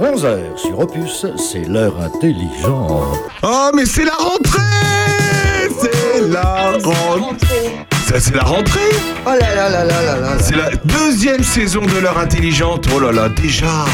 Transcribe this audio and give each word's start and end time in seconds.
11h 0.00 0.56
sur 0.56 0.78
Opus, 0.78 1.26
c'est 1.36 1.68
l'heure 1.68 1.94
intelligente. 2.00 3.18
Oh, 3.42 3.70
mais 3.74 3.84
c'est 3.84 4.06
la 4.06 4.14
rentrée 4.14 5.68
C'est 5.78 6.26
la 6.26 6.72
rentrée 6.82 7.86
Ça, 8.08 8.18
c'est 8.18 8.34
la 8.34 8.44
rentrée? 8.44 8.80
Oh 9.26 9.32
là 9.38 9.54
là 9.54 9.68
là 9.68 9.84
là 9.84 10.02
là 10.02 10.16
là. 10.18 10.28
C'est 10.40 10.56
la 10.56 10.70
deuxième 10.84 11.44
saison 11.44 11.82
de 11.82 11.98
l'heure 12.00 12.18
intelligente. 12.18 12.86
Oh 12.96 12.98
là 12.98 13.12
là, 13.12 13.28
déjà 13.28 13.84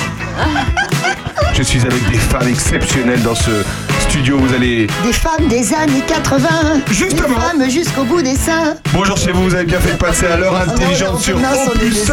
Je 1.55 1.63
suis 1.65 1.81
avec 1.81 2.09
des 2.09 2.19
femmes 2.19 2.49
exceptionnelles 2.49 3.25
dans 3.25 3.35
ce 3.35 3.65
studio. 4.09 4.39
Vous 4.39 4.55
allez... 4.55 4.87
Des 5.03 5.13
femmes 5.13 5.49
des 5.49 5.75
années 5.75 6.05
80. 6.07 6.49
Justement. 6.89 7.29
Des 7.29 7.35
femmes 7.35 7.69
jusqu'au 7.71 8.05
bout 8.05 8.23
des 8.23 8.37
seins. 8.37 8.77
Bonjour 8.93 9.17
chez 9.17 9.33
vous, 9.33 9.43
vous 9.43 9.55
avez 9.57 9.65
bien 9.65 9.81
fait 9.81 9.95
de 9.95 9.99
passer 9.99 10.27
à 10.27 10.37
l'heure 10.37 10.55
intelligente 10.55 11.15
non, 11.15 11.19
sur 11.19 11.37
Opus. 11.37 12.13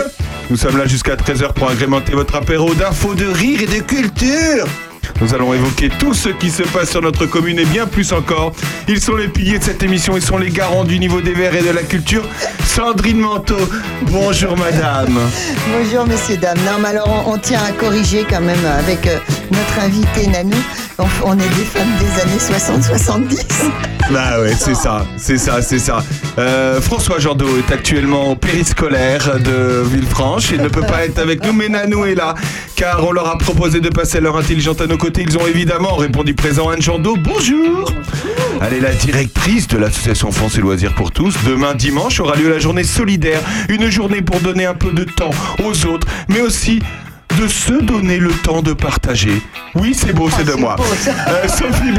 Nous 0.54 0.59
sommes 0.59 0.77
là 0.77 0.85
jusqu'à 0.85 1.15
13h 1.15 1.54
pour 1.54 1.67
agrémenter 1.67 2.11
votre 2.13 2.36
apéro 2.36 2.75
d'infos, 2.75 3.15
de 3.15 3.25
rire 3.25 3.61
et 3.64 3.65
de 3.65 3.82
culture. 3.82 4.68
Nous 5.19 5.33
allons 5.33 5.51
évoquer 5.51 5.89
tout 5.89 6.14
ce 6.14 6.29
qui 6.29 6.51
se 6.51 6.61
passe 6.61 6.91
sur 6.91 7.01
notre 7.01 7.25
commune 7.25 7.57
et 7.57 7.65
bien 7.65 7.87
plus 7.87 8.14
encore. 8.14 8.54
Ils 8.87 9.01
sont 9.01 9.15
les 9.15 9.29
piliers 9.29 9.57
de 9.57 9.64
cette 9.64 9.81
émission, 9.81 10.15
ils 10.15 10.21
sont 10.21 10.37
les 10.37 10.51
garants 10.51 10.83
du 10.83 11.00
niveau 11.00 11.21
des 11.21 11.33
verts 11.33 11.55
et 11.55 11.64
de 11.64 11.71
la 11.71 11.81
culture. 11.81 12.21
Sandrine 12.68 13.18
Manteau, 13.18 13.57
bonjour 14.04 14.55
madame. 14.55 15.18
Bonjour 15.75 16.05
messieurs, 16.05 16.37
dames. 16.37 16.59
Non, 16.64 16.78
mais 16.79 16.89
alors 16.89 17.25
on, 17.25 17.33
on 17.33 17.37
tient 17.39 17.64
à 17.64 17.71
corriger 17.71 18.23
quand 18.29 18.42
même 18.42 18.64
avec 18.78 19.07
euh, 19.07 19.17
notre 19.50 19.79
invité 19.83 20.28
Nanou. 20.28 20.57
On, 21.00 21.33
est 21.33 21.38
des 21.38 21.65
femmes 21.65 21.89
des 22.00 22.21
années 22.21 22.38
60-70. 22.38 23.46
Bah 24.11 24.39
ouais, 24.39 24.54
c'est 24.54 24.75
ça, 24.75 25.06
c'est 25.18 25.38
ça, 25.38 25.61
c'est 25.61 25.79
ça. 25.79 26.04
Euh, 26.38 26.79
François 26.82 27.18
Jandot 27.18 27.57
est 27.57 27.71
actuellement 27.74 28.36
périscolaire 28.36 29.39
de 29.39 29.82
Villefranche. 29.84 30.51
Il 30.51 30.61
ne 30.61 30.68
peut 30.68 30.82
pas 30.82 31.06
être 31.06 31.18
avec 31.18 31.43
nous, 31.43 31.54
mais 31.54 31.68
Nanou 31.68 32.06
est 32.06 32.14
là, 32.14 32.36
car 32.75 33.03
on 33.08 33.11
leur 33.11 33.28
a 33.28 33.38
proposé 33.39 33.80
de 33.80 33.89
passer 33.89 34.20
leur 34.20 34.38
intelligente 34.38 34.81
à 34.81 34.88
nos 34.88 34.98
côtés. 34.98 35.23
Ils 35.28 35.38
ont 35.38 35.48
évidemment 35.48 35.95
répondu 35.95 36.36
présent. 36.36 36.70
Anne 36.70 36.82
Jandot, 36.82 37.17
bonjour 37.17 37.92
Elle 38.62 38.73
est 38.73 38.82
la 38.82 38.94
directrice 38.94 39.67
de 39.67 39.78
l'association 39.78 40.32
France 40.32 40.58
et 40.58 40.62
Loisirs 40.62 40.94
pour 40.94 41.12
tous. 41.12 41.36
Demain, 41.48 41.73
dimanche, 41.73 42.20
aura 42.20 42.36
lieu 42.36 42.50
la 42.50 42.60
journée 42.60 42.84
solidaire. 42.84 43.39
Une 43.70 43.89
journée 43.89 44.22
pour 44.22 44.39
donner 44.42 44.67
un 44.67 44.76
peu 44.76 44.92
de 44.92 45.06
temps 45.06 45.32
aux 45.64 45.86
autres, 45.88 46.08
mais 46.30 46.42
aussi 46.42 46.82
de 47.39 47.48
se 47.48 47.73
donner 47.73 48.17
le 48.17 48.31
temps 48.31 48.62
de 48.62 48.73
partager. 48.73 49.42
Oui, 49.76 49.95
c'est 49.95 50.14
beau, 50.14 50.30
c'est 50.30 50.44
de 50.44 50.52
c'est 50.52 50.59
moi. 50.59 50.76
Euh, 50.80 51.48
Sophie 51.48 51.92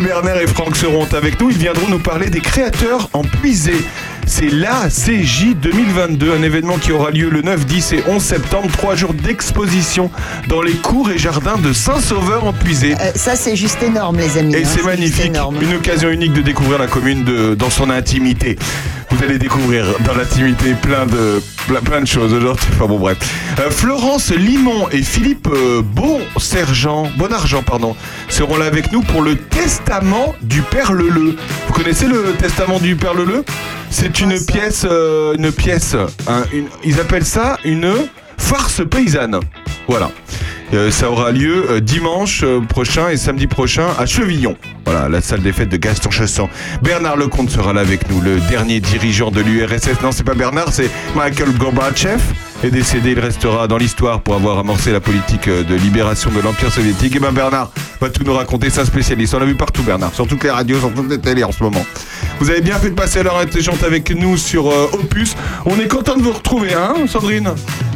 Berner 0.00 0.42
et 0.42 0.46
Franck 0.46 0.76
seront 0.76 1.06
avec 1.12 1.40
nous. 1.40 1.50
Ils 1.50 1.58
viendront 1.58 1.88
nous 1.88 1.98
parler 1.98 2.30
des 2.30 2.40
créateurs 2.40 3.08
en 3.12 3.22
puisée. 3.22 3.84
C'est 4.26 4.48
l'ACJ 4.50 5.54
2022, 5.60 6.32
un 6.32 6.42
événement 6.42 6.78
qui 6.78 6.92
aura 6.92 7.10
lieu 7.10 7.28
le 7.30 7.42
9, 7.42 7.66
10 7.66 7.92
et 7.92 8.02
11 8.08 8.22
septembre. 8.22 8.68
Trois 8.72 8.94
jours 8.96 9.14
d'exposition 9.14 10.10
dans 10.48 10.62
les 10.62 10.72
cours 10.72 11.10
et 11.10 11.18
jardins 11.18 11.56
de 11.58 11.72
Saint-Sauveur 11.72 12.44
en 12.44 12.52
puisée. 12.52 12.94
Euh, 13.00 13.12
ça, 13.14 13.36
c'est 13.36 13.54
juste 13.54 13.82
énorme, 13.82 14.18
les 14.18 14.38
amis. 14.38 14.54
Et 14.54 14.64
hein, 14.64 14.68
c'est 14.68 14.82
magnifique, 14.84 15.32
une 15.60 15.74
occasion 15.74 16.10
unique 16.10 16.32
de 16.32 16.42
découvrir 16.42 16.78
la 16.78 16.86
commune 16.86 17.24
de- 17.24 17.54
dans 17.54 17.70
son 17.70 17.90
intimité. 17.90 18.56
Vous 19.10 19.22
allez 19.22 19.38
découvrir 19.38 19.84
dans 20.04 20.14
l'intimité 20.14 20.74
plein 20.74 21.06
de, 21.06 21.40
plein, 21.68 21.80
plein 21.80 22.00
de 22.00 22.06
choses. 22.06 22.38
Genre, 22.40 22.56
enfin 22.72 22.86
bon 22.86 22.98
bref. 22.98 23.18
Euh, 23.60 23.70
Florence 23.70 24.30
Limon 24.32 24.88
et 24.90 25.02
Philippe 25.02 25.48
euh, 25.52 25.82
Bon-Sergent, 25.84 27.08
Bonargent 27.16 27.62
pardon, 27.62 27.94
seront 28.28 28.56
là 28.56 28.64
avec 28.66 28.90
nous 28.90 29.02
pour 29.02 29.22
le 29.22 29.36
testament 29.36 30.34
du 30.42 30.62
Père 30.62 30.92
Leleu. 30.92 31.36
Vous 31.68 31.72
connaissez 31.72 32.06
le 32.06 32.32
testament 32.38 32.80
du 32.80 32.96
Père 32.96 33.14
Leleu? 33.14 33.44
C'est 33.90 34.10
une 34.20 34.38
ça 34.38 34.44
pièce, 34.44 34.86
euh, 34.88 35.34
une 35.36 35.52
pièce, 35.52 35.96
une- 36.52 36.68
ils 36.84 37.00
appellent 37.00 37.24
ça 37.24 37.58
une 37.64 37.92
farce 38.38 38.82
paysanne. 38.88 39.38
Voilà. 39.88 40.10
Euh, 40.72 40.90
ça 40.90 41.10
aura 41.10 41.30
lieu 41.30 41.64
euh, 41.70 41.80
dimanche 41.80 42.44
prochain 42.68 43.08
et 43.10 43.16
samedi 43.16 43.46
prochain 43.46 43.86
à 43.98 44.06
Chevillon. 44.06 44.56
Voilà, 44.84 45.08
la 45.08 45.20
salle 45.20 45.40
des 45.40 45.52
fêtes 45.52 45.68
de 45.70 45.76
Gaston 45.76 46.10
Chesson. 46.10 46.48
Bernard 46.82 47.16
Lecomte 47.16 47.50
sera 47.50 47.72
là 47.72 47.80
avec 47.80 48.08
nous, 48.10 48.20
le 48.20 48.38
dernier 48.50 48.80
dirigeant 48.80 49.30
de 49.30 49.40
l'URSS. 49.40 50.00
Non, 50.02 50.12
c'est 50.12 50.24
pas 50.24 50.34
Bernard, 50.34 50.68
c'est 50.72 50.90
Michael 51.14 51.52
Gorbatchev. 51.56 52.20
Est 52.62 52.70
décédé, 52.70 53.10
il 53.12 53.20
restera 53.20 53.66
dans 53.68 53.76
l'histoire 53.76 54.20
pour 54.20 54.34
avoir 54.34 54.58
amorcé 54.58 54.90
la 54.90 55.00
politique 55.00 55.48
euh, 55.48 55.64
de 55.64 55.74
libération 55.74 56.30
de 56.30 56.40
l'Empire 56.40 56.72
soviétique. 56.72 57.14
Et 57.16 57.18
ben 57.18 57.30
Bernard 57.32 57.70
va 58.00 58.08
tout 58.08 58.22
nous 58.24 58.32
raconter, 58.32 58.70
c'est 58.70 58.80
un 58.80 58.84
spécialiste. 58.86 59.34
On 59.34 59.38
l'a 59.38 59.44
vu 59.44 59.54
partout 59.54 59.82
Bernard, 59.82 60.14
sur 60.14 60.26
toutes 60.26 60.44
les 60.44 60.50
radios, 60.50 60.78
sur 60.78 60.90
toutes 60.94 61.10
les 61.10 61.18
télés 61.18 61.44
en 61.44 61.52
ce 61.52 61.62
moment. 61.62 61.84
Vous 62.40 62.48
avez 62.50 62.62
bien 62.62 62.78
fait 62.78 62.88
de 62.90 62.94
passer 62.94 63.22
l'heure 63.22 63.38
intelligente 63.38 63.82
avec 63.82 64.10
nous 64.10 64.36
sur 64.38 64.70
euh, 64.70 64.88
Opus. 64.94 65.34
On 65.66 65.78
est 65.78 65.88
content 65.88 66.16
de 66.16 66.22
vous 66.22 66.32
retrouver, 66.32 66.72
hein, 66.72 66.94
Sandrine? 67.06 67.50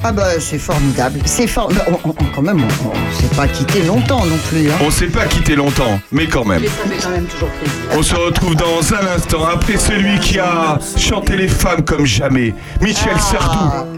Ah 0.05 0.13
bah, 0.13 0.39
c'est 0.39 0.59
formidable. 0.59 1.21
C'est 1.25 1.47
for- 1.47 1.73
bah, 1.73 1.85
on- 2.05 2.11
on- 2.11 2.15
quand 2.35 2.43
même, 2.43 2.61
on, 2.61 2.89
on 2.89 3.19
s'est 3.21 3.35
pas 3.35 3.49
quitté 3.49 3.83
longtemps 3.85 4.25
non 4.27 4.37
plus. 4.51 4.69
Hein. 4.71 4.75
On 4.83 4.91
s'est 4.91 5.07
pas 5.07 5.25
quitté 5.27 5.57
longtemps, 5.57 5.99
mais 6.13 6.27
quand 6.27 6.45
même. 6.45 6.63
Mais 6.87 6.95
ça 6.95 6.95
fait 6.95 7.03
quand 7.03 7.11
même 7.11 7.27
toujours 7.27 7.49
plaisir. 7.51 7.79
On 7.97 8.03
se 8.03 8.15
retrouve 8.15 8.55
dans 8.57 8.95
un 8.95 9.07
instant 9.15 9.45
après 9.47 9.77
celui 9.77 10.19
qui 10.21 10.39
a 10.39 10.79
chanté 10.97 11.37
les 11.37 11.49
femmes 11.49 11.85
comme 11.85 12.07
jamais, 12.07 12.55
Michel 12.81 13.19
Sardou. 13.19 13.97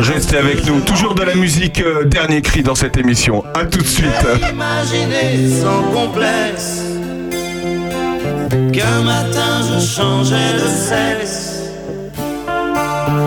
Restez 0.00 0.38
avec 0.38 0.66
nous, 0.66 0.80
toujours 0.80 1.14
de 1.14 1.22
la 1.22 1.34
musique 1.34 1.80
euh, 1.80 2.04
dernier 2.04 2.42
cri 2.42 2.62
dans 2.62 2.74
cette 2.74 2.96
émission. 2.96 3.44
À 3.54 3.64
tout 3.64 3.78
de 3.78 3.86
suite. 3.86 4.10
Imaginez 4.52 5.60
sans 5.60 5.82
complexe 5.92 6.80
qu'un 8.72 9.02
matin 9.02 9.62
je 9.62 9.80
changeais 9.86 10.54
de 10.54 10.68
sexe, 10.68 11.50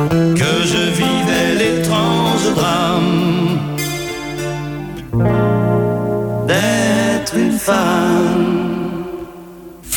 que 0.09 0.66
je 0.66 0.91
vivais 0.91 1.56
l'étrange 1.57 2.53
drame 2.56 3.59
d'être 6.47 7.35
une 7.35 7.57
femme. 7.57 8.56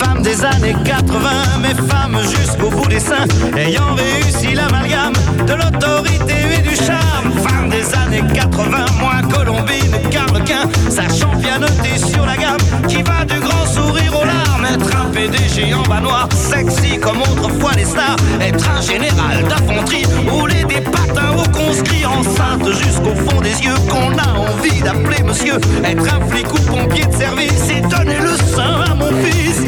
Femme 0.03 0.23
des 0.23 0.45
années 0.45 0.75
80, 0.85 1.29
mais 1.61 1.75
femme 1.75 2.19
jusqu'au 2.23 2.71
bout 2.71 2.89
des 2.89 3.01
seins, 3.01 3.27
ayant 3.57 3.95
réussi 3.95 4.55
l'amalgame 4.55 5.13
de 5.47 5.53
l'autorité 5.53 6.35
et 6.59 6.63
du 6.63 6.75
charme. 6.75 7.31
Des 7.71 7.95
80, 8.19 8.87
moins 8.99 9.23
Colombine, 9.23 9.97
Carlequin, 10.11 10.69
sachant 10.89 11.31
pianoter 11.41 11.97
sur 11.97 12.27
la 12.27 12.37
gamme, 12.37 12.59
qui 12.89 13.03
va 13.03 13.25
du 13.25 13.39
grand 13.39 13.67
sourire 13.67 14.13
aux 14.21 14.25
larmes. 14.25 14.65
Être 14.65 14.97
un 14.97 15.11
PDG 15.11 15.73
en 15.75 15.83
bas 15.83 16.01
noir, 16.01 16.29
sexy 16.33 16.99
comme 16.99 17.23
autrefois 17.23 17.73
les 17.77 17.85
stars. 17.85 18.17
Être 18.41 18.69
un 18.71 18.81
général 18.81 19.45
d'infanterie, 19.49 20.05
rouler 20.29 20.65
des 20.65 20.81
patins 20.81 21.37
au 21.39 21.49
conscrit, 21.51 22.05
enceinte 22.05 22.67
jusqu'au 22.83 23.15
fond 23.15 23.41
des 23.41 23.63
yeux, 23.63 23.79
qu'on 23.89 24.17
a 24.19 24.39
envie 24.39 24.81
d'appeler 24.83 25.23
monsieur. 25.23 25.55
Être 25.85 26.15
un 26.15 26.27
flic 26.29 26.53
ou 26.53 26.61
pompier 26.63 27.07
de 27.07 27.15
service 27.15 27.71
et 27.71 27.81
donner 27.83 28.19
le 28.19 28.37
sein 28.37 28.91
à 28.91 28.95
mon 28.95 29.13
fils. 29.23 29.67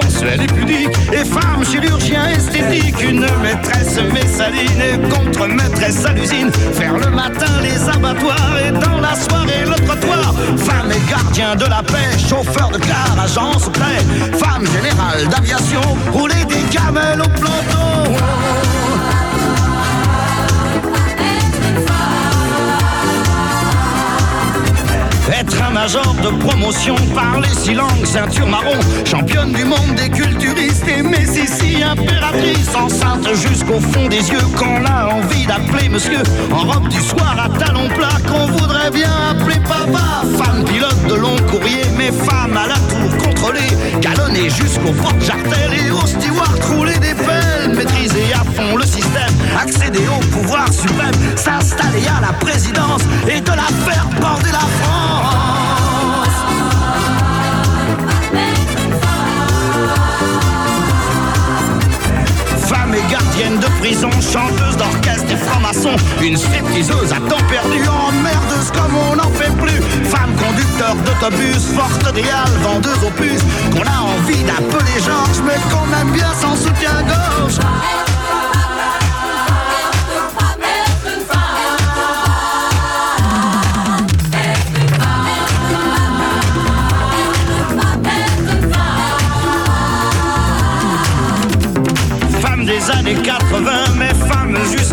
Sensuelle 0.00 0.42
et 0.42 0.46
pudique. 0.46 0.96
Et 1.12 1.24
femme 1.24 1.64
chirurgien 1.64 2.28
esthétique, 2.28 3.02
une 3.02 3.26
maîtresse 3.42 3.98
messaline 4.12 4.80
et 4.80 4.98
contre-maîtresse 5.08 6.04
à 6.04 6.12
l'usine. 6.12 6.50
Faire 6.72 6.94
le 6.94 7.10
matin 7.10 7.60
les 7.62 7.88
abattoirs 7.88 8.58
et 8.66 8.72
dans 8.72 9.00
la 9.00 9.14
soirée 9.14 9.64
le 9.64 9.74
trottoir. 9.86 10.34
Femme 10.58 10.90
et 10.90 11.10
gardien 11.10 11.56
de 11.56 11.64
la 11.64 11.82
paix, 11.82 12.18
chauffeur 12.18 12.70
de 12.70 12.78
car, 12.78 13.16
agent 13.22 13.58
secret. 13.58 14.00
Femme 14.38 14.66
générale 14.66 15.26
d'aviation, 15.28 15.80
rouler 16.12 16.44
des 16.48 16.76
camels 16.76 17.20
au 17.20 17.28
planton. 17.28 18.16
Être 25.46 25.62
un 25.62 25.70
major 25.70 26.14
de 26.24 26.28
promotion, 26.44 26.96
parler 27.14 27.48
six 27.56 27.74
langues, 27.74 28.04
ceinture 28.04 28.48
marron, 28.48 28.78
championne 29.04 29.52
du 29.52 29.64
monde 29.64 29.94
des 29.96 30.10
culturistes 30.10 30.88
et 30.88 31.02
Messissi, 31.02 31.82
impératrice, 31.82 32.74
enceinte 32.74 33.28
jusqu'au 33.32 33.78
fond 33.78 34.08
des 34.08 34.28
yeux, 34.28 34.46
qu'on 34.56 34.84
a 34.84 35.14
envie 35.14 35.46
d'appeler 35.46 35.88
monsieur, 35.88 36.18
en 36.52 36.64
robe 36.64 36.88
du 36.88 37.00
soir 37.00 37.36
à 37.38 37.48
talons 37.60 37.88
plats, 37.90 38.18
qu'on 38.26 38.46
voudrait 38.46 38.90
bien 38.90 39.10
appeler 39.30 39.60
papa, 39.60 40.24
femme 40.36 40.64
pilote 40.64 41.06
de 41.08 41.14
long 41.14 41.36
courrier, 41.48 41.84
mais 41.96 42.10
femme 42.10 42.56
à 42.56 42.66
la 42.66 42.74
tour 42.74 43.16
contrôlée, 43.24 44.00
galonnée 44.00 44.50
jusqu'au 44.50 44.92
porte-jartel 45.00 45.70
et 45.86 45.90
au 45.92 46.06
steward 46.06 46.64
rouler 46.74 46.98
des 46.98 47.14
maîtriser 47.74 48.32
à 48.34 48.44
fond 48.44 48.76
le 48.76 48.84
système, 48.84 49.34
accéder 49.60 50.06
au 50.08 50.20
pouvoir 50.26 50.72
suprême, 50.72 51.14
s'installer 51.36 52.06
à 52.06 52.20
la 52.20 52.32
présidence 52.34 53.02
et 53.28 53.40
de 53.40 53.50
la 53.50 53.68
faire 53.84 54.08
border 54.20 54.52
la 54.52 54.58
France. 54.58 55.65
Gardienne 63.36 63.60
de 63.60 63.66
prison, 63.80 64.10
chanteuse 64.12 64.76
d'orchestre 64.78 65.30
et 65.30 65.36
franc-maçon, 65.36 65.94
une 66.22 66.36
stripteaseuse 66.36 67.12
à 67.12 67.16
temps 67.28 67.44
perdu, 67.50 67.82
emmerdeuse 67.86 68.70
comme 68.72 68.96
on 68.96 69.16
n'en 69.16 69.30
fait 69.30 69.50
plus. 69.56 69.82
Femme 70.08 70.34
conducteur 70.36 70.94
d'autobus, 71.04 71.66
forte 71.74 72.14
des 72.14 72.22
vendeuse 72.62 73.04
aux 73.04 73.10
puces, 73.10 73.44
qu'on 73.72 73.82
a 73.82 74.00
envie 74.00 74.42
d'appeler 74.44 75.00
Georges, 75.04 75.42
mais 75.44 75.60
qu'on 75.70 76.00
aime 76.00 76.12
bien 76.12 76.32
sans 76.40 76.56
soutien-gorge. 76.56 77.58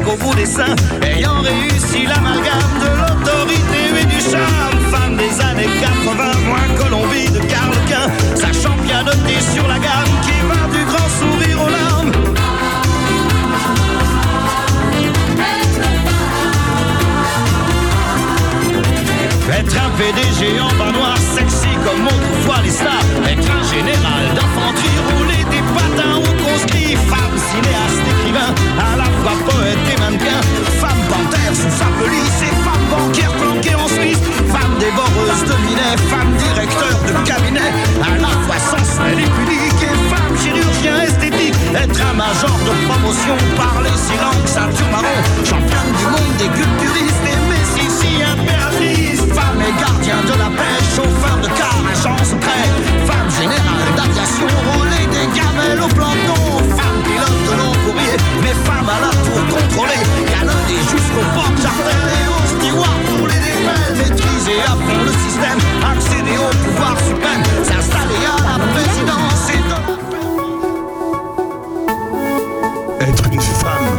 Jusqu'au 0.03 0.17
bout 0.17 0.35
des 0.35 0.45
seins, 0.45 0.75
ayant 1.01 1.41
réussi 1.41 2.05
l'amalgame 2.07 2.79
de 2.79 2.87
l'autorité 2.87 4.01
et 4.01 4.05
du 4.05 4.19
charme. 4.19 4.79
Femme 4.91 5.17
des 5.17 5.41
années 5.41 5.69
80, 5.81 6.23
moins 6.47 6.77
Colombie 6.77 7.29
de 7.29 7.39
Carl 7.47 7.73
Quint, 7.87 8.11
sachant 8.35 8.75
pianoter 8.85 9.39
sur 9.53 9.67
la 9.67 9.79
gamme 9.79 10.13
qui 10.23 10.39
va 10.47 10.77
du 10.77 10.85
grand 10.85 11.09
sourire 11.19 11.61
aux 11.61 11.69
larmes. 11.69 12.11
Être 19.51 19.75
un 19.77 19.89
PDG 19.97 20.59
en 20.59 20.73
bas 20.77 20.91
noir, 20.91 21.17
sexy 21.17 21.67
comme 21.85 22.07
autrefois 22.07 22.61
les 22.63 22.71
stars. 22.71 23.05
Être 23.25 23.49
un 23.51 23.63
général 23.63 24.23
d'infanterie, 24.35 25.32
ou 25.73 26.33
conscrits. 26.43 26.95
Femme 27.09 27.37
cinéaste, 27.49 28.05
écrivain, 28.13 28.51
à 28.77 28.97
la 28.97 29.09
fois 29.21 29.35
poète 29.47 29.77
et 29.91 29.99
mannequin. 29.99 30.41
Femme 30.81 31.03
panthère 31.09 31.53
sous 31.53 31.73
sa 31.77 31.89
pelisse 31.97 32.41
et 32.41 32.55
femme 32.63 32.85
banquière 32.89 33.31
planquée 33.33 33.75
en 33.75 33.87
Suisse. 33.87 34.21
Femme 34.51 34.75
dévoreuse 34.79 35.43
de 35.49 35.55
minet, 35.65 35.95
femme 36.09 36.33
directeur 36.37 36.95
de 37.07 37.27
cabinet. 37.27 37.71
À 38.01 38.17
la 38.17 38.33
fois 38.45 38.59
sensuelle 38.59 39.19
et 39.19 39.31
pudique 39.37 39.83
et 39.83 39.97
femme 40.11 40.35
chirurgien 40.41 41.01
esthétique. 41.01 41.55
Être 41.75 42.01
un 42.01 42.13
major 42.13 42.57
de 42.67 42.73
promotion, 42.87 43.37
parler 43.57 43.95
si 43.95 44.15
langue, 44.17 44.45
ceinture 44.45 44.89
marron. 44.91 45.19
Championne 45.43 45.91
du 45.97 46.05
monde 46.05 46.35
des 46.37 46.51
culturistes 46.59 47.27
et 47.31 47.39
Messi 47.49 48.23
impérialiste. 48.23 49.22
Femme 49.33 49.61
et 49.61 49.73
gardien 49.81 50.21
de 50.21 50.35
la 50.37 50.49
paix, 50.57 50.79
chauffeur 50.95 51.37
de 51.41 51.47
car, 51.57 51.77
agent 51.91 52.17
secret. 52.23 52.65
Femme 53.07 53.29
générale 53.39 53.89
d'aviation, 53.95 54.47
rouler 54.73 55.05
des 55.15 55.27
gamelles 55.37 55.81
au 55.81 55.87
planton. 55.87 56.43
Femme 56.77 56.99
pilote 57.03 57.41
de 57.47 57.53
long 57.57 57.75
courrier, 57.85 58.17
mais 58.41 58.55
femme 58.65 58.89
à 58.89 58.99
la 59.05 59.11
tour 59.25 59.41
contrôlée. 59.55 60.03
Canonner 60.31 60.81
jusqu'au 60.91 61.25
port 61.33 61.53
charter 61.61 62.01
et 62.19 62.27
au 62.29 62.41
steward 62.53 63.01
pour 63.09 63.25
les 63.27 63.41
démêles. 63.47 63.93
Maîtriser 63.97 64.59
à 64.65 64.75
fond 64.77 65.01
le 65.03 65.13
système, 65.25 65.59
accéder 65.91 66.37
au 66.37 66.51
pouvoir 66.63 66.95
suprême. 66.99 67.43
S'installer 67.63 68.23
à 68.29 68.37
la 68.45 68.57
présidence 68.73 69.43
et 69.49 69.61
de... 69.69 69.77
Être 73.03 73.25
une 73.31 73.41
femme 73.41 73.89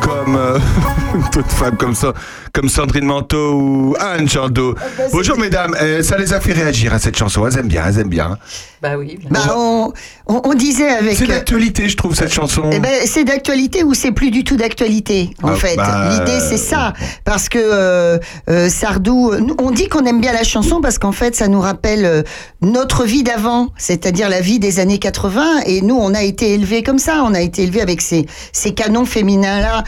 comme 0.00 0.36
euh, 0.36 0.58
toute 1.32 1.50
femme 1.52 1.76
comme 1.76 1.94
ça, 1.94 2.12
comme 2.60 2.68
Sandrine 2.68 3.06
Manteau 3.06 3.54
ou 3.54 3.96
Anne 3.98 4.28
Chandot. 4.28 4.74
Bonjour 5.14 5.38
mesdames, 5.38 5.74
Euh, 5.80 6.02
ça 6.02 6.18
les 6.18 6.34
a 6.34 6.40
fait 6.40 6.52
réagir 6.52 6.92
à 6.92 6.98
cette 6.98 7.16
chanson. 7.16 7.46
Elles 7.46 7.58
aiment 7.58 7.68
bien, 7.68 7.84
elles 7.86 7.98
aiment 8.00 8.08
bien. 8.10 8.36
Bah 8.82 8.96
oui. 8.98 9.16
bien 9.18 9.28
Bah, 9.30 9.40
sûr. 9.44 9.54
on, 9.56 9.92
on- 10.26 10.40
on 10.44 10.54
disait 10.54 10.88
avec. 10.88 11.16
C'est 11.16 11.26
d'actualité, 11.26 11.88
je 11.88 11.96
trouve 11.96 12.14
cette 12.14 12.32
chanson. 12.32 12.62
Eh 12.72 12.78
ben, 12.78 12.90
c'est 13.06 13.24
d'actualité 13.24 13.82
ou 13.82 13.94
c'est 13.94 14.12
plus 14.12 14.30
du 14.30 14.42
tout 14.44 14.56
d'actualité 14.56 15.30
en 15.42 15.48
Ah, 15.52 15.54
fait? 15.54 15.76
bah, 15.76 16.10
L'idée 16.10 16.38
c'est 16.40 16.56
ça 16.58 16.92
parce 17.24 17.48
que 17.48 17.58
euh, 17.58 18.18
euh, 18.50 18.68
Sardou, 18.68 19.32
on 19.58 19.70
dit 19.70 19.88
qu'on 19.88 20.04
aime 20.04 20.20
bien 20.20 20.32
la 20.34 20.44
chanson 20.44 20.80
parce 20.82 20.98
qu'en 20.98 21.12
fait 21.12 21.34
ça 21.36 21.48
nous 21.48 21.60
rappelle 21.60 22.04
euh, 22.04 22.22
notre 22.62 23.04
vie 23.04 23.22
d'avant, 23.22 23.68
c'est-à-dire 23.78 24.28
la 24.28 24.40
vie 24.42 24.58
des 24.58 24.80
années 24.80 24.98
80 24.98 25.60
et 25.66 25.80
nous 25.82 25.96
on 25.96 26.12
a 26.14 26.22
été 26.22 26.52
élevés 26.54 26.82
comme 26.82 26.98
ça, 26.98 27.22
on 27.24 27.32
a 27.34 27.40
été 27.40 27.62
élevés 27.62 27.80
avec 27.82 28.00
ces, 28.02 28.26
ces 28.52 28.72
canons 28.72 29.04
féminins 29.06 29.60
là, 29.60 29.84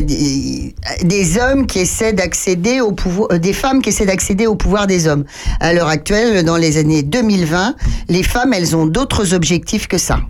des, 0.00 0.74
des 1.02 1.38
hommes 1.38 1.66
qui 1.66 1.78
essaient 1.80 1.95
d'accéder 2.12 2.80
au 2.80 2.92
pouvoir, 2.92 3.28
euh, 3.32 3.38
des 3.38 3.52
femmes 3.52 3.82
qui 3.82 3.88
essaient 3.90 4.06
d'accéder 4.06 4.46
au 4.46 4.54
pouvoir 4.54 4.86
des 4.86 5.06
hommes. 5.08 5.24
À 5.60 5.72
l'heure 5.72 5.88
actuelle, 5.88 6.44
dans 6.44 6.56
les 6.56 6.76
années 6.78 7.02
2020, 7.02 7.74
les 8.08 8.22
femmes 8.22 8.52
elles 8.52 8.76
ont 8.76 8.86
d'autres 8.86 9.34
objectifs 9.34 9.88
que 9.88 9.98
ça. 9.98 10.20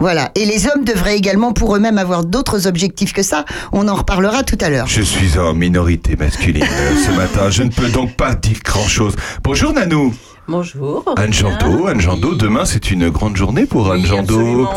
Voilà. 0.00 0.30
Et 0.34 0.44
les 0.46 0.66
hommes 0.66 0.84
devraient 0.84 1.16
également 1.16 1.52
pour 1.52 1.76
eux-mêmes 1.76 1.98
avoir 1.98 2.24
d'autres 2.24 2.66
objectifs 2.66 3.12
que 3.12 3.22
ça. 3.22 3.44
On 3.72 3.86
en 3.86 3.94
reparlera 3.94 4.42
tout 4.42 4.58
à 4.60 4.68
l'heure. 4.68 4.86
Je 4.88 5.02
suis 5.02 5.38
en 5.38 5.54
minorité 5.54 6.16
masculine 6.16 6.64
euh, 6.64 6.96
ce 7.06 7.10
matin. 7.16 7.50
Je 7.50 7.62
ne 7.62 7.68
peux 7.70 7.88
donc 7.88 8.16
pas 8.16 8.34
dire 8.34 8.58
grand-chose. 8.64 9.14
Bonjour 9.44 9.72
Nanou. 9.72 10.12
Bonjour. 10.48 11.04
Anne. 11.16 11.32
Jandot. 11.32 11.86
Anne 11.86 12.00
Jandot, 12.00 12.30
Oui. 12.32 12.38
demain 12.38 12.64
c'est 12.64 12.90
une 12.90 13.10
grande 13.10 13.36
journée 13.36 13.64
pour 13.64 13.92
Anne 13.92 14.00
Oui, 14.00 14.06
Jandot. 14.08 14.68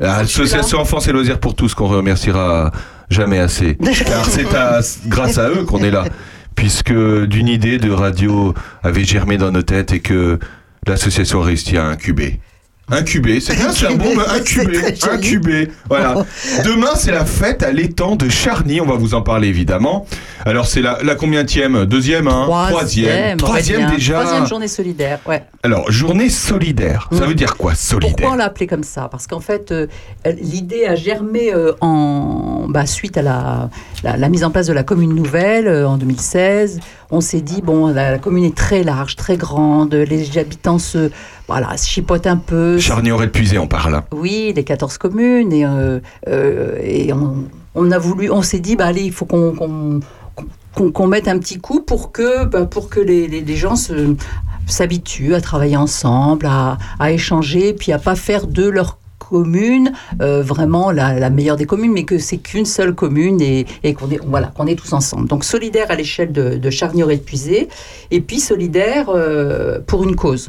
Association 0.00 0.80
Enfance 0.80 1.06
et 1.06 1.12
Loisirs 1.12 1.38
pour 1.38 1.54
tous 1.54 1.74
qu'on 1.74 1.86
remerciera 1.86 2.72
jamais 3.12 3.38
assez. 3.38 3.76
Car 4.06 4.24
c'est 4.26 4.54
à- 4.54 4.80
grâce 5.06 5.38
à 5.38 5.48
eux 5.50 5.64
qu'on 5.64 5.78
est 5.84 5.90
là. 5.90 6.04
Puisque 6.54 6.92
d'une 6.92 7.48
idée 7.48 7.78
de 7.78 7.90
radio 7.90 8.54
avait 8.82 9.04
germé 9.04 9.38
dans 9.38 9.50
nos 9.50 9.62
têtes 9.62 9.92
et 9.92 10.00
que 10.00 10.38
l'association 10.86 11.42
a 11.42 11.46
réussi 11.46 11.76
à 11.78 11.86
incuber. 11.86 12.40
Incuber, 12.90 13.40
c'est 13.40 13.54
bien, 13.56 13.72
c'est 13.72 13.86
un 13.86 13.94
bon 13.94 14.14
très 14.16 14.44
joli. 14.64 14.78
incuber. 15.10 15.70
Voilà. 15.88 16.26
Demain, 16.64 16.90
c'est 16.96 17.12
la 17.12 17.24
fête 17.24 17.62
à 17.62 17.70
l'étang 17.70 18.16
de 18.16 18.28
Charny. 18.28 18.80
On 18.82 18.86
va 18.86 18.96
vous 18.96 19.14
en 19.14 19.22
parler 19.22 19.48
évidemment. 19.48 20.04
Alors, 20.44 20.66
c'est 20.66 20.82
la, 20.82 20.98
la 21.02 21.14
combienième 21.14 21.86
Deuxième, 21.86 22.26
hein? 22.26 22.44
Troisième. 22.68 23.38
Troisième 23.38 23.82
Aurélien. 23.82 23.94
déjà. 23.96 24.20
Troisième 24.20 24.46
journée 24.46 24.68
solidaire, 24.68 25.20
ouais. 25.26 25.44
Alors, 25.62 25.90
journée 25.90 26.28
solidaire. 26.28 27.08
Ça 27.12 27.24
Mm. 27.24 27.28
veut 27.28 27.34
dire 27.34 27.56
quoi, 27.56 27.74
solidaire? 27.76 28.16
Pourquoi 28.16 28.34
on 28.34 28.36
l'a 28.36 28.44
appelé 28.46 28.66
comme 28.66 28.82
ça? 28.84 29.08
Parce 29.10 29.26
qu'en 29.28 29.40
fait, 29.40 29.70
euh, 29.72 29.86
l'idée 30.26 30.84
a 30.84 30.96
germé 30.96 31.54
euh, 31.54 31.72
en, 31.80 32.66
bah, 32.68 32.84
suite 32.86 33.16
à 33.16 33.22
la, 33.22 33.70
la, 34.02 34.16
la 34.16 34.28
mise 34.28 34.42
en 34.44 34.50
place 34.50 34.66
de 34.66 34.72
la 34.72 34.82
commune 34.82 35.14
nouvelle 35.14 35.68
euh, 35.68 35.88
en 35.88 35.96
2016. 35.96 36.80
On 37.12 37.20
s'est 37.20 37.40
dit, 37.42 37.62
bon, 37.62 37.86
la, 37.88 38.10
la 38.10 38.18
commune 38.18 38.44
est 38.44 38.54
très 38.56 38.82
large, 38.82 39.16
très 39.16 39.36
grande, 39.36 39.94
les 39.94 40.38
habitants 40.38 40.78
se, 40.78 41.10
voilà, 41.52 41.76
se 41.76 41.86
chipotent 41.88 42.26
un 42.26 42.36
peu. 42.36 42.78
Charny 42.78 43.12
aurait 43.12 43.28
puisé, 43.30 43.58
on 43.58 43.66
parle. 43.68 44.02
Oui, 44.12 44.52
les 44.56 44.64
14 44.64 44.98
communes. 44.98 45.52
Et, 45.52 45.64
euh, 45.66 46.00
euh, 46.28 46.76
et 46.82 47.12
on, 47.12 47.44
on 47.74 47.90
a 47.90 47.98
voulu, 47.98 48.30
on 48.30 48.42
s'est 48.42 48.58
dit, 48.60 48.76
bah, 48.76 48.86
allez, 48.86 49.02
il 49.02 49.12
faut 49.12 49.26
qu'on 49.26 51.06
mette 51.06 51.28
un 51.28 51.38
petit 51.38 51.58
coup 51.58 51.80
pour 51.80 52.12
que, 52.12 52.44
bah, 52.46 52.64
pour 52.64 52.88
que 52.88 53.00
les, 53.00 53.28
les- 53.28 53.42
les 53.42 53.56
gens 53.56 53.76
se- 53.76 54.14
s'habituent 54.66 55.34
à 55.34 55.40
travailler 55.40 55.76
ensemble, 55.76 56.46
à, 56.46 56.78
à 56.98 57.12
échanger, 57.12 57.74
puis 57.74 57.92
à 57.92 57.98
pas 57.98 58.14
faire 58.14 58.46
de 58.46 58.68
leur 58.68 58.98
commune 59.18 59.92
euh, 60.20 60.42
vraiment 60.42 60.90
la, 60.90 61.18
la 61.18 61.30
meilleure 61.30 61.56
des 61.56 61.64
communes, 61.64 61.92
mais 61.92 62.04
que 62.04 62.18
c'est 62.18 62.36
qu'une 62.38 62.66
seule 62.66 62.94
commune 62.94 63.40
et, 63.40 63.66
et 63.82 63.94
qu'on 63.94 64.10
est, 64.10 64.20
voilà, 64.26 64.48
qu'on 64.48 64.66
est 64.66 64.74
tous 64.74 64.92
ensemble. 64.92 65.26
Donc 65.28 65.44
solidaire 65.44 65.86
à 65.90 65.94
l'échelle 65.94 66.32
de, 66.32 66.56
de 66.56 66.70
Charnier 66.70 67.04
et 67.10 67.16
de 67.16 67.22
Puisé, 67.22 67.68
et 68.10 68.20
puis 68.20 68.40
solidaire 68.40 69.06
euh, 69.08 69.78
pour 69.86 70.04
une 70.04 70.16
cause. 70.16 70.48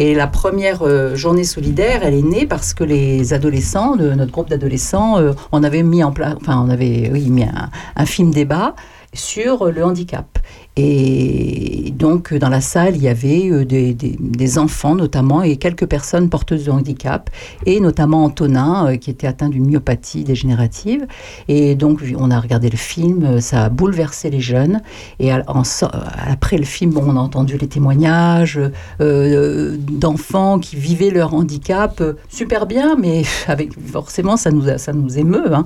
Et 0.00 0.14
la 0.14 0.28
première 0.28 0.82
euh, 0.82 1.16
journée 1.16 1.42
solidaire, 1.42 2.04
elle 2.04 2.14
est 2.14 2.22
née 2.22 2.46
parce 2.46 2.72
que 2.72 2.84
les 2.84 3.32
adolescents, 3.32 3.96
de 3.96 4.10
notre 4.10 4.30
groupe 4.30 4.48
d'adolescents, 4.48 5.18
euh, 5.18 5.32
on 5.50 5.64
avait 5.64 5.82
mis 5.82 6.04
en 6.04 6.12
place, 6.12 6.36
enfin, 6.40 6.62
on 6.64 6.70
avait 6.70 7.10
oui, 7.12 7.28
mis 7.30 7.42
un, 7.42 7.68
un 7.96 8.06
film 8.06 8.30
débat 8.30 8.76
sur 9.12 9.72
le 9.72 9.84
handicap. 9.84 10.38
Et 10.80 11.92
donc, 11.98 12.32
dans 12.32 12.48
la 12.48 12.60
salle, 12.60 12.94
il 12.94 13.02
y 13.02 13.08
avait 13.08 13.50
euh, 13.50 13.64
des, 13.64 14.58
enfants 14.58 14.94
notamment 14.94 15.42
et 15.42 15.56
quelques 15.56 15.86
personnes 15.86 16.30
porteuses 16.30 16.66
de 16.66 16.70
handicap, 16.70 17.28
et 17.66 17.80
notamment 17.80 18.24
Antonin, 18.24 18.86
euh, 18.86 18.96
qui 18.96 19.10
était 19.10 19.26
atteint 19.26 19.48
d'une 19.48 19.66
myopathie 19.66 20.22
dégénérative. 20.22 21.06
Et 21.48 21.74
donc, 21.74 22.00
on 22.16 22.30
a 22.30 22.38
regardé 22.38 22.70
le 22.70 22.76
film, 22.76 23.24
euh, 23.24 23.40
ça 23.40 23.64
a 23.64 23.68
bouleversé 23.68 24.30
les 24.30 24.40
jeunes. 24.40 24.80
Et 25.18 25.32
après 25.32 26.56
le 26.56 26.64
film, 26.64 26.96
on 26.96 27.16
a 27.16 27.20
entendu 27.20 27.58
les 27.58 27.66
témoignages 27.66 28.60
d'enfants 29.00 30.60
qui 30.60 30.76
vivaient 30.76 31.10
leur 31.10 31.34
handicap 31.34 32.02
super 32.28 32.66
bien, 32.66 32.94
mais 32.96 33.22
avec 33.48 33.72
forcément, 33.90 34.36
ça 34.36 34.52
nous, 34.52 34.66
ça 34.76 34.92
nous 34.92 35.18
émeut. 35.18 35.52
hein. 35.52 35.64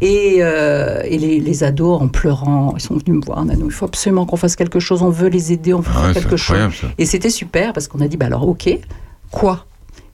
Et, 0.00 0.40
les, 0.40 1.64
ados, 1.64 2.00
en 2.00 2.08
pleurant, 2.08 2.74
ils 2.76 2.80
sont 2.80 2.94
venus 2.94 3.20
me 3.20 3.24
voir, 3.24 3.44
il 3.46 3.70
faut 3.70 3.84
absolument 3.84 4.24
qu'on 4.24 4.36
fasse 4.36 4.45
quelque 4.54 4.78
chose, 4.78 5.02
on 5.02 5.10
veut 5.10 5.28
les 5.28 5.52
aider, 5.52 5.74
on 5.74 5.80
veut 5.80 5.90
Ah 5.90 5.98
faire 5.98 6.06
ouais, 6.08 6.14
quelque 6.14 6.36
chose. 6.36 6.56
ça. 6.80 6.86
Et 6.98 7.06
c'était 7.06 7.30
super 7.30 7.72
parce 7.72 7.88
qu'on 7.88 8.00
a 8.00 8.06
dit, 8.06 8.16
bah 8.16 8.26
alors 8.26 8.46
ok, 8.48 8.68
quoi? 9.32 9.64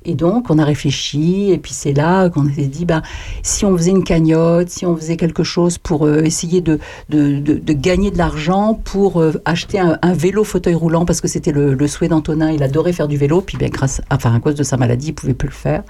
Et 0.05 0.17
donc, 0.17 0.51
on 0.51 0.59
a 0.59 0.65
réfléchi, 0.65 1.53
et 1.53 1.59
puis 1.59 1.71
c'est 1.73 1.93
là 1.93 2.29
qu'on 2.29 2.45
s'est 2.53 2.67
dit, 2.67 2.85
ben, 2.87 3.03
si 3.45 3.65
on 3.65 3.77
faisait 3.77 3.93
une 3.93 4.03
cagnotte, 4.03 4.69
si 4.69 4.85
on 4.85 4.97
faisait 4.97 5.17
quelque 5.17 5.45
chose 5.45 5.79
pour 5.79 6.07
euh, 6.09 6.23
essayer 6.25 6.61
de, 6.61 6.81
de, 7.09 7.39
de- 7.39 7.55
de 7.55 7.73
gagner 7.73 8.11
de 8.11 8.19
l'argent 8.19 8.75
pour 8.83 9.21
euh, 9.21 9.41
acheter 9.45 9.79
un, 9.79 10.01
un 10.03 10.13
vélo 10.13 10.43
fauteuil 10.43 10.75
roulant, 10.75 11.05
parce 11.05 11.21
que 11.21 11.29
c'était 11.29 11.53
le, 11.53 11.75
le 11.75 11.87
souhait 11.87 12.09
d'Antonin, 12.09 12.51
il 12.51 12.65
adorait 12.65 12.93
faire 12.93 13.07
du 13.07 13.17
vélo, 13.17 13.43
puis 13.43 13.57
bien, 13.57 13.69
grâce, 13.69 14.01
enfin, 14.11 14.35
à 14.35 14.41
cause 14.41 14.57
de 14.57 14.65
sa 14.65 14.77
maladie, 14.77 15.11
il 15.11 15.15
pouvait 15.15 15.35
plus 15.35 15.47
le 15.47 15.55
faire. 15.55 15.85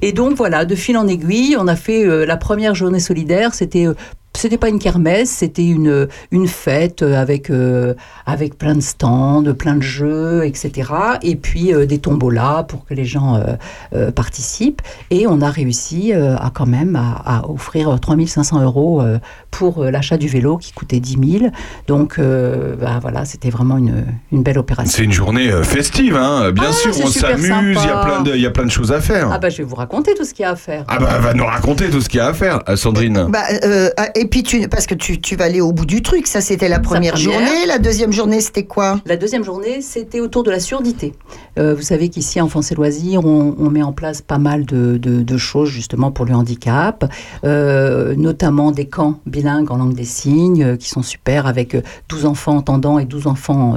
Et 0.00 0.12
donc, 0.14 0.34
voilà, 0.34 0.64
de 0.64 0.74
fil 0.74 0.96
en 0.96 1.06
aiguille, 1.06 1.54
on 1.60 1.68
a 1.68 1.76
fait 1.76 2.06
euh, 2.06 2.24
la 2.24 2.38
première 2.38 2.74
journée 2.74 3.00
solidaire, 3.00 3.52
c'était... 3.52 3.86
c'était 4.42 4.58
pas 4.58 4.68
une 4.68 4.78
kermesse, 4.80 5.30
c'était 5.30 5.64
une, 5.66 6.08
une 6.32 6.48
fête 6.48 7.02
euh, 7.02 7.14
avec, 7.20 7.48
euh, 7.50 7.94
avec 8.26 8.58
plein 8.58 8.74
de 8.74 8.80
stands, 8.80 9.44
plein 9.54 9.76
de 9.76 9.82
jeux, 9.82 10.44
etc. 10.44 10.90
Et 11.22 11.36
puis 11.36 11.72
euh, 11.72 11.86
des 11.86 11.98
tombolas 11.98 12.64
pour 12.64 12.84
que 12.84 12.92
les 12.94 13.04
gens 13.04 13.36
euh, 13.36 13.40
euh, 13.94 14.10
participent. 14.10 14.82
Et 15.10 15.26
on 15.28 15.40
a 15.42 15.48
réussi 15.50 16.12
euh, 16.12 16.34
à 16.36 16.50
quand 16.52 16.66
même 16.66 16.96
à, 16.96 17.22
à 17.24 17.48
offrir 17.48 17.98
3500 18.00 18.62
euros 18.62 19.00
euh, 19.00 19.18
pour 19.52 19.84
l'achat 19.84 20.16
du 20.16 20.28
vélo 20.28 20.56
qui 20.56 20.72
coûtait 20.72 20.98
10 21.00 21.38
000. 21.40 21.50
Donc 21.86 22.18
euh, 22.18 22.74
bah, 22.80 22.98
voilà, 23.00 23.24
c'était 23.24 23.50
vraiment 23.50 23.78
une, 23.78 24.04
une 24.32 24.42
belle 24.42 24.58
opération. 24.58 24.90
C'est 24.94 25.04
une 25.04 25.12
journée 25.12 25.50
festive, 25.62 26.16
hein. 26.16 26.50
bien 26.52 26.64
Ah, 26.70 26.72
sûr, 26.72 26.90
on 27.02 27.06
s'amuse, 27.06 27.78
il 27.82 27.86
y, 27.86 27.90
a 27.90 28.04
plein 28.04 28.22
de- 28.22 28.34
il 28.34 28.40
y 28.40 28.46
a 28.46 28.50
plein 28.50 28.64
de 28.64 28.70
choses 28.70 28.90
à 28.92 29.00
faire. 29.00 29.28
Ah 29.32 29.38
bah 29.38 29.50
je 29.50 29.58
vais 29.58 29.64
vous 29.64 29.76
raconter 29.76 30.14
tout 30.14 30.24
ce 30.24 30.34
qu'il 30.34 30.42
y 30.42 30.46
a 30.46 30.50
à 30.50 30.56
faire. 30.56 30.84
Ah 30.88 30.98
bah, 30.98 31.18
va 31.20 31.32
nous 31.34 31.44
raconter 31.44 31.90
tout 31.90 32.00
ce 32.00 32.08
qu'il 32.08 32.18
y 32.18 32.20
a 32.20 32.26
à 32.28 32.34
faire, 32.34 32.60
Sandrine. 32.76 33.26
Bah, 33.28 33.42
euh, 33.64 33.90
et 34.14 34.26
puis 34.32 34.42
tu, 34.42 34.66
parce 34.68 34.86
que 34.86 34.94
tu, 34.94 35.20
tu 35.20 35.36
vas 35.36 35.44
aller 35.44 35.60
au 35.60 35.72
bout 35.72 35.84
du 35.84 36.00
truc. 36.00 36.26
Ça, 36.26 36.40
c'était 36.40 36.68
la 36.70 36.78
première, 36.80 37.12
première. 37.12 37.32
journée. 37.32 37.66
La 37.66 37.78
deuxième 37.78 38.12
journée, 38.12 38.40
c'était 38.40 38.64
quoi? 38.64 38.98
La 39.04 39.16
deuxième 39.18 39.44
journée, 39.44 39.82
c'était 39.82 40.20
autour 40.20 40.42
de 40.42 40.50
la 40.50 40.58
surdité. 40.58 41.12
Euh, 41.58 41.74
vous 41.74 41.82
savez 41.82 42.08
qu'ici, 42.08 42.40
à 42.40 42.44
Enfance 42.44 42.72
et 42.72 42.74
Loisirs, 42.74 43.24
on, 43.26 43.54
on 43.58 43.68
met 43.68 43.82
en 43.82 43.92
place 43.92 44.22
pas 44.22 44.38
mal 44.38 44.64
de, 44.64 44.96
de- 44.96 45.22
de 45.22 45.36
choses 45.36 45.68
justement 45.68 46.10
pour 46.10 46.24
le 46.24 46.32
handicap, 46.34 47.04
euh, 47.44 48.14
notamment 48.16 48.72
des 48.72 48.86
camps 48.86 49.20
bilingues 49.26 49.70
en 49.70 49.76
langue 49.76 49.94
des 49.94 50.04
signes 50.06 50.62
euh, 50.64 50.76
qui 50.76 50.88
sont 50.88 51.02
super 51.02 51.46
avec 51.46 51.74
euh, 51.74 51.82
12 52.08 52.24
enfants 52.24 52.56
entendants 52.56 52.98
et 52.98 53.04
12 53.04 53.26
enfants 53.26 53.76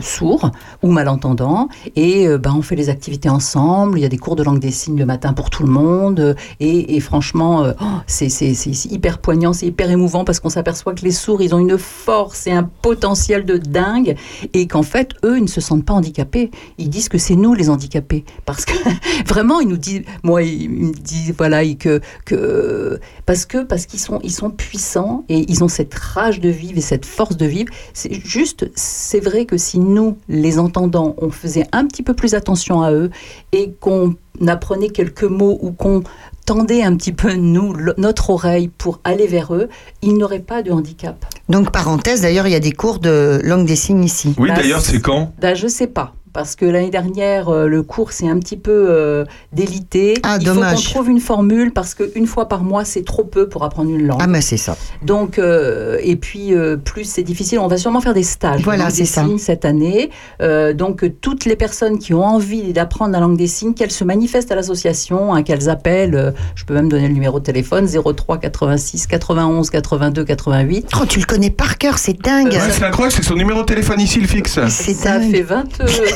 sourds 0.00 0.50
ou 0.82 0.90
malentendants. 0.90 1.68
Et 1.94 2.26
ben, 2.38 2.54
on 2.56 2.62
fait 2.62 2.74
les 2.76 2.88
activités 2.88 3.28
ensemble. 3.28 3.98
Il 3.98 4.02
y 4.02 4.04
a 4.04 4.08
des 4.08 4.18
cours 4.18 4.34
de 4.36 4.42
langue 4.42 4.58
des 4.58 4.70
signes 4.72 4.98
le 4.98 5.06
matin 5.06 5.32
pour 5.32 5.50
tout 5.50 5.62
le 5.62 5.70
monde. 5.70 6.34
Et, 6.60 6.96
et 6.96 7.00
franchement, 7.00 7.64
oh, 7.80 7.84
c'est 8.06 8.28
c'est- 8.28 8.54
c'est- 8.54 8.72
c'est 8.72 8.90
hyper 8.90 9.18
poignant, 9.18 9.52
c'est 9.52 9.67
hyper 9.68 9.90
émouvant 9.90 10.24
parce 10.24 10.40
qu'on 10.40 10.48
s'aperçoit 10.48 10.94
que 10.94 11.02
les 11.02 11.12
sourds, 11.12 11.42
ils 11.42 11.54
ont 11.54 11.58
une 11.58 11.78
force 11.78 12.46
et 12.46 12.52
un 12.52 12.64
potentiel 12.64 13.44
de 13.44 13.56
dingue 13.56 14.16
et 14.54 14.66
qu'en 14.66 14.82
fait, 14.82 15.12
eux, 15.24 15.38
ils 15.38 15.42
ne 15.42 15.48
se 15.48 15.60
sentent 15.60 15.84
pas 15.84 15.94
handicapés. 15.94 16.50
Ils 16.78 16.90
disent 16.90 17.08
que 17.08 17.18
c'est 17.18 17.36
nous 17.36 17.54
les 17.54 17.70
handicapés. 17.70 18.24
Parce 18.44 18.64
que 18.64 18.72
vraiment, 19.26 19.60
ils 19.60 19.68
nous 19.68 19.76
disent, 19.76 20.02
moi, 20.22 20.42
ils 20.42 20.70
me 20.70 20.92
disent, 20.92 21.34
voilà, 21.36 21.64
que, 21.74 22.00
que 22.24 23.00
parce 23.26 23.44
que 23.44 23.62
parce 23.62 23.86
qu'ils 23.86 24.00
sont, 24.00 24.20
ils 24.22 24.32
sont 24.32 24.50
puissants 24.50 25.24
et 25.28 25.44
ils 25.50 25.62
ont 25.62 25.68
cette 25.68 25.94
rage 25.94 26.40
de 26.40 26.48
vivre 26.48 26.78
et 26.78 26.82
cette 26.82 27.06
force 27.06 27.36
de 27.36 27.46
vivre. 27.46 27.72
C'est 27.92 28.24
juste, 28.24 28.70
c'est 28.74 29.20
vrai 29.20 29.44
que 29.44 29.56
si 29.56 29.78
nous, 29.78 30.16
les 30.28 30.58
entendants, 30.58 31.14
on 31.18 31.30
faisait 31.30 31.66
un 31.72 31.86
petit 31.86 32.02
peu 32.02 32.14
plus 32.14 32.34
attention 32.34 32.82
à 32.82 32.92
eux 32.92 33.10
et 33.52 33.72
qu'on 33.80 34.16
apprenait 34.46 34.90
quelques 34.90 35.24
mots 35.24 35.58
ou 35.60 35.72
qu'on 35.72 36.02
tendait 36.48 36.82
un 36.82 36.96
petit 36.96 37.12
peu 37.12 37.34
nous 37.34 37.74
le- 37.74 37.94
notre 37.98 38.30
oreille 38.30 38.68
pour 38.68 39.00
aller 39.04 39.26
vers 39.26 39.54
eux, 39.54 39.68
ils 40.00 40.16
n'auraient 40.16 40.38
pas 40.38 40.62
de 40.62 40.70
handicap. 40.70 41.26
Donc, 41.50 41.70
parenthèse, 41.70 42.22
d'ailleurs, 42.22 42.46
il 42.46 42.52
y 42.52 42.56
a 42.56 42.60
des 42.60 42.72
cours 42.72 43.00
de 43.00 43.38
langue 43.44 43.66
des 43.66 43.76
signes 43.76 44.02
ici. 44.02 44.34
Oui, 44.38 44.48
bah, 44.48 44.54
d'ailleurs, 44.56 44.80
c'est- 44.80 44.98
quand? 44.98 45.34
Ben, 45.38 45.54
je 45.54 45.68
sais 45.68 45.86
pas. 45.86 46.14
Parce 46.32 46.56
que 46.56 46.64
l'année 46.64 46.90
dernière, 46.90 47.48
euh, 47.48 47.66
le 47.66 47.82
cours 47.82 48.12
s'est 48.12 48.28
un 48.28 48.38
petit 48.38 48.56
peu 48.56 48.86
euh, 48.88 49.24
délité. 49.52 50.14
Ah, 50.22 50.36
Il 50.40 50.44
dommage. 50.46 50.70
faut 50.70 50.76
qu'on 50.76 50.90
trouve 50.94 51.10
une 51.10 51.20
formule 51.20 51.72
parce 51.72 51.94
qu'une 51.94 52.26
fois 52.26 52.48
par 52.48 52.62
mois, 52.62 52.84
c'est 52.84 53.04
trop 53.04 53.24
peu 53.24 53.48
pour 53.48 53.64
apprendre 53.64 53.90
une 53.90 54.06
langue. 54.06 54.20
Ah, 54.22 54.26
mais 54.26 54.40
c'est 54.40 54.56
ça. 54.56 54.76
Donc, 55.02 55.38
euh, 55.38 55.98
et 56.02 56.16
puis, 56.16 56.54
euh, 56.54 56.76
plus 56.76 57.04
c'est 57.04 57.22
difficile, 57.22 57.58
on 57.58 57.66
va 57.68 57.76
sûrement 57.76 58.00
faire 58.00 58.14
des 58.14 58.22
stages. 58.22 58.62
Voilà, 58.62 58.84
de 58.84 58.88
langue 58.88 58.96
des 58.96 59.04
c'est 59.04 59.12
ça. 59.12 59.24
signes 59.24 59.38
cette 59.38 59.64
année. 59.64 60.10
Euh, 60.42 60.72
donc, 60.72 61.04
toutes 61.20 61.44
les 61.44 61.56
personnes 61.56 61.98
qui 61.98 62.14
ont 62.14 62.24
envie 62.24 62.72
d'apprendre 62.72 63.12
la 63.12 63.20
langue 63.20 63.36
des 63.36 63.46
signes, 63.46 63.74
qu'elles 63.74 63.90
se 63.90 64.04
manifestent 64.04 64.52
à 64.52 64.54
l'association, 64.54 65.34
hein, 65.34 65.42
qu'elles 65.42 65.68
appellent, 65.68 66.14
euh, 66.14 66.30
je 66.54 66.64
peux 66.64 66.74
même 66.74 66.88
donner 66.88 67.08
le 67.08 67.14
numéro 67.14 67.38
de 67.40 67.44
téléphone, 67.44 67.86
03 67.88 68.38
86 68.38 69.06
91 69.06 69.70
82 69.70 70.24
88. 70.24 70.86
Oh, 71.00 71.04
tu 71.06 71.20
le 71.20 71.24
connais 71.26 71.50
par 71.50 71.78
cœur, 71.78 71.98
c'est 71.98 72.20
dingue. 72.20 72.52
Ouais, 72.52 72.58
C'est 72.70 72.84
incroyable, 72.84 73.14
c'est 73.16 73.24
son 73.24 73.34
numéro 73.34 73.60
de 73.60 73.66
téléphone 73.66 74.00
ici, 74.00 74.20
le 74.20 74.26
fixe. 74.26 74.58
c'est 74.68 74.94
Ça 74.94 75.18
dingue. 75.18 75.30
fait 75.30 75.42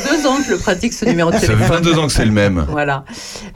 22 0.04 0.26
ans 0.26 0.36
que 0.38 0.44
je 0.50 0.54
pratique 0.54 0.92
ce 0.92 1.04
numéro 1.04 1.30
de 1.30 1.34
Ça 1.36 1.40
fait 1.40 1.46
téléphone. 1.48 1.82
22 1.82 1.98
ans 1.98 2.06
que 2.06 2.12
c'est 2.12 2.24
le 2.24 2.30
même. 2.32 2.66
Voilà. 2.70 3.04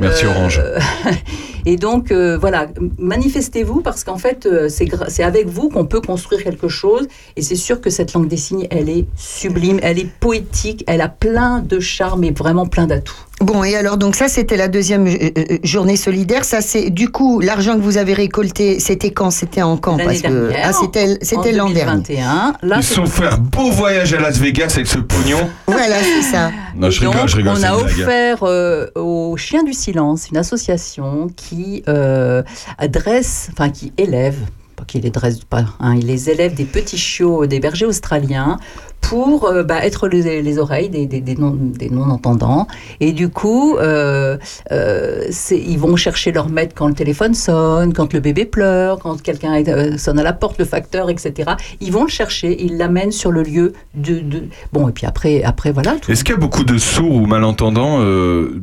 Merci, 0.00 0.24
Euh, 0.24 0.30
Orange. 0.30 0.60
Et 1.66 1.76
donc, 1.76 2.12
euh, 2.12 2.38
voilà, 2.38 2.68
manifestez-vous 2.98 3.80
parce 3.80 4.04
qu'en 4.04 4.18
fait, 4.18 4.46
euh, 4.46 4.68
c'est 4.68 5.22
avec 5.24 5.48
vous 5.48 5.68
qu'on 5.68 5.84
peut 5.84 6.00
construire 6.00 6.44
quelque 6.44 6.68
chose. 6.68 7.08
Et 7.34 7.42
c'est 7.42 7.56
sûr 7.56 7.80
que 7.80 7.90
cette 7.90 8.12
langue 8.12 8.28
des 8.28 8.36
signes, 8.36 8.68
elle 8.70 8.88
est 8.88 9.04
sublime, 9.16 9.80
elle 9.82 9.98
est 9.98 10.08
poétique, 10.20 10.84
elle 10.86 11.00
a 11.00 11.08
plein 11.08 11.60
de 11.60 11.80
charme 11.80 12.22
et 12.22 12.30
vraiment 12.30 12.66
plein 12.66 12.86
d'atouts. 12.86 13.16
Bon, 13.40 13.62
et 13.64 13.76
alors, 13.76 13.98
donc 13.98 14.16
ça, 14.16 14.28
c'était 14.28 14.56
la 14.56 14.68
deuxième 14.68 15.06
euh, 15.06 15.30
euh, 15.36 15.58
journée 15.62 15.96
solidaire. 15.96 16.44
Ça, 16.44 16.62
c'est 16.62 16.88
du 16.88 17.10
coup, 17.10 17.40
l'argent 17.40 17.74
que 17.74 17.82
vous 17.82 17.98
avez 17.98 18.14
récolté, 18.14 18.80
c'était 18.80 19.10
quand? 19.10 19.30
C'était 19.30 19.60
en 19.60 19.76
quand? 19.76 19.98
L'année 19.98 20.04
Parce 20.06 20.22
que 20.22 20.48
dernière, 20.48 20.70
ah, 20.70 20.72
c'était 20.72 21.18
c'était 21.20 21.52
en 21.60 21.64
l'an 21.66 21.70
dernier. 21.70 22.02
2021. 22.02 22.54
Là, 22.62 22.76
Ils 22.78 22.82
sont 22.82 23.04
fait 23.04 23.26
un 23.26 23.36
beau 23.36 23.70
voyage 23.70 24.14
à 24.14 24.20
Las 24.20 24.38
Vegas 24.38 24.72
avec 24.74 24.86
ce 24.86 24.98
pognon. 24.98 25.50
Voilà, 25.66 25.96
c'est 26.02 26.22
ça. 26.22 26.50
Non, 26.74 26.88
je 26.88 27.02
Et 27.02 27.06
rigole, 27.06 27.20
donc, 27.20 27.28
je 27.28 27.36
rigole, 27.36 27.54
On 27.58 27.62
a 27.62 27.76
offert 27.76 28.38
euh, 28.42 28.86
aux 28.94 29.36
Chiens 29.36 29.62
du 29.64 29.74
Silence, 29.74 30.30
une 30.30 30.38
association 30.38 31.28
qui 31.36 31.82
euh, 31.88 32.42
adresse, 32.78 33.50
enfin 33.52 33.68
qui 33.68 33.92
élève, 33.98 34.36
pas 34.76 34.84
qui 34.84 35.00
les 35.00 35.10
dresse 35.10 35.40
pas, 35.44 35.64
hein, 35.80 35.94
il 35.96 36.06
les 36.06 36.30
élève 36.30 36.54
des 36.54 36.64
petits 36.64 36.98
chiots, 36.98 37.46
des 37.46 37.60
bergers 37.60 37.86
australiens 37.86 38.58
pour 39.00 39.44
euh, 39.46 39.62
bah, 39.62 39.84
être 39.84 40.08
les, 40.08 40.42
les 40.42 40.58
oreilles 40.58 40.88
des, 40.88 41.06
des, 41.06 41.20
des 41.20 41.36
non- 41.36 41.56
des 41.56 41.90
non-entendants. 41.90 42.66
Et 42.98 43.12
du 43.12 43.28
coup, 43.28 43.76
euh, 43.76 44.36
euh, 44.72 45.24
ils 45.52 45.78
vont 45.78 45.94
chercher 45.96 46.32
leur 46.32 46.48
maître 46.48 46.74
quand 46.74 46.88
le 46.88 46.94
téléphone 46.94 47.32
sonne, 47.34 47.92
quand 47.92 48.12
le 48.12 48.18
bébé 48.20 48.44
pleure, 48.46 48.98
quand 48.98 49.20
quelqu'un 49.22 49.62
sonne 49.96 50.18
à 50.18 50.22
la 50.24 50.32
porte, 50.32 50.58
le 50.58 50.64
facteur, 50.64 51.08
etc. 51.08 51.52
Ils 51.80 51.92
vont 51.92 52.02
le 52.02 52.08
chercher, 52.10 52.60
ils 52.64 52.76
l'amènent 52.78 53.12
sur 53.12 53.30
le 53.30 53.42
lieu 53.44 53.74
de, 53.94 54.18
de- 54.18 54.44
Bon, 54.72 54.88
et 54.88 54.92
puis 54.92 55.06
après, 55.06 55.42
après 55.44 55.70
voilà. 55.70 55.96
Est-ce 56.08 56.24
qu'il 56.24 56.34
y 56.34 56.38
a 56.38 56.40
beaucoup 56.40 56.64
de 56.64 56.76
sourds 56.76 57.12
ou 57.14 57.26
malentendants 57.26 57.98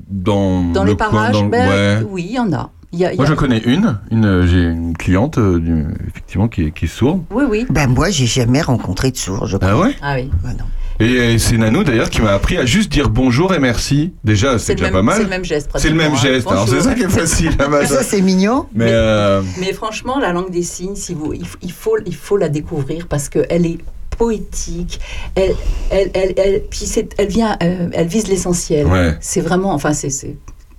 dans, 0.09 0.63
Dans 0.73 0.83
le 0.83 0.91
les 0.91 0.97
coin, 0.97 1.09
parages, 1.09 1.31
dans 1.33 1.43
le- 1.43 1.49
ben, 1.49 1.69
ouais. 2.01 2.05
oui, 2.09 2.25
il 2.29 2.35
y 2.35 2.39
en 2.39 2.51
a. 2.51 2.69
Y 2.93 3.05
a- 3.05 3.15
Moi, 3.15 3.25
a- 3.25 3.27
je 3.27 3.33
connais 3.33 3.57
une. 3.59 3.99
une 4.11 4.25
euh, 4.25 4.47
J'ai 4.47 4.61
une 4.63 4.95
cliente, 4.95 5.37
euh, 5.39 5.85
effectivement, 6.07 6.47
qui 6.47 6.67
est, 6.67 6.71
qui 6.71 6.85
est 6.85 6.87
sourde. 6.87 7.23
Oui, 7.31 7.43
oui. 7.49 7.65
Ben, 7.69 7.87
moi, 7.87 8.09
j'ai 8.11 8.25
jamais 8.27 8.61
rencontré 8.61 9.11
de 9.11 9.17
sourd, 9.17 9.45
je 9.47 9.57
crois. 9.57 9.69
Ah 9.71 9.77
ouais? 9.79 9.95
Ah 10.01 10.15
oui. 10.15 10.29
Ah 10.45 10.53
non. 10.53 10.65
Et 10.99 11.39
c'est 11.39 11.57
Nanou, 11.57 11.83
d'ailleurs, 11.83 12.09
qui 12.11 12.21
m'a 12.21 12.33
appris 12.33 12.55
à 12.55 12.65
juste 12.65 12.91
dire 12.91 13.09
bonjour 13.09 13.51
et 13.53 13.59
merci. 13.59 14.13
Déjà, 14.23 14.59
c'est 14.59 14.75
déjà 14.75 14.85
même- 14.85 14.93
pas 14.93 15.01
mal. 15.01 15.17
c'est 15.17 15.23
le 15.23 15.29
même 15.29 15.43
geste. 15.43 15.69
C'est 15.75 15.89
le 15.89 15.95
même 15.95 16.13
hein. 16.13 16.17
geste. 16.21 16.47
Alors, 16.47 16.69
c'est 16.69 16.81
ça 16.81 16.93
qui 16.93 17.01
est 17.01 17.09
facile. 17.09 17.51
à 17.59 17.67
base. 17.67 17.89
Ça, 17.89 18.03
c'est 18.03 18.21
mignon. 18.21 18.67
Mais 18.75 18.85
Mais- 18.85 18.91
euh, 18.93 19.41
Mais 19.59 19.73
franchement, 19.73 20.19
la 20.19 20.31
langue 20.31 20.51
des 20.51 20.61
signes, 20.61 20.95
si 20.95 21.15
vous, 21.15 21.33
il, 21.33 21.71
faut, 21.71 21.97
il 22.05 22.15
faut 22.15 22.37
la 22.37 22.47
découvrir 22.47 23.07
parce 23.07 23.27
qu'elle 23.27 23.65
est 23.65 23.79
poétique. 24.17 24.99
Elle, 25.35 25.55
elle, 25.89 26.11
elle, 26.13 26.33
elle- 26.37 26.61
puis 26.69 26.85
elle 27.17 27.27
vient, 27.27 27.57
euh, 27.63 27.89
elle 27.91 28.07
vise 28.07 28.27
l'essentiel. 28.27 28.85
ouais. 28.85 29.17
C'est 29.19 29.41
vraiment, 29.41 29.73
enfin, 29.73 29.93
c'est 29.93 30.09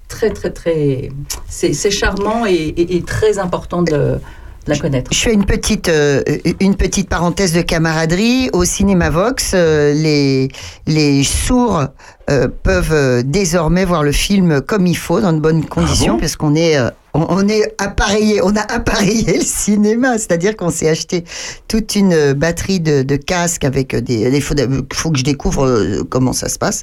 très, 0.09 0.31
très, 0.31 0.51
très, 0.51 1.09
c'est 1.49 1.91
charmant 1.91 2.47
et, 2.47 2.53
et- 2.53 2.97
et 2.97 3.03
très 3.03 3.39
important 3.39 3.83
de, 3.83 3.93
de 3.93 4.21
la 4.67 4.79
connaître. 4.79 5.11
Je 5.13 5.19
fais 5.19 5.33
une 5.35 5.45
petite, 5.45 5.89
euh, 5.89 6.23
une 6.61 6.75
petite 6.77 7.09
parenthèse 7.09 7.53
de 7.53 7.63
camaraderie. 7.63 8.49
Au 8.53 8.65
Cinéma 8.65 9.11
Vox, 9.11 9.53
euh, 9.55 9.93
les, 9.93 10.49
les 10.87 11.23
sourds 11.25 11.87
euh, 12.31 12.49
peuvent 12.63 12.93
euh, 12.93 13.23
désormais 13.25 13.85
voir 13.85 14.03
le 14.03 14.13
film 14.13 14.61
comme 14.61 14.87
il 14.87 14.97
faut, 14.97 15.21
dans 15.21 15.33
de 15.33 15.41
bonnes 15.41 15.65
conditions, 15.65 16.15
bon 16.15 16.21
parce 16.21 16.37
qu'on 16.37 16.55
est, 16.55 16.77
euh, 16.77 16.91
on, 17.15 17.47
est 17.49 17.75
appareillé, 17.79 18.41
on 18.43 18.57
a 18.57 18.61
appareillé 18.73 19.39
le 19.39 19.45
cinéma, 19.45 20.19
c'est-à-dire 20.19 20.57
qu'on 20.57 20.71
s'est 20.71 20.89
acheté 20.89 21.25
toute 21.69 21.97
une 21.97 22.13
euh, 22.13 22.35
batterie 22.35 22.81
de, 22.81 23.03
de 23.03 23.17
casques 23.17 23.65
avec 23.65 23.95
des. 23.95 24.35
Il 24.35 24.43
faut, 24.43 24.55
faut 24.93 25.11
que 25.11 25.19
je 25.19 25.25
découvre 25.25 26.03
comment 26.11 26.33
ça 26.33 26.49
se 26.49 26.59
passe. 26.59 26.83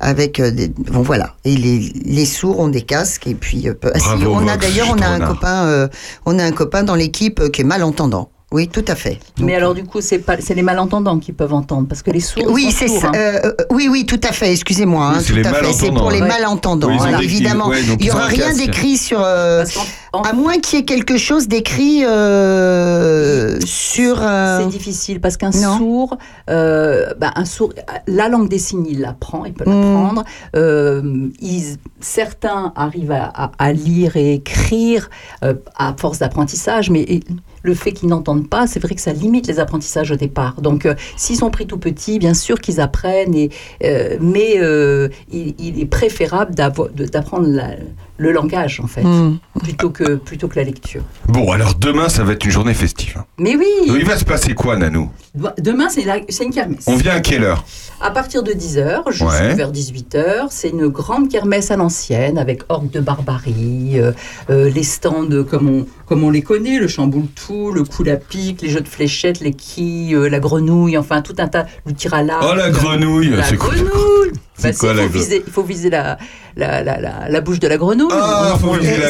Avec 0.00 0.40
des, 0.40 0.68
bon 0.68 1.02
voilà, 1.02 1.34
et 1.44 1.56
les, 1.56 1.78
les 2.04 2.26
sourds 2.26 2.58
ont 2.58 2.68
des 2.68 2.82
casques 2.82 3.26
et 3.26 3.34
puis 3.34 3.68
euh, 3.68 3.74
Bravo, 3.80 4.34
on 4.34 4.48
a 4.48 4.56
d'ailleurs 4.56 4.88
on 4.90 5.00
a 5.00 5.08
un 5.08 5.20
copain, 5.20 5.66
euh, 5.66 5.88
on 6.26 6.38
a 6.38 6.44
un 6.44 6.52
copain 6.52 6.82
dans 6.82 6.94
l'équipe 6.94 7.50
qui 7.50 7.62
est 7.62 7.64
malentendant. 7.64 8.30
Oui, 8.52 8.66
tout 8.68 8.84
à 8.88 8.94
fait. 8.96 9.18
Mais 9.40 9.54
alors 9.54 9.74
du 9.74 9.84
coup, 9.84 10.00
c'est 10.00 10.18
pas, 10.18 10.36
c'est 10.40 10.54
les 10.54 10.62
malentendants 10.62 11.18
qui 11.18 11.32
peuvent 11.32 11.52
entendre, 11.54 11.86
parce 11.88 12.02
que 12.02 12.10
les 12.10 12.20
sourds. 12.20 12.44
Oui, 12.48 12.70
sont 12.72 12.78
c'est 12.78 12.88
sourds, 12.88 13.00
ça. 13.02 13.08
hein. 13.08 13.12
Euh, 13.14 13.40
euh, 13.44 13.64
oui, 13.70 13.88
oui, 13.90 14.04
tout 14.06 14.20
à 14.24 14.32
fait. 14.32 14.50
Excusez-moi. 14.52 15.06
Hein, 15.06 15.20
c'est 15.20 15.28
tout 15.32 15.36
les 15.36 15.46
à 15.46 15.52
fait. 15.54 15.72
C'est 15.72 15.90
pour 15.92 16.10
les 16.10 16.20
malentendants. 16.20 16.88
Oui, 16.88 16.96
hein, 17.00 17.18
évidemment, 17.20 17.68
ouais, 17.68 17.82
donc 17.84 17.98
il 18.00 18.06
y 18.06 18.08
ils 18.08 18.12
ont 18.12 18.16
aura 18.16 18.26
rien 18.26 18.46
casque. 18.48 18.58
d'écrit 18.64 18.96
sur. 18.96 19.20
euh, 19.22 19.64
en- 20.12 20.22
à 20.22 20.32
moins 20.32 20.58
qu'il 20.58 20.78
y 20.78 20.82
ait 20.82 20.84
quelque 20.84 21.16
chose 21.16 21.46
d'écrit 21.48 22.04
euh, 22.04 23.58
sur. 23.64 24.18
euh, 24.20 24.60
C'est 24.60 24.68
difficile 24.68 25.20
parce 25.20 25.36
qu'un 25.36 25.50
Non. 25.50 25.78
sourd, 25.78 26.18
euh, 26.48 27.12
bah, 27.18 27.30
un 27.36 27.44
sourd, 27.44 27.72
la 28.06 28.28
langue 28.28 28.48
des 28.48 28.58
signes, 28.58 28.86
il 28.88 29.00
l'apprend, 29.00 29.44
il 29.44 29.52
peut 29.52 29.68
Mm. 29.68 29.74
l'apprendre. 29.80 30.24
Euh, 30.56 31.28
ils- 31.40 31.76
certains 32.00 32.72
arrivent 32.76 33.12
à, 33.12 33.30
à- 33.34 33.52
à 33.58 33.72
lire 33.72 34.16
et 34.16 34.34
écrire 34.34 35.08
euh, 35.44 35.54
à 35.78 35.94
force 35.96 36.18
d'apprentissage, 36.18 36.90
mais 36.90 37.00
et- 37.02 37.22
le 37.62 37.74
fait 37.74 37.92
qu'ils 37.92 38.08
n'entendent 38.08 38.48
pas, 38.48 38.66
c'est 38.66 38.80
vrai 38.80 38.94
que 38.94 39.00
ça 39.00 39.12
limite 39.12 39.46
les 39.46 39.58
apprentissages 39.60 40.10
au 40.10 40.16
départ. 40.16 40.60
Donc, 40.60 40.86
euh, 40.86 40.94
s'ils 41.16 41.36
sont 41.36 41.50
pris 41.50 41.66
tout 41.66 41.78
petits, 41.78 42.18
bien 42.18 42.34
sûr 42.34 42.60
qu'ils 42.60 42.80
apprennent, 42.80 43.34
et, 43.34 43.50
euh, 43.84 44.16
mais 44.20 44.54
euh, 44.58 45.08
il, 45.30 45.54
il 45.58 45.80
est 45.80 45.86
préférable 45.86 46.54
d'apprendre 46.54 47.46
la- 47.48 47.76
le 48.20 48.32
langage, 48.32 48.80
en 48.84 48.86
fait, 48.86 49.02
hmm. 49.02 49.38
plutôt, 49.62 49.88
que, 49.88 50.16
plutôt 50.16 50.46
que 50.46 50.56
la 50.56 50.64
lecture. 50.64 51.00
Bon, 51.26 51.50
alors 51.52 51.74
demain, 51.74 52.10
ça 52.10 52.22
va 52.22 52.32
être 52.34 52.44
une 52.44 52.50
journée 52.50 52.74
festive. 52.74 53.22
Mais 53.38 53.56
oui, 53.56 53.64
Donc, 53.88 53.96
il 53.98 54.04
va 54.04 54.18
se 54.18 54.26
passer 54.26 54.52
quoi, 54.54 54.76
Nanou? 54.76 55.10
Demain, 55.58 55.88
c'est 55.88 56.04
la- 56.04 56.20
c'est 56.28 56.44
une 56.44 56.52
kermesse. 56.52 56.84
On 56.86 56.96
vient 56.96 57.14
à 57.14 57.20
quelle 57.20 57.44
heure? 57.44 57.64
À 58.02 58.10
partir 58.10 58.42
de 58.42 58.52
10h 58.52 59.10
jusqu'à 59.10 59.26
Ouais. 59.26 59.54
vers 59.54 59.72
18h, 59.72 60.48
c'est 60.50 60.68
une 60.68 60.88
grande 60.88 61.30
kermesse 61.30 61.70
à 61.70 61.76
l'ancienne 61.76 62.36
avec 62.36 62.62
orgue 62.68 62.90
de 62.90 63.00
barbarie, 63.00 63.98
euh, 63.98 64.12
euh, 64.50 64.68
les 64.68 64.82
stands 64.82 65.28
comme 65.48 65.68
on, 65.70 65.86
comme 66.06 66.22
on 66.24 66.30
les 66.30 66.42
connaît, 66.42 66.78
le 66.78 66.88
chamboule-tout, 66.88 67.72
le 67.72 67.84
coup 67.84 68.04
à 68.06 68.16
pique, 68.16 68.60
les 68.60 68.68
jeux 68.68 68.80
de 68.80 68.88
fléchettes, 68.88 69.40
les 69.40 69.52
quilles, 69.52 70.14
euh, 70.14 70.28
la 70.28 70.40
grenouille, 70.40 70.98
enfin 70.98 71.22
tout 71.22 71.36
un 71.38 71.48
tas, 71.48 71.64
le 71.86 71.94
tir 71.94 72.12
à 72.12 72.22
l'arc. 72.22 72.44
Oh, 72.46 72.54
la 72.54 72.68
grenouille 72.70 73.30
La 73.30 73.44
C'est 73.44 73.56
quoi 73.56 73.68
grenouille 73.74 74.32
C'est 74.49 74.49
Bah, 74.62 74.72
quoi, 74.72 74.92
il, 74.92 74.98
faut 75.00 75.08
viser, 75.08 75.42
il 75.46 75.52
faut 75.52 75.62
viser 75.62 75.90
la, 75.90 76.18
la, 76.56 76.82
la, 76.82 77.00
la, 77.00 77.28
la 77.28 77.40
bouche 77.40 77.60
de 77.60 77.68
la 77.68 77.76
grenouille. 77.76 78.08
Ah, 78.12 78.54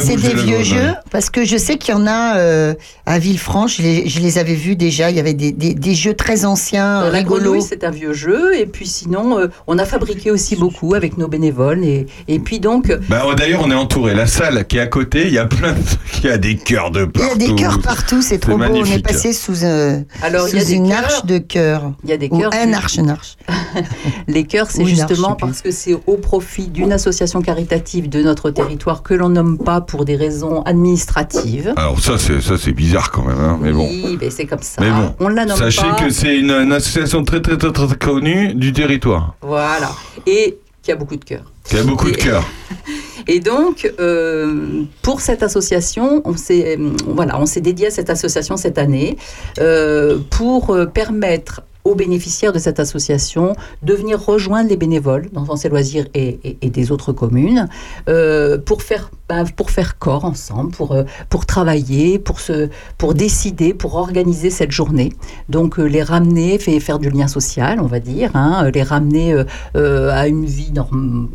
C'est 0.02 0.16
des 0.16 0.22
de 0.22 0.28
vieux 0.28 0.34
grenouille. 0.58 0.64
jeux, 0.64 0.94
parce 1.10 1.30
que 1.30 1.44
je 1.44 1.56
sais 1.56 1.76
qu'il 1.78 1.94
y 1.94 1.96
en 1.96 2.06
a 2.06 2.36
euh, 2.36 2.74
à 3.06 3.18
Villefranche, 3.18 3.76
je 3.78 3.82
les, 3.82 4.08
je 4.08 4.20
les 4.20 4.38
avais 4.38 4.54
vus 4.54 4.76
déjà, 4.76 5.10
il 5.10 5.16
y 5.16 5.20
avait 5.20 5.34
des, 5.34 5.52
des- 5.52 5.74
des 5.74 5.94
jeux 5.94 6.14
très 6.14 6.44
anciens, 6.44 7.02
La 7.04 7.10
rigolos. 7.10 7.40
grenouille, 7.42 7.62
c'est 7.62 7.84
un 7.84 7.90
vieux 7.90 8.12
jeu. 8.12 8.56
Et 8.58 8.66
puis 8.66 8.86
sinon, 8.86 9.38
euh, 9.38 9.46
on 9.66 9.78
a 9.78 9.84
fabriqué 9.84 10.30
aussi 10.30 10.56
beaucoup 10.56 10.94
avec 10.94 11.18
nos 11.18 11.28
bénévoles. 11.28 11.84
Et, 11.84 12.06
et 12.28 12.38
puis 12.38 12.60
donc, 12.60 12.92
Bah, 13.08 13.24
oh, 13.26 13.34
D'ailleurs, 13.34 13.62
on 13.64 13.70
est 13.70 13.74
entouré. 13.74 14.14
La 14.14 14.26
salle 14.26 14.66
qui 14.66 14.76
est 14.76 14.80
à 14.80 14.86
côté, 14.86 15.26
il 15.26 15.32
y 15.32 15.38
a 15.38 15.46
plein 15.46 15.72
de. 15.72 15.78
Il 16.22 16.26
y 16.28 16.32
a 16.32 16.36
des 16.38 16.56
cœurs 16.56 16.90
de 16.90 17.08
Il 17.14 17.20
y 17.20 17.24
partout. 17.24 17.32
a 17.32 17.38
des 17.38 17.54
cœurs 17.54 17.78
partout, 17.80 18.20
c'est 18.20 18.38
trop 18.38 18.58
beau. 18.58 18.64
On 18.64 18.66
est 18.66 18.80
magnifique. 18.80 19.06
passé 19.06 19.32
sous, 19.32 19.64
euh, 19.64 20.00
alors 20.20 20.48
il 20.48 20.54
y 20.56 20.58
a 20.58 20.60
sous 20.60 20.66
des 20.68 20.74
une 20.74 20.88
cœurs. 20.90 20.98
arche 21.04 21.24
de 21.24 21.38
cœur. 21.38 21.92
Il 22.04 22.10
y 22.10 22.12
a 22.12 22.16
des 22.18 22.28
Ou 22.30 22.38
cœurs. 22.40 22.50
un 22.52 22.72
arche, 22.74 22.96
une 22.96 23.08
arche. 23.08 23.36
Les 24.28 24.44
cœurs, 24.44 24.66
c'est 24.70 24.82
Ou 24.82 24.86
justement. 24.88 25.36
Parce 25.40 25.62
que 25.62 25.70
c'est 25.70 25.94
au 26.06 26.16
profit 26.16 26.68
d'une 26.68 26.92
association 26.92 27.42
caritative 27.42 28.08
de 28.08 28.22
notre 28.22 28.50
territoire 28.50 29.02
que 29.02 29.14
l'on 29.14 29.28
nomme 29.30 29.58
pas 29.58 29.80
pour 29.80 30.04
des 30.04 30.16
raisons 30.16 30.62
administratives. 30.62 31.72
Alors 31.76 32.00
ça, 32.00 32.18
c'est 32.18 32.40
ça, 32.40 32.56
c'est 32.58 32.72
bizarre 32.72 33.10
quand 33.10 33.24
même. 33.24 33.38
hein, 33.38 33.58
mais 33.60 33.72
bon. 33.72 33.88
Oui, 33.88 34.18
mais 34.20 34.30
c'est 34.30 34.46
comme 34.46 34.62
ça. 34.62 34.80
Mais 34.82 34.90
bon, 34.90 35.14
on 35.20 35.28
la 35.28 35.44
nomme 35.46 35.56
Sachez 35.58 35.82
pas. 35.82 35.94
que 35.94 36.10
c'est 36.10 36.36
une, 36.36 36.50
une 36.50 36.72
association 36.72 37.24
très, 37.24 37.40
très 37.40 37.56
très 37.56 37.72
très 37.72 37.96
connue 37.96 38.54
du 38.54 38.72
territoire, 38.72 39.34
Voilà. 39.42 39.90
Et 40.26 40.58
qui 40.82 40.92
a 40.92 40.96
beaucoup 40.96 41.16
de 41.16 41.24
cœurs. 41.24 41.44
qui 41.64 41.76
a 41.76 41.82
beaucoup 41.82 42.10
de 42.10 42.16
cœur. 42.16 42.42
Et 43.26 43.38
donc, 43.38 43.92
euh, 44.00 44.82
pour 45.02 45.20
cette 45.20 45.42
association, 45.42 46.22
on 46.24 46.36
s'est 46.36 46.78
euh, 46.78 46.90
voilà, 47.06 47.38
on 47.38 47.44
s'est 47.46 47.60
dédié 47.60 47.88
à 47.88 47.90
cette 47.90 48.08
association 48.10 48.56
cette 48.56 48.78
année 48.78 49.18
euh, 49.60 50.18
pour 50.30 50.74
permettre 50.94 51.60
aux 51.84 51.94
bénéficiaires 51.94 52.52
de 52.52 52.58
cette 52.58 52.78
association 52.80 53.54
de 53.82 53.94
venir 53.94 54.20
rejoindre 54.24 54.68
les 54.68 54.76
bénévoles 54.76 55.28
d'Enfance 55.32 55.64
et 55.64 55.68
Loisirs 55.68 56.06
et, 56.14 56.38
et- 56.44 56.58
et 56.62 56.70
des 56.70 56.92
autres 56.92 57.12
communes 57.12 57.68
euh, 58.08 58.58
pour 58.58 58.82
faire 58.82 59.10
ben, 59.28 59.44
pour 59.44 59.70
faire 59.70 59.98
corps 59.98 60.24
ensemble, 60.24 60.72
pour 60.72 60.92
euh, 60.92 61.04
pour 61.28 61.46
travailler, 61.46 62.18
pour 62.18 62.40
se 62.40 62.68
pour 62.98 63.14
décider, 63.14 63.72
pour 63.74 63.94
organiser 63.94 64.50
cette 64.50 64.72
journée. 64.72 65.12
Donc 65.48 65.78
euh, 65.78 65.84
les 65.84 66.02
ramener, 66.02 66.58
fait 66.58 66.78
faire 66.80 66.98
du 66.98 67.10
lien 67.10 67.28
social, 67.28 67.80
on 67.80 67.86
va 67.86 68.00
dire, 68.00 68.30
hein, 68.34 68.70
les 68.74 68.82
ramener 68.82 69.42
à 69.74 70.26
une 70.28 70.44
vie 70.44 70.72
normale. 70.72 71.28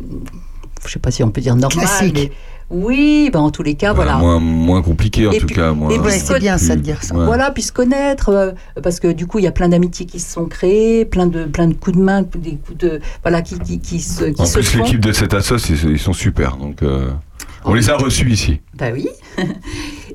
Je 0.84 0.92
sais 0.92 0.98
pas 1.00 1.10
si 1.10 1.22
on 1.24 1.30
peut 1.30 1.40
dire 1.40 1.56
normale, 1.56 1.86
Classique. 1.86 2.14
mais 2.14 2.30
oui, 2.70 3.30
ben 3.32 3.40
en 3.40 3.50
tous 3.50 3.62
les 3.62 3.74
cas, 3.74 3.92
voilà. 3.92 4.16
Moins, 4.16 4.40
moins 4.40 4.82
compliqué 4.82 5.26
en 5.28 5.32
Et 5.32 5.38
tout 5.38 5.46
puis- 5.46 5.54
cas. 5.56 5.72
Moins... 5.72 5.90
et 5.90 5.98
puis- 5.98 6.10
c'est 6.12 6.38
bien 6.40 6.58
ça 6.58 6.74
de 6.76 6.80
dire 6.80 7.02
ça. 7.02 7.14
Ouais. 7.14 7.24
Voilà, 7.24 7.50
puis 7.52 7.62
se 7.62 7.70
connaître, 7.72 8.28
euh, 8.30 8.52
parce 8.82 8.98
que 9.00 9.12
du 9.12 9.26
coup, 9.26 9.38
il 9.38 9.44
y 9.44 9.48
a 9.48 9.52
plein 9.52 9.68
d'amitiés 9.68 10.04
qui 10.06 10.18
se 10.20 10.32
sont 10.32 10.46
créées, 10.46 11.04
plein 11.04 11.26
de, 11.26 11.44
plein 11.44 11.68
de 11.68 11.74
coups 11.74 11.96
de 11.96 12.02
main, 12.02 12.22
des 12.22 12.56
coups 12.56 12.78
de, 12.78 13.00
voilà, 13.22 13.42
qui, 13.42 13.58
qui, 13.60 13.78
qui 13.78 14.00
se, 14.00 14.24
qui 14.24 14.40
En 14.42 14.46
se 14.46 14.54
plus, 14.54 14.64
font. 14.64 14.82
l'équipe 14.84 15.00
de 15.00 15.12
cette 15.12 15.32
assoce, 15.34 15.68
ils, 15.70 15.90
ils 15.92 15.98
sont 15.98 16.12
super. 16.12 16.56
Donc, 16.56 16.82
euh, 16.82 17.08
on 17.66 17.74
les 17.74 17.90
a 17.90 17.96
reçus 17.96 18.30
ici. 18.30 18.60
Bah 18.78 18.86
oui. 18.92 19.08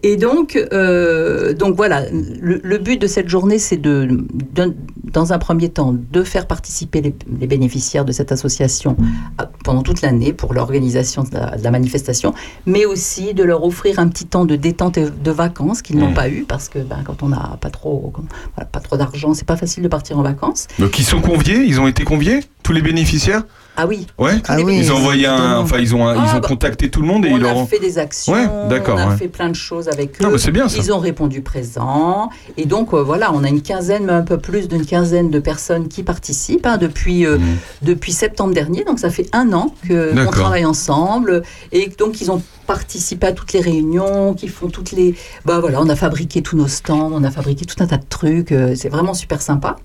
Et 0.03 0.15
donc, 0.17 0.55
euh, 0.73 1.53
donc 1.53 1.75
voilà, 1.75 2.05
le, 2.09 2.59
le 2.63 2.77
but 2.79 2.99
de 2.99 3.05
cette 3.05 3.29
journée, 3.29 3.59
c'est 3.59 3.77
de, 3.77 4.07
de- 4.55 4.73
dans 5.03 5.31
un 5.31 5.37
premier 5.37 5.69
temps, 5.69 5.93
de 6.11 6.23
faire 6.23 6.47
participer 6.47 7.01
les, 7.01 7.13
les 7.39 7.45
bénéficiaires 7.45 8.03
de 8.03 8.11
cette 8.11 8.31
association 8.31 8.97
à- 9.37 9.45
pendant 9.63 9.83
toute 9.83 10.01
l'année 10.01 10.33
pour 10.33 10.55
l'organisation 10.55 11.21
de 11.23 11.29
la, 11.33 11.55
de 11.55 11.63
la 11.63 11.69
manifestation, 11.69 12.33
mais 12.65 12.85
aussi 12.85 13.35
de 13.35 13.43
leur 13.43 13.63
offrir 13.63 13.99
un 13.99 14.07
petit 14.07 14.25
temps 14.25 14.45
de 14.45 14.55
détente 14.55 14.97
et 14.97 15.05
de 15.07 15.31
vacances 15.31 15.83
qu'ils 15.83 15.97
n'ont 15.97 16.11
Mmh. 16.11 16.15
pas 16.15 16.29
eu 16.29 16.45
parce 16.47 16.67
que 16.67 16.79
ben, 16.79 17.03
quand 17.05 17.21
on 17.21 17.29
n'a 17.29 17.57
pas 17.61 17.69
trop, 17.69 18.11
voilà, 18.55 18.67
pas 18.71 18.79
trop 18.79 18.97
d'argent, 18.97 19.35
c'est 19.35 19.45
pas 19.45 19.55
facile 19.57 19.83
de 19.83 19.87
partir 19.87 20.17
en 20.17 20.23
vacances. 20.23 20.67
Donc, 20.79 20.97
ils 20.97 21.05
sont 21.05 21.21
conviés 21.21 21.63
Ils 21.67 21.79
ont 21.79 21.87
été 21.87 22.03
conviés 22.05 22.39
Tous 22.63 22.73
les 22.73 22.81
bénéficiaires? 22.81 23.43
Ah 23.77 23.87
oui. 23.87 24.05
Ouais 24.19 24.33
Ah 24.49 24.57
oui, 24.61 24.77
Ils 24.79 24.91
ont 24.91 24.97
envoyé 24.97 25.25
un. 25.27 25.57
Enfin, 25.59 25.77
ils 25.79 25.95
ont, 25.95 26.05
un- 26.05 26.13
ils 26.15 26.21
Ah, 26.27 26.37
ont 26.37 26.39
bah, 26.41 26.47
contacté 26.47 26.89
tout 26.89 27.01
le 27.01 27.07
monde 27.07 27.25
et 27.25 27.31
on 27.31 27.37
ils 27.37 27.41
leur 27.41 27.55
ont. 27.55 27.65
fait 27.65 27.79
des 27.79 27.97
actions, 27.97 28.33
Ouais, 28.33 28.45
d'accord, 28.69 28.95
on 28.99 29.01
a 29.01 29.07
ouais. 29.09 29.15
fait 29.17 29.27
plein 29.29 29.47
de 29.49 29.55
choses 29.55 29.87
avec 29.87 30.19
eux. 30.19 30.23
Non, 30.25 30.29
mais 30.29 30.37
c'est 30.37 30.51
bien 30.51 30.67
ça. 30.67 30.77
Ils 30.77 30.91
ont 30.91 30.99
répondu 30.99 31.41
présent. 31.41 32.29
Et 32.57 32.65
donc, 32.65 32.93
euh, 32.93 33.01
voilà, 33.01 33.31
on 33.33 33.43
a 33.45 33.47
une 33.49 33.61
quinzaine, 33.61 34.05
mais 34.05 34.11
un 34.13 34.21
peu 34.23 34.37
plus 34.37 34.67
d'une 34.67 34.85
quinzaine 34.85 35.29
de 35.29 35.39
personnes 35.39 35.87
qui 35.87 36.03
participent 36.03 36.65
hein, 36.65 36.77
depuis, 36.77 37.25
euh, 37.25 37.37
Mmh. 37.37 37.43
depuis 37.83 38.11
septembre 38.11 38.53
dernier. 38.53 38.83
Donc, 38.83 38.99
ça 38.99 39.09
fait 39.09 39.27
un 39.31 39.53
an 39.53 39.73
que- 39.87 40.13
qu'on 40.25 40.31
travaille 40.31 40.65
ensemble. 40.65 41.41
Et 41.71 41.87
donc, 41.97 42.19
ils 42.21 42.29
ont 42.29 42.41
participé 42.67 43.27
à 43.27 43.31
toutes 43.31 43.53
les 43.53 43.61
réunions, 43.61 44.33
qui 44.33 44.47
font 44.49 44.67
toutes 44.67 44.91
les... 44.91 45.15
Bah 45.45 45.59
voilà, 45.59 45.81
on 45.81 45.89
a 45.89 45.95
fabriqué 45.95 46.41
tous 46.41 46.55
nos 46.57 46.67
stands, 46.67 47.09
on 47.13 47.23
a 47.23 47.31
fabriqué 47.31 47.65
tout 47.65 47.81
un 47.81 47.87
tas 47.87 47.97
de 47.97 48.05
trucs. 48.07 48.51
euh, 48.51 48.75
c'est 48.75 48.89
vraiment 48.89 49.13
super 49.13 49.41
sympa. 49.41 49.77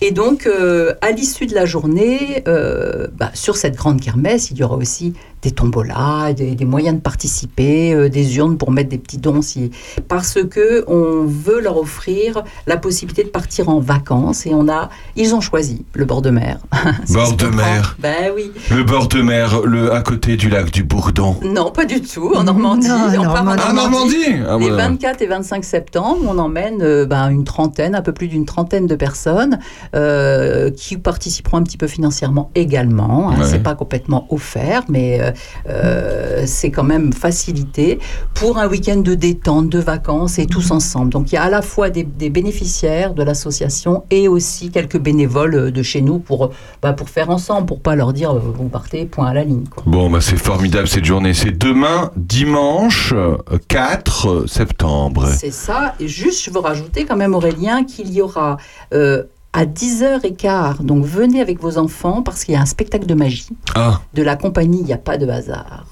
Et 0.00 0.10
donc, 0.10 0.46
euh, 0.46 0.94
à 1.00 1.10
l'issue 1.10 1.46
de 1.46 1.54
la 1.54 1.64
journée, 1.64 2.42
euh, 2.48 3.06
bah, 3.16 3.30
sur 3.34 3.56
cette 3.56 3.76
grande 3.76 4.00
kermesse, 4.00 4.50
il 4.50 4.58
y 4.58 4.62
aura 4.62 4.76
aussi 4.76 5.14
des 5.42 5.50
tombolas, 5.50 6.32
des, 6.32 6.54
des 6.54 6.64
moyens 6.64 6.96
de 6.96 7.00
participer, 7.00 7.92
euh, 7.94 8.08
des 8.08 8.36
urnes 8.36 8.56
pour 8.56 8.70
mettre 8.72 8.88
des 8.88 8.98
petits 8.98 9.18
dons, 9.18 9.42
si, 9.42 9.70
parce 10.08 10.38
que 10.50 10.84
on 10.88 11.24
veut 11.26 11.60
leur 11.60 11.76
offrir 11.76 12.42
la 12.66 12.76
possibilité 12.76 13.22
de 13.24 13.28
partir 13.28 13.68
en 13.68 13.78
vacances. 13.80 14.46
Et 14.46 14.54
on 14.54 14.68
a, 14.68 14.88
ils 15.14 15.34
ont 15.34 15.40
choisi 15.40 15.84
le 15.94 16.04
bord 16.04 16.22
de 16.22 16.30
mer. 16.30 16.58
Bord 17.10 17.34
de 17.36 17.46
mer. 17.46 17.96
Ben 17.98 18.30
oui. 18.34 18.50
Le 18.70 18.82
bord 18.82 19.08
de 19.08 19.20
mer, 19.22 19.60
le, 19.64 19.92
à 19.92 20.02
côté 20.02 20.36
du 20.36 20.48
lac 20.48 20.70
du 20.70 20.82
Bourdon. 20.84 21.36
Non, 21.42 21.70
pas 21.70 21.84
du 21.84 22.00
tout. 22.00 22.32
En 22.34 22.44
Normandie, 22.44 22.88
Non, 22.88 23.06
on 23.18 23.22
part 23.22 23.42
en 23.42 23.44
Normandie. 23.44 23.62
Ah, 23.68 23.72
Normandie 23.72 24.16
Ah, 24.48 24.56
les 24.58 24.70
bah, 24.70 24.76
24 24.88 25.22
et 25.22 25.26
25 25.26 25.64
septembre, 25.64 26.18
on 26.28 26.38
emmène 26.38 26.82
euh, 26.82 27.06
ben, 27.06 27.28
une 27.30 27.44
trentaine, 27.44 27.94
un 27.94 28.02
peu 28.02 28.12
plus 28.12 28.28
d'une 28.28 28.44
trentaine 28.46 28.86
de 28.86 28.94
personnes 28.96 29.58
euh, 29.94 30.70
qui 30.70 30.96
participeront 30.96 31.58
un 31.58 31.62
petit 31.62 31.76
peu 31.78 31.86
financièrement 31.86 32.50
également. 32.54 33.30
hein. 33.30 33.40
Ouais. 33.40 33.46
C'est 33.48 33.62
pas 33.62 33.74
complètement 33.74 34.26
offert, 34.30 34.82
mais 34.88 35.20
euh, 35.68 36.36
euh, 36.36 36.42
c'est 36.46 36.70
quand 36.70 36.84
même 36.84 37.12
facilité 37.12 37.98
pour 38.34 38.58
un 38.58 38.68
week-end 38.68 38.96
de 38.96 39.14
détente, 39.14 39.68
de 39.68 39.78
vacances 39.78 40.38
et 40.38 40.46
tous 40.46 40.70
ensemble. 40.70 41.10
Donc 41.10 41.32
il 41.32 41.36
y 41.36 41.38
a 41.38 41.44
à 41.44 41.50
la 41.50 41.62
fois 41.62 41.90
des, 41.90 42.02
des 42.02 42.30
bénéficiaires 42.30 43.14
de 43.14 43.22
l'association 43.22 44.04
et 44.10 44.28
aussi 44.28 44.70
quelques 44.70 44.98
bénévoles 44.98 45.54
euh, 45.54 45.70
de 45.70 45.82
chez 45.82 46.00
nous 46.00 46.18
pour, 46.18 46.50
bah, 46.82 46.92
pour 46.92 47.08
faire 47.08 47.30
ensemble, 47.30 47.66
pour 47.66 47.80
pas 47.80 47.96
leur 47.96 48.12
dire 48.12 48.30
euh, 48.32 48.38
vous 48.38 48.68
partez, 48.68 49.06
point 49.06 49.26
à 49.26 49.34
la 49.34 49.44
ligne. 49.44 49.66
quoi. 49.70 49.82
Bon, 49.86 50.10
bah 50.10 50.20
c'est 50.20 50.36
formidable 50.36 50.88
cette 50.88 51.04
journée. 51.04 51.34
C'est 51.34 51.56
demain, 51.56 52.10
dimanche 52.16 53.12
euh, 53.14 53.36
4 53.68 54.46
septembre. 54.48 55.28
C'est 55.36 55.52
ça. 55.52 55.94
Et 56.00 56.08
juste, 56.08 56.44
je 56.44 56.50
veux 56.50 56.60
rajouter 56.60 57.04
quand 57.04 57.16
même, 57.16 57.34
Aurélien, 57.34 57.84
qu'il 57.84 58.12
y 58.12 58.20
aura 58.20 58.56
euh, 58.92 59.24
à 59.58 59.64
10h15, 59.64 60.82
donc 60.82 61.04
venez 61.04 61.40
avec 61.40 61.60
vos 61.60 61.78
enfants 61.78 62.22
parce 62.22 62.44
qu'il 62.44 62.52
y 62.54 62.56
a 62.58 62.60
un 62.60 62.66
spectacle 62.66 63.06
de 63.06 63.14
magie 63.14 63.48
Ah, 63.74 64.00
de 64.12 64.22
la 64.22 64.36
compagnie 64.36 64.80
Il 64.80 64.84
n'y 64.86 64.92
a 64.92 64.98
pas 64.98 65.16
de 65.16 65.26
hasard. 65.26 65.86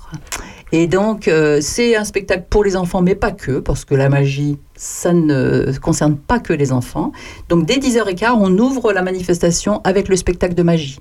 Et 0.72 0.86
donc, 0.86 1.28
euh, 1.28 1.60
c'est 1.62 1.96
un 1.96 2.04
spectacle 2.04 2.44
pour 2.50 2.62
les 2.64 2.76
enfants, 2.76 3.00
mais 3.00 3.14
pas 3.14 3.30
que, 3.30 3.60
parce 3.60 3.84
que 3.84 3.94
la 3.94 4.08
magie, 4.08 4.58
ça 4.74 5.12
ne 5.12 5.72
concerne 5.80 6.16
pas 6.16 6.40
que 6.40 6.52
les 6.52 6.72
enfants. 6.72 7.12
Donc, 7.48 7.64
dès 7.64 7.76
10h15, 7.78 8.34
on 8.36 8.58
ouvre 8.58 8.92
la 8.92 9.02
manifestation 9.02 9.80
avec 9.84 10.08
le 10.08 10.16
spectacle 10.16 10.54
de 10.54 10.62
magie. 10.64 10.98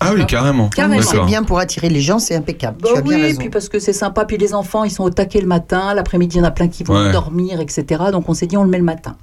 ah 0.00 0.10
oui, 0.14 0.26
carrément. 0.26 0.68
Carrément. 0.70 1.00
C'est 1.02 1.24
bien 1.24 1.44
pour 1.44 1.60
attirer 1.60 1.88
les 1.88 2.00
gens, 2.00 2.18
c'est 2.18 2.34
impeccable. 2.34 2.78
Bah 2.82 2.88
tu 2.92 2.98
as 2.98 3.02
bien 3.02 3.16
oui, 3.16 3.22
raison. 3.22 3.38
puis 3.38 3.48
parce 3.50 3.68
que 3.68 3.78
c'est 3.78 3.92
sympa. 3.92 4.24
Puis 4.24 4.36
les 4.38 4.52
enfants, 4.54 4.82
ils 4.82 4.90
sont 4.90 5.04
au 5.04 5.10
taquet 5.10 5.40
le 5.40 5.46
matin. 5.46 5.94
L'après-midi, 5.94 6.38
il 6.38 6.40
y 6.40 6.42
en 6.42 6.48
a 6.48 6.50
plein 6.50 6.66
qui 6.68 6.82
vont 6.82 6.94
Ouais. 7.00 7.12
dormir, 7.12 7.60
etc. 7.60 8.02
Donc 8.10 8.28
on 8.28 8.34
s'est 8.34 8.46
dit, 8.48 8.56
on 8.56 8.64
le 8.64 8.70
met 8.70 8.78
le 8.78 8.84
matin. 8.84 9.16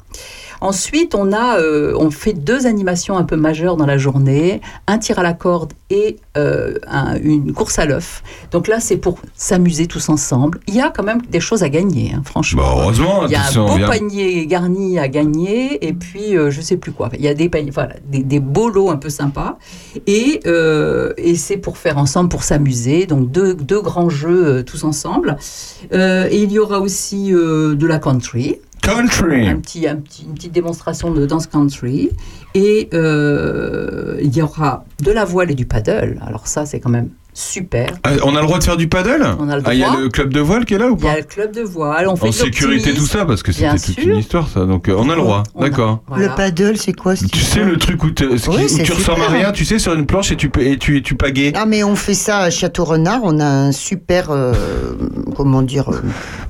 Ensuite, 0.62 1.16
on 1.16 1.32
a, 1.32 1.60
euh, 1.60 1.94
on 1.98 2.12
fait 2.12 2.34
deux 2.34 2.66
animations 2.66 3.18
un 3.18 3.24
peu 3.24 3.36
majeures 3.36 3.78
dans 3.78 3.86
la 3.86 3.98
journée, 3.98 4.62
un 4.88 4.98
tir 4.98 5.20
à 5.20 5.24
la 5.24 5.34
corde 5.34 5.74
et 5.90 6.18
euh, 6.38 6.76
un- 6.88 7.16
une 7.22 7.54
course 7.54 7.80
à 7.80 7.86
l'œuf. 7.86 8.24
Donc 8.52 8.68
là, 8.68 8.80
c'est 8.80 8.98
pour 8.98 9.20
s'amuser 9.36 9.88
tous 9.88 10.10
ensemble. 10.10 10.60
Il 10.68 10.76
y 10.76 10.82
a 10.82 10.90
quand 10.90 11.04
même 11.04 11.22
des 11.30 11.40
choses 11.40 11.64
à 11.64 11.70
gagner, 11.70 12.12
hein, 12.16 12.22
franchement. 12.26 12.62
Bah, 12.62 12.76
heureusement, 12.84 13.26
Il 13.26 13.32
y 13.32 13.36
a 13.36 13.40
un 13.40 13.52
beau 13.68 13.78
panier 13.88 14.46
garni 14.48 15.00
à 15.00 15.08
gagner 15.08 15.86
et 15.88 15.94
puis 15.94 16.38
euh, 16.38 16.52
je 16.52 16.62
sais 16.62 16.78
plus 16.78 16.92
quoi. 16.92 17.10
Il 17.18 17.22
y 17.22 17.28
a 17.28 17.34
des 17.34 17.50
paniers, 17.50 17.72
voilà, 17.72 17.96
des, 18.08 18.24
des 18.24 18.40
beaux 18.40 18.70
lots 18.70 18.90
un 18.90 18.98
peu 18.98 19.10
sympas 19.10 19.58
et, 20.08 20.42
euh, 20.46 21.14
et 21.18 21.36
c'est 21.36 21.58
pour 21.58 21.78
faire 21.78 21.98
ensemble, 21.98 22.30
pour 22.30 22.44
s'amuser. 22.44 23.06
Donc 23.06 23.32
deux, 23.32 23.54
deux 23.56 23.82
grands 23.82 24.10
jeux 24.10 24.64
tous 24.64 24.84
ensemble. 24.84 25.38
Et 25.92 26.44
il 26.44 26.52
y 26.52 26.60
aura 26.60 26.80
aussi 26.80 27.32
de 27.32 27.88
la 27.88 28.00
country, 28.00 28.58
Une 29.48 29.62
petite 30.34 30.52
démonstration 30.52 31.12
de 31.12 31.26
danse 31.26 31.48
country 31.48 32.12
et 32.56 32.90
euh, 32.94 34.18
il 34.22 34.36
y 34.36 34.42
aura 34.42 34.86
de 35.04 35.12
la 35.12 35.26
voile 35.26 35.52
et 35.52 35.56
du 35.56 35.66
paddle. 35.66 36.20
Alors 36.26 36.48
ça 36.48 36.66
c'est 36.66 36.80
quand 36.80 36.90
même 36.90 37.10
super. 37.34 37.88
Ah, 38.04 38.12
on 38.24 38.36
a 38.36 38.40
le 38.42 38.46
droit 38.46 38.60
de 38.60 38.64
faire 38.64 38.78
du 38.78 38.88
paddle 38.88 39.26
On 39.40 39.50
a 39.50 39.56
le 39.58 39.64
Ah, 39.66 39.74
il 39.74 39.80
y 39.80 39.84
a 39.84 39.88
droit. 39.90 40.02
le 40.02 40.10
club 40.10 40.34
de 40.34 40.40
voile 40.40 40.66
qui 40.66 40.74
est 40.74 40.78
là 40.78 40.90
ou 40.90 40.98
Il 41.00 41.06
y 41.06 41.08
a 41.08 41.12
pas 41.14 41.18
le 41.20 41.24
club 41.26 41.54
de 41.54 41.62
voile, 41.62 42.08
on 42.08 42.16
fait 42.16 42.28
En 42.28 42.32
sécurité, 42.32 42.94
tout 42.94 43.06
ça, 43.06 43.26
parce 43.26 43.44
que 43.44 43.52
c'était 43.52 43.70
toute 43.72 44.00
sûr. 44.00 44.04
une 44.14 44.18
histoire, 44.18 44.48
ça. 44.48 44.66
Donc, 44.66 44.90
euh, 44.90 44.96
on 44.98 45.10
a 45.10 45.16
le 45.16 45.22
droit. 45.22 45.44
D'accord. 45.60 46.02
voilà. 46.08 46.28
Le 46.28 46.36
paddle, 46.36 46.78
c'est 46.78 46.94
quoi 46.94 47.16
cette 47.16 47.32
Tu 47.32 47.40
sais 47.40 47.64
le 47.64 47.78
truc 47.78 48.04
où, 48.04 48.08
ce 48.18 48.50
Oui, 48.50 48.66
où 48.66 48.84
tu 48.84 48.92
ressembles 48.92 49.22
à 49.22 49.26
super. 49.26 49.40
rien, 49.40 49.52
tu 49.52 49.66
sais, 49.66 49.80
sur 49.80 49.94
une 49.94 50.06
planche 50.06 50.32
et 50.32 50.36
tu, 50.36 50.52
et 50.60 50.78
tu, 50.78 50.98
et 50.98 51.02
tu 51.02 51.16
pagaies 51.16 51.54
Ah 51.56 51.66
mais 51.66 51.84
on 51.84 51.96
fait 51.96 52.14
ça 52.14 52.40
à 52.40 52.50
Château-Renard, 52.50 53.22
on 53.24 53.40
a 53.40 53.46
un 53.46 53.72
super, 53.72 54.28
euh, 54.32 54.54
comment 55.36 55.62
dire, 55.62 55.90
euh, 55.92 56.02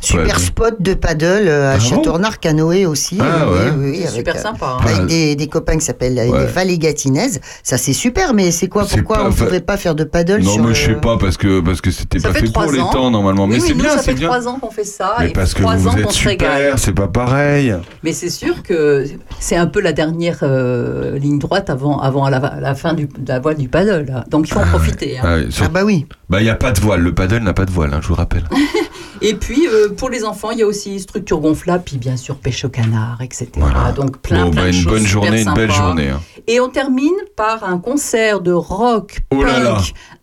super 0.01 0.35
Ouais. 0.37 0.41
spot 0.43 0.75
de 0.81 0.93
paddle 0.93 1.49
à 1.49 1.71
Ah 1.71 1.77
bon 1.77 1.83
Château-Renard, 1.83 2.39
canoë 2.39 2.85
aussi. 2.85 3.17
Ah 3.21 3.45
oui, 3.47 3.53
ouais. 3.53 3.59
oui, 3.77 3.89
oui, 3.91 3.97
C'est 4.01 4.07
avec, 4.07 4.17
super 4.27 4.37
sympa. 4.39 4.77
hein. 4.81 4.85
Avec 4.85 5.05
des, 5.07 5.35
des 5.35 5.47
copains 5.47 5.77
qui 5.77 5.85
s'appellent 5.85 6.15
Ouais. 6.19 6.39
les 6.39 6.45
Vallées 6.51 6.77
Gatinaises. 6.77 7.39
Ça 7.63 7.77
c'est 7.77 7.93
super, 7.93 8.33
mais 8.33 8.51
c'est 8.51 8.67
quoi 8.67 8.85
Pourquoi 8.85 9.17
pas- 9.17 9.23
on 9.25 9.29
ne 9.29 9.33
pourrait 9.33 9.59
pas 9.61 9.77
faire 9.77 9.95
de 9.95 10.03
paddle 10.03 10.43
sur 10.43 10.63
je 10.73 10.85
sais 10.85 10.95
pas, 10.95 11.17
parce 11.17 11.37
que 11.37 11.59
parce 11.61 11.81
que 11.81 11.91
c'était 11.91 12.19
pas 12.19 12.33
fait 12.33 12.45
fait 12.47 12.51
pour 12.53 12.71
les 12.71 12.79
temps, 12.79 13.11
normalement. 13.11 13.43
Oui, 13.45 13.49
Mais 13.51 13.55
oui, 13.61 13.67
c'est 13.67 13.73
nous, 13.73 13.81
bien, 13.81 13.91
ça 13.91 13.99
c'est 13.99 14.11
fait 14.11 14.17
bien. 14.17 14.27
trois 14.27 14.47
ans 14.47 14.59
qu'on 14.59 14.71
fait 14.71 14.83
ça. 14.83 15.15
Mais 15.19 15.29
et 15.29 15.33
parce 15.33 15.53
que 15.53 15.61
trois 15.61 15.75
vous 15.75 15.87
ans 15.87 15.95
êtes 15.97 16.03
qu'on 16.05 16.11
se 16.11 16.27
régale. 16.27 16.57
super, 16.61 16.79
c'est 16.79 16.93
pas 16.93 17.07
pareil. 17.07 17.75
Mais 18.03 18.13
c'est 18.13 18.29
sûr 18.29 18.63
que 18.63 19.05
c'est 19.39 19.55
un 19.55 19.67
peu 19.67 19.81
la 19.81 19.93
dernière 19.93 20.39
euh, 20.43 21.17
ligne 21.17 21.39
droite 21.39 21.69
avant, 21.69 21.99
avant 21.99 22.27
la, 22.29 22.57
la 22.59 22.75
fin 22.75 22.93
du, 22.93 23.05
de 23.07 23.27
la 23.27 23.39
voile 23.39 23.57
du 23.57 23.69
paddle. 23.69 24.05
là. 24.07 24.23
Donc 24.29 24.47
il 24.47 24.53
faut 24.53 24.59
en 24.59 24.65
profiter. 24.67 25.17
hein. 25.19 25.23
Ah, 25.47 25.51
sur- 25.51 25.65
Ah 25.65 25.69
bah 25.69 25.83
oui. 25.83 26.05
Bah, 26.29 26.39
il 26.41 26.43
n'y 26.43 26.49
a 26.49 26.55
pas 26.55 26.71
de 26.71 26.79
voile. 26.79 27.01
Le 27.01 27.13
paddle 27.13 27.43
n'a 27.43 27.53
pas 27.53 27.65
de 27.65 27.71
voile, 27.71 27.93
hein, 27.93 27.99
je 28.01 28.07
vous 28.07 28.15
rappelle. 28.15 28.43
Et 29.21 29.33
puis 29.33 29.67
euh, 29.67 29.89
pour 29.89 30.09
les 30.09 30.23
enfants, 30.23 30.51
il 30.51 30.59
y 30.59 30.63
a 30.63 30.65
aussi 30.67 30.97
structure 30.99 31.39
gonflable, 31.39 31.83
puis 31.85 31.97
bien 31.97 32.15
sûr 32.15 32.35
pêche 32.37 32.63
au 32.63 32.69
canard, 32.69 33.17
etc. 33.21 33.49
Voilà. 33.57 33.91
Donc 33.91 34.19
plein, 34.21 34.45
Bon, 34.45 34.51
plein 34.51 34.61
bah, 34.61 34.67
de 34.69 34.73
une 34.75 34.81
choses 34.81 34.93
bonne 34.93 35.05
journée, 35.05 35.41
une 35.41 35.53
belle 35.53 35.71
journée. 35.71 36.09
hein. 36.09 36.21
Et 36.47 36.61
on 36.61 36.69
termine 36.69 37.13
par 37.35 37.65
un 37.65 37.79
concert 37.79 38.39
de 38.39 38.53
rock, 38.53 39.19
Oh 39.35 39.43
là 39.43 39.59
là. 39.59 39.77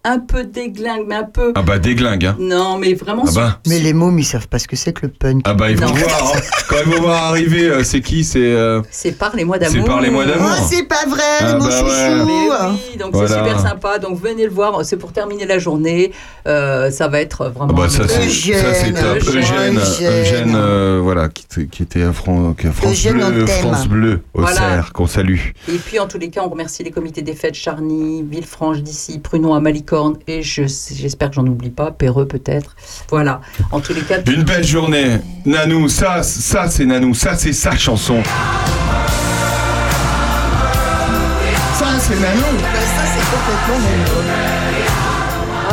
Un 0.09 0.19
peu 0.21 0.45
déglingue, 0.45 1.05
mais 1.07 1.17
un 1.17 1.25
peu. 1.25 1.53
Ah, 1.55 1.63
bah, 1.63 1.79
déglingue, 1.79 2.25
hein. 2.27 2.37
Non, 2.39 2.79
mais 2.79 2.95
vraiment. 2.95 3.25
Ah, 3.27 3.31
bah. 3.35 3.61
Mais 3.67 3.79
les 3.79 3.93
mômes, 3.93 4.19
ils 4.19 4.25
savent 4.25 4.49
pas 4.49 4.59
ce 4.59 4.69
que 4.69 4.77
c'est 4.77 4.93
que 4.93 5.07
le 5.07 5.13
punk. 5.13 5.43
Ah, 5.45 5.55
bah, 5.55 5.71
ils 5.71 5.77
vont 5.77 5.87
Non. 5.87 5.93
voir. 5.95 6.33
hein. 6.37 6.41
Quand 6.69 6.77
ils 6.85 6.93
vont 6.93 7.01
voir 7.03 7.25
arriver, 7.25 7.69
euh, 7.69 7.83
c'est 7.85 8.01
qui 8.01 8.25
C'est. 8.25 8.39
euh, 8.41 8.83
C'est 8.91 9.13
Parlez-moi 9.19 9.57
C'est 9.61 9.73
d'amour. 9.73 9.87
Parlez-moi 9.89 10.25
d'amour. 10.27 10.49
Oh, 10.53 10.65
c'est 10.69 10.85
pas 10.89 11.05
vrai, 11.09 11.23
Ah 11.41 11.53
mon 11.55 11.59
bah 11.59 11.67
ouais. 11.67 11.71
chouchou 11.73 12.27
Mais 12.27 12.69
oui, 12.93 12.97
donc 12.99 13.13
Voilà. 13.13 13.29
c'est 13.29 13.35
super 13.39 13.61
sympa. 13.61 13.99
Donc 13.99 14.21
venez 14.21 14.45
le 14.45 14.51
voir. 14.51 14.85
C'est 14.85 14.97
pour 14.97 15.13
terminer 15.13 15.47
la 15.47 15.59
journée. 15.59 16.13
Euh, 16.47 16.91
ça 16.91 17.09
va 17.09 17.21
être 17.21 17.49
vraiment. 17.49 17.73
Ah 17.77 17.83
bah 17.83 17.89
ça 17.89 18.07
c'est 18.09 18.27
Eugène, 18.27 18.57
ça 18.63 18.75
c'est 18.75 18.93
top. 18.93 19.19
Eugène. 19.19 19.39
Eugène, 19.43 19.79
Eugène. 19.79 20.21
Eugène, 20.23 20.53
euh, 20.57 21.01
voilà 21.03 21.29
qui, 21.29 21.45
qui 21.69 21.83
était 21.83 22.03
à 22.03 22.13
Fran- 22.13 22.55
qui 22.55 22.67
à 22.67 22.73
France 22.73 23.05
Bleu. 23.07 23.47
France 23.47 23.89
Bleu 23.89 24.21
au 24.35 24.41
Voilà. 24.43 24.57
Cerf 24.57 24.93
qu'on 24.93 25.07
salue. 25.07 25.39
Et 25.69 25.79
puis 25.79 25.99
en 25.99 26.07
tous 26.07 26.19
les 26.19 26.29
cas, 26.31 26.43
on 26.45 26.49
remercie 26.49 26.83
les 26.85 26.91
comités 26.91 27.23
des 27.23 27.35
fêtes 27.35 27.55
Charny, 27.55 28.23
Villefranche 28.23 28.79
d'ici, 28.79 29.19
Prunon 29.19 29.55
à 29.55 29.61
Et 30.27 30.43
je- 30.43 30.63
j'espère 30.95 31.31
que 31.31 31.35
j'en 31.37 31.47
oublie 31.47 31.71
pas, 31.71 31.91
Perreux 31.91 32.27
peut-être. 32.27 32.77
Voilà. 33.11 33.41
En 33.73 33.81
tous 33.81 33.95
les 33.95 34.03
cas, 34.03 34.19
Une 34.27 34.43
belle 34.43 34.65
journée. 34.65 35.19
Nanou, 35.45 35.89
ça 35.89 36.23
ça 36.23 36.69
c'est 36.69 36.85
Nanou, 36.87 37.15
ça 37.15 37.37
c'est 37.37 37.53
sa 37.53 37.77
chanson. 37.77 38.23
Ça 41.79 41.87
c'est 41.99 42.21
Nanou. 42.21 42.59
Ça, 42.59 43.05
c'est 43.13 43.25
complètement 43.31 44.76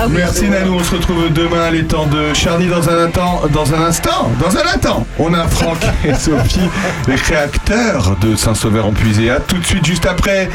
Ah 0.04 0.08
oui, 0.10 0.16
Merci 0.18 0.50
Nanou, 0.50 0.76
on 0.76 0.84
se 0.84 0.96
retrouve 0.96 1.32
demain 1.32 1.72
les 1.72 1.86
temps 1.86 2.06
de 2.08 2.34
Charny 2.34 2.68
dans 2.68 2.90
un 2.90 3.06
instant, 3.06 3.42
dans 3.54 3.74
un 3.74 3.86
instant, 3.86 4.32
dans 4.38 4.58
un 4.58 4.76
instant. 4.76 5.08
On 5.18 5.34
a 5.34 5.48
Franck 5.48 5.78
et 6.04 6.14
Sophie, 6.20 6.60
les 7.08 7.16
créateurs 7.16 8.18
de 8.20 8.36
Saint-Sauveur 8.36 8.86
en 8.86 8.92
puisé. 8.92 9.30
À 9.30 9.40
tout 9.40 9.58
de 9.58 9.66
suite, 9.66 9.86
juste 9.86 10.06
après, 10.06 10.50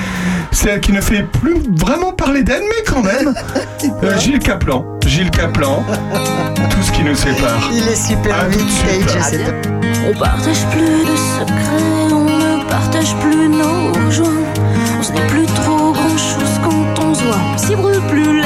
celle 0.53 0.81
qui 0.81 0.93
ne 0.93 1.01
fait 1.01 1.23
plus 1.23 1.63
vraiment 1.79 2.13
parler 2.13 2.43
d'elle, 2.43 2.61
mais 2.61 2.85
quand 2.87 3.03
même, 3.03 3.33
euh, 4.05 4.19
Gilles 4.19 4.39
Caplan. 4.39 4.85
Gilles 5.07 5.31
Caplan, 5.31 5.83
tout 6.69 6.83
ce 6.83 6.93
qui 6.93 7.03
nous 7.03 7.15
sépare. 7.15 7.71
Il 7.73 7.89
est 7.89 7.95
super 7.95 8.41
À 8.41 8.45
homme. 8.45 8.53
On 10.11 10.19
partage 10.19 10.67
plus 10.73 11.05
de 11.07 11.17
secrets, 11.17 12.13
on 12.13 12.25
ne 12.25 12.69
partage 12.69 13.17
plus 13.17 13.49
nos 13.49 14.11
joies. 14.11 14.29
On 14.99 15.03
se 15.03 15.13
dit 15.13 15.21
plus 15.29 15.47
trop 15.47 15.93
grand 15.93 16.19
chose 16.19 16.61
quand 16.63 17.03
on 17.03 17.15
se 17.15 17.23
voit. 17.23 17.41
On 17.55 17.59
s'y 17.59 17.75
brûle 17.75 18.03
plus 18.11 18.38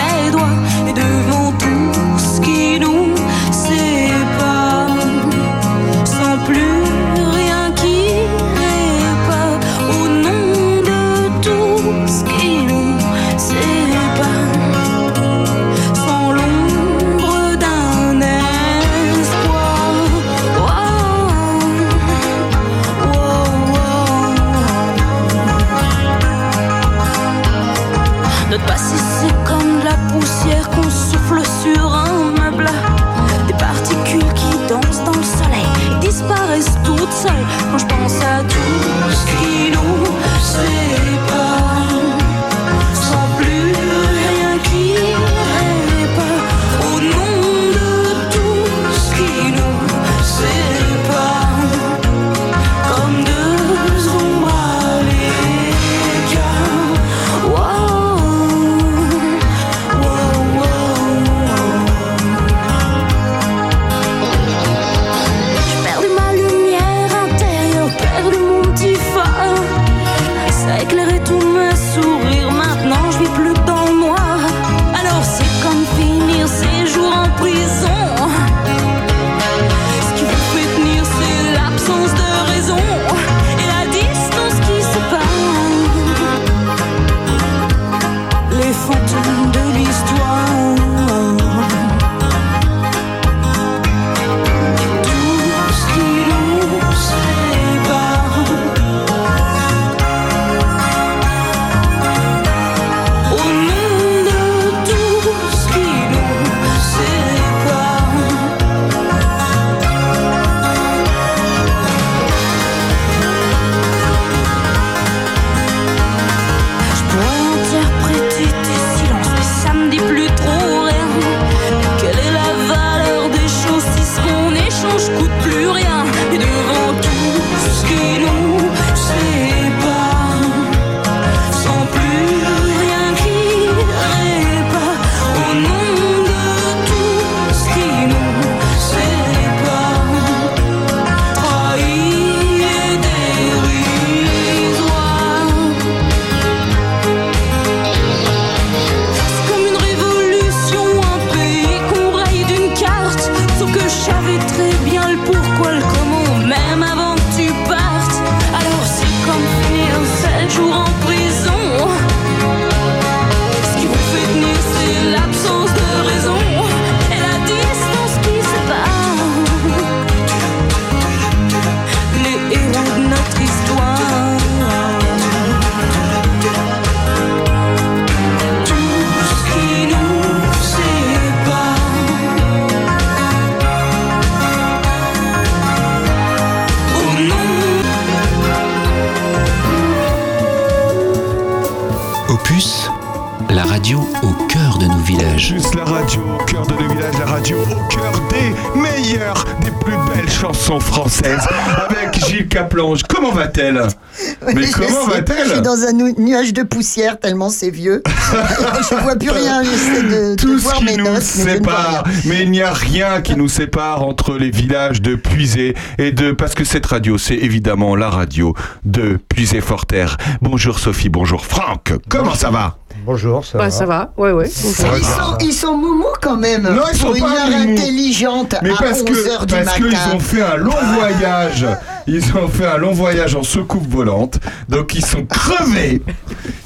nuage 206.52 206.64
de 206.64 206.68
poussière 206.68 207.18
tellement 207.18 207.48
c'est 207.48 207.70
vieux. 207.70 208.02
je 208.90 208.94
vois 209.02 209.16
plus 209.16 209.30
rien, 209.30 209.62
j'essaie 209.62 210.02
de, 210.02 210.30
de 210.32 210.36
Tout 210.36 210.58
ce 210.58 210.62
voir 210.64 210.76
qui 210.76 210.84
mes 210.84 210.96
nous 210.96 211.04
notes. 211.04 211.22
sépare, 211.22 212.04
mais 212.26 212.42
il 212.42 212.50
n'y 212.50 212.62
a 212.62 212.72
rien 212.72 213.20
qui 213.22 213.36
nous 213.36 213.48
sépare 213.48 214.02
entre 214.02 214.36
les 214.36 214.50
villages 214.50 215.00
de 215.02 215.14
Puisé 215.14 215.74
et 215.98 216.12
de 216.12 216.32
parce 216.32 216.54
que 216.54 216.64
cette 216.64 216.86
radio, 216.86 217.18
c'est 217.18 217.34
évidemment 217.36 217.96
la 217.96 218.10
radio 218.10 218.54
de 218.84 219.18
Puisé-Forterre. 219.28 220.16
Bonjour 220.40 220.78
Sophie, 220.78 221.08
bonjour 221.08 221.44
Franck. 221.44 221.92
Comment 222.08 222.34
ça 222.34 222.50
va? 222.50 222.76
Bonjour, 223.04 223.44
ça 223.44 223.58
Bah, 223.58 223.64
va 223.64 223.70
ça 223.70 223.86
va, 223.86 224.12
ouais, 224.16 224.30
ouais. 224.32 224.48
bonjour. 224.62 224.96
Ils 224.98 225.04
sont, 225.04 225.38
ils 225.40 225.52
sont 225.52 225.76
moumous 225.76 226.12
quand 226.20 226.36
même. 226.36 226.62
Non, 226.62 226.82
ils 226.92 226.98
pour 227.00 227.08
sont 227.10 227.14
une 227.14 227.22
pas 227.24 227.30
heure 227.48 227.48
moumous. 227.58 227.72
intelligente 227.72 228.54
Mais 228.62 228.70
à 228.70 228.74
parce 228.78 229.00
11 229.00 229.04
que 229.04 229.44
du 229.46 229.54
parce 229.54 229.74
qu'ils 229.76 230.14
ont 230.14 230.20
fait 230.20 230.42
un 230.42 230.56
long 230.56 230.70
voyage. 230.98 231.66
Ils 232.06 232.22
ont 232.36 232.48
fait 232.48 232.66
un 232.66 232.76
long 232.76 232.92
voyage 232.92 233.34
en 233.34 233.42
soucoupe 233.42 233.88
volante. 233.90 234.38
Donc 234.68 234.94
ils 234.94 235.04
sont 235.04 235.24
crevés. 235.24 236.02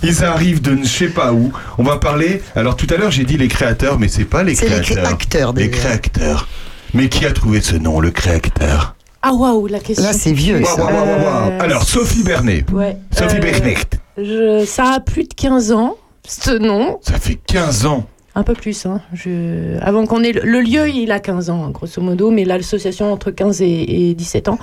Ils 0.07 0.25
arrivent 0.25 0.63
de 0.63 0.71
ne 0.73 0.85
sais 0.85 1.09
pas 1.09 1.33
où. 1.33 1.53
On 1.79 1.83
va 1.83 1.97
parler. 1.99 2.41
Alors 2.55 2.77
tout 2.77 2.87
à 2.91 2.97
l'heure 2.97 3.11
j'ai 3.11 3.25
dit 3.25 3.37
les 3.37 3.49
créateurs, 3.49 3.99
mais 3.99 4.07
c'est 4.09 4.25
pas 4.25 4.43
les 4.45 4.55
C'est 4.55 4.69
les 4.69 4.81
créateurs. 4.83 5.19
créateurs, 5.19 5.53
Les 5.55 5.69
créateurs. 5.71 6.49
Mais 6.95 7.09
qui 7.09 7.27
a 7.27 7.33
trouvé 7.33 7.61
ce 7.61 7.75
nom, 7.77 7.99
le 8.01 8.11
créateur? 8.13 8.95
Ah, 9.23 9.33
waouh, 9.33 9.67
la 9.67 9.81
question. 9.81 10.05
Là, 10.07 10.13
c'est 10.13 10.33
vieux. 10.33 10.61
Waouh, 10.63 10.79
waouh, 10.79 10.93
waouh. 10.93 11.51
Euh, 11.51 11.59
Alors 11.61 11.83
Sophie 11.83 12.23
Bernet. 12.23 12.65
Ouais. 12.73 12.97
Sophie 13.11 13.37
Euh, 13.39 13.41
Bernecht. 13.41 13.99
je- 14.17 14.65
ça 14.65 14.93
a 14.95 15.01
plus 15.01 15.25
de 15.25 15.35
15 15.35 15.73
ans, 15.73 15.97
ce 16.27 16.53
nom. 16.57 16.99
Ça 17.03 17.19
fait 17.19 17.35
15 17.47 17.87
ans. 17.87 18.07
Un 18.37 18.43
peu 18.43 18.53
plus. 18.53 18.85
Hein. 18.85 19.01
Je... 19.15 19.79
Avant 19.81 20.05
qu'on 20.05 20.23
ait. 20.23 20.33
Le, 20.33 20.61
lieu, 20.61 20.91
il 20.91 21.11
a 21.11 21.21
15 21.21 21.49
ans, 21.49 21.71
grosso 21.71 22.03
modo, 22.03 22.31
mais 22.31 22.45
l'association 22.45 23.11
entre 23.11 23.31
15 23.31 23.63
et, 23.63 24.11
et 24.11 24.15
17 24.15 24.49
ans. 24.49 24.59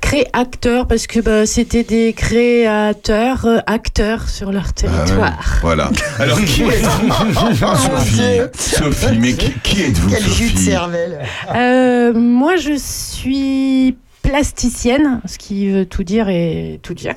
Crée 0.00 0.26
acteurs, 0.32 0.88
parce 0.88 1.06
que 1.06 1.20
bah, 1.20 1.46
c'était 1.46 1.84
des 1.84 2.12
créateurs, 2.12 3.46
euh, 3.46 3.58
acteurs 3.66 4.28
sur 4.28 4.50
leur 4.50 4.64
Ah 4.64 4.66
ouais, 4.66 5.04
territoire. 5.04 5.58
Voilà. 5.62 5.90
Alors 6.18 6.40
qui 6.40 6.62
êtes-vous? 6.64 7.54
Sophie. 7.76 8.40
Sophie, 8.58 9.18
mais 9.20 9.34
qui, 9.34 9.52
qui 9.62 9.82
êtes-vous 9.82 10.10
Quel 10.10 10.24
jus 10.24 10.52
de 10.52 10.58
cervelle. 10.58 11.20
Euh, 11.54 12.12
moi, 12.12 12.56
je 12.56 12.76
suis 12.76 13.96
plasticienne, 14.22 15.20
ce 15.24 15.38
qui 15.38 15.70
veut 15.70 15.86
tout 15.86 16.02
dire 16.02 16.28
et 16.28 16.80
tout 16.82 16.94
dire. 16.94 17.14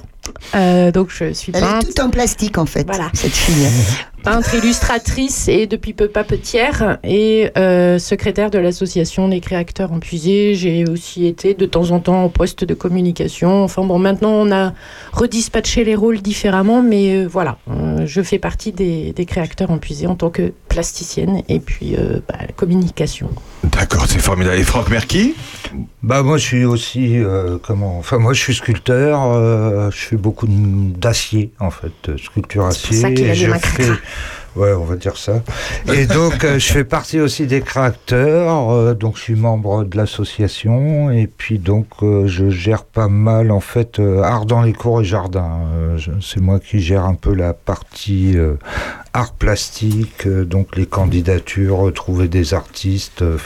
Euh, 0.55 0.91
donc, 0.91 1.09
je 1.09 1.33
suis 1.33 1.51
Elle 1.55 1.63
est 1.63 1.85
toute 1.85 1.99
en 1.99 2.09
plastique 2.09 2.57
en 2.57 2.65
fait, 2.65 2.85
Voilà. 2.85 3.09
cette 3.13 3.31
fille. 3.33 3.67
peintre 4.23 4.53
illustratrice 4.53 5.47
et 5.47 5.65
depuis 5.65 5.93
peu 5.93 6.07
papetière 6.07 6.99
et 7.03 7.49
euh, 7.57 7.97
secrétaire 7.97 8.51
de 8.51 8.59
l'association 8.59 9.27
des 9.27 9.39
créateurs 9.39 9.91
en 9.91 9.99
Puisé. 9.99 10.53
J'ai 10.53 10.85
aussi 10.87 11.25
été 11.25 11.55
de 11.55 11.65
temps 11.65 11.89
en 11.89 11.99
temps 11.99 12.25
au 12.25 12.29
poste 12.29 12.63
de 12.63 12.75
communication. 12.75 13.63
Enfin 13.63 13.83
bon, 13.83 13.97
maintenant 13.97 14.29
on 14.29 14.51
a 14.51 14.73
redispatché 15.11 15.83
les 15.83 15.95
rôles 15.95 16.21
différemment, 16.21 16.83
mais 16.83 17.15
euh, 17.15 17.25
voilà, 17.27 17.57
je 18.05 18.21
fais 18.21 18.37
partie 18.37 18.71
des, 18.71 19.11
des 19.11 19.25
créateurs 19.25 19.71
en 19.71 19.79
Puisé 19.79 20.05
en 20.05 20.15
tant 20.15 20.29
que 20.29 20.53
plasticienne 20.69 21.41
et 21.49 21.59
puis 21.59 21.95
bah, 22.27 22.35
communication. 22.55 23.27
D'accord, 23.71 24.05
c'est 24.07 24.19
formidable. 24.19 24.57
Et 24.57 24.63
Franck 24.63 24.89
Merki 24.89 25.35
Bah 26.03 26.23
moi 26.23 26.37
je 26.37 26.45
suis 26.45 26.65
aussi 26.65 27.17
euh, 27.17 27.57
comment 27.65 27.97
enfin 27.97 28.17
moi 28.17 28.33
je 28.33 28.41
suis 28.41 28.55
sculpteur, 28.55 29.21
euh, 29.23 29.89
je 29.91 29.97
fais 29.97 30.17
beaucoup 30.17 30.47
d'acier 30.47 31.51
en 31.59 31.71
fait, 31.71 31.91
euh, 32.09 32.17
sculpture 32.17 32.65
acier 32.65 32.97
ça 32.97 33.11
qu'il 33.11 33.25
a 33.25 33.27
et 33.27 33.29
des 33.29 33.35
je 33.35 33.51
fais. 33.51 33.89
Ouais, 34.57 34.73
on 34.73 34.83
va 34.83 34.97
dire 34.97 35.15
ça. 35.15 35.41
Et 35.93 36.05
donc, 36.05 36.43
euh, 36.43 36.59
je 36.59 36.73
fais 36.73 36.83
partie 36.83 37.21
aussi 37.21 37.47
des 37.47 37.61
créateurs, 37.61 38.71
euh, 38.71 38.93
donc 38.93 39.15
je 39.15 39.21
suis 39.21 39.35
membre 39.35 39.85
de 39.85 39.95
l'association, 39.95 41.09
et 41.09 41.27
puis 41.27 41.57
donc 41.57 41.87
euh, 42.03 42.27
je 42.27 42.49
gère 42.49 42.83
pas 42.83 43.07
mal, 43.07 43.49
en 43.49 43.61
fait, 43.61 43.99
euh, 43.99 44.21
art 44.21 44.45
dans 44.45 44.61
les 44.61 44.73
cours 44.73 44.99
et 44.99 45.05
jardins. 45.05 45.61
Euh, 45.73 45.97
C'est 46.19 46.41
moi 46.41 46.59
qui 46.59 46.81
gère 46.81 47.05
un 47.05 47.13
peu 47.15 47.33
la 47.33 47.53
partie 47.53 48.37
euh, 48.37 48.55
art 49.13 49.33
plastique, 49.33 50.25
euh, 50.27 50.45
donc 50.45 50.75
les 50.77 50.85
candidatures, 50.85 51.91
trouver 51.93 52.27
des 52.27 52.53
artistes, 52.53 53.21
euh, 53.21 53.37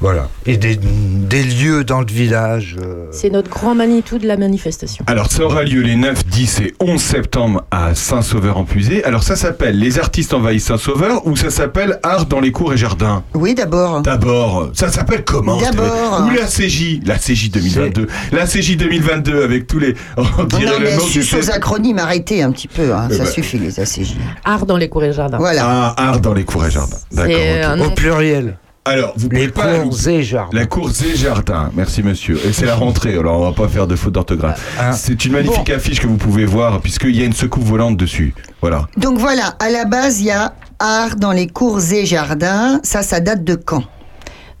voilà. 0.00 0.28
Et 0.46 0.56
des, 0.56 0.76
des 0.76 1.42
lieux 1.42 1.84
dans 1.84 2.00
le 2.00 2.06
village. 2.06 2.76
euh, 2.80 3.06
C'est 3.12 3.30
notre 3.30 3.50
grand 3.50 3.74
Manitou 3.74 4.18
de 4.18 4.26
la 4.26 4.36
manifestation. 4.36 5.04
Alors, 5.08 5.30
ça 5.30 5.42
aura 5.44 5.62
lieu 5.64 5.80
les 5.80 5.96
9, 5.96 6.26
10 6.26 6.60
et 6.60 6.74
11 6.80 7.00
septembre 7.00 7.64
à 7.70 7.94
Saint-Sauveur-en-Puisé. 7.94 9.04
Alors, 9.04 9.22
ça 9.22 9.36
s'appelle 9.36 9.78
Les 9.78 9.98
artistes 9.98 10.34
envahissent 10.34 10.66
Saint-Sauveur 10.66 11.26
ou 11.26 11.36
ça 11.36 11.50
s'appelle 11.50 11.98
Art 12.02 12.26
dans 12.26 12.40
les 12.40 12.52
cours 12.52 12.72
et 12.72 12.76
jardins? 12.76 13.22
Oui, 13.34 13.54
d'abord. 13.54 14.02
D'abord, 14.02 14.70
ça 14.74 14.88
s'appelle 14.90 15.24
comment 15.24 15.60
D'abord. 15.60 16.26
Ou 16.26 16.30
la 16.30 16.46
CJ 16.46 17.00
La 17.04 17.18
CJ 17.18 17.50
2022. 17.50 18.06
La 18.32 18.46
CJ 18.46 18.76
2022 18.76 19.42
avec 19.42 19.66
tous 19.66 19.78
les. 19.78 19.94
On 20.16 20.22
Non, 20.22 20.44
dirait 20.44 20.64
non, 20.72 20.78
le 20.78 20.84
mais 20.86 20.96
nom 20.96 21.06
du 21.06 21.50
acronymes, 21.50 21.98
arrêtez 21.98 22.42
un 22.42 22.52
petit 22.52 22.68
peu. 22.68 22.92
hein, 22.94 23.08
Eh 23.10 23.14
ça 23.14 23.24
ben. 23.24 23.30
suffit, 23.30 23.58
les 23.58 23.80
ACJ. 23.80 24.16
Art 24.44 24.66
dans 24.66 24.76
les 24.76 24.88
cours 24.92 25.04
et 25.04 25.12
jardins. 25.12 25.38
Voilà. 25.38 25.62
Ah, 25.64 25.94
Art 25.96 26.20
dans 26.20 26.34
les 26.34 26.44
cours 26.44 26.66
et 26.66 26.70
jardins. 26.70 26.98
D'accord. 27.12 27.34
Ok. 27.34 27.64
un 27.64 27.80
au 27.80 27.90
pluriel. 27.92 28.58
Alors, 28.84 29.12
vous 29.16 29.28
pouvez 29.28 29.42
Les 29.46 29.48
pas. 29.52 29.78
cours 29.78 30.08
et 30.08 30.22
jardins. 30.22 30.58
La 30.58 30.66
cour 30.66 30.90
et 30.90 31.16
jardins, 31.16 31.70
merci 31.74 32.02
monsieur. 32.02 32.36
Et 32.44 32.52
c'est 32.52 32.66
la 32.66 32.74
rentrée, 32.74 33.16
alors 33.16 33.40
on 33.40 33.44
va 33.44 33.52
pas 33.52 33.68
faire 33.68 33.86
de 33.86 33.94
faute 33.96 34.12
d'orthographe. 34.14 34.60
Ah. 34.78 34.92
C'est 34.92 35.24
une 35.24 35.32
magnifique 35.32 35.70
affiche 35.70 36.00
que 36.00 36.06
vous 36.08 36.16
pouvez 36.16 36.44
voir, 36.44 36.80
puisqu'il 36.80 37.16
y 37.16 37.22
a 37.22 37.24
une 37.24 37.32
secoupe 37.32 37.62
volante 37.64 37.96
dessus. 37.96 38.34
Voilà. 38.60 38.88
Donc 38.96 39.18
voilà, 39.18 39.54
à 39.60 39.70
la 39.70 39.84
base, 39.84 40.20
il 40.20 40.26
y 40.26 40.30
a 40.32 40.52
art 40.80 41.14
dans 41.16 41.30
les 41.32 41.46
cours 41.46 41.80
et 41.92 42.04
jardins. 42.04 42.80
Ça, 42.82 43.02
ça 43.02 43.20
date 43.20 43.44
de 43.44 43.54
quand? 43.54 43.84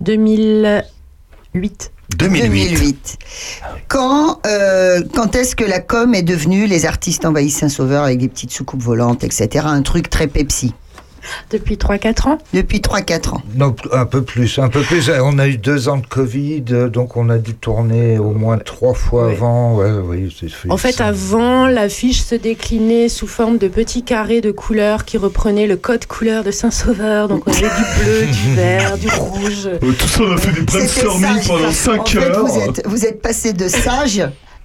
2008. 0.00 1.92
2008. 2.16 3.18
Quand, 3.88 4.40
euh, 4.46 5.02
quand 5.14 5.34
est-ce 5.34 5.56
que 5.56 5.64
la 5.64 5.80
com 5.80 6.14
est 6.14 6.22
devenue 6.22 6.66
les 6.66 6.86
artistes 6.86 7.24
envahissent 7.24 7.58
Saint-Sauveur 7.58 8.04
avec 8.04 8.18
des 8.18 8.28
petites 8.28 8.52
soucoupes 8.52 8.82
volantes, 8.82 9.24
etc. 9.24 9.66
Un 9.68 9.82
truc 9.82 10.10
très 10.10 10.26
Pepsi? 10.26 10.72
Depuis 11.50 11.76
3-4 11.76 12.28
ans 12.28 12.38
Depuis 12.52 12.78
3-4 12.78 13.30
ans. 13.30 13.42
Non, 13.54 13.74
un 13.92 14.06
peu 14.06 14.22
plus, 14.22 14.58
un 14.58 14.68
peu 14.68 14.80
plus. 14.82 15.10
On 15.22 15.38
a 15.38 15.46
eu 15.48 15.56
deux 15.56 15.88
ans 15.88 15.98
de 15.98 16.06
Covid, 16.06 16.62
donc 16.90 17.16
on 17.16 17.28
a 17.28 17.38
dû 17.38 17.54
tourner 17.54 18.18
au 18.18 18.32
moins 18.32 18.58
trois 18.58 18.94
fois 18.94 19.26
Oui. 19.28 19.32
avant. 19.34 19.76
Ouais, 19.76 19.90
oui, 20.04 20.30
fait 20.50 20.70
En 20.70 20.76
fait, 20.76 20.92
ça. 20.92 21.06
avant, 21.06 21.66
l'affiche 21.66 22.22
se 22.22 22.34
déclinait 22.34 23.08
sous 23.08 23.26
forme 23.26 23.58
de 23.58 23.68
petits 23.68 24.02
carrés 24.02 24.40
de 24.40 24.50
couleurs 24.50 25.04
qui 25.04 25.18
reprenaient 25.18 25.66
le 25.66 25.76
code 25.76 26.06
couleur 26.06 26.44
de 26.44 26.50
Saint-Sauveur. 26.50 27.28
Donc, 27.28 27.42
on 27.46 27.52
avait 27.52 27.60
du 27.62 28.04
bleu, 28.04 28.26
du 28.26 28.54
vert, 28.54 28.98
du 28.98 29.08
rouge. 29.08 29.66
Euh, 29.66 29.78
tout 29.92 30.08
ça, 30.08 30.22
on 30.22 30.32
a 30.32 30.36
fait 30.36 30.50
C'était 30.50 30.62
brainstorming 30.62 31.46
pendant 31.46 31.68
En 31.68 31.72
5 31.72 32.08
fait, 32.08 32.18
heures. 32.18 32.46
vous 32.46 32.58
êtes, 32.60 32.82
vous 32.86 33.04
êtes 33.06 33.22
passé 33.22 33.52
de 33.52 33.68
sage 33.68 34.22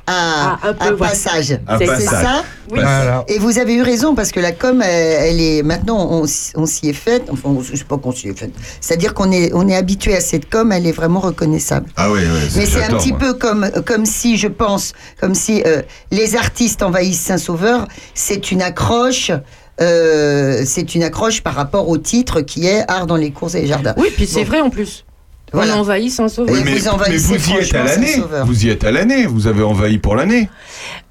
à 0.07 0.57
Ah, 0.63 0.69
un 0.69 0.73
peu, 0.73 0.85
un 0.85 0.97
passage. 0.97 1.59
Un 1.67 1.77
C'est 1.77 2.01
ça 2.01 2.43
Oui. 2.71 2.79
Voilà. 2.81 3.23
Et 3.27 3.37
vous 3.39 3.59
avez 3.59 3.73
eu 3.75 3.81
raison 3.81 4.15
parce 4.15 4.31
que 4.31 4.39
la 4.39 4.51
com, 4.53 4.81
elle, 4.81 5.39
est 5.41 5.61
maintenant 5.63 6.09
on, 6.11 6.25
s'y 6.25 6.89
est 6.89 6.93
fait. 6.93 7.23
Enfin, 7.29 7.49
on- 7.49 7.61
je 7.61 7.75
sais 7.75 7.83
pas 7.83 7.97
qu'on 7.97 8.11
s'y 8.13 8.29
est 8.29 8.37
fait. 8.39 8.51
C'est-à-dire 8.81 9.13
qu'on 9.13 9.31
est 9.31 9.51
on 9.53 9.67
est 9.67 9.75
habitué 9.75 10.15
à 10.15 10.21
cette 10.21 10.49
com, 10.49 10.71
elle 10.71 10.87
est 10.87 10.91
vraiment 10.93 11.19
reconnaissable. 11.19 11.89
Ah 11.97 12.09
oui, 12.11 12.21
oui. 12.23 12.49
Mais 12.55 12.65
c'est 12.65 12.83
un 12.83 12.95
petit 12.97 13.09
moi. 13.11 13.19
peu 13.19 13.33
comme 13.33 13.69
comme 13.85 14.05
si 14.05 14.37
je 14.37 14.47
pense 14.47 14.93
comme 15.19 15.35
si 15.35 15.61
euh, 15.65 15.81
les 16.11 16.35
artistes 16.35 16.81
envahissent 16.83 17.21
Saint-Sauveur, 17.21 17.87
c'est 18.13 18.51
une 18.51 18.61
accroche. 18.61 19.31
euh, 19.79 20.63
c'est 20.65 20.95
une 20.95 21.03
accroche 21.03 21.41
par 21.41 21.53
rapport 21.53 21.87
au 21.89 21.97
titre 21.97 22.41
qui 22.41 22.65
est 22.65 22.83
Art 22.89 23.05
dans 23.07 23.15
les 23.15 23.31
cours 23.31 23.53
et 23.55 23.61
les 23.61 23.67
jardins. 23.67 23.93
Oui, 23.97 24.07
puis 24.15 24.25
c'est 24.25 24.41
Bon. 24.43 24.47
vrai 24.47 24.59
en 24.61 24.69
plus. 24.69 25.05
Voilà. 25.53 25.77
On 25.77 25.79
envahit 25.79 26.11
Saint-Sauveur. 26.11 26.53
Oui, 26.53 26.61
Et 26.61 26.63
mais, 26.65 26.77
vous 26.77 26.87
envahissez 26.89 27.31
mais 27.31 27.37
vous 27.37 27.49
y 27.51 27.57
êtes 27.57 27.73
à 27.75 27.83
l'année. 27.83 28.15
Vous 28.45 28.65
y 28.65 28.69
êtes 28.69 28.83
à 28.83 28.91
l'année. 28.91 29.25
Vous 29.25 29.47
avez 29.47 29.63
envahi 29.63 29.97
pour 29.97 30.15
l'année. 30.15 30.49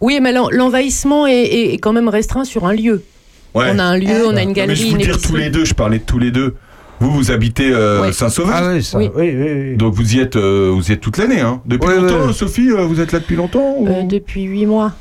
Oui, 0.00 0.18
mais 0.20 0.32
l'en- 0.32 0.50
l'envahissement 0.50 1.26
est, 1.26 1.32
est- 1.42 1.74
est 1.74 1.78
quand 1.78 1.92
même 1.92 2.08
restreint 2.08 2.44
sur 2.44 2.66
un 2.66 2.74
lieu. 2.74 3.02
Ouais. 3.54 3.64
On 3.72 3.78
a 3.78 3.84
un 3.84 3.96
lieu, 3.96 4.26
on 4.26 4.36
a 4.36 4.42
une 4.42 4.48
Non, 4.48 4.48
mais 4.48 4.52
galerie, 4.52 4.76
je 4.76 4.84
vous 4.88 4.92
une 4.96 4.98
dire 4.98 5.18
tous 5.20 5.36
les 5.36 5.48
deux. 5.48 5.64
Je 5.64 5.72
parlais 5.74 5.98
de 5.98 6.04
tous 6.04 6.18
les 6.18 6.30
deux. 6.30 6.54
Vous, 7.00 7.10
vous 7.10 7.30
habitez 7.30 7.70
euh, 7.72 8.02
Oui. 8.06 8.12
Saint-Sauveur. 8.12 8.54
Ah 8.58 8.72
oui, 8.74 8.82
ça, 8.82 8.98
oui, 8.98 9.10
Oui. 9.14 9.32
oui, 9.34 9.52
oui. 9.70 9.76
Donc 9.76 9.94
vous 9.94 10.14
y 10.14 10.20
êtes, 10.20 10.36
euh, 10.36 10.70
vous 10.74 10.90
y 10.90 10.92
êtes 10.92 11.00
toute 11.00 11.16
l'année, 11.18 11.40
hein 11.40 11.60
Depuis 11.64 11.88
longtemps, 11.88 12.26
oui. 12.26 12.34
Sophie, 12.34 12.70
euh, 12.70 12.84
vous 12.84 13.00
êtes 13.00 13.12
là 13.12 13.18
depuis 13.20 13.36
longtemps 13.36 13.74
ou- 13.78 13.86
Euh, 13.88 14.02
depuis 14.02 14.42
8 14.42 14.66
mois. 14.66 14.92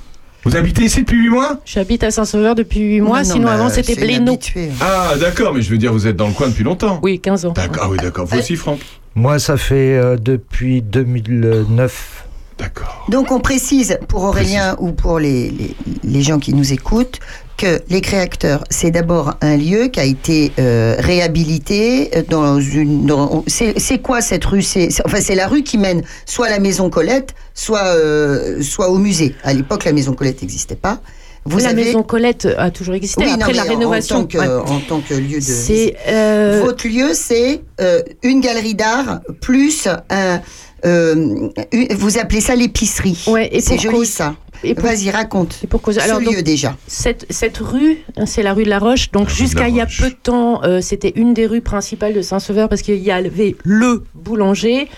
Vous 0.45 0.55
habitez 0.55 0.83
ici 0.83 0.99
depuis 1.01 1.17
8 1.17 1.29
mois? 1.29 1.59
J'habite 1.65 2.03
à 2.03 2.11
Saint-Sauveur 2.11 2.53
depuis 2.55 2.79
8 2.81 3.01
mois, 3.01 3.23
Non, 3.23 3.27
non, 3.27 3.33
sinon 3.33 3.47
avant 3.47 3.69
c'était 3.69 3.95
Blénaud. 3.95 4.37
Ah, 4.79 5.13
d'accord, 5.19 5.53
mais 5.53 5.61
je 5.61 5.69
veux 5.69 5.77
dire, 5.77 5.91
vous 5.91 6.05
êtes 6.07 6.15
dans 6.15 6.27
le 6.27 6.33
coin 6.33 6.47
depuis 6.49 6.63
longtemps. 6.63 6.99
Oui, 7.01 7.19
15 7.19 7.45
ans. 7.45 7.53
D'accord, 7.53 7.83
ah 7.85 7.89
oui, 7.89 7.97
d'accord. 8.01 8.25
Vous 8.25 8.37
aussi, 8.37 8.55
Franck 8.55 8.79
Moi, 9.15 9.39
ça 9.39 9.55
fait 9.57 9.95
euh, 9.97 10.17
depuis 10.17 10.81
2009. 10.81 12.23
D'accord. 12.57 13.05
Donc 13.09 13.31
on 13.31 13.39
précise 13.41 13.97
pour 14.07 14.23
Aurélien 14.23 14.77
ou 14.79 14.93
pour 14.93 15.19
les, 15.19 15.49
les, 15.51 15.75
les 16.05 16.21
gens 16.21 16.39
qui 16.39 16.53
nous 16.53 16.71
écoutent 16.71 17.19
que 17.57 17.81
les 17.89 17.99
créateurs, 17.99 18.63
c'est 18.69 18.91
d'abord 18.91 19.33
un 19.41 19.57
lieu 19.57 19.87
qui 19.87 19.99
a 19.99 20.05
été 20.05 20.53
euh, 20.59 20.95
réhabilité 20.99 22.11
dans 22.29 22.59
une. 22.61 23.05
dans- 23.05 23.43
c'est 23.47 23.77
c'est 23.79 23.99
quoi 23.99 24.21
cette 24.21 24.45
rue? 24.45 24.61
C'est 24.61 24.89
c'est- 24.89 25.03
enfin 25.05 25.19
c'est 25.19 25.35
la 25.35 25.47
rue 25.47 25.63
qui 25.63 25.77
mène 25.77 26.01
soit 26.25 26.47
à 26.47 26.49
la 26.49 26.59
maison 26.59 26.89
Colette, 26.89 27.35
soit 27.53 27.83
euh, 27.87 28.61
soit 28.61 28.89
au 28.89 28.97
musée. 28.97 29.35
À 29.43 29.53
l'époque, 29.53 29.83
la 29.83 29.91
maison 29.91 30.13
Colette 30.13 30.41
n'existait 30.41 30.75
pas. 30.75 30.99
Vous 31.47 31.59
la 31.59 31.69
avez- 31.69 31.85
maison 31.85 32.01
Colette 32.03 32.47
a 32.57 32.71
toujours 32.71 32.95
existé. 32.95 33.23
Oui, 33.23 33.31
Après 33.33 33.53
la 33.53 33.63
rénovation, 33.63 34.17
En 34.17 34.19
tant 34.21 34.27
que, 34.27 34.37
ouais. 34.39 34.47
en 34.47 34.79
tant 34.79 34.99
que 35.01 35.13
lieu 35.13 35.37
de. 35.37 35.41
c'est 35.41 35.95
euh, 36.07 36.61
Votre 36.65 36.87
lieu, 36.87 37.09
c'est 37.13 37.61
euh, 37.79 38.01
une 38.23 38.41
galerie 38.41 38.73
d'art 38.75 39.21
plus 39.41 39.87
un. 40.09 40.41
euh, 40.85 41.49
vous 41.95 42.17
appelez 42.17 42.41
ça 42.41 42.55
l'épicerie. 42.55 43.23
Ouais, 43.27 43.49
et 43.51 43.61
c'est 43.61 43.77
joli 43.77 43.97
cause- 43.97 44.09
ça. 44.09 44.35
et 44.63 44.73
pour- 44.75 44.85
Vas-y, 44.85 45.09
raconte. 45.11 45.59
et 45.63 45.67
pour 45.67 45.81
cause. 45.81 45.95
Ce 45.95 45.99
Alors 45.99 46.19
donc, 46.21 46.35
lieu 46.35 46.41
déjà. 46.43 46.75
cette, 46.87 47.25
cette 47.29 47.57
rue, 47.57 47.97
c'est 48.25 48.43
la 48.43 48.53
rue 48.53 48.63
de 48.63 48.69
la 48.69 48.79
Roche. 48.79 49.11
Donc 49.11 49.29
jusqu'à 49.29 49.67
il 49.67 49.75
y 49.75 49.81
a 49.81 49.85
peu 49.87 50.09
de 50.09 50.15
temps, 50.15 50.63
euh, 50.63 50.81
c'était 50.81 51.13
une 51.15 51.33
des 51.33 51.45
rues 51.45 51.61
principales 51.61 52.13
de 52.13 52.21
Saint-Sauveur 52.21 52.69
parce 52.69 52.81
qu'il 52.81 52.97
y 53.03 53.11
avait 53.11 53.55
le 53.63 54.03
boulanger. 54.15 54.89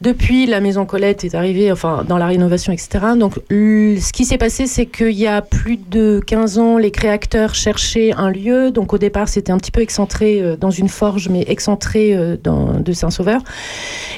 Depuis, 0.00 0.46
la 0.46 0.60
maison 0.60 0.84
Colette 0.84 1.24
est 1.24 1.34
arrivée, 1.34 1.72
enfin 1.72 2.04
dans 2.06 2.18
la 2.18 2.26
rénovation, 2.26 2.72
etc. 2.72 2.88
Donc 3.18 3.34
ce 3.50 4.12
qui 4.12 4.24
s'est 4.24 4.38
passé, 4.38 4.66
c'est 4.66 4.86
qu'il 4.86 5.12
y 5.12 5.26
a 5.26 5.42
plus 5.42 5.76
de 5.76 6.20
15 6.26 6.58
ans, 6.58 6.78
les 6.78 6.90
créateurs 6.90 7.54
cherchaient 7.54 8.12
un 8.16 8.30
lieu. 8.30 8.70
Donc 8.70 8.92
au 8.92 8.98
départ, 8.98 9.28
c'était 9.28 9.52
un 9.52 9.58
petit 9.58 9.70
peu 9.70 9.80
excentré 9.80 10.40
euh, 10.40 10.56
dans 10.56 10.70
une 10.70 10.88
forge, 10.88 11.28
mais 11.28 11.44
excentré 11.48 12.14
euh, 12.14 12.36
dans, 12.42 12.80
de 12.80 12.92
Saint-Sauveur. 12.92 13.40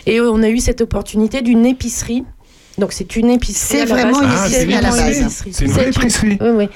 Et 0.07 0.19
euh, 0.21 0.31
on 0.31 0.43
a 0.43 0.49
eu 0.49 0.59
cette 0.59 0.81
opportunité 0.81 1.43
d'une 1.43 1.65
épicerie. 1.67 2.25
Donc 2.79 2.93
c'est 2.93 3.17
une 3.17 3.31
épicerie. 3.31 3.79
C'est 3.79 3.93
à 3.93 3.97
la 3.97 4.03
vraiment 4.03 4.23
une 4.23 4.29
Ah, 4.31 4.47
épicerie 4.47 4.67
c'est 4.71 4.77
à 4.77 4.81
la 4.81 4.89
une 4.89 4.95
base. 4.97 5.21
épicerie. 5.21 5.53
C'est 5.53 5.65
une 5.65 5.71
vraie 5.73 5.89
épicerie. 5.89 6.39
Oui, 6.41 6.49
oui. 6.55 6.69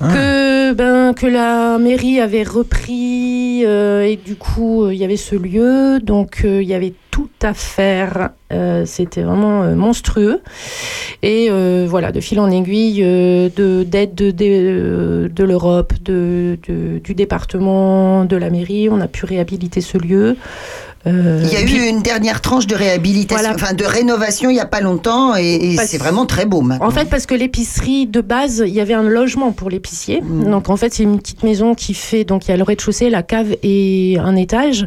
Ah. 0.00 0.08
Que, 0.12 0.72
ben, 0.72 1.12
que 1.14 1.26
la 1.26 1.78
mairie 1.78 2.20
avait 2.20 2.42
repris 2.42 3.62
euh, 3.66 4.02
et 4.02 4.16
du 4.16 4.34
coup 4.34 4.84
euh, 4.84 4.94
il 4.94 4.98
y 5.00 5.04
avait 5.04 5.18
ce 5.18 5.34
lieu, 5.36 6.00
donc 6.00 6.42
euh, 6.44 6.62
il 6.62 6.68
y 6.68 6.74
avait 6.74 6.94
tout 7.12 7.28
à 7.42 7.54
faire. 7.54 8.30
Euh, 8.52 8.84
C'était 8.84 9.22
vraiment 9.22 9.62
euh, 9.62 9.76
monstrueux. 9.76 10.40
Et 11.22 11.46
euh, 11.50 11.86
voilà, 11.88 12.10
de 12.10 12.20
fil 12.20 12.40
en 12.40 12.50
aiguille, 12.50 13.00
de 13.02 13.84
d'aide 13.84 14.16
de, 14.16 14.30
de, 14.32 15.30
de 15.32 15.44
l'Europe, 15.44 15.92
de- 16.02 16.58
du 17.04 17.14
département, 17.14 18.24
de 18.24 18.36
la 18.36 18.50
mairie, 18.50 18.88
on 18.90 19.00
a 19.00 19.06
pu 19.06 19.24
réhabiliter 19.26 19.80
ce 19.80 19.98
lieu. 19.98 20.36
Euh, 21.06 21.40
Il 21.44 21.52
y 21.52 21.56
a 21.56 21.62
eu 21.62 21.88
une 21.88 22.02
dernière 22.02 22.40
tranche 22.40 22.66
de 22.66 22.76
réhabilitation, 22.76 23.42
Voilà. 23.42 23.54
enfin 23.54 23.74
de 23.74 23.84
rénovation 23.84 24.50
il 24.50 24.54
n'y 24.54 24.60
a 24.60 24.66
pas 24.66 24.80
longtemps 24.80 25.34
et, 25.34 25.76
c'est 25.84 25.98
vraiment 25.98 26.26
très 26.26 26.46
beau 26.46 26.60
maintenant. 26.60 26.86
En 26.86 26.90
fait, 26.90 27.08
parce 27.08 27.26
que 27.26 27.34
l'épicerie 27.34 28.06
de 28.06 28.20
base, 28.20 28.62
il 28.64 28.72
y 28.72 28.80
avait 28.80 28.94
un 28.94 29.02
logement 29.02 29.52
pour 29.52 29.68
l'épicier. 29.68 30.20
Mm. 30.20 30.50
Donc 30.50 30.70
en 30.70 30.76
fait, 30.76 30.94
c'est 30.94 31.02
une 31.02 31.18
petite 31.18 31.42
maison 31.42 31.74
qui 31.74 31.94
fait 31.94 32.24
donc 32.24 32.46
il 32.46 32.50
y 32.50 32.54
a 32.54 32.56
le 32.56 32.62
rez-de-chaussée, 32.62 33.10
la 33.10 33.22
cave 33.22 33.56
et 33.62 34.16
un 34.20 34.36
étage, 34.36 34.86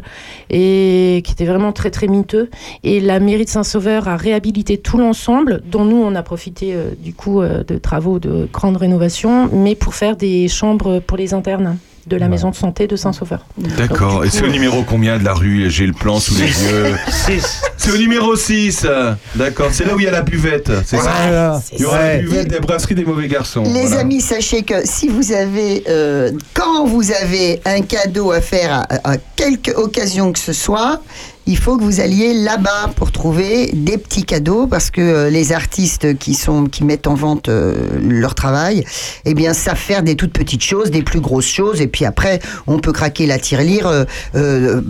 et 0.50 1.22
qui 1.24 1.32
était 1.32 1.44
vraiment 1.44 1.72
très 1.72 1.90
très 1.90 2.06
miteux. 2.06 2.48
Et 2.82 3.00
la 3.00 3.20
mairie 3.20 3.44
de 3.44 3.50
Saint-Sauveur 3.50 4.08
a 4.08 4.16
réhabilité 4.16 4.78
tout 4.78 4.98
l'ensemble, 4.98 5.62
dont 5.70 5.84
nous 5.84 5.96
on 6.02 6.14
a 6.14 6.22
profité 6.22 6.74
euh, 6.74 6.90
du 6.98 7.12
coup 7.12 7.40
euh, 7.42 7.62
de 7.62 7.76
travaux 7.78 8.18
de 8.18 8.48
grande 8.52 8.76
rénovation, 8.76 9.50
mais 9.52 9.74
pour 9.74 9.94
faire 9.94 10.16
des 10.16 10.48
chambres 10.48 11.00
pour 11.00 11.16
les 11.16 11.34
internes 11.34 11.76
de 12.06 12.16
la 12.16 12.26
Ouais. 12.26 12.30
maison 12.30 12.50
de 12.50 12.54
santé 12.56 12.86
de 12.86 12.94
Saint-Sauveur. 12.96 13.44
D'accord. 13.58 14.24
Et 14.24 14.30
c'est 14.30 14.44
au 14.44 14.48
numéro 14.48 14.82
combien 14.84 15.18
de 15.18 15.24
la 15.24 15.34
rue 15.34 15.68
J'ai 15.70 15.86
le 15.86 15.92
plan 15.92 16.20
sous 16.20 16.34
les 16.34 16.46
yeux. 16.64 16.94
Six. 17.08 17.62
C'est 17.76 17.90
au 17.92 17.96
numéro 17.98 18.34
6. 18.36 18.86
D'accord. 19.34 19.68
C'est 19.72 19.84
là 19.84 19.94
où 19.94 19.98
il 20.00 20.04
y 20.04 20.08
a 20.08 20.12
la 20.12 20.22
buvette. 20.22 20.70
C'est 20.84 20.98
ça. 20.98 21.60
Il 21.72 21.80
y 21.80 21.84
aura 21.84 21.98
la 21.98 22.18
buvette 22.18 22.48
des 22.48 22.60
brasseries 22.60 22.94
des 22.94 23.04
mauvais 23.04 23.28
garçons. 23.28 23.62
Les 23.64 23.82
Voilà. 23.86 24.00
amis, 24.00 24.20
sachez 24.20 24.62
que 24.62 24.74
si 24.86 25.08
vous 25.08 25.32
avez, 25.32 25.84
euh, 25.88 26.30
quand 26.54 26.86
vous 26.86 27.10
avez 27.12 27.60
un 27.64 27.80
cadeau 27.82 28.30
à 28.32 28.40
faire 28.40 28.72
à, 28.72 29.12
à 29.12 29.16
quelque 29.36 29.70
occasion 29.72 30.32
que 30.32 30.38
ce 30.38 30.52
soit, 30.52 31.00
il 31.46 31.56
faut 31.58 31.76
que 31.76 31.82
vous 31.84 32.00
alliez 32.00 32.34
là-bas 32.34 32.90
pour 32.96 33.12
trouver 33.12 33.70
des 33.72 33.98
petits 33.98 34.24
cadeaux 34.24 34.66
parce 34.66 34.90
que 34.90 35.00
euh, 35.00 35.30
les 35.30 35.52
artistes 35.52 36.18
qui 36.18 36.34
sont 36.34 36.64
qui 36.66 36.84
mettent 36.84 37.06
en 37.06 37.14
vente 37.14 37.48
euh, 37.48 37.74
leur 38.00 38.34
travail, 38.34 38.84
eh 39.24 39.34
bien 39.34 39.52
savent 39.52 39.76
faire 39.76 40.02
des 40.02 40.16
toutes 40.16 40.32
petites 40.32 40.62
choses, 40.62 40.90
des 40.90 41.02
plus 41.02 41.20
grosses 41.20 41.46
choses 41.46 41.80
et 41.80 41.86
puis 41.86 42.04
après 42.04 42.40
on 42.66 42.78
peut 42.78 42.92
craquer 42.92 43.26
la 43.26 43.38
tirelire 43.38 43.86
euh, 43.86 44.04
euh, 44.34 44.80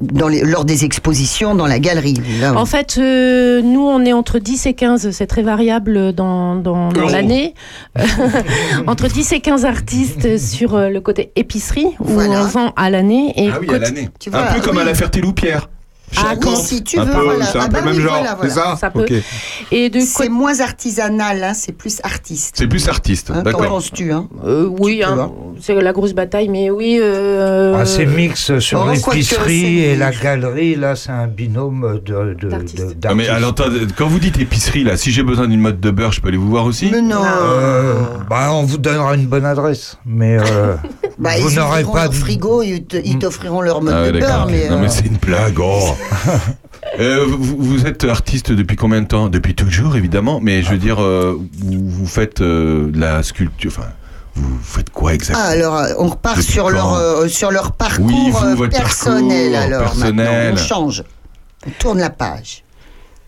dans 0.00 0.28
les, 0.28 0.42
lors 0.42 0.64
des 0.64 0.84
expositions 0.84 1.54
dans 1.54 1.66
la 1.66 1.78
galerie. 1.78 2.20
Là, 2.40 2.54
En 2.56 2.66
fait, 2.66 2.96
euh, 2.98 3.62
nous, 3.62 3.80
on 3.86 4.04
est 4.04 4.12
entre 4.12 4.38
10 4.38 4.66
et 4.66 4.74
15, 4.74 5.10
c'est 5.10 5.26
très 5.26 5.42
variable 5.42 6.12
dans, 6.12 6.54
dans, 6.56 6.90
dans 6.92 7.00
Euros. 7.00 7.10
l'année. 7.10 7.54
entre 8.86 9.08
10 9.08 9.32
et 9.32 9.40
15 9.40 9.64
artistes 9.64 10.38
sur 10.38 10.76
le 10.78 11.00
côté 11.00 11.30
épicerie, 11.36 11.86
où 12.00 12.04
Voilà. 12.08 12.42
on 12.42 12.46
vend 12.46 12.72
à 12.76 12.90
l'année. 12.90 13.32
Et 13.36 13.50
Ah 13.52 13.58
oui, 13.60 13.68
à 13.74 13.78
l'année. 13.78 14.08
Tu 14.20 14.30
Un 14.32 14.54
peu 14.54 14.60
comme 14.60 14.76
oui. 14.76 14.82
à 14.82 14.84
la 14.84 14.94
Ferté-Loupière. 14.94 15.53
Ah, 16.16 16.34
oui, 16.40 16.56
si 16.56 16.82
tu 16.84 16.98
Un 16.98 17.04
veux, 17.04 17.12
peu, 17.12 17.20
voilà. 17.24 17.44
C'est 17.46 17.58
un 17.58 17.62
Ah 17.62 17.66
peu 17.68 17.72
bah 17.72 17.80
le 17.84 17.92
même 17.92 18.00
genre, 18.00 18.24
c'est 18.42 18.50
ça. 18.50 18.78
Et 19.70 19.90
C'est 20.00 20.28
moins 20.28 20.60
artisanal, 20.60 21.42
hein, 21.42 21.52
c'est 21.54 21.72
plus 21.72 22.00
artiste. 22.02 22.54
C'est 22.58 22.66
plus 22.66 22.88
artiste. 22.88 23.30
Hein, 23.34 23.42
D'accord. 23.42 23.66
penses-tu 23.66 24.12
hein 24.12 24.28
Euh, 24.44 24.66
oui, 24.80 25.02
c'est 25.60 25.74
la 25.80 25.92
grosse 25.92 26.12
bataille, 26.12 26.48
mais 26.48 26.70
oui. 26.70 26.98
euh, 27.00 27.76
Ah, 27.78 27.86
c'est 27.86 28.06
mix 28.06 28.58
sur 28.58 28.84
Oh, 28.86 28.90
l'épicerie 28.90 29.80
et 29.80 29.96
la 29.96 30.10
galerie. 30.10 30.74
Là, 30.76 30.96
c'est 30.96 31.10
un 31.10 31.26
binôme 31.26 32.00
de, 32.04 32.34
de, 32.34 32.48
Ah, 33.06 33.14
mais 33.14 33.28
alors, 33.28 33.54
quand 33.96 34.06
vous 34.06 34.18
dites 34.18 34.38
épicerie, 34.38 34.84
là, 34.84 34.96
si 34.96 35.10
j'ai 35.10 35.22
besoin 35.22 35.48
d'une 35.48 35.60
mode 35.60 35.80
de 35.80 35.90
beurre, 35.90 36.12
je 36.12 36.20
peux 36.20 36.28
aller 36.28 36.36
vous 36.36 36.48
voir 36.50 36.64
aussi 36.64 36.90
Mais 36.90 37.00
non. 37.00 37.22
Euh, 37.24 37.94
bah, 38.28 38.48
on 38.52 38.64
vous 38.64 38.78
donnera 38.78 39.14
une 39.14 39.26
bonne 39.26 39.44
adresse, 39.46 39.98
mais 40.06 40.36
Bah, 41.18 41.30
vous 41.40 41.50
ils 41.50 41.56
n'aurez 41.56 41.84
pas 41.84 42.08
de 42.08 42.14
frigo, 42.14 42.62
ils 42.62 42.84
ils 43.04 43.18
t'offriront 43.18 43.60
leur 43.60 43.82
mode 43.82 43.94
Ah 43.96 44.10
de 44.10 44.18
beurre. 44.18 44.46
Mais, 44.50 44.68
Non, 44.68 44.76
euh, 44.76 44.80
mais 44.82 44.88
c'est 44.88 45.06
une 45.06 45.16
blague. 45.16 45.58
oh. 45.60 45.94
Euh, 47.00 47.24
vous, 47.26 47.56
vous 47.58 47.86
êtes 47.86 48.04
artiste 48.04 48.52
depuis 48.52 48.76
combien 48.76 49.02
de 49.02 49.06
temps? 49.06 49.28
Depuis 49.28 49.54
toujours, 49.54 49.96
évidemment. 49.96 50.38
Mais 50.40 50.62
je 50.62 50.70
veux 50.70 50.76
dire, 50.78 51.02
euh, 51.02 51.36
vous, 51.58 51.88
vous 51.88 52.06
faites 52.06 52.40
euh, 52.40 52.90
de 52.90 53.00
la 53.00 53.22
sculpture. 53.22 53.72
Enfin, 53.76 53.88
vous 54.36 54.58
faites 54.62 54.90
quoi 54.90 55.10
Ah, 55.10 55.14
exactement 55.14 55.48
alors, 55.48 55.76
euh, 55.76 55.92
on 55.98 56.08
repart 56.08 56.36
Depuis 56.36 56.52
sur 56.52 56.70
leur, 56.70 56.94
euh, 56.94 57.26
sur 57.28 57.50
leur 57.50 57.72
parcours 57.72 58.06
Oui, 58.06 58.30
vous, 58.30 58.56
votre 58.56 58.76
personnel. 58.76 59.52
parcours 59.52 59.66
alors, 59.74 59.90
personnel. 59.92 60.14
maintenant, 60.14 60.52
on 60.52 60.56
change. 60.56 61.04
On 61.66 61.70
tourne 61.78 61.98
la 61.98 62.10
page. 62.10 62.62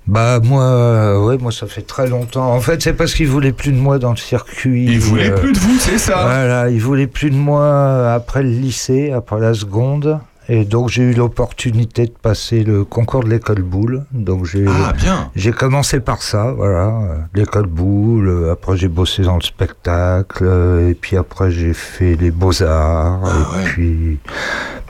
bah 0.06 0.38
moi, 0.40 0.62
euh, 0.62 1.18
ouais, 1.24 1.38
moi 1.38 1.50
ça 1.50 1.66
fait 1.66 1.82
très 1.82 2.06
longtemps. 2.06 2.52
En 2.52 2.60
fait, 2.60 2.82
c'est 2.82 2.92
parce 2.92 3.14
qu'ils 3.14 3.28
voulaient 3.28 3.52
plus 3.52 3.72
de 3.72 3.78
moi 3.78 3.98
dans 3.98 4.10
le 4.10 4.16
circuit. 4.16 4.84
Il 4.84 5.00
voulait 5.00 5.30
euh, 5.30 5.36
plus 5.38 5.52
de 5.52 5.58
vous, 5.58 5.78
c'est 5.80 5.98
ça? 5.98 6.22
Voilà, 6.22 6.70
ils 6.70 6.80
voulaient 6.80 7.06
plus 7.08 7.30
de 7.30 7.36
moi 7.36 8.12
après 8.12 8.42
le 8.44 8.50
lycée, 8.50 9.10
après 9.12 9.40
la 9.40 9.54
seconde. 9.54 10.20
Et 10.48 10.64
donc 10.64 10.88
j'ai 10.90 11.02
eu 11.02 11.12
l'opportunité 11.12 12.06
de 12.06 12.12
passer 12.12 12.62
le 12.62 12.84
concours 12.84 13.24
de 13.24 13.30
l'école 13.30 13.62
boule. 13.62 14.04
Donc 14.12 14.44
j'ai 14.44 14.64
Ah, 14.68 14.92
j'ai 15.34 15.50
commencé 15.52 15.98
par 16.00 16.22
ça, 16.22 16.52
voilà, 16.56 16.92
l'école 17.34 17.66
boule. 17.66 18.28
euh, 18.28 18.52
Après 18.52 18.76
j'ai 18.76 18.88
bossé 18.88 19.22
dans 19.22 19.34
le 19.36 19.42
spectacle. 19.42 20.44
euh, 20.46 20.90
Et 20.90 20.94
puis 20.94 21.16
après 21.16 21.50
j'ai 21.50 21.72
fait 21.74 22.14
les 22.16 22.30
beaux 22.30 22.62
arts. 22.62 23.20
Ah, 23.24 23.28
et 23.28 23.56
ouais. 23.58 23.64
puis 23.64 24.18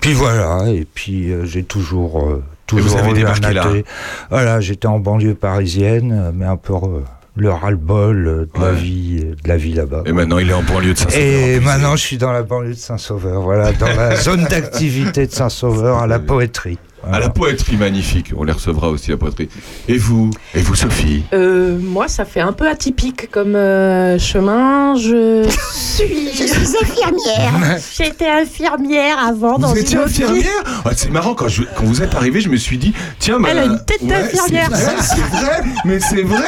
puis 0.01 0.13
voilà. 0.13 0.69
Et 0.69 0.85
puis 0.85 1.33
euh, 1.33 1.47
j'ai 1.47 1.63
toujours 1.65 2.23
euh, 2.29 2.43
toujours 2.67 3.13
débarqué 3.15 3.53
là. 3.55 3.63
atelier. 3.63 3.85
Voilà, 4.31 4.61
j'étais 4.61 4.89
en 4.89 4.99
banlieue 4.99 5.35
parisienne, 5.35 6.33
mais 6.35 6.45
un 6.45 6.57
peu 6.59 6.75
euh, 6.75 7.01
le 7.37 7.51
ras-le-bol 7.51 8.27
euh, 8.27 8.49
de 8.55 8.61
la 8.65 8.73
vie, 8.73 9.21
euh, 9.23 9.35
de 9.43 9.49
la 9.49 9.57
vie 9.57 9.75
là-bas. 9.75 10.03
Et 10.07 10.13
maintenant, 10.13 10.39
il 10.39 10.49
est 10.51 10.55
en 10.55 10.63
banlieue 10.63 10.95
de 10.95 10.99
Saint-Sauveur. 10.99 11.23
Et 11.27 11.61
maintenant, 11.61 11.95
je 11.97 12.03
suis 12.03 12.17
dans 12.17 12.33
la 12.33 12.43
banlieue 12.43 12.71
de 12.75 12.79
Saint-Sauveur, 12.79 13.43
voilà, 13.43 13.73
dans 13.73 13.87
la 13.87 14.17
zone 14.21 14.45
d'activité 14.45 15.27
de 15.27 15.33
Saint-Sauveur, 15.33 15.99
à 15.99 16.07
la 16.07 16.19
poétrie. 16.19 16.79
À 17.13 17.21
la 17.21 17.29
poétrie 17.29 17.77
magnifique, 17.77 18.33
on 18.37 18.43
les 18.43 18.51
recevra 18.51 18.89
aussi 18.89 19.13
à 19.13 19.17
poétrie. 19.17 19.49
Et 19.87 19.97
vous 19.97 20.31
Et 20.57 20.61
vous, 20.61 20.75
Sophie 20.75 21.23
euh, 21.35 21.79
moi, 21.81 22.09
ça 22.09 22.25
fait 22.25 22.41
un 22.41 22.53
peu 22.53 22.69
atypique 22.69 23.31
comme 23.31 23.55
euh, 23.55 24.19
chemin. 24.19 24.97
Je 24.97 25.47
suis. 25.73 26.31
Je 26.33 26.43
suis 26.43 26.77
infirmière. 26.83 27.79
J'étais 27.97 28.29
infirmière 28.29 29.19
avant 29.25 29.57
dans 29.59 29.69
Vous 29.69 29.77
une 29.81 29.99
infirmière 29.99 30.65
Ah, 30.85 30.91
C'est 30.97 31.11
marrant, 31.11 31.35
quand, 31.35 31.47
je- 31.49 31.63
quand 31.77 31.85
vous 31.85 32.03
êtes 32.03 32.15
arrivé, 32.17 32.41
je 32.41 32.49
me 32.49 32.57
suis 32.57 32.77
dit, 32.79 32.93
tiens, 33.21 33.39
bah, 33.39 33.51
Elle 33.53 33.59
a 33.59 33.65
une 33.67 33.85
tête 33.85 34.03
ouais, 34.03 34.09
d'infirmière. 34.09 34.69
C'est 34.75 34.85
vrai, 34.85 34.95
c'est 35.01 35.37
vrai, 35.37 35.63
mais 35.85 36.01
c'est 36.01 36.23
vrai 36.23 36.45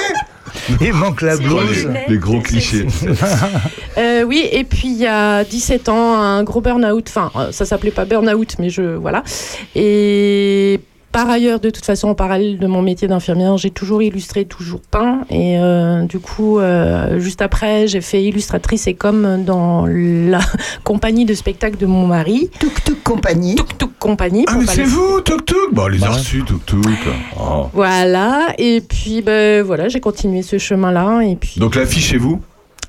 Il 0.81 0.93
manque 0.93 1.23
la 1.23 1.37
blouse. 1.37 1.89
les 2.09 2.19
gros 2.19 2.41
clichés. 2.41 2.87
Euh, 3.97 4.23
oui, 4.23 4.47
et 4.53 4.63
puis 4.63 4.87
il 4.87 4.99
y 4.99 5.07
a 5.09 5.43
17 5.43 5.89
ans, 5.89 6.15
un 6.15 6.45
gros 6.45 6.61
burn-out. 6.61 7.05
Enfin, 7.09 7.33
euh, 7.35 7.51
ça 7.51 7.65
s'appelait 7.65 7.91
pas 7.91 8.05
burn-out, 8.05 8.55
mais 8.61 8.71
je. 8.71 8.83
Voilà. 8.95 9.25
Et. 9.75 10.79
Par 11.19 11.31
ailleurs, 11.31 11.59
de 11.59 11.71
toute 11.71 11.85
façon, 11.85 12.07
en 12.11 12.15
parallèle 12.15 12.61
de 12.61 12.67
mon 12.69 12.81
métier 12.81 13.09
d'infirmière, 13.09 13.57
j'ai 13.59 13.71
toujours 13.71 14.03
illustré, 14.05 14.45
toujours 14.45 14.79
peint. 14.89 15.23
Et 15.31 15.59
euh, 15.59 16.05
du 16.05 16.21
coup, 16.21 16.61
euh, 16.61 17.19
juste 17.19 17.43
après, 17.43 17.89
j'ai 17.89 18.01
fait 18.01 18.23
illustratrice 18.23 18.87
et 18.87 18.95
comme 18.95 19.43
dans 19.43 19.85
la 19.89 20.39
compagnie 20.85 21.25
de 21.25 21.35
spectacle 21.35 21.77
de 21.77 21.87
mon 21.87 22.07
mari, 22.07 22.51
Tuk 22.61 22.85
Tuk 22.85 23.03
Compagnie. 23.03 23.57
Tuk 23.57 23.77
Tuk 23.79 23.91
Compagnie. 23.99 24.45
Ah, 24.47 24.59
mais 24.61 24.67
c'est 24.67 24.85
vous, 24.85 25.21
Tuk 25.23 25.45
Tuk? 25.45 25.73
Bon, 25.73 25.87
on 25.87 25.89
les 25.89 25.99
Bah. 25.99 26.11
reçus, 26.11 26.45
Tuk 26.45 26.65
Tuk. 26.65 26.87
Oh. 27.37 27.67
Voilà, 27.73 28.55
et 28.57 28.81
puis 28.81 29.21
ben, 29.21 29.65
voilà, 29.65 29.89
j'ai 29.89 29.99
continué 29.99 30.43
ce 30.43 30.57
chemin-là. 30.59 31.23
Et 31.23 31.35
puis. 31.35 31.59
Donc, 31.59 31.75
l'affiche 31.75 32.11
chez 32.11 32.19
vous? 32.19 32.41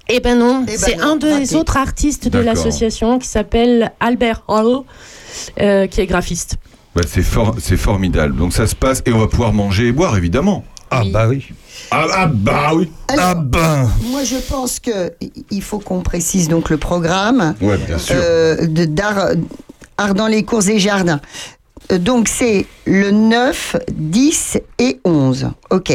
Eh 0.07 0.19
ben 0.19 0.38
non, 0.38 0.65
Eh 0.67 0.71
ben 0.73 0.77
c'est 0.77 0.99
un 0.99 1.15
des 1.15 1.32
raté. 1.34 1.55
autres 1.55 1.77
artistes 1.77 2.27
de 2.30 2.38
l'association 2.38 3.17
qui 3.17 3.27
s'appelle 3.27 3.91
Albert 3.99 4.43
Hall, 4.47 4.82
euh, 5.59 5.88
qui 5.88 6.01
est 6.01 6.05
graphiste. 6.05 6.57
Bah, 7.02 7.08
C'est 7.12 7.24
for- 7.24 7.56
c'est 7.60 7.78
formidable. 7.78 8.36
Donc, 8.36 8.54
ça 8.54 8.68
se 8.68 8.76
passe 8.76 9.02
et 9.06 9.14
on 9.14 9.20
va 9.20 9.28
pouvoir 9.28 9.54
manger 9.54 9.88
et 9.88 9.91
boire, 9.91 10.18
évidemment. 10.18 10.64
Ah 10.91 11.02
Oui. 11.04 11.12
bah 11.12 11.28
oui. 11.28 11.45
Ah, 11.91 12.06
ah, 12.14 12.28
bah 12.28 12.72
oui. 12.76 12.89
Alors, 13.08 13.26
Ah 13.28 13.36
ben. 13.36 13.89
moi 14.10 14.24
je 14.24 14.36
pense 14.38 14.80
que 14.80 15.14
il 15.52 15.62
faut 15.62 15.80
qu'on 15.80 16.02
précise 16.02 16.47
donc 16.50 16.70
le 16.70 16.78
programme 16.78 17.54
Ouais, 17.62 17.78
bien 17.78 17.97
sûr. 17.97 18.16
euh, 18.18 18.66
de 18.66 18.86
d'art 18.86 19.30
art 19.97 20.14
dans 20.16 20.28
les 20.28 20.43
cours 20.43 20.68
et 20.68 20.80
jardins. 20.80 21.22
Euh, 21.91 21.97
Donc 22.00 22.28
c'est 22.28 22.66
le 22.86 23.12
9, 23.12 23.76
10 23.93 24.58
et 24.80 25.00
11. 25.06 25.52
OK. 25.70 25.91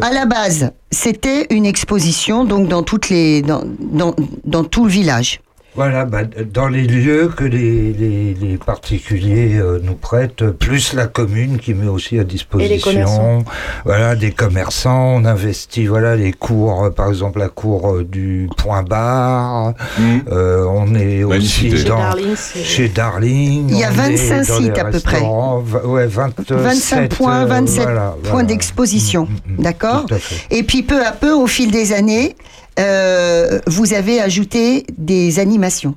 À 0.00 0.06
À 0.06 0.12
la 0.12 0.24
base, 0.24 0.70
c'était 0.92 1.46
une 1.50 1.66
exposition 1.66 2.44
donc 2.44 2.68
dans 2.68 2.82
toutes 2.84 3.08
les 3.10 3.42
dans, 3.42 3.62
dans, 3.80 4.14
dans 4.44 4.64
tout 4.64 4.84
le 4.84 4.90
village. 4.90 5.40
Voilà, 5.78 6.06
bah, 6.06 6.22
dans 6.24 6.66
les 6.66 6.88
lieux 6.88 7.28
que 7.28 7.44
les, 7.44 7.92
les, 7.92 8.34
les 8.34 8.56
particuliers 8.56 9.58
euh, 9.60 9.78
nous 9.80 9.94
prêtent, 9.94 10.44
plus 10.50 10.92
la 10.92 11.06
commune 11.06 11.58
qui 11.58 11.72
met 11.72 11.86
aussi 11.86 12.18
à 12.18 12.24
disposition 12.24 13.44
voilà, 13.84 14.16
des 14.16 14.32
commerçants. 14.32 15.14
On 15.14 15.24
investit 15.24 15.86
voilà, 15.86 16.16
les 16.16 16.32
cours, 16.32 16.86
euh, 16.86 16.90
par 16.90 17.08
exemple 17.08 17.38
la 17.38 17.48
cour 17.48 17.92
euh, 17.92 18.04
du 18.04 18.50
Point 18.56 18.82
Bar. 18.82 19.74
Mmh. 20.00 20.18
Euh, 20.32 20.66
on 20.68 20.96
est 20.96 21.22
Magnifique. 21.22 21.72
aussi 21.72 21.78
Chez 21.78 21.84
dans, 21.84 21.98
Darling, 21.98 22.36
chez 22.36 22.88
Darling. 22.88 23.68
Il 23.70 23.78
y 23.78 23.84
a 23.84 23.90
on 23.90 23.92
25 23.92 24.10
est 24.10 24.48
dans 24.48 24.58
sites 24.58 24.78
à 24.78 24.84
peu 24.86 24.98
près. 24.98 25.20
Ouais, 25.20 26.08
27, 26.08 26.52
25 26.56 27.14
points, 27.14 27.42
euh, 27.42 27.46
27 27.46 27.82
voilà, 27.84 28.16
points 28.20 28.30
voilà. 28.32 28.48
d'exposition. 28.48 29.26
Mm, 29.26 29.52
mm, 29.52 29.58
mm, 29.58 29.62
D'accord. 29.62 30.06
Et 30.50 30.64
puis 30.64 30.82
peu 30.82 31.06
à 31.06 31.12
peu, 31.12 31.32
au 31.32 31.46
fil 31.46 31.70
des 31.70 31.92
années, 31.92 32.34
euh, 32.78 33.58
vous 33.66 33.94
avez 33.94 34.20
ajouté 34.20 34.84
des 34.96 35.38
animations. 35.38 35.94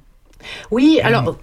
Oui, 0.72 1.00
alors. 1.04 1.38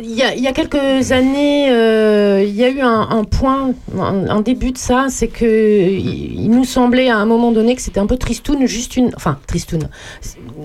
Il 0.00 0.10
y, 0.10 0.22
a, 0.22 0.34
il 0.34 0.42
y 0.42 0.46
a 0.46 0.52
quelques 0.52 1.12
années, 1.12 1.70
euh, 1.70 2.42
il 2.46 2.54
y 2.56 2.64
a 2.64 2.70
eu 2.70 2.80
un, 2.80 3.08
un 3.10 3.24
point, 3.24 3.72
un, 3.98 4.26
un 4.28 4.40
début 4.40 4.72
de 4.72 4.78
ça, 4.78 5.06
c'est 5.10 5.28
que 5.28 5.44
il, 5.44 6.40
il 6.44 6.50
nous 6.50 6.64
semblait 6.64 7.10
à 7.10 7.18
un 7.18 7.26
moment 7.26 7.52
donné 7.52 7.76
que 7.76 7.82
c'était 7.82 8.00
un 8.00 8.06
peu 8.06 8.16
tristoun, 8.16 8.66
juste 8.66 8.96
une, 8.96 9.10
enfin 9.16 9.38
tristoun. 9.46 9.88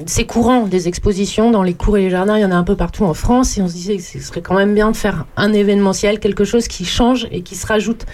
C'est 0.05 0.25
courant 0.25 0.61
des 0.65 0.88
expositions 0.88 1.51
dans 1.51 1.61
les 1.63 1.73
cours 1.73 1.97
et 1.97 2.01
les 2.03 2.09
jardins, 2.09 2.38
il 2.38 2.41
y 2.41 2.45
en 2.45 2.51
a 2.51 2.55
un 2.55 2.63
peu 2.63 2.75
partout 2.78 3.03
en 3.03 3.13
France, 3.13 3.57
et 3.57 3.61
on 3.61 3.67
se 3.67 3.73
disait 3.73 3.97
que 3.97 4.03
ce 4.03 4.19
serait 4.19 4.41
quand 4.41 4.55
même 4.55 4.73
bien 4.73 4.91
de 4.91 4.95
faire 4.95 5.25
un 5.36 5.51
événementiel, 5.51 6.19
quelque 6.19 6.45
chose 6.45 6.67
qui 6.69 6.86
change 6.86 7.28
et 7.32 7.41
qui 7.41 7.55
se 7.55 7.67
rajoute. 7.67 8.05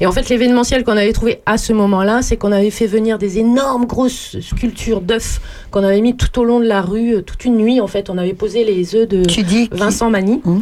Et 0.00 0.06
en 0.06 0.12
fait, 0.12 0.28
l'événementiel 0.28 0.84
qu'on 0.84 0.96
avait 0.96 1.12
trouvé 1.12 1.40
à 1.46 1.58
ce 1.58 1.72
moment-là, 1.72 2.22
c'est 2.22 2.36
qu'on 2.36 2.52
avait 2.52 2.70
fait 2.70 2.86
venir 2.86 3.18
des 3.18 3.38
énormes 3.38 3.86
grosses 3.86 4.38
sculptures 4.40 5.00
d'œufs 5.00 5.40
qu'on 5.72 5.82
avait 5.84 6.00
mis 6.00 6.16
tout 6.16 6.38
au 6.40 6.44
long 6.44 6.60
de 6.60 6.66
la 6.66 6.80
rue, 6.80 7.22
toute 7.24 7.44
une 7.44 7.56
nuit. 7.56 7.80
En 7.80 7.86
fait, 7.86 8.08
on 8.08 8.18
avait 8.18 8.34
posé 8.34 8.64
les 8.64 8.94
œufs 8.94 9.08
de 9.08 9.22
Tu 9.24 9.42
dis 9.42 9.68
qui- 9.68 9.76
Vincent 9.76 10.10
Magny. 10.10 10.40
Mhm. 10.44 10.59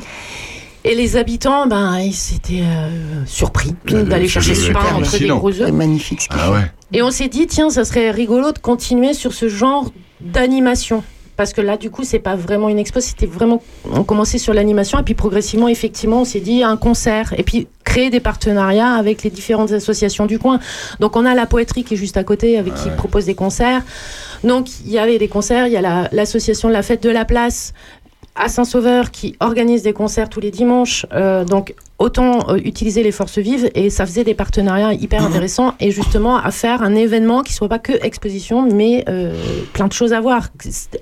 Et 0.84 0.94
les 0.94 1.16
habitants, 1.16 1.66
ben, 1.66 1.98
ils 1.98 2.14
s'étaient 2.14 2.62
euh, 2.62 3.24
surpris 3.26 3.74
Ah, 3.90 4.02
d'aller 4.04 4.28
chercher 4.28 4.54
ce 4.54 4.70
pain 4.72 4.94
entre 4.94 5.18
des 5.18 5.26
gros 5.28 5.52
C'est 5.52 5.62
œufs. 5.62 5.72
magnifique 5.72 6.22
ce 6.22 6.28
qu'il 6.28 6.38
Ah 6.40 6.46
fait. 6.46 6.52
ouais. 6.52 6.72
Et 6.92 7.02
on 7.02 7.10
s'est 7.10 7.28
dit, 7.28 7.46
tiens, 7.46 7.68
ça 7.68 7.84
serait 7.84 8.10
rigolo 8.10 8.52
de 8.52 8.58
continuer 8.58 9.12
sur 9.12 9.34
ce 9.34 9.48
genre 9.48 9.90
d'animation. 10.20 11.02
Parce 11.36 11.52
que 11.52 11.60
là, 11.60 11.76
du 11.76 11.88
coup, 11.90 12.02
c'est 12.02 12.18
pas 12.18 12.34
vraiment 12.34 12.68
une 12.68 12.80
expo, 12.80 12.98
c'était 13.00 13.26
vraiment. 13.26 13.62
On 13.92 14.02
commençait 14.02 14.38
sur 14.38 14.54
l'animation, 14.54 14.98
et 14.98 15.04
puis 15.04 15.14
progressivement, 15.14 15.68
effectivement, 15.68 16.22
on 16.22 16.24
s'est 16.24 16.40
dit 16.40 16.64
un 16.64 16.76
concert, 16.76 17.32
et 17.38 17.44
puis 17.44 17.68
créer 17.84 18.10
des 18.10 18.18
partenariats 18.18 18.94
avec 18.94 19.22
les 19.22 19.30
différentes 19.30 19.70
associations 19.70 20.26
du 20.26 20.40
coin. 20.40 20.58
Donc, 20.98 21.14
on 21.16 21.24
a 21.24 21.34
la 21.34 21.46
poétrie 21.46 21.84
qui 21.84 21.94
est 21.94 21.96
juste 21.96 22.16
à 22.16 22.24
côté, 22.24 22.58
avec 22.58 22.74
qui 22.74 22.88
propose 22.96 23.26
des 23.26 23.36
concerts. 23.36 23.82
Donc, 24.42 24.66
il 24.84 24.90
y 24.90 24.98
avait 24.98 25.18
des 25.18 25.28
concerts, 25.28 25.68
il 25.68 25.72
y 25.72 25.76
a 25.76 25.80
la- 25.80 26.08
l'association 26.12 26.68
de 26.68 26.72
la 26.74 26.82
fête 26.82 27.02
de 27.04 27.10
la 27.10 27.24
place 27.24 27.72
à 28.38 28.48
Saint-Sauveur 28.48 29.10
qui 29.10 29.36
organise 29.40 29.82
des 29.82 29.92
concerts 29.92 30.28
tous 30.30 30.40
les 30.40 30.50
dimanches. 30.50 31.04
Euh, 31.12 31.44
donc, 31.44 31.74
autant 31.98 32.48
euh, 32.48 32.56
utiliser 32.64 33.02
les 33.02 33.10
forces 33.10 33.38
vives 33.38 33.68
et 33.74 33.90
ça 33.90 34.06
faisait 34.06 34.24
des 34.24 34.34
partenariats 34.34 34.92
hyper 34.92 35.24
intéressants 35.24 35.74
et 35.80 35.90
justement 35.90 36.36
à 36.36 36.50
faire 36.52 36.82
un 36.82 36.94
événement 36.94 37.42
qui 37.42 37.52
soit 37.52 37.68
pas 37.68 37.80
que 37.80 37.92
exposition 38.04 38.62
mais 38.62 39.04
euh, 39.08 39.34
plein 39.72 39.88
de 39.88 39.92
choses 39.92 40.12
à 40.12 40.20
voir. 40.20 40.48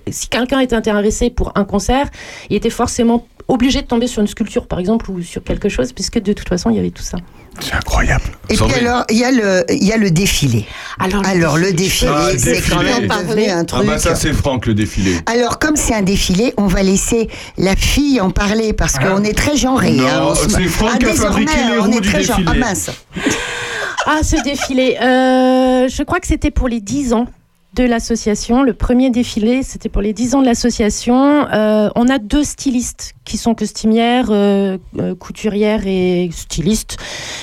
Si 0.08 0.28
quelqu'un 0.28 0.60
était 0.60 0.74
intéressé 0.74 1.28
pour 1.30 1.52
un 1.54 1.64
concert, 1.64 2.08
il 2.48 2.56
était 2.56 2.70
forcément 2.70 3.26
obligé 3.48 3.82
de 3.82 3.86
tomber 3.86 4.06
sur 4.06 4.22
une 4.22 4.26
sculpture 4.26 4.66
par 4.66 4.78
exemple 4.78 5.10
ou 5.10 5.20
sur 5.22 5.44
quelque 5.44 5.68
chose 5.68 5.92
puisque 5.92 6.18
de 6.18 6.32
toute 6.32 6.48
façon 6.48 6.70
il 6.70 6.76
y 6.76 6.78
avait 6.78 6.90
tout 6.90 7.02
ça. 7.02 7.18
C'est 7.60 7.72
incroyable. 7.74 8.24
Et 8.48 8.54
puis 8.56 8.74
alors, 8.74 9.04
il 9.10 9.16
y, 9.18 9.24
a 9.24 9.30
le- 9.32 9.64
il 9.70 9.84
y 9.84 9.92
a 9.92 9.96
le 9.96 10.10
défilé. 10.10 10.66
Alors, 11.00 11.26
Alors 11.26 11.56
le 11.58 11.72
défilé, 11.72 12.10
Ah, 12.14 12.28
c'est 12.38 12.60
quand 12.68 12.82
même 12.82 13.06
devenu 13.08 13.48
un 13.50 13.60
Ah 13.60 13.64
truc. 13.64 13.86
bah 13.86 13.98
ça 13.98 14.14
c'est 14.14 14.32
Franck 14.32 14.66
le 14.66 14.74
défilé. 14.74 15.16
Alors, 15.26 15.58
comme 15.58 15.76
c'est 15.76 15.94
un 15.94 16.02
défilé, 16.02 16.54
on 16.56 16.66
va 16.66 16.82
laisser 16.82 17.28
la 17.58 17.74
fille 17.74 18.20
en 18.20 18.30
parler 18.30 18.72
parce 18.72 18.98
qu'on 18.98 19.24
est 19.24 19.36
très 19.36 19.56
genré. 19.56 19.92
Non, 19.92 20.06
hein, 20.06 20.34
c'est 20.48 20.62
Franck 20.64 20.90
Ah, 20.94 20.98
qui 20.98 21.06
a 21.06 21.10
désormais, 21.10 21.46
fabriqué 21.46 21.72
les 21.72 21.78
on 21.78 21.82
roues 21.84 21.98
est 21.98 22.00
du 22.00 22.12
défilé. 22.12 22.44
Ah 22.46 22.54
mince. 22.54 22.90
Ah, 24.06 24.20
ce 24.22 24.40
défilé. 24.44 24.96
Euh, 25.00 25.88
je 25.88 26.02
crois 26.04 26.20
que 26.20 26.26
c'était 26.28 26.50
pour 26.52 26.68
les 26.68 26.80
10 26.80 27.12
ans 27.12 27.26
de 27.76 27.84
l'association. 27.84 28.62
Le 28.62 28.72
premier 28.72 29.10
défilé, 29.10 29.62
c'était 29.62 29.90
pour 29.90 30.02
les 30.02 30.12
10 30.12 30.34
ans 30.34 30.40
de 30.40 30.46
l'association. 30.46 31.46
Euh, 31.52 31.90
on 31.94 32.08
a 32.08 32.18
deux 32.18 32.42
stylistes 32.42 33.12
qui 33.24 33.36
sont 33.36 33.54
costumières, 33.54 34.28
euh, 34.30 34.78
euh, 34.98 35.14
couturières 35.14 35.86
et 35.86 36.30
stylistes, 36.32 36.96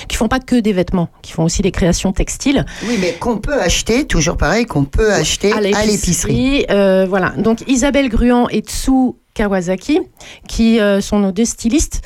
qui 0.08 0.18
font 0.18 0.28
pas 0.28 0.40
que 0.40 0.56
des 0.56 0.74
vêtements, 0.74 1.10
qui 1.22 1.34
font 1.34 1.44
aussi 1.44 1.62
des 1.62 1.72
créations 1.72 2.12
textiles. 2.14 2.66
Oui, 2.88 2.98
mais 3.00 3.14
qu'on 3.14 3.38
peut 3.38 3.62
acheter, 3.62 4.06
toujours 4.06 4.38
pareil, 4.38 4.66
qu'on 4.66 4.86
peut 4.86 5.14
acheter 5.14 5.54
à 5.54 5.62
l'épicerie. 5.62 6.66
Euh, 6.72 7.06
voilà. 7.08 7.30
Donc 7.38 7.64
Isabelle 7.68 8.10
Gruan 8.10 8.48
et 8.50 8.62
Tsu 8.62 9.14
Kawasaki, 9.36 10.00
qui 10.48 10.80
sont 11.02 11.20
nos 11.20 11.32
deux 11.32 11.46
stylistes. 11.46 12.02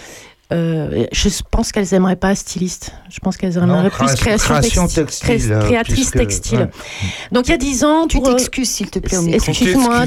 Euh, 0.54 1.06
je 1.12 1.28
pense 1.52 1.74
qu'elles 1.74 1.94
aimeraient 1.94 2.16
pas 2.16 2.34
styliste. 2.34 2.94
Je 3.10 3.20
pense 3.20 3.36
qu'elles 3.36 3.58
aimeraient 3.58 3.84
Non, 3.84 3.90
plus 3.90 4.06
créa- 4.06 4.16
création, 4.16 4.54
création 4.54 4.88
textile, 4.88 5.28
textile, 5.28 5.50
cré- 5.50 5.52
euh, 5.52 5.66
créatrice 5.68 5.96
puisque- 5.96 6.18
textile. 6.18 6.60
ouais. 6.60 6.70
Donc 7.34 7.48
il 7.48 7.52
y 7.52 7.54
a 7.54 7.58
10 7.58 7.84
ans, 7.84 8.08
Tu 8.08 8.18
pour, 8.18 8.30
euh, 8.30 8.34
t'excuses, 8.36 8.70
s'il 8.70 8.90
te 8.90 9.00
plaît. 9.00 9.18
Excuse-moi. 9.34 10.06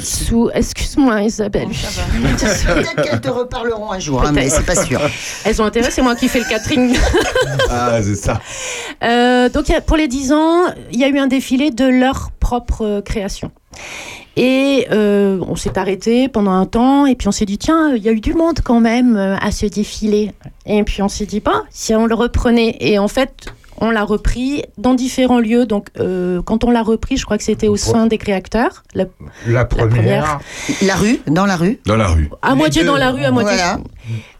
Excuse-moi, 0.55 1.21
Isabelle. 1.21 1.67
Peut-être 2.23 3.01
qu'elles 3.03 3.21
te 3.21 3.29
reparleront 3.29 3.91
un 3.91 3.99
jour, 3.99 4.23
hein, 4.23 4.31
mais 4.33 4.49
c'est 4.49 4.65
pas 4.65 4.83
sûr. 4.83 4.99
Elles 5.45 5.61
ont 5.61 5.65
intérêt, 5.65 5.91
c'est 5.91 6.01
moi 6.01 6.15
qui 6.15 6.27
fais 6.27 6.39
le 6.39 6.45
catering. 6.49 6.97
Ah 7.69 7.99
c'est 8.01 8.15
ça. 8.15 8.41
Euh, 9.03 9.47
donc 9.49 9.69
il 9.69 9.73
y 9.73 9.75
a- 9.75 9.81
pour 9.81 9.97
les 9.97 10.07
10 10.07 10.31
ans, 10.31 10.63
il 10.91 10.99
y 10.99 11.03
a 11.03 11.07
eu 11.07 11.19
un 11.19 11.27
défilé 11.27 11.69
de 11.71 11.85
leur 11.85 12.31
propre 12.39 13.01
création. 13.05 13.51
Et 14.37 14.87
euh, 14.91 15.39
on 15.47 15.55
s'est 15.57 15.77
arrêté 15.77 16.29
pendant 16.29 16.51
un 16.51 16.65
temps, 16.65 17.05
et 17.05 17.15
puis 17.15 17.27
on 17.27 17.31
s'est 17.31 17.45
dit, 17.45 17.57
tiens, 17.57 17.93
il 17.95 18.01
y 18.01 18.07
a 18.09 18.11
eu 18.13 18.21
du 18.21 18.33
monde 18.33 18.59
quand 18.63 18.79
même 18.79 19.17
euh, 19.17 19.35
à 19.37 19.51
ce 19.51 19.65
défilé. 19.65 20.31
Et 20.65 20.83
puis 20.83 21.01
on 21.01 21.09
s'est 21.09 21.25
dit, 21.25 21.41
pas, 21.41 21.63
si 21.69 21.93
on 21.95 22.05
le 22.05 22.15
reprenait. 22.15 22.77
Et 22.79 22.97
en 22.97 23.09
fait, 23.09 23.53
on 23.81 23.89
l'a 23.91 24.03
repris 24.05 24.63
dans 24.77 24.93
différents 24.93 25.39
lieux. 25.39 25.65
Donc 25.65 25.87
euh, 25.99 26.41
quand 26.43 26.63
on 26.63 26.71
l'a 26.71 26.81
repris, 26.81 27.17
je 27.17 27.25
crois 27.25 27.37
que 27.37 27.43
c'était 27.43 27.67
au 27.67 27.75
sein 27.75 28.07
des 28.07 28.17
créateurs, 28.17 28.83
la- 28.93 29.05
La 29.47 29.65
première. 29.65 29.89
première. 29.89 30.39
La 30.81 30.95
rue, 30.95 31.19
dans 31.27 31.45
la 31.45 31.57
rue. 31.57 31.79
Dans 31.85 31.97
la 31.97 32.07
rue. 32.07 32.29
à 32.41 32.51
Les 32.51 32.55
moitié 32.55 32.81
deux. 32.83 32.87
dans 32.87 32.97
la 32.97 33.11
rue, 33.11 33.23
à 33.25 33.31
moitié 33.31 33.53
Voilà. 33.57 33.79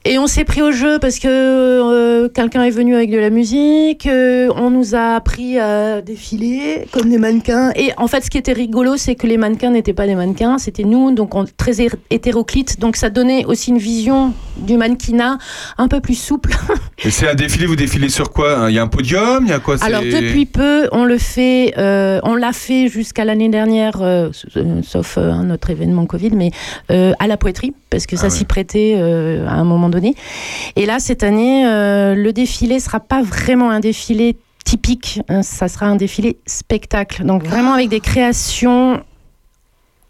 Et 0.03 0.17
on 0.17 0.25
s'est 0.25 0.45
pris 0.45 0.63
au 0.63 0.71
jeu 0.71 0.97
parce 0.99 1.19
que 1.19 1.27
euh, 1.27 2.27
quelqu'un 2.27 2.63
est 2.63 2.71
venu 2.71 2.95
avec 2.95 3.11
de 3.11 3.19
la 3.19 3.29
musique, 3.29 4.07
euh, 4.07 4.49
on 4.55 4.71
nous 4.71 4.95
a 4.95 5.15
appris 5.15 5.59
à 5.59 6.01
défiler 6.01 6.87
comme 6.91 7.07
des 7.09 7.19
mannequins. 7.19 7.71
Et 7.75 7.91
en 7.97 8.07
fait, 8.07 8.23
ce 8.25 8.31
qui 8.31 8.39
était 8.39 8.51
rigolo, 8.51 8.97
c'est 8.97 9.13
que 9.13 9.27
les 9.27 9.37
mannequins 9.37 9.69
n'étaient 9.69 9.93
pas 9.93 10.07
des 10.07 10.15
mannequins, 10.15 10.57
c'était 10.57 10.85
nous, 10.85 11.11
donc 11.11 11.35
on, 11.35 11.45
très 11.55 11.81
hé- 11.81 11.91
hétéroclites. 12.09 12.79
Donc 12.79 12.95
ça 12.95 13.11
donnait 13.11 13.45
aussi 13.45 13.69
une 13.69 13.77
vision 13.77 14.33
du 14.57 14.75
mannequinat 14.75 15.37
un 15.77 15.87
peu 15.87 15.99
plus 15.99 16.15
souple. 16.15 16.49
Et 17.05 17.11
c'est 17.11 17.29
un 17.29 17.35
défilé, 17.35 17.67
vous 17.67 17.75
défilez 17.75 18.09
sur 18.09 18.31
quoi 18.31 18.57
hein? 18.57 18.69
Il 18.69 18.75
y 18.75 18.79
a 18.79 18.81
un 18.81 18.87
podium, 18.87 19.43
il 19.45 19.51
y 19.51 19.53
a 19.53 19.59
quoi? 19.59 19.75
Alors 19.83 20.01
depuis 20.01 20.47
peu, 20.47 20.89
on 20.93 21.03
le 21.05 21.19
fait, 21.19 21.75
euh, 21.77 22.19
on 22.23 22.33
l'a 22.33 22.53
fait 22.53 22.87
jusqu'à 22.87 23.23
l'année 23.23 23.49
dernière, 23.49 24.01
sauf 24.81 25.19
un 25.19 25.51
autre 25.51 25.69
événement 25.69 26.07
Covid, 26.07 26.31
mais 26.31 26.49
à 26.89 27.27
la 27.27 27.37
poétrie, 27.37 27.75
parce 27.91 28.07
que 28.07 28.15
ça 28.15 28.23
Ah 28.23 28.29
ouais. 28.29 28.35
s'y 28.35 28.45
prêtait 28.45 28.95
à 28.95 29.53
un 29.53 29.63
moment 29.63 29.90
donné. 29.91 30.15
Et 30.75 30.87
là, 30.87 30.97
cette 30.99 31.21
année, 31.21 31.67
euh, 31.67 32.15
le 32.15 32.33
défilé 32.33 32.79
sera 32.79 32.99
pas 32.99 33.21
vraiment 33.21 33.69
un 33.69 33.79
défilé 33.79 34.35
typique, 34.65 35.19
hein, 35.29 35.43
ça 35.43 35.67
sera 35.67 35.85
un 35.85 35.95
défilé 35.95 36.37
spectacle, 36.47 37.23
donc 37.25 37.43
vraiment 37.43 37.73
avec 37.73 37.89
des 37.89 37.99
créations 37.99 39.03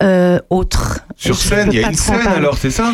euh, 0.03 0.39
autres. 0.49 1.01
Sur 1.15 1.35
Je 1.35 1.39
scène, 1.39 1.69
il 1.71 1.79
y 1.79 1.83
a 1.83 1.89
une 1.89 1.93
scène 1.93 2.21
parler. 2.23 2.37
alors, 2.39 2.57
c'est 2.57 2.71
ça? 2.71 2.91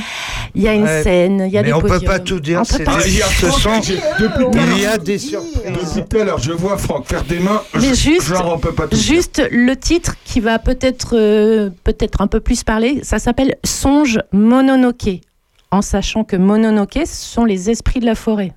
Il 0.56 0.62
y 0.62 0.68
a 0.68 0.74
une 0.74 0.84
Ouais, 0.84 1.04
scène, 1.04 1.44
il 1.48 1.54
y 1.54 1.58
a 1.58 1.62
mais 1.62 1.70
des 1.70 1.74
on 1.74 1.80
peut 1.80 1.88
podiums. 1.88 2.12
pas 2.12 2.20
tout 2.20 2.42
dire, 2.42 2.60
On 2.60 2.66
peut 2.66 2.84
c'est 2.84 2.86
a 2.88 3.00
ce 3.00 3.46
Franck, 3.46 3.62
sont- 3.62 3.82
j'ai- 3.82 4.02
depuis 4.20 4.44
tout 4.44 4.58
à 4.58 4.62
Il 4.74 4.78
y 4.78 4.82
l'heure- 4.82 4.94
a 4.94 4.98
des 4.98 5.18
surprises. 5.18 5.62
Depuis 5.96 6.04
tout 6.10 6.18
à 6.20 6.24
l'heure, 6.26 6.40
je 6.40 6.52
vois 6.52 6.78
Franck 6.78 7.08
faire 7.08 7.24
des 7.24 7.40
mains. 7.40 7.62
Mais 7.76 7.94
juste- 7.96 8.24
genre 8.28 8.52
on 8.54 8.60
peut 8.60 8.74
pas 8.74 8.88
tout 8.88 8.98
dire. 8.98 9.16
Juste 9.16 9.42
le 9.50 9.76
titre 9.78 10.16
qui 10.26 10.42
va 10.42 10.60
peut-être 10.60 11.16
euh, 11.16 11.70
peut-être 11.86 12.20
un 12.22 12.28
peu 12.28 12.42
plus 12.42 12.66
parler, 12.66 13.00
ça 13.04 13.20
s'appelle 13.20 13.56
Songe 13.64 14.20
Mononoke, 14.34 15.22
en 15.72 15.82
sachant 15.82 16.24
que 16.24 16.36
Mononoke, 16.36 17.00
ce 17.06 17.26
sont 17.26 17.46
les 17.46 17.70
esprits 17.70 18.00
de 18.00 18.06
la 18.06 18.16
forêt. 18.16 18.54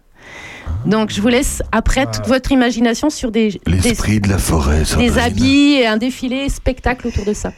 Donc 0.86 1.10
je 1.10 1.20
vous 1.20 1.28
laisse 1.28 1.62
après 1.72 2.06
toute 2.06 2.26
votre 2.26 2.52
imagination 2.52 3.10
sur 3.10 3.30
des, 3.30 3.60
des, 3.66 3.72
L'esprit 3.82 4.20
de 4.20 4.28
la 4.28 4.38
forêt. 4.38 4.82
des 4.96 5.18
habits 5.18 5.74
et 5.74 5.86
un 5.86 5.96
défilé 5.96 6.48
spectacle 6.48 7.08
autour 7.08 7.24
de 7.24 7.34
ça. 7.34 7.52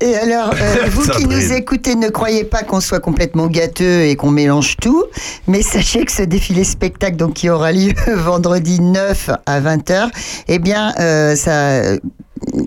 Et 0.00 0.16
alors, 0.16 0.52
euh, 0.60 0.86
vous 0.90 1.08
qui 1.08 1.26
nous 1.26 1.52
écoutez, 1.52 1.94
ne 1.94 2.08
croyez 2.08 2.44
pas 2.44 2.62
qu'on 2.62 2.80
soit 2.80 3.00
complètement 3.00 3.46
gâteux 3.46 4.02
et 4.02 4.16
qu'on 4.16 4.30
mélange 4.30 4.76
tout, 4.76 5.04
mais 5.46 5.62
sachez 5.62 6.04
que 6.04 6.12
ce 6.12 6.22
défilé 6.22 6.64
spectacle, 6.64 7.16
donc 7.16 7.34
qui 7.34 7.48
aura 7.48 7.72
lieu 7.72 7.92
vendredi 8.16 8.80
9 8.80 9.30
à 9.46 9.60
20h, 9.60 10.10
eh 10.48 10.58
bien, 10.58 10.92
euh, 10.98 11.36
ça. 11.36 11.96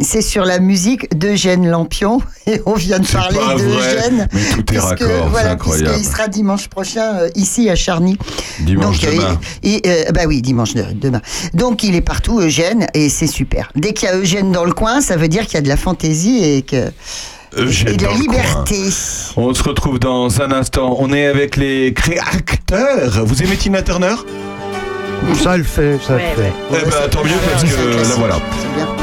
C'est 0.02 0.22
sur 0.22 0.46
la 0.46 0.60
musique 0.60 1.18
d'Eugène 1.18 1.68
Lampion 1.70 2.20
et 2.48 2.62
on 2.66 2.74
vient 2.74 3.00
de 3.00 3.08
parler 3.08 3.38
d'Eugène. 3.58 4.28
mais 4.34 4.42
tout 4.52 4.60
est 4.60 4.64
puisque, 4.64 4.84
raccord, 4.86 5.30
voilà, 5.30 5.52
incroyable. 5.52 5.90
puisqu'il 5.92 6.12
sera 6.12 6.28
dimanche 6.28 6.68
prochain 6.70 7.16
euh, 7.18 7.30
ici 7.36 7.70
à 7.70 7.76
Charny. 7.76 8.18
Dimanche 8.62 9.00
Donc, 9.02 9.10
euh, 9.10 9.16
demain. 9.16 9.40
et- 9.64 9.76
et, 9.88 10.08
euh, 10.08 10.12
bah 10.12 10.22
oui, 10.28 10.42
dimanche 10.42 10.74
de- 10.74 10.86
demain. 10.94 11.22
Donc 11.54 11.84
il 11.84 11.96
est 11.96 12.02
partout, 12.02 12.40
Eugène, 12.40 12.88
et 12.94 13.10
c'est 13.10 13.28
super. 13.28 13.70
Dès 13.76 13.94
qu'il 13.94 14.08
y 14.08 14.12
a 14.12 14.16
Eugène 14.18 14.52
dans 14.52 14.66
le 14.66 14.74
coin, 14.74 15.02
ça 15.02 15.18
veut 15.18 15.28
dire 15.28 15.46
qu'il 15.46 15.56
y 15.56 15.58
a 15.58 15.62
de 15.62 15.68
la 15.70 15.78
fantaisie 15.78 16.44
et, 16.44 16.62
que, 16.62 16.92
et 17.58 17.96
de 17.98 18.04
la 18.06 18.14
liberté. 18.14 18.80
On 19.38 19.54
se 19.54 19.64
retrouve 19.64 20.00
dans 20.00 20.42
un 20.42 20.52
instant. 20.52 20.96
On 21.00 21.12
est 21.14 21.26
avec 21.26 21.58
les 21.58 21.94
créateurs. 21.94 23.26
Vous 23.26 23.44
aimez 23.44 23.56
Tina 23.58 23.82
Turner? 23.82 24.16
Ça 25.36 25.58
le 25.58 25.64
fait, 25.64 25.98
ça 26.02 26.16
Ouais, 26.16 26.34
le 26.38 26.44
fait. 26.44 26.54
Eh 26.72 26.90
ben, 26.90 27.10
tant 27.10 27.24
mieux 27.24 27.32
parce 27.52 27.64
que 27.64 27.70
là 27.70 27.94
classique, 27.94 28.16
voilà, 28.18 28.36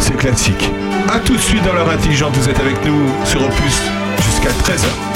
c'est 0.01 0.17
classique. 0.17 0.71
A 1.13 1.19
tout 1.19 1.35
de 1.35 1.41
suite 1.41 1.65
dans 1.65 1.73
l'heure 1.73 1.91
intelligente. 1.91 2.35
Vous 2.37 2.49
êtes 2.49 2.61
avec 2.61 2.85
nous 2.85 3.09
sur 3.25 3.43
Opus 3.43 3.83
jusqu'à 4.25 4.51
13h. 4.51 5.12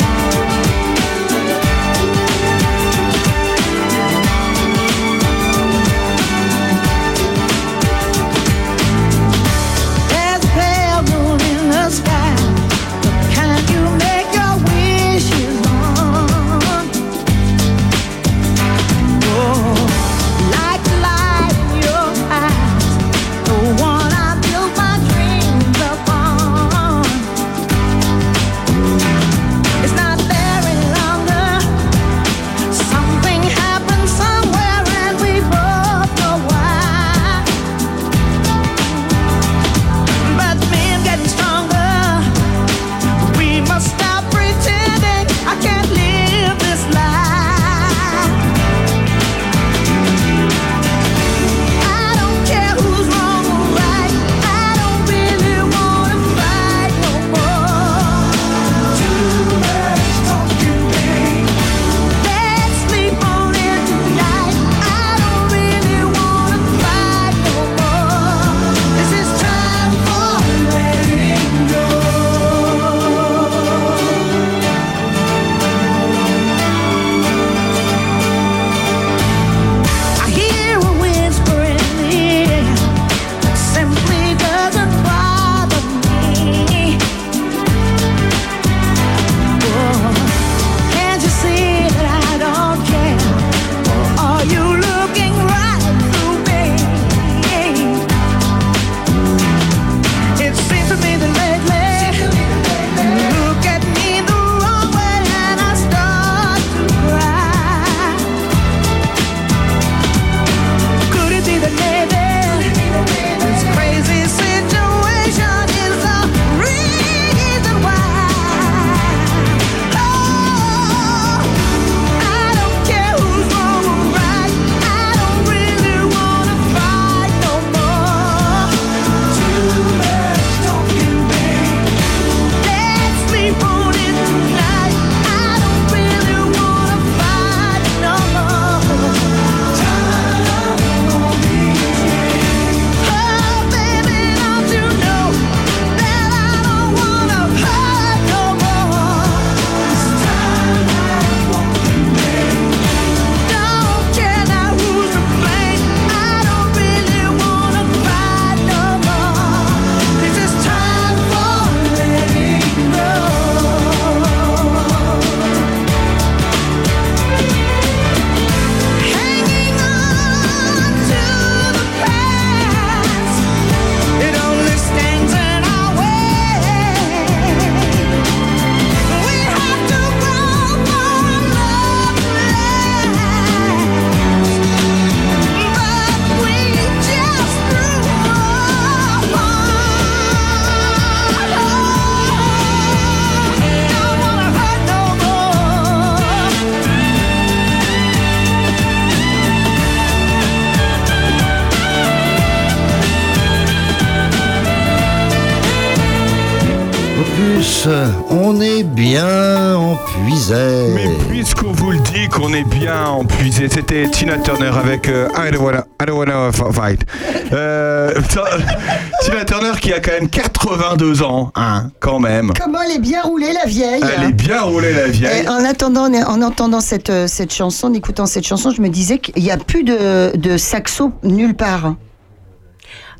82 221.17 221.23
ans, 221.23 221.53
hein, 221.55 221.91
quand 222.01 222.19
même. 222.19 222.53
Comment 222.61 222.83
elle 222.83 222.97
est 222.97 223.01
bien 223.01 223.23
roulée, 223.23 223.53
la 223.53 223.67
vieille 223.67 224.03
Elle 224.17 224.31
est 224.31 224.33
bien 224.33 224.63
roulée 224.63 224.93
la 224.93 225.09
vieille. 225.09 225.45
Et 225.45 225.49
en 225.49 225.65
attendant, 225.65 226.13
en 226.13 226.43
entendant 226.43 226.81
cette, 226.81 227.11
euh, 227.11 227.27
cette 227.27 227.53
chanson, 227.53 227.89
en 227.89 227.95
écoutant 227.95 228.27
cette 228.27 228.47
chanson, 228.47 228.71
je 228.71 228.81
me 228.81 228.89
disais 228.89 229.19
qu'il 229.19 229.43
n'y 229.43 229.51
a 229.51 229.57
plus 229.57 229.85
de, 229.85 230.37
de 230.37 230.57
saxo 230.57 231.13
nulle 231.23 231.55
part. 231.55 231.95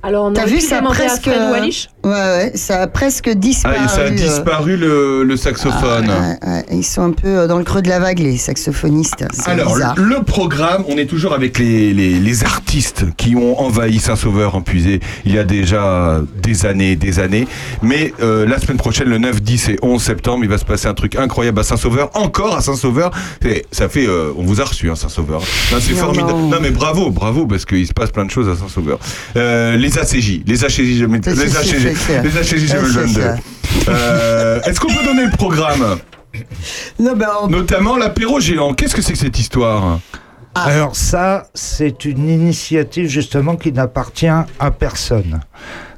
Alors, 0.03 0.27
on 0.27 0.33
T'as 0.33 0.43
aurait 0.43 0.51
vu, 0.51 0.61
ça 0.61 0.77
a 0.77 0.81
à 0.81 0.83
presque. 0.83 1.23
Fred 1.29 1.51
Wallish. 1.51 1.89
Ouais, 2.07 2.13
ouais, 2.13 2.53
ça 2.55 2.83
a 2.83 2.87
presque 2.87 3.29
disparu. 3.31 3.75
Ah, 3.81 3.89
ça 3.89 4.03
a 4.03 4.05
euh. 4.05 4.11
disparu 4.11 4.77
le, 4.77 5.25
le 5.25 5.37
saxophone. 5.37 6.09
Ah, 6.09 6.47
ouais, 6.47 6.53
ouais, 6.53 6.65
ils 6.71 6.85
sont 6.85 7.03
un 7.03 7.11
peu 7.11 7.27
euh, 7.27 7.47
dans 7.49 7.59
le 7.59 7.65
creux 7.65 7.83
de 7.83 7.89
la 7.89 7.99
vague, 7.99 8.21
les 8.21 8.37
saxophonistes. 8.37 9.25
Alors, 9.45 9.75
bizarre. 9.75 9.97
le, 9.99 10.23
programme, 10.23 10.85
on 10.89 10.99
est 10.99 11.07
toujours 11.07 11.33
avec 11.33 11.59
les, 11.59 11.93
les, 11.93 12.21
les 12.21 12.45
artistes 12.45 13.07
qui 13.17 13.35
ont 13.35 13.61
envahi 13.61 13.99
Saint-Sauveur 13.99 14.55
en 14.55 14.63
puisé 14.63 15.01
il 15.25 15.35
y 15.35 15.39
a 15.39 15.43
déjà 15.43 16.21
des 16.41 16.65
années 16.65 16.93
et 16.93 16.97
des 16.97 17.19
années. 17.19 17.49
Mais 17.83 18.13
euh, 18.23 18.47
la 18.47 18.61
semaine 18.61 18.77
prochaine, 18.77 19.09
le 19.09 19.19
9, 19.19 19.43
10 19.43 19.69
et 19.71 19.79
11 19.83 20.01
septembre, 20.01 20.45
il 20.45 20.49
va 20.49 20.59
se 20.59 20.65
passer 20.65 20.87
un 20.87 20.95
truc 20.95 21.17
incroyable 21.17 21.59
à 21.59 21.65
Saint-Sauveur. 21.65 22.11
Encore 22.15 22.57
à 22.57 22.61
Saint-Sauveur. 22.61 23.11
Ça 23.73 23.89
fait, 23.89 24.07
euh, 24.07 24.33
on 24.37 24.45
vous 24.45 24.61
a 24.61 24.65
reçu, 24.65 24.89
hein, 24.91 24.95
Saint-Sauveur. 24.95 25.43
C'est 25.81 25.95
formidable. 25.95 26.31
non. 26.31 26.51
Non. 26.51 26.59
mais 26.63 26.71
bravo, 26.71 27.11
bravo, 27.11 27.47
parce 27.47 27.65
qu'il 27.65 27.87
se 27.87 27.93
passe 27.93 28.13
plein 28.13 28.25
de 28.25 28.31
choses 28.31 28.49
à 28.49 28.55
Saint-Sauveur. 28.55 29.01
Les 29.35 29.99
ACJ, 29.99 30.43
les 30.47 30.65
ACJ, 30.65 31.03
les 31.03 31.57
ACJ, 31.57 31.96
donne 32.93 33.09
c'est- 33.09 33.21
deux. 33.21 33.91
Euh, 33.91 34.61
Est-ce 34.65 34.81
qu'on 34.81 34.89
peut 34.93 35.05
donner 35.05 35.25
le 35.27 35.37
programme 35.37 35.99
Non, 36.99 37.15
ben, 37.17 37.29
on- 37.43 37.49
Notamment 37.49 37.97
l'apéro 37.97 38.41
géant. 38.41 38.75
Qu'est-ce 38.75 38.95
que 38.95 39.03
c'est 39.03 39.13
que 39.13 39.19
cette 39.19 39.39
histoire 39.39 40.01
Alors 40.55 40.97
ça, 40.97 41.49
c'est 41.55 42.05
une 42.05 42.29
initiative 42.29 43.09
justement 43.09 43.57
qui 43.57 43.73
n'appartient 43.73 44.27
à 44.29 44.71
personne. 44.71 45.41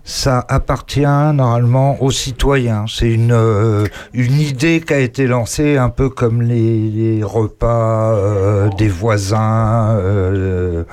Ça 0.05 0.45
appartient 0.49 1.01
normalement 1.03 2.03
aux 2.03 2.11
citoyens. 2.11 2.87
C'est 2.89 3.11
une, 3.11 3.31
euh, 3.33 3.85
une 4.15 4.41
idée 4.41 4.81
qui 4.81 4.95
a 4.95 4.99
été 5.01 5.27
lancée 5.27 5.77
un 5.77 5.91
peu 5.91 6.09
comme 6.09 6.41
les, 6.41 6.89
les 6.89 7.23
repas 7.23 8.15
euh, 8.15 8.69
des 8.79 8.89
voisins. 8.89 9.91
euh, 10.01 10.85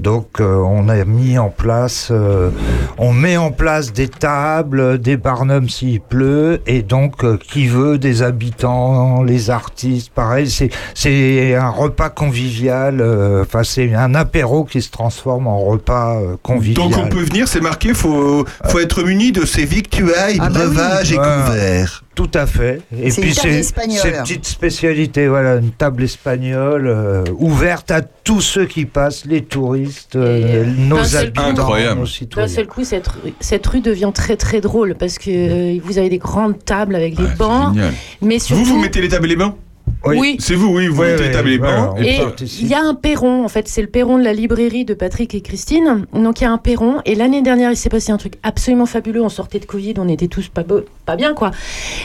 donc 0.00 0.40
euh, 0.40 0.56
on 0.56 0.88
a 0.88 1.04
mis 1.04 1.38
en 1.38 1.48
place, 1.50 2.08
euh, 2.10 2.50
on 2.98 3.12
met 3.12 3.36
en 3.36 3.50
place 3.52 3.92
des 3.92 4.08
tables, 4.08 4.98
des 4.98 5.16
barnums 5.16 5.68
s'il 5.68 6.00
pleut, 6.00 6.60
et 6.66 6.82
donc 6.82 7.22
euh, 7.24 7.36
qui 7.38 7.66
veut 7.66 7.98
des 7.98 8.22
habitants, 8.22 9.22
les 9.22 9.50
artistes, 9.50 10.10
pareil. 10.14 10.50
C'est 10.50 10.70
c'est 10.94 11.54
un 11.54 11.68
repas 11.70 12.10
convivial. 12.10 13.00
euh, 13.00 13.42
Enfin 13.42 13.62
c'est 13.64 13.94
un 13.94 14.14
apéro 14.14 14.64
qui 14.64 14.82
se 14.82 14.90
transforme 14.90 15.46
en 15.46 15.58
repas 15.58 16.16
euh, 16.20 16.36
convivial. 16.42 16.88
Donc 16.90 16.98
on 16.98 17.08
peut 17.08 17.22
venir, 17.22 17.46
c'est 17.48 17.60
marqué, 17.60 17.94
faut, 17.94 18.44
faut 18.66 18.78
être 18.78 19.02
muni 19.02 19.32
de 19.32 19.44
ces 19.44 19.64
victuailles, 19.64 20.38
Ah 20.40 20.48
bah 20.48 20.60
oui. 20.60 20.74
breuvages 20.74 21.12
et 21.12 21.18
Ouais. 21.18 21.24
couverts. 21.46 22.04
Tout 22.20 22.30
à 22.38 22.44
fait. 22.44 22.82
Et 22.94 23.10
C'est 23.10 23.22
puis 23.22 23.34
c'est 23.34 23.62
ces 23.62 23.72
petites 23.72 24.44
spécialités, 24.44 25.26
voilà, 25.26 25.54
une 25.56 25.70
table 25.70 26.02
espagnole 26.02 26.86
euh, 26.86 27.24
ouverte 27.38 27.90
à 27.90 28.02
tous 28.02 28.42
ceux 28.42 28.66
qui 28.66 28.84
passent, 28.84 29.24
les 29.24 29.40
touristes, 29.42 30.16
euh, 30.16 30.64
euh, 30.64 30.64
nos 30.66 30.96
d'un 30.98 31.14
habitants, 31.14 31.52
nos 31.54 31.94
D'un 32.00 32.04
citoyens. 32.06 32.48
seul 32.48 32.66
coup, 32.66 32.84
cette 32.84 33.08
rue, 33.08 33.32
cette 33.40 33.66
rue 33.66 33.80
devient 33.80 34.10
très 34.14 34.36
très 34.36 34.60
drôle 34.60 34.96
parce 34.96 35.16
que 35.18 35.30
euh, 35.30 35.80
vous 35.82 35.96
avez 35.96 36.10
des 36.10 36.18
grandes 36.18 36.62
tables 36.62 36.94
avec 36.94 37.14
des 37.16 37.22
Ouais, 37.22 37.34
bancs, 37.38 37.74
mais 38.20 38.38
surtout. 38.38 38.64
Vous, 38.64 38.74
vous 38.74 38.80
mettez 38.82 39.00
les 39.00 39.08
tables 39.08 39.24
et 39.24 39.30
les 39.30 39.36
bancs? 39.36 39.56
Oui. 40.04 40.36
C'est 40.38 40.54
vous, 40.54 40.68
oui, 40.74 40.86
vous 40.88 41.02
les 41.02 41.14
ouais, 41.16 41.30
tables 41.30 41.48
et 41.50 42.20
il 42.60 42.66
y 42.66 42.74
a 42.74 42.80
un 42.82 42.94
perron, 42.94 43.44
en 43.44 43.48
fait, 43.48 43.68
c'est 43.68 43.82
le 43.82 43.88
perron 43.88 44.18
de 44.18 44.24
la 44.24 44.32
librairie 44.32 44.84
de 44.84 44.94
Patrick 44.94 45.34
et 45.34 45.42
Christine. 45.42 46.06
Donc 46.14 46.40
il 46.40 46.44
y 46.44 46.46
a 46.46 46.50
un 46.52 46.58
perron. 46.58 47.02
Et 47.04 47.14
l'année 47.14 47.42
dernière, 47.42 47.70
il 47.70 47.76
s'est 47.76 47.90
passé 47.90 48.10
un 48.10 48.16
truc 48.16 48.34
absolument 48.42 48.86
fabuleux. 48.86 49.22
On 49.22 49.28
sortait 49.28 49.58
de 49.58 49.66
Covid, 49.66 49.94
on 49.98 50.08
était 50.08 50.28
tous 50.28 50.48
pas, 50.48 50.62
beau- 50.62 50.84
pas 51.04 51.16
bien, 51.16 51.34
quoi. 51.34 51.50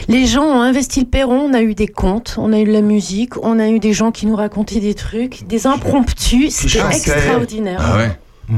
Les 0.08 0.26
gens 0.26 0.44
ont 0.44 0.60
investi 0.60 1.00
le 1.00 1.06
perron. 1.06 1.40
On 1.50 1.54
a 1.54 1.62
eu 1.62 1.74
des 1.74 1.88
contes, 1.88 2.36
on 2.38 2.52
a 2.52 2.58
eu 2.60 2.64
de 2.64 2.72
la 2.72 2.82
musique, 2.82 3.42
on 3.42 3.58
a 3.58 3.68
eu 3.68 3.78
des 3.78 3.92
gens 3.92 4.12
qui 4.12 4.26
nous 4.26 4.36
racontaient 4.36 4.80
des 4.80 4.94
trucs, 4.94 5.46
des 5.46 5.66
impromptus. 5.66 6.54
C'était 6.54 6.84
extraordinaire. 6.86 7.80
Ah 7.82 7.96
ouais 7.96 8.10
Les 8.50 8.56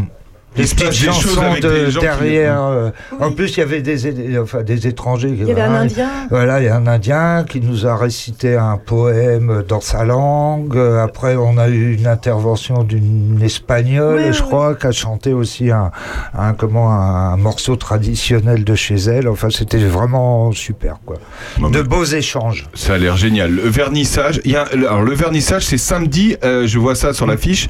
Petites 0.63 0.79
des 0.79 0.93
choses 0.93 1.15
chansons 1.23 1.41
avec 1.43 1.63
de- 1.63 1.69
les 1.69 1.91
gens 1.91 2.01
qui- 2.01 2.07
derrière. 2.07 2.63
euh, 2.63 2.91
En 3.21 3.33
plus, 3.33 3.57
il 3.57 3.61
y 3.61 3.63
avait 3.63 3.81
des, 3.83 4.39
enfin, 4.39 4.63
des 4.63 4.87
étrangers. 4.87 5.29
Il 5.37 5.45
y 5.47 5.51
avait 5.53 5.61
un 5.63 5.75
Indien. 5.75 6.09
Voilà, 6.31 6.61
il 6.61 6.67
y 6.67 6.69
a 6.69 6.77
un 6.77 6.87
Indien 6.87 7.45
qui 7.49 7.61
nous 7.61 7.87
a 7.87 7.97
récité 7.97 8.57
un 8.57 8.77
poème 8.77 9.63
dans 9.69 9.81
sa 9.81 10.05
langue. 10.05 10.77
Après, 11.03 11.37
on 11.37 11.59
a 11.59 11.69
eu 11.69 11.95
une 11.95 12.07
intervention 12.07 12.83
d'une 12.85 13.41
espagnole, 13.43 14.17
Ouais, 14.17 14.33
je 14.33 14.41
ouais. 14.43 14.47
crois, 14.49 14.75
qui 14.75 14.87
a 14.87 14.93
chanté 14.93 15.33
aussi 15.33 15.71
un, 15.71 15.91
un, 16.37 16.53
comment, 16.55 16.91
un 16.93 17.37
morceau 17.37 17.77
traditionnel 17.77 18.65
de 18.65 18.75
chez 18.75 18.97
elle. 18.97 19.29
Enfin, 19.29 19.49
c'était 19.51 19.79
vraiment 19.79 20.53
super, 20.53 20.97
quoi. 21.05 21.17
Bon, 21.59 21.71
De 21.71 21.83
beaux 21.83 22.05
échanges. 22.05 22.67
Ça 22.75 22.95
a 22.95 22.99
l'air 22.99 23.17
génial. 23.17 23.51
Le 23.53 23.69
vernissage, 23.69 24.41
il 24.45 24.53
y 24.53 24.57
a, 24.57 24.63
alors 24.73 25.03
le 25.03 25.15
vernissage, 25.15 25.65
c'est 25.67 25.79
samedi, 25.79 26.37
euh, 26.45 26.67
je 26.67 26.79
vois 26.79 26.95
ça 26.95 27.13
sur 27.13 27.27
l'affiche. 27.27 27.69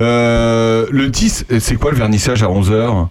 Euh, 0.00 0.86
le 0.90 1.08
10, 1.08 1.46
c'est 1.58 1.76
quoi 1.76 1.90
le 1.90 1.96
vernissage 1.96 2.42
à 2.42 2.46
11h 2.46 3.06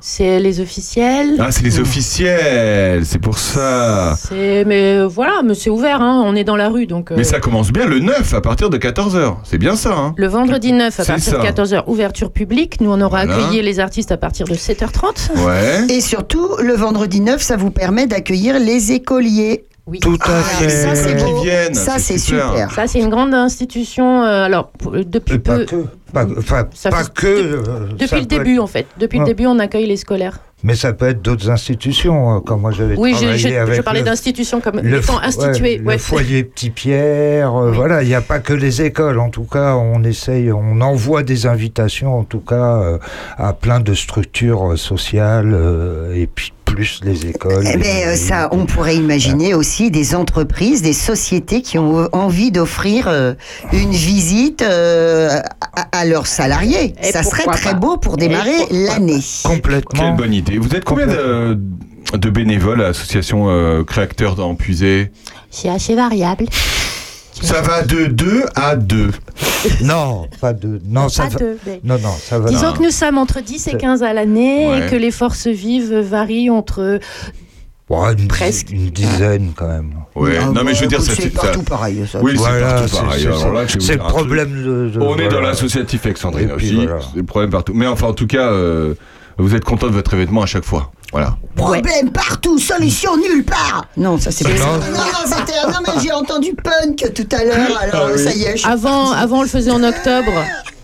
C'est 0.00 0.40
les 0.40 0.60
officiels. 0.60 1.36
Ah, 1.38 1.50
c'est 1.50 1.62
les 1.62 1.78
officiels, 1.80 3.04
c'est 3.04 3.18
pour 3.18 3.36
ça. 3.38 4.14
C'est 4.16 4.64
mais 4.66 4.94
euh, 4.98 5.06
voilà, 5.06 5.42
mais 5.44 5.54
c'est 5.54 5.68
ouvert. 5.70 6.00
Hein, 6.00 6.22
on 6.24 6.34
est 6.34 6.44
dans 6.44 6.56
la 6.56 6.68
rue, 6.70 6.86
donc. 6.86 7.10
euh, 7.10 7.14
Mais 7.18 7.24
ça 7.24 7.40
commence 7.40 7.70
bien 7.70 7.84
le 7.86 7.98
9 7.98 8.32
à 8.34 8.40
partir 8.40 8.70
de 8.70 8.78
14h. 8.78 9.36
C'est 9.44 9.58
bien 9.58 9.76
ça, 9.76 9.92
hein 9.94 10.14
Le 10.16 10.26
vendredi 10.28 10.72
9 10.72 10.98
à 11.00 11.04
partir 11.04 11.40
de 11.40 11.44
ça. 11.44 11.52
14h, 11.52 11.82
ouverture 11.86 12.30
publique. 12.32 12.80
Nous, 12.80 12.90
on 12.90 13.00
aura 13.02 13.26
Voilà. 13.26 13.44
accueilli 13.44 13.62
les 13.62 13.78
artistes 13.80 14.10
à 14.12 14.16
partir 14.16 14.46
de 14.46 14.54
7h30. 14.54 15.44
Ouais. 15.46 15.92
Et 15.94 16.00
surtout, 16.00 16.48
le 16.62 16.72
vendredi 16.74 17.20
9, 17.20 17.40
ça 17.42 17.56
vous 17.56 17.70
permet 17.70 18.06
d'accueillir 18.06 18.58
les 18.58 18.92
écoliers. 18.92 19.64
Oui. 19.90 19.98
Tout 19.98 20.16
à 20.22 20.38
Ah, 20.38 20.42
fait. 20.42 20.68
ça, 20.70 20.94
c'est 20.94 21.16
beau. 21.16 21.42
viennent, 21.42 21.74
Ça, 21.74 21.98
c'est 21.98 22.16
super. 22.16 22.50
super. 22.50 22.70
Ça, 22.70 22.86
c'est 22.86 23.00
une 23.00 23.08
grande 23.10 23.34
institution. 23.34 24.22
euh, 24.22 24.44
alors, 24.44 24.68
pour- 24.70 24.92
depuis 24.92 25.34
Et 25.34 25.38
pas 25.40 25.56
peu. 25.56 25.64
que. 25.64 25.76
Pas, 26.12 26.24
enfin, 26.38 26.64
Ça 26.74 26.90
pas 26.90 27.04
fait- 27.04 27.12
que. 27.14 27.26
euh, 27.26 27.62
ça 27.64 27.94
Depuis 27.98 28.20
le 28.20 28.26
début, 28.26 28.54
être- 28.54 28.62
en 28.62 28.66
fait. 28.66 28.86
Depuis 28.98 29.18
le 29.18 29.24
Ouais. 29.24 29.30
début, 29.30 29.46
on 29.46 29.58
accueille 29.58 29.86
les 29.86 29.96
scolaires. 29.96 30.38
mais 30.62 30.74
ça 30.74 30.92
peut 30.92 31.08
être 31.08 31.22
d'autres 31.22 31.48
institutions. 31.50 32.36
euh, 32.36 32.40
Comme 32.40 32.60
moi, 32.60 32.70
j'avais 32.70 32.94
Oui, 32.96 33.12
je, 33.14 33.16
travaillé 33.20 33.38
je, 33.38 33.48
je 33.48 33.54
avec 33.54 33.82
parlais 33.82 34.00
le- 34.00 34.04
d'institutions 34.06 34.60
comme 34.60 34.80
le, 34.82 34.98
étant 34.98 35.18
instituées. 35.20 35.78
ouais, 35.80 35.86
ouais. 35.86 35.92
le 35.94 35.98
foyer 35.98 36.44
Petit 36.44 36.68
Pierre, 36.70 37.54
euh, 37.56 37.70
Oui. 37.70 37.76
voilà, 37.76 38.02
il 38.02 38.08
n'y 38.08 38.14
a 38.14 38.20
pas 38.20 38.40
que 38.40 38.52
les 38.52 38.82
écoles. 38.82 39.18
En 39.18 39.30
tout 39.30 39.44
cas, 39.44 39.74
on 39.76 40.04
essaye, 40.04 40.52
on 40.52 40.80
envoie 40.82 41.22
des 41.22 41.46
invitations, 41.46 42.18
en 42.18 42.24
tout 42.24 42.40
cas, 42.40 42.76
euh, 42.82 42.98
à 43.38 43.52
plein 43.54 43.80
de 43.80 43.94
structures 43.94 44.72
euh, 44.72 44.76
sociales 44.76 45.52
euh, 45.54 46.12
et 46.14 46.26
puis 46.26 46.52
plus 46.74 47.00
les 47.04 47.26
écoles. 47.26 47.64
Eh 47.72 47.76
ben, 47.76 48.08
euh, 48.08 48.16
ça, 48.16 48.48
on 48.52 48.66
pourrait 48.66 48.96
imaginer 48.96 49.54
aussi 49.54 49.90
des 49.90 50.14
entreprises, 50.14 50.82
des 50.82 50.92
sociétés 50.92 51.62
qui 51.62 51.78
ont 51.78 52.08
envie 52.12 52.50
d'offrir 52.50 53.06
euh, 53.08 53.34
une 53.72 53.90
visite 53.92 54.62
euh, 54.62 55.40
à, 55.74 56.00
à 56.00 56.04
leurs 56.04 56.26
salariés. 56.26 56.94
Et 57.02 57.12
ça 57.12 57.22
serait 57.22 57.44
très 57.44 57.72
pas 57.72 57.76
beau 57.76 57.96
pour 57.96 58.16
démarrer 58.16 58.66
l'année. 58.70 59.20
complètement. 59.44 60.00
Quelle 60.00 60.16
bonne 60.16 60.34
idée. 60.34 60.58
Vous 60.58 60.74
êtes 60.74 60.84
combien 60.84 61.06
de, 61.06 61.58
de 62.14 62.30
bénévoles 62.30 62.80
à 62.82 62.88
l'association 62.88 63.46
euh, 63.48 63.84
Créateurs 63.84 64.34
dans 64.36 64.54
Puisé 64.54 65.10
C'est 65.50 65.68
assez 65.68 65.94
variable. 65.94 66.46
Ça 67.40 67.60
va 67.62 67.82
de 67.82 68.06
2 68.06 68.44
à 68.54 68.76
2. 68.76 69.10
Non, 69.82 70.28
pas 70.40 70.52
de. 70.52 70.80
Non, 70.84 71.08
ça 71.08 71.24
Pas 71.24 71.28
va. 71.30 71.38
de- 71.40 71.56
mais- 71.66 71.80
Non, 71.84 71.98
non, 71.98 72.12
ça 72.18 72.38
va. 72.38 72.48
Disons 72.48 72.68
Non. 72.68 72.72
que 72.74 72.82
nous 72.82 72.90
sommes 72.90 73.18
entre 73.18 73.40
10 73.40 73.68
et 73.68 73.76
15 73.76 74.02
à 74.02 74.12
l'année 74.12 74.68
Ouais. 74.68 74.86
et 74.86 74.90
que 74.90 74.96
les 74.96 75.10
forces 75.10 75.46
vives 75.46 75.94
varient 76.00 76.50
entre. 76.50 76.98
Ouais, 77.88 77.98
une, 78.10 78.14
dizaine- 78.14 78.28
Presque. 78.28 78.70
une 78.70 78.90
dizaine 78.90 79.52
quand 79.56 79.66
même. 79.66 79.90
Ouais. 80.14 80.38
Ah, 80.40 80.46
non, 80.46 80.62
mais 80.64 80.74
je 80.74 80.82
veux 80.82 80.86
dire, 80.86 81.02
c'est 81.02 81.30
partout 81.30 81.62
pareil. 81.62 82.04
Ça. 82.10 82.20
Oui, 82.22 82.32
c'est 82.34 82.38
Voilà, 82.38 82.66
partout 82.74 82.88
c'est- 82.88 83.00
pareil. 83.00 83.28
c'est- 83.80 83.92
le 83.94 83.98
problème 83.98 84.62
de. 84.64 84.90
de- 84.90 85.00
On 85.00 85.16
est 85.18 85.24
dans 85.24 85.30
voilà. 85.30 85.48
l'associatif 85.48 86.04
Alexandrine 86.06 86.52
aussi. 86.52 86.74
voilà. 86.74 86.98
C'est 87.00 87.16
le 87.18 87.24
problème 87.24 87.50
partout. 87.50 87.72
Mais 87.74 87.86
enfin, 87.88 88.06
en 88.08 88.12
tout 88.12 88.28
cas, 88.28 88.48
euh, 88.52 88.94
vous 89.38 89.54
êtes 89.56 89.64
content 89.64 89.88
de 89.88 89.92
votre 89.92 90.14
événement 90.14 90.42
à 90.42 90.46
chaque 90.46 90.64
fois. 90.64 90.92
Voilà. 91.12 91.36
Problème 91.56 92.10
partout, 92.12 92.58
solution 92.58 93.16
nulle 93.16 93.44
part. 93.44 93.84
Non, 93.96 94.18
ça 94.18 94.30
c'est 94.30 94.44
pas 94.44 94.50
Non. 94.50 94.56
ça. 94.58 94.90
Non, 94.90 94.98
non, 94.98 95.24
c'était. 95.26 95.60
Non, 95.66 95.78
mais 95.86 96.00
j'ai 96.02 96.12
entendu 96.12 96.54
punk 96.54 97.12
tout 97.14 97.28
à 97.36 97.44
l'heure. 97.44 97.78
Alors 97.80 98.06
Ah 98.08 98.12
oui. 98.14 98.22
ça 98.24 98.32
y 98.32 98.44
est. 98.44 98.52
je 98.52 98.58
suis 98.62 98.68
Avant, 98.70 99.10
avant, 99.10 99.38
on 99.38 99.42
le 99.42 99.48
faisait 99.48 99.72
en 99.72 99.82
octobre 99.82 100.30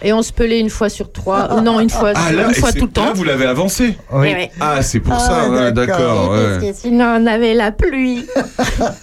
et 0.02 0.12
on 0.12 0.22
se 0.22 0.32
pelait 0.32 0.60
une 0.60 0.70
fois 0.70 0.88
sur 0.88 1.10
trois. 1.12 1.60
Non, 1.66 1.80
une 1.80 1.90
fois, 1.90 2.12
Ah 2.14 2.32
là, 2.32 2.48
une 2.48 2.54
fois 2.54 2.72
tout 2.72 2.84
le 2.86 2.90
temps. 2.92 3.04
là, 3.06 3.12
vous 3.14 3.24
l'avez 3.24 3.46
avancé? 3.46 3.96
Oui. 4.12 4.28
Ouais. 4.28 4.50
Ah, 4.60 4.82
c'est 4.82 5.00
pour 5.00 5.14
Ah, 5.14 5.18
ça, 5.18 5.48
ouais, 5.50 5.72
d'accord. 5.72 6.30
ouais. 6.30 6.58
Parce 6.60 6.64
que 6.64 6.72
sinon, 6.74 7.16
on 7.20 7.26
avait 7.26 7.54
la 7.54 7.72
pluie. 7.72 8.24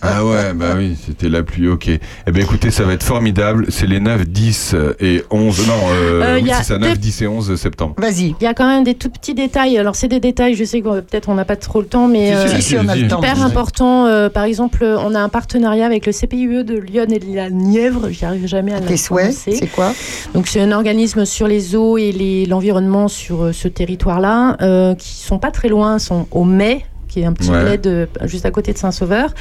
Ah 0.02 0.24
ouais, 0.26 0.54
bah 0.54 0.74
oui, 0.78 0.96
c'était 1.06 1.30
la 1.30 1.44
pluie, 1.44 1.68
ok. 1.68 1.88
Eh 1.90 2.32
bien 2.32 2.44
écoutez, 2.44 2.72
ça 2.72 2.84
va 2.84 2.94
être 2.94 3.04
formidable. 3.04 3.66
C'est 3.70 3.88
les 3.88 4.00
9, 4.00 4.26
10 4.28 4.76
et 5.00 5.24
11. 5.32 5.68
Non, 5.68 5.74
euh, 5.92 6.22
Euh, 6.24 6.40
oui, 6.42 6.52
c'est 6.58 6.64
ça, 6.64 6.78
9, 6.78 6.92
deux- 6.94 6.98
10 6.98 7.22
et 7.24 7.28
11 7.28 7.56
septembre. 7.56 7.96
Vas-y. 7.98 8.36
Il 8.40 8.44
y 8.44 8.48
a 8.48 8.54
quand 8.54 8.68
même 8.68 8.84
des 8.84 8.94
tout 8.96 9.10
petits 9.10 9.34
détails. 9.34 9.78
Alors, 9.78 9.96
c'est 9.96 10.08
des 10.08 10.20
détails, 10.20 10.56
je 10.56 10.64
sais 10.64 10.82
que 10.82 10.88
euh, 10.88 11.02
peut-être 11.02 11.30
on 11.30 11.36
n'a 11.36 11.46
pas 11.46 11.56
trop 11.56 11.82
le 11.82 11.88
temps, 11.88 12.08
mais 12.08 12.28
Si, 12.28 12.34
euh, 12.34 12.48
si, 12.48 12.56
Si, 12.56 12.62
si, 12.70 12.78
on 12.78 12.88
a 12.88 12.96
le 12.96 13.02
si. 13.04 13.08
temps. 13.08 13.20
hyper 13.20 13.44
important. 13.44 14.06
euh, 14.06 14.30
par 14.30 14.44
exemple, 14.44 14.84
on 14.84 15.16
a 15.16 15.20
un 15.20 15.30
partenariat 15.30 15.86
avec 15.86 16.06
le 16.06 16.12
CPUE 16.12 16.64
de 16.64 16.78
Lyon 16.78 17.06
et 17.10 17.20
de 17.20 17.36
la 17.36 17.50
Nièvre. 17.50 18.10
J'y 18.12 18.26
arrive 18.26 18.48
jamais 18.48 18.74
à 18.74 18.80
Tes 18.82 18.98
souhaits, 18.98 19.34
prononcer. 19.36 19.56
c'est 19.60 19.68
quoi? 19.68 19.94
Donc 20.34 20.48
c'est 20.48 20.62
un 20.62 20.72
organisme 20.84 21.24
sur 21.24 21.48
les 21.48 21.78
eaux 21.78 21.98
et 21.98 22.46
l'environnement 22.46 23.08
sur 23.08 23.44
euh, 23.44 23.52
ce 23.54 23.70
territoire-là, 23.70 24.58
euh, 24.62 24.96
qui 24.96 25.14
sont 25.14 25.40
pas 25.40 25.50
très 25.50 25.70
loin, 25.70 25.98
sont 25.98 26.28
au 26.32 26.44
Mai 26.44 26.86
qui 27.08 27.22
est 27.22 27.26
un 27.26 27.32
petit 27.34 27.52
Ouais. 27.52 27.64
bled 27.64 27.88
euh, 27.88 28.06
juste 28.24 28.46
à 28.46 28.52
côté 28.52 28.74
de 28.74 28.78
Saint-Sauveur, 28.78 29.34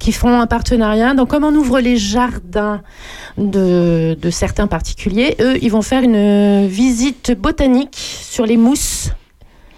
qui 0.00 0.10
font 0.12 0.40
un 0.40 0.46
partenariat. 0.46 1.14
Donc 1.14 1.28
comme 1.28 1.44
on 1.44 1.54
ouvre 1.54 1.78
les 1.80 1.96
jardins 1.96 2.82
de, 3.38 4.14
de 4.20 4.30
certains 4.30 4.66
particuliers, 4.66 5.36
eux, 5.40 5.56
ils 5.62 5.70
vont 5.70 5.80
faire 5.80 6.02
une 6.02 6.66
visite 6.66 7.32
botanique 7.38 7.96
sur 7.96 8.44
les 8.44 8.58
mousses 8.58 9.10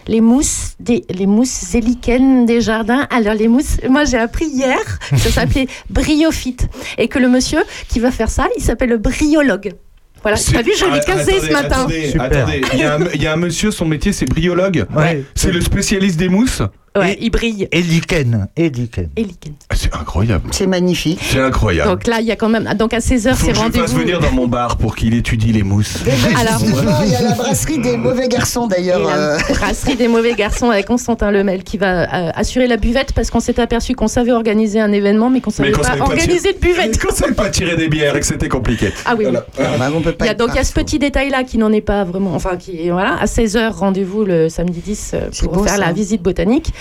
les 0.09 0.21
mousses, 0.21 0.75
des, 0.81 1.05
les 1.11 1.27
mousses 1.27 1.67
zélicaines 1.67 2.45
des 2.45 2.61
jardins. 2.61 3.07
Alors 3.11 3.35
les 3.35 3.47
mousses, 3.47 3.77
moi 3.89 4.05
j'ai 4.05 4.19
appris 4.19 4.47
hier 4.47 4.81
que 5.11 5.17
ça 5.19 5.31
s'appelait 5.37 5.69
bryophyte 5.91 6.67
et 6.99 7.07
que 7.07 7.21
le 7.21 7.29
monsieur 7.29 7.61
qui 7.89 8.01
va 8.01 8.11
faire 8.11 8.29
ça, 8.29 8.49
il 8.59 8.63
s'appelle 8.65 8.89
le 8.91 8.99
bryologue. 8.99 9.75
Voilà, 10.23 10.37
tu 10.39 10.57
as 10.57 10.63
vu, 10.63 10.71
je 10.79 10.85
l'ai 10.85 10.91
Ah, 10.95 11.01
casé 11.01 11.33
attendez, 11.33 11.47
ce 11.49 11.53
matin. 11.53 11.77
Attendez. 11.81 12.61
Il 12.73 12.79
y, 12.79 12.83
a 12.85 12.95
un, 12.95 12.99
il 13.15 13.23
y 13.23 13.27
a 13.27 13.33
un 13.33 13.37
monsieur, 13.37 13.71
son 13.71 13.85
métier 13.87 14.13
c'est 14.13 14.27
bryologue. 14.27 14.87
Ouais. 14.95 15.25
C'est 15.35 15.51
le 15.53 15.61
spécialiste 15.61 16.19
des 16.19 16.29
mousses. 16.29 16.63
Ouais, 16.97 17.17
il 17.21 17.31
brille. 17.31 17.69
Et 17.73 17.81
lichen. 17.81 18.49
Et 18.57 18.69
lichen. 18.69 19.09
Et 19.17 19.23
lichen. 19.25 19.55
Ah, 19.71 19.75
C'est 19.77 19.95
incroyable. 19.95 20.49
C'est 20.53 20.67
magnifique. 20.67 21.21
C'est 21.23 21.41
incroyable. 21.41 21.91
Donc 21.91 22.07
là, 22.07 22.21
il 22.21 22.27
y 22.27 22.31
a 22.33 22.37
quand 22.37 22.51
même. 22.51 22.69
Donc 22.79 22.93
à 22.93 22.99
16h, 22.99 23.31
Faut 23.35 23.47
c'est 23.47 23.53
que 23.53 23.57
je 23.57 23.61
rendez-vous. 23.61 23.97
venir 23.99 24.21
dans 24.21 24.33
mon 24.33 24.47
bar 24.47 24.77
pour 24.77 24.95
qu'il 24.95 25.15
étudie 25.15 25.53
les 25.53 25.63
mousses. 25.63 25.99
Alors, 26.39 26.61
il 27.05 27.11
y 27.11 27.15
a 27.15 27.23
la 27.23 27.35
brasserie 27.35 27.79
des 27.79 27.97
mauvais 27.97 28.29
garçons 28.29 28.67
d'ailleurs. 28.67 29.01
la 29.09 29.17
euh, 29.17 29.39
brasserie 29.49 29.97
des 29.97 30.09
mauvais 30.09 30.35
garçons 30.35 30.69
avec 30.71 30.87
Constantin 30.87 31.31
Lemel 31.31 31.65
qui 31.65 31.79
va 31.79 32.03
euh, 32.03 32.31
assurer 32.35 32.67
la 32.67 32.77
buvette 32.77 33.13
parce 33.15 33.31
qu'on 33.31 33.41
s'est 33.41 33.59
aperçu 33.59 33.95
qu'on 33.95 34.09
savait 34.09 34.33
organiser 34.33 34.81
un 34.81 34.93
événement 34.93 35.31
mais 35.31 35.41
qu'on 35.41 35.51
savait 35.51 35.73
pas 35.73 35.83
savait 35.83 35.99
pas 35.99 36.05
organiser 36.05 36.53
de 36.53 36.59
buvette. 36.59 36.99
Qu'on 37.03 37.15
savait 37.15 37.33
pas 37.35 37.49
tirer 37.49 37.75
des 37.77 37.89
bières 37.89 38.15
et 38.17 38.21
que 38.21 38.27
c'était 38.27 38.49
compliqué. 38.49 38.93
Ah 39.07 39.15
oui, 39.19 39.25
oui. 39.27 39.37
Voilà. 39.57 39.79
bah, 39.79 39.91
on 39.95 40.01
peut 40.03 40.13
pas 40.13 40.25
Il 40.27 40.29
y 40.29 40.31
a, 40.31 40.35
donc 40.35 40.51
il 40.53 40.57
y 40.57 40.59
a 40.59 40.65
ce 40.65 40.73
petit 40.73 40.99
détail 40.99 41.31
là 41.31 41.43
qui 41.43 41.57
n'en 41.59 41.73
est 41.73 41.81
pas 41.81 42.05
vraiment. 42.05 42.35
Enfin, 42.35 42.57
qui 42.57 42.91
voilà, 42.91 43.15
à 43.19 43.25
16h, 43.25 43.71
rendez-vous 43.71 44.25
le 44.25 44.49
samedi 44.49 44.81
10 44.81 45.11
euh, 45.15 45.21
pour 45.41 45.53
beau, 45.53 45.65
faire 45.65 45.75
ça. 45.75 45.79
la 45.81 45.93
visite 45.93 46.23
botanique. 46.23 46.73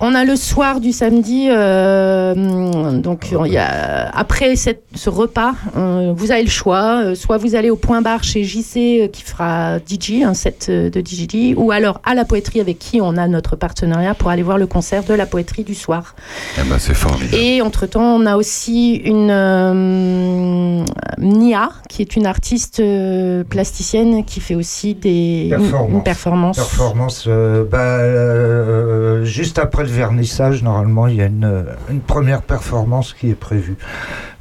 On 0.00 0.14
a 0.14 0.24
le 0.24 0.36
soir 0.36 0.80
du 0.80 0.92
samedi, 0.92 1.46
euh, 1.50 2.34
donc 2.98 3.28
il 3.46 3.52
y 3.52 3.56
a, 3.58 4.08
après 4.10 4.56
cette, 4.56 4.82
ce 4.94 5.08
repas, 5.10 5.54
euh, 5.76 6.12
vous 6.14 6.30
avez 6.32 6.42
le 6.42 6.50
choix. 6.50 7.02
euh, 7.02 7.14
soit 7.14 7.38
vous 7.38 7.54
allez 7.54 7.70
au 7.70 7.76
point 7.76 8.02
bar 8.02 8.22
chez 8.22 8.44
JC 8.44 8.76
euh, 8.76 9.08
qui 9.08 9.22
fera 9.22 9.78
DJ, 9.78 10.22
un 10.24 10.34
set 10.34 10.70
de 10.70 11.00
DJ, 11.00 11.54
ou 11.56 11.70
alors 11.70 12.00
à 12.04 12.14
la 12.14 12.24
poétrie 12.24 12.60
avec 12.60 12.78
qui 12.78 13.00
on 13.00 13.16
a 13.16 13.26
notre 13.28 13.56
partenariat 13.56 14.14
pour 14.14 14.28
aller 14.30 14.42
voir 14.42 14.58
le 14.58 14.66
concert 14.66 15.02
de 15.04 15.14
la 15.14 15.26
poétrie 15.26 15.64
du 15.64 15.74
soir. 15.74 16.14
Eh 16.58 16.68
ben, 16.68 16.78
c'est 16.78 16.94
formidable. 16.94 17.34
Et 17.34 17.62
entre-temps, 17.62 18.16
on 18.16 18.26
a 18.26 18.36
aussi 18.36 18.94
une 18.96 19.30
euh, 19.30 20.84
Nia, 21.18 21.70
qui 21.88 22.02
est 22.02 22.16
une 22.16 22.26
artiste 22.26 22.80
euh, 22.80 23.44
plasticienne 23.44 24.24
qui 24.24 24.40
fait 24.40 24.54
aussi 24.54 24.94
des 24.94 25.46
Performance. 25.50 25.90
une 25.92 26.02
performance. 26.02 26.56
Performance, 26.56 27.24
euh, 27.28 27.64
bah, 27.70 27.78
euh, 27.78 29.24
juste 29.46 29.60
après 29.60 29.84
le 29.84 29.90
vernissage, 29.90 30.64
normalement, 30.64 31.06
il 31.06 31.14
y 31.14 31.22
a 31.22 31.26
une, 31.26 31.44
euh, 31.44 31.62
une 31.88 32.00
première 32.00 32.42
performance 32.42 33.14
qui 33.18 33.30
est 33.30 33.36
prévue. 33.36 33.76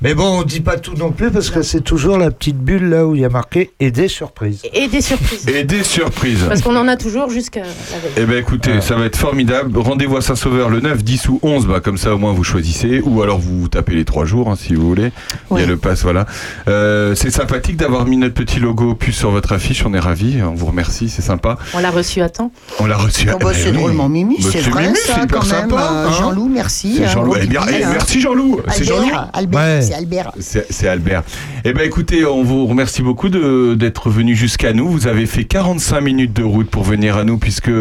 Mais 0.01 0.13
bon, 0.15 0.39
on 0.39 0.43
dit 0.43 0.59
pas 0.61 0.77
tout 0.77 0.95
non 0.95 1.11
plus 1.11 1.29
parce 1.31 1.49
que 1.51 1.61
c'est 1.61 1.79
toujours 1.81 2.17
la 2.17 2.29
petite 2.31 2.57
bulle 2.57 2.89
là 2.89 3.05
où 3.07 3.15
il 3.15 3.21
y 3.21 3.25
a 3.25 3.29
marqué 3.29 3.71
et 3.79 3.91
des 3.91 4.07
surprises. 4.07 4.61
Et 4.73 4.87
des 4.87 5.01
surprises. 5.01 5.47
Et 5.55 5.63
des 5.63 5.83
surprises. 5.83 6.43
Parce 6.47 6.61
qu'on 6.61 6.75
en 6.75 6.87
a 6.87 6.97
toujours 6.97 7.29
jusqu'à 7.29 7.61
la 7.61 7.67
veille. 7.67 8.11
Eh 8.17 8.25
ben 8.25 8.37
écoutez, 8.37 8.71
Ah. 8.77 8.81
ça 8.81 8.95
va 8.95 9.05
être 9.05 9.15
formidable. 9.15 9.77
Rendez-vous 9.77 10.17
à 10.17 10.21
Saint-Sauveur 10.21 10.69
le 10.69 10.81
9, 10.81 11.03
10 11.03 11.29
ou 11.29 11.39
11, 11.43 11.67
bah, 11.67 11.79
comme 11.81 11.97
ça 11.97 12.13
au 12.13 12.17
moins 12.17 12.33
vous 12.33 12.43
choisissez. 12.43 12.99
Ou 13.05 13.21
alors 13.21 13.37
vous 13.39 13.61
vous 13.61 13.67
tapez 13.69 13.93
les 13.93 14.05
trois 14.05 14.25
jours 14.25 14.49
hein, 14.49 14.55
si 14.57 14.73
vous 14.73 14.87
voulez. 14.87 15.11
Il 15.51 15.59
y 15.59 15.63
a 15.63 15.65
le 15.67 15.77
pass, 15.77 16.01
voilà. 16.03 16.25
Euh, 16.67 17.13
c'est 17.15 17.31
sympathique 17.31 17.77
d'avoir 17.77 18.05
mis 18.05 18.17
notre 18.17 18.33
petit 18.33 18.59
logo 18.59 18.95
plus 18.95 19.13
sur 19.13 19.29
votre 19.31 19.53
affiche, 19.53 19.85
on 19.85 19.93
est 19.93 19.99
ravis. 19.99 20.41
On 20.43 20.55
vous 20.55 20.65
remercie, 20.65 21.09
c'est 21.09 21.21
sympa. 21.21 21.57
On 21.75 21.79
l'a 21.79 21.91
reçu 21.91 22.21
à 22.21 22.29
temps. 22.29 22.51
On 22.79 22.85
l'a 22.85 22.97
reçu. 22.97 23.29
Oh, 23.33 23.37
bah, 23.39 23.51
Eh 23.53 23.57
c'est 23.57 23.71
drôlement 23.71 24.09
mimi, 24.09 24.37
Bah, 24.41 24.49
c'est 24.51 24.59
vrai 24.69 24.87
mimi, 24.87 24.94
ça 24.95 25.25
quand 25.29 25.39
même. 25.41 25.69
sympa, 25.69 25.75
euh, 25.75 26.07
hein. 26.07 26.11
Jean-Loup, 26.11 26.49
merci. 26.51 26.95
C'est 26.97 27.05
hein, 27.05 27.09
Jean-Loup. 27.13 27.35
Eh 27.41 27.47
bien, 27.47 27.61
eh, 27.69 27.83
hein. 27.83 27.89
merci 27.91 28.19
Jean-Loup. 28.21 28.61
C'est 28.69 28.83
Jean-Loup. 28.83 29.03
Albert, 29.05 29.29
Albert, 29.33 29.59
Ouais. 29.61 29.81
c'est 29.81 29.93
Albert. 29.93 30.31
C'est 30.39 30.87
Albert. 30.87 31.23
Eh 31.63 31.73
ben 31.73 31.85
écoutez, 31.85 32.25
on 32.25 32.43
vous 32.43 32.65
remercie 32.67 33.01
beaucoup 33.01 33.29
de- 33.29 33.75
d'être 33.75 34.09
venu 34.09 34.35
jusqu'à 34.35 34.73
nous. 34.73 34.87
Vous 34.89 35.07
avez 35.07 35.25
fait 35.25 35.43
45 35.45 36.01
minutes 36.01 36.33
de 36.33 36.43
route 36.43 36.69
pour 36.69 36.83
venir 36.83 37.17
à 37.17 37.23
nous 37.23 37.37
puisque 37.37 37.71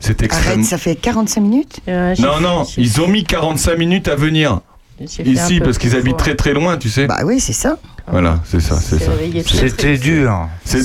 c'est 0.00 0.22
extrêmement... 0.22 0.54
Arrête, 0.54 0.64
ça 0.66 0.78
fait 0.78 0.94
45 0.94 1.40
minutes? 1.40 1.80
Euh, 1.88 2.14
Non, 2.18 2.34
fait- 2.34 2.40
non, 2.42 2.62
ils 2.78 3.00
ont 3.00 3.08
mis 3.08 3.24
45 3.24 3.76
minutes 3.78 4.08
à 4.08 4.14
venir 4.16 4.60
ici 5.00 5.60
parce 5.60 5.78
qu'ils 5.78 5.96
habitent 5.96 6.16
très 6.16 6.34
très 6.36 6.52
loin, 6.52 6.76
tu 6.76 6.88
sais. 6.88 7.06
Bah 7.06 7.20
oui, 7.24 7.40
c'est 7.40 7.52
ça. 7.52 7.76
Voilà, 8.06 8.40
c'est 8.44 8.60
ça, 8.60 8.78
c'est 8.80 8.98
ça. 8.98 9.12
C'était 9.46 9.96
dur. 9.96 10.48
C'est- 10.64 10.82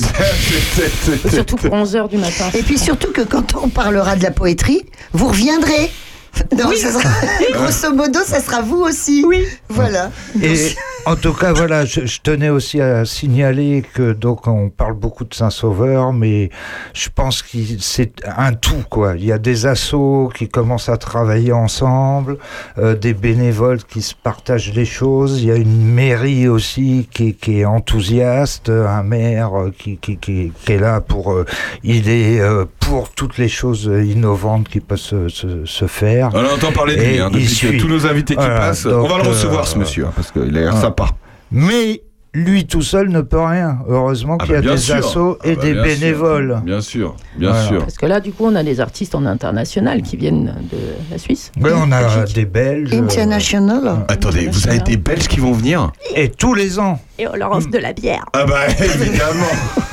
Surtout 1.30 1.56
pour 1.56 1.72
11h 1.74 2.08
du 2.08 2.16
matin. 2.16 2.46
Et 2.54 2.62
puis 2.62 2.78
surtout 2.78 3.12
que 3.12 3.20
quand 3.20 3.54
on 3.62 3.68
parlera 3.68 4.16
de 4.16 4.22
la 4.22 4.30
poétrie, 4.30 4.82
vous 5.12 5.28
reviendrez. 5.28 5.90
Non, 6.56 6.70
ça 6.76 6.90
sera- 6.90 7.08
grosso 7.52 7.94
modo, 7.94 8.20
ça 8.24 8.40
sera 8.40 8.60
vous 8.62 8.80
aussi. 8.80 9.24
Oui. 9.26 9.44
Voilà. 9.68 10.10
Et 10.42 10.74
en 11.06 11.14
tout 11.16 11.32
cas, 11.32 11.52
voilà, 11.52 11.84
je, 11.84 12.06
je 12.06 12.20
tenais 12.20 12.48
aussi 12.48 12.80
à 12.80 13.04
signaler 13.04 13.84
que 13.94 14.12
donc 14.12 14.46
on 14.46 14.68
parle 14.68 14.94
beaucoup 14.94 15.24
de 15.24 15.32
Saint-Sauveur, 15.34 16.12
mais 16.12 16.50
je 16.92 17.08
pense 17.14 17.42
que 17.42 17.58
c'est 17.78 18.12
un 18.36 18.52
tout 18.54 18.82
quoi. 18.90 19.14
Il 19.16 19.24
y 19.24 19.32
a 19.32 19.38
des 19.38 19.66
assos 19.66 20.30
qui 20.34 20.48
commencent 20.48 20.88
à 20.88 20.96
travailler 20.96 21.52
ensemble, 21.52 22.38
euh, 22.78 22.94
des 22.96 23.14
bénévoles 23.14 23.82
qui 23.84 24.02
se 24.02 24.14
partagent 24.14 24.72
les 24.74 24.84
choses. 24.84 25.40
Il 25.42 25.46
y 25.48 25.52
a 25.52 25.56
une 25.56 25.84
mairie 25.94 26.48
aussi 26.48 27.08
qui, 27.12 27.28
est- 27.28 27.32
qui 27.32 27.60
est 27.60 27.64
enthousiaste, 27.64 28.70
un 28.70 29.02
maire 29.02 29.58
euh, 29.58 29.72
qui, 29.76 29.98
qui, 29.98 30.16
qui, 30.16 30.52
qui 30.64 30.72
est 30.72 30.78
là 30.78 31.00
pour 31.00 31.32
euh, 31.32 31.44
il 31.84 32.08
est 32.08 32.40
euh, 32.40 32.64
pour 32.80 33.10
toutes 33.10 33.38
les 33.38 33.48
choses 33.48 33.84
innovantes 34.04 34.68
qui 34.68 34.80
peuvent 34.80 34.98
se, 34.98 35.28
se, 35.28 35.64
se 35.64 35.86
faire. 35.86 36.19
On 36.32 36.44
entend 36.54 36.72
parler 36.72 36.96
de 36.96 37.02
lui, 37.02 37.18
hein, 37.20 37.30
depuis 37.30 37.44
que 37.46 37.50
suit. 37.50 37.78
tous 37.78 37.88
nos 37.88 38.06
invités 38.06 38.34
qui 38.34 38.40
Voilà, 38.40 38.58
passent. 38.60 38.84
donc, 38.86 39.04
on 39.04 39.08
va 39.08 39.22
le 39.22 39.28
recevoir 39.28 39.62
euh, 39.62 39.66
ce 39.66 39.78
monsieur, 39.78 40.06
hein, 40.06 40.12
parce 40.14 40.30
qu'il 40.32 40.42
a 40.42 40.60
l'air 40.60 40.76
sympa. 40.76 41.06
Mais 41.52 42.02
lui 42.32 42.64
tout 42.64 42.82
seul 42.82 43.08
ne 43.08 43.22
peut 43.22 43.40
rien. 43.40 43.78
Heureusement 43.88 44.36
Ah 44.40 44.44
qu'il 44.46 44.54
y 44.54 44.58
bah 44.62 44.70
a 44.70 44.74
des 44.74 44.78
sûr. 44.80 44.94
assos 44.94 45.38
Ah 45.42 45.48
et 45.48 45.56
bah 45.56 45.62
des 45.62 45.72
bien 45.72 45.84
sûr. 45.84 45.98
bénévoles. 46.00 46.60
Bien 46.64 46.80
sûr, 46.80 47.16
bien 47.36 47.50
Voilà. 47.50 47.66
sûr. 47.66 47.78
Parce 47.80 47.96
que 47.96 48.06
là, 48.06 48.20
du 48.20 48.30
coup, 48.32 48.44
on 48.46 48.54
a 48.54 48.62
des 48.62 48.78
artistes 48.80 49.16
en 49.16 49.26
international 49.26 50.02
qui 50.02 50.16
viennent 50.16 50.54
de 50.70 50.78
la 51.10 51.18
Suisse. 51.18 51.50
Mais 51.56 51.70
on 51.74 51.90
a 51.90 52.02
Belgique. 52.02 52.34
des 52.36 52.44
Belges. 52.44 52.90
euh, 52.94 52.98
International. 53.02 54.04
Attendez, 54.08 54.46
vous 54.46 54.68
avez 54.68 54.78
des 54.78 54.96
Belges 54.96 55.26
qui 55.26 55.40
vont 55.40 55.52
venir? 55.52 55.90
Et 56.14 56.28
tous 56.28 56.54
les 56.54 56.78
ans. 56.78 57.00
Et 57.18 57.26
on 57.26 57.34
leur 57.34 57.50
offre 57.50 57.68
de 57.70 57.78
la 57.78 57.92
bière. 57.92 58.24
Ah 58.32 58.44
bah 58.44 58.66
évidemment. 58.78 59.89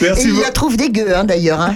Et 0.00 0.04
Merci 0.04 0.24
il 0.24 0.30
beaucoup. 0.32 0.42
la 0.44 0.50
trouve 0.50 0.76
des 0.76 0.90
gueux, 0.90 1.16
hein, 1.16 1.24
d'ailleurs. 1.24 1.60
hein. 1.60 1.74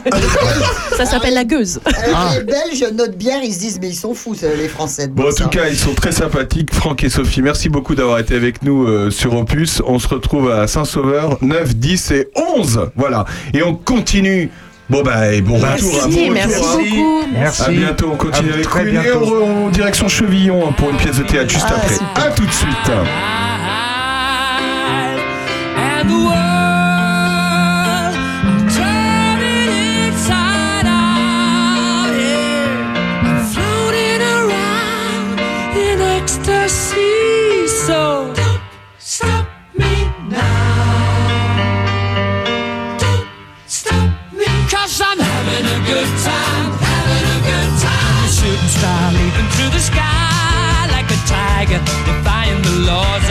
Ça 0.96 1.06
s'appelle 1.06 1.34
la 1.34 1.44
gueuse. 1.44 1.80
Alors, 1.84 2.34
Les 2.36 2.44
Belges, 2.44 2.84
notre 2.94 3.14
bière, 3.16 3.40
ils 3.42 3.52
se 3.54 3.58
disent, 3.60 3.78
mais 3.80 3.88
ils 3.88 3.94
sont 3.94 4.14
fous, 4.14 4.36
les 4.58 4.68
Français. 4.68 5.08
Bon, 5.08 5.24
en 5.24 5.30
tout 5.30 5.36
ça. 5.36 5.44
cas, 5.46 5.68
ils 5.70 5.76
sont 5.78 5.94
très 5.94 6.12
sympathiques. 6.12 6.74
Franck 6.74 7.02
et 7.04 7.08
Sophie, 7.08 7.40
merci 7.42 7.68
beaucoup 7.68 7.94
d'avoir 7.94 8.18
été 8.18 8.34
avec 8.34 8.62
nous 8.62 8.86
euh, 8.86 9.10
sur 9.10 9.34
Opus. 9.34 9.82
On 9.86 9.98
se 9.98 10.08
retrouve 10.08 10.50
à 10.50 10.66
Saint-Sauveur, 10.66 11.38
9, 11.40 11.74
10 11.76 12.10
et 12.10 12.28
11. 12.56 12.90
Voilà. 12.96 13.24
Et 13.54 13.62
on 13.62 13.74
continue. 13.74 14.50
Bon, 14.90 15.02
bah, 15.02 15.32
et 15.32 15.40
bon 15.40 15.58
Merci, 15.60 15.84
retour. 15.84 16.02
hein, 16.02 16.08
bon 16.08 16.18
retour, 16.18 16.32
merci 16.32 16.64
hein. 16.64 16.76
beaucoup. 16.76 17.26
Merci. 17.32 17.62
À 17.62 17.68
bientôt, 17.68 18.10
on 18.12 18.16
continue 18.16 18.50
À 18.50 18.54
avec 18.54 18.64
très 18.68 18.82
Rudy 18.82 18.96
et 18.96 19.00
bientôt. 19.00 19.36
on- 19.40 19.66
en 19.66 19.70
direction 19.70 20.08
Chevillon 20.08 20.68
hein, 20.68 20.72
pour 20.76 20.90
une 20.90 20.96
pièce 20.96 21.18
de 21.18 21.22
théâtre 21.22 21.48
juste 21.50 21.66
Ah, 21.68 21.74
après. 21.76 21.94
super. 21.94 22.24
À 22.26 22.30
tout 22.32 22.44
de 22.44 22.50
suite. 22.52 22.90
Good 45.90 46.12
time, 46.22 46.70
having 46.78 47.26
a 47.34 47.38
good 47.50 47.72
time. 47.82 48.28
Shooting 48.30 48.70
star 48.78 49.10
leaping 49.12 49.50
through 49.54 49.72
the 49.74 49.82
sky 49.82 50.86
like 50.94 51.10
a 51.10 51.20
tiger, 51.26 51.80
defying 52.06 52.62
the 52.62 52.74
laws 52.86 53.29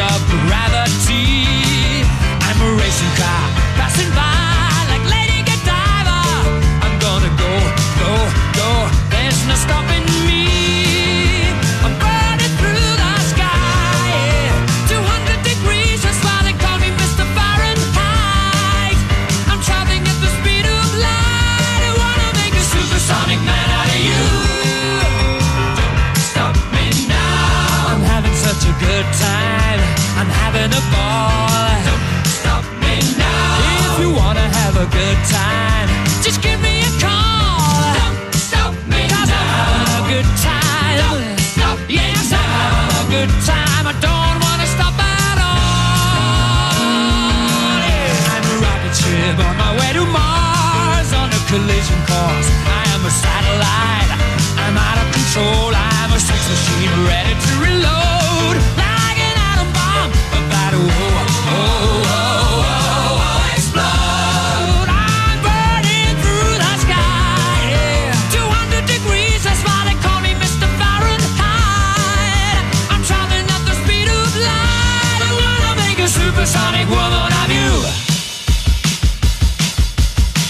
Don't 31.85 32.03
stop 32.39 32.63
me 32.81 32.95
now. 33.17 33.93
If 33.93 33.99
you 34.01 34.09
wanna 34.13 34.47
have 34.59 34.75
a 34.77 34.87
good 34.89 35.19
time, 35.29 35.87
just 36.23 36.41
give 36.41 36.59
me 36.61 36.81
a 36.81 36.91
call. 37.03 37.93
Don't 37.99 38.17
stop 38.33 38.73
me 38.87 39.01
Cause 39.09 39.29
I'm 39.29 39.49
having 39.59 39.89
a 39.99 40.03
good 40.13 40.29
time. 40.41 40.97
Don't 41.03 41.39
stop 41.53 41.79
yes, 41.89 42.31
I'm 42.31 42.49
having 42.59 42.95
a 43.03 43.05
good 43.15 43.31
time. 43.45 43.83
I 43.91 43.93
don't 44.07 44.37
wanna 44.45 44.67
stop 44.75 44.95
at 44.97 45.37
all. 45.49 46.79
Yeah. 47.85 48.33
I'm 48.33 48.45
a 48.53 48.55
rocket 48.65 48.95
ship 48.95 49.37
on 49.47 49.55
my 49.57 49.71
way 49.79 49.91
to 49.97 50.03
Mars 50.07 51.09
on 51.13 51.27
a 51.29 51.41
collision 51.51 51.99
course. 52.07 52.49
I 52.79 52.83
am 52.95 53.03
a 53.05 53.09
a 53.09 53.11
satellite. 53.11 54.11
I'm 54.63 54.77
out 54.77 54.97
of 55.01 55.07
control. 55.17 55.73
I'm 55.73 56.11
a 56.13 56.19
sex 56.19 56.41
machine 56.53 56.93
ready 57.09 57.33
to 57.33 57.51
reload. 57.65 58.18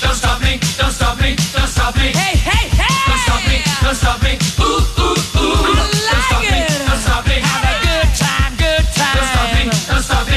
Don't 0.02 0.16
stop 0.16 0.42
me, 0.42 0.60
don't 0.78 0.92
stop 0.92 1.20
me, 1.22 1.36
don't 1.54 1.68
stop 1.68 1.96
me. 1.96 2.12
Hey, 2.14 2.36
hey, 2.38 2.70
hey! 2.70 2.88
Don't 3.08 3.20
stop 3.20 3.48
me, 3.48 3.62
don't 3.82 3.96
stop 3.96 4.24
me. 4.24 4.59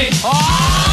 Me. 0.03 0.09
Supersonic 0.11 0.92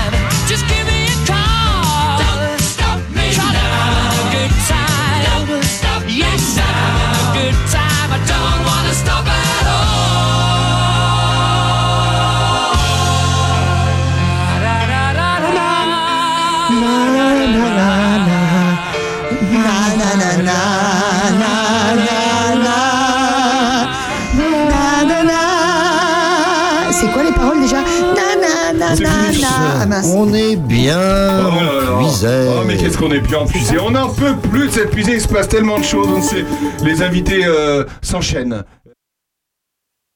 On 30.23 30.35
est 30.35 30.55
bien 30.55 30.99
Oh 31.47 31.97
puisé. 31.97 32.27
Oh, 32.47 32.63
mais 32.67 32.77
qu'est-ce 32.77 32.95
qu'on 32.95 33.09
est 33.09 33.21
bien 33.21 33.43
puisé. 33.43 33.79
On 33.79 33.89
n'en 33.89 34.07
peut 34.07 34.35
plus 34.51 34.67
de 34.67 34.71
cette 34.71 34.91
puisée. 34.91 35.13
Il 35.13 35.21
se 35.21 35.27
passe 35.27 35.47
tellement 35.47 35.79
de 35.79 35.83
choses. 35.83 36.09
On 36.15 36.21
sait, 36.21 36.45
les 36.83 37.01
invités 37.01 37.43
euh, 37.43 37.85
s'enchaînent. 38.03 38.63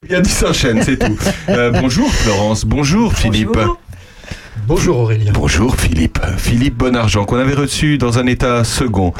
Il 0.04 0.12
y 0.12 0.14
a 0.14 0.20
dit 0.20 0.30
s'enchaînent, 0.30 0.82
c'est 0.84 0.96
tout. 0.96 1.18
Euh, 1.48 1.72
bonjour 1.72 2.08
Florence. 2.08 2.64
Bonjour 2.64 3.12
Philippe. 3.14 3.58
Bonjour 4.64 4.98
Aurélien. 4.98 5.32
Bonjour 5.32 5.76
Philippe. 5.76 6.18
Philippe 6.38 6.76
Bonargent, 6.76 7.24
qu'on 7.24 7.36
avait 7.36 7.54
reçu 7.54 7.98
dans 7.98 8.18
un 8.18 8.26
état 8.26 8.64
second 8.64 9.12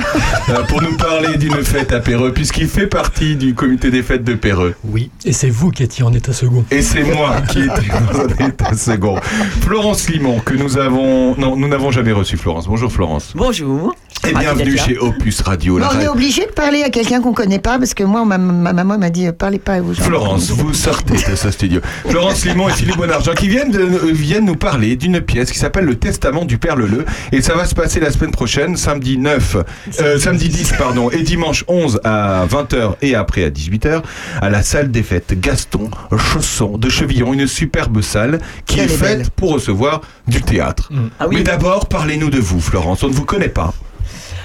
euh, 0.49 0.65
pour 0.65 0.83
nous 0.83 0.97
parler 0.97 1.37
d'une 1.37 1.63
fête 1.63 1.93
à 1.93 2.01
Péreux, 2.01 2.33
puisqu'il 2.33 2.67
fait 2.67 2.87
partie 2.89 3.37
du 3.37 3.55
comité 3.55 3.91
des 3.93 4.03
fêtes 4.03 4.25
de 4.25 4.35
Péreux. 4.35 4.75
Oui, 4.85 5.11
et 5.25 5.33
c'est 5.33 5.51
vous 5.51 5.71
qui 5.71 5.85
étiez 5.85 6.03
en 6.05 6.13
état 6.13 6.33
second. 6.33 6.65
Et 6.71 6.83
c'est 6.83 7.05
moi 7.05 7.41
qui 7.43 7.61
étais 7.61 7.93
en 7.93 8.47
état 8.49 8.75
second. 8.75 9.21
Florence 9.61 10.09
Limon, 10.09 10.41
que 10.41 10.55
nous 10.55 10.79
avons. 10.79 11.37
Non, 11.37 11.57
nous 11.57 11.69
n'avons 11.69 11.93
jamais 11.93 12.13
reçu 12.13 12.37
Florence. 12.37 12.67
Bonjour 12.67 12.91
Florence. 12.91 13.33
Bonjour. 13.37 13.95
Et 14.25 14.33
Ravi 14.33 14.45
bienvenue 14.45 14.77
chez 14.77 14.99
Opus 14.99 15.41
Radio. 15.43 15.79
On 15.81 16.01
est 16.01 16.09
obligé 16.09 16.47
de 16.47 16.51
parler 16.51 16.83
à 16.83 16.91
quelqu'un 16.91 17.21
qu'on 17.21 17.33
connaît 17.33 17.59
pas 17.61 17.79
parce 17.79 17.95
que 17.95 18.03
moi, 18.03 18.25
ma, 18.25 18.39
ma 18.39 18.73
maman 18.73 18.99
m'a 18.99 19.11
dit 19.11 19.27
euh, 19.29 19.33
parlez 19.33 19.59
pas 19.59 19.81
aux 19.81 19.93
gens. 19.93 20.03
Florence, 20.03 20.51
vous 20.51 20.75
sortez 20.75 21.15
de 21.15 21.37
ce 21.37 21.51
studio. 21.51 21.81
Florence 22.09 22.45
Limon 22.45 22.69
et 22.69 22.73
Philippe 22.73 22.97
Bonargent 22.97 23.35
qui 23.35 23.49
viennent, 23.49 23.71
de, 23.71 23.81
euh, 23.81 24.13
viennent 24.13 24.47
nous 24.47 24.57
parler 24.57 24.97
d'une 24.97 25.21
pièce 25.21 25.53
qui 25.53 25.59
s'appelle 25.59 25.85
Le 25.85 25.95
Testament 25.97 26.45
du 26.45 26.59
Père 26.59 26.75
Leleu. 26.77 27.05
Et 27.31 27.41
ça 27.41 27.55
va 27.55 27.67
se 27.67 27.75
passer 27.75 28.01
la 28.01 28.11
semaine 28.11 28.33
prochaine, 28.33 28.77
samedi 28.77 29.17
9, 29.19 29.57
euh, 30.01 30.19
samedi 30.19 30.49
10, 30.49 30.73
pardon, 30.77 31.11
et 31.11 31.23
dimanche 31.23 31.65
11 31.69 32.01
à 32.03 32.47
20h 32.47 32.95
et 33.03 33.15
après 33.15 33.45
à 33.45 33.51
18h, 33.51 34.03
à 34.41 34.51
la 34.51 34.63
salle 34.63 34.91
des 34.91 35.03
fêtes 35.03 35.39
Gaston 35.39 35.91
Chausson 36.17 36.79
de 36.79 36.89
Chevillon, 36.89 37.33
une 37.33 37.47
superbe 37.47 38.01
salle 38.01 38.41
qui 38.65 38.77
Quelle 38.77 38.91
est 38.91 38.95
est 38.95 38.97
faite 38.97 39.31
pour 39.31 39.53
recevoir 39.53 40.01
du 40.27 40.43
théâtre. 40.43 40.91
Ah 41.21 41.29
oui. 41.29 41.37
Mais 41.37 41.43
d'abord, 41.43 41.87
parlez-nous 41.87 42.31
de 42.31 42.39
vous, 42.41 42.61
Florence. 42.61 43.03
On 43.05 43.09
ne 43.09 43.13
vous 43.15 43.25
connaît 43.25 43.49
pas. 43.49 43.73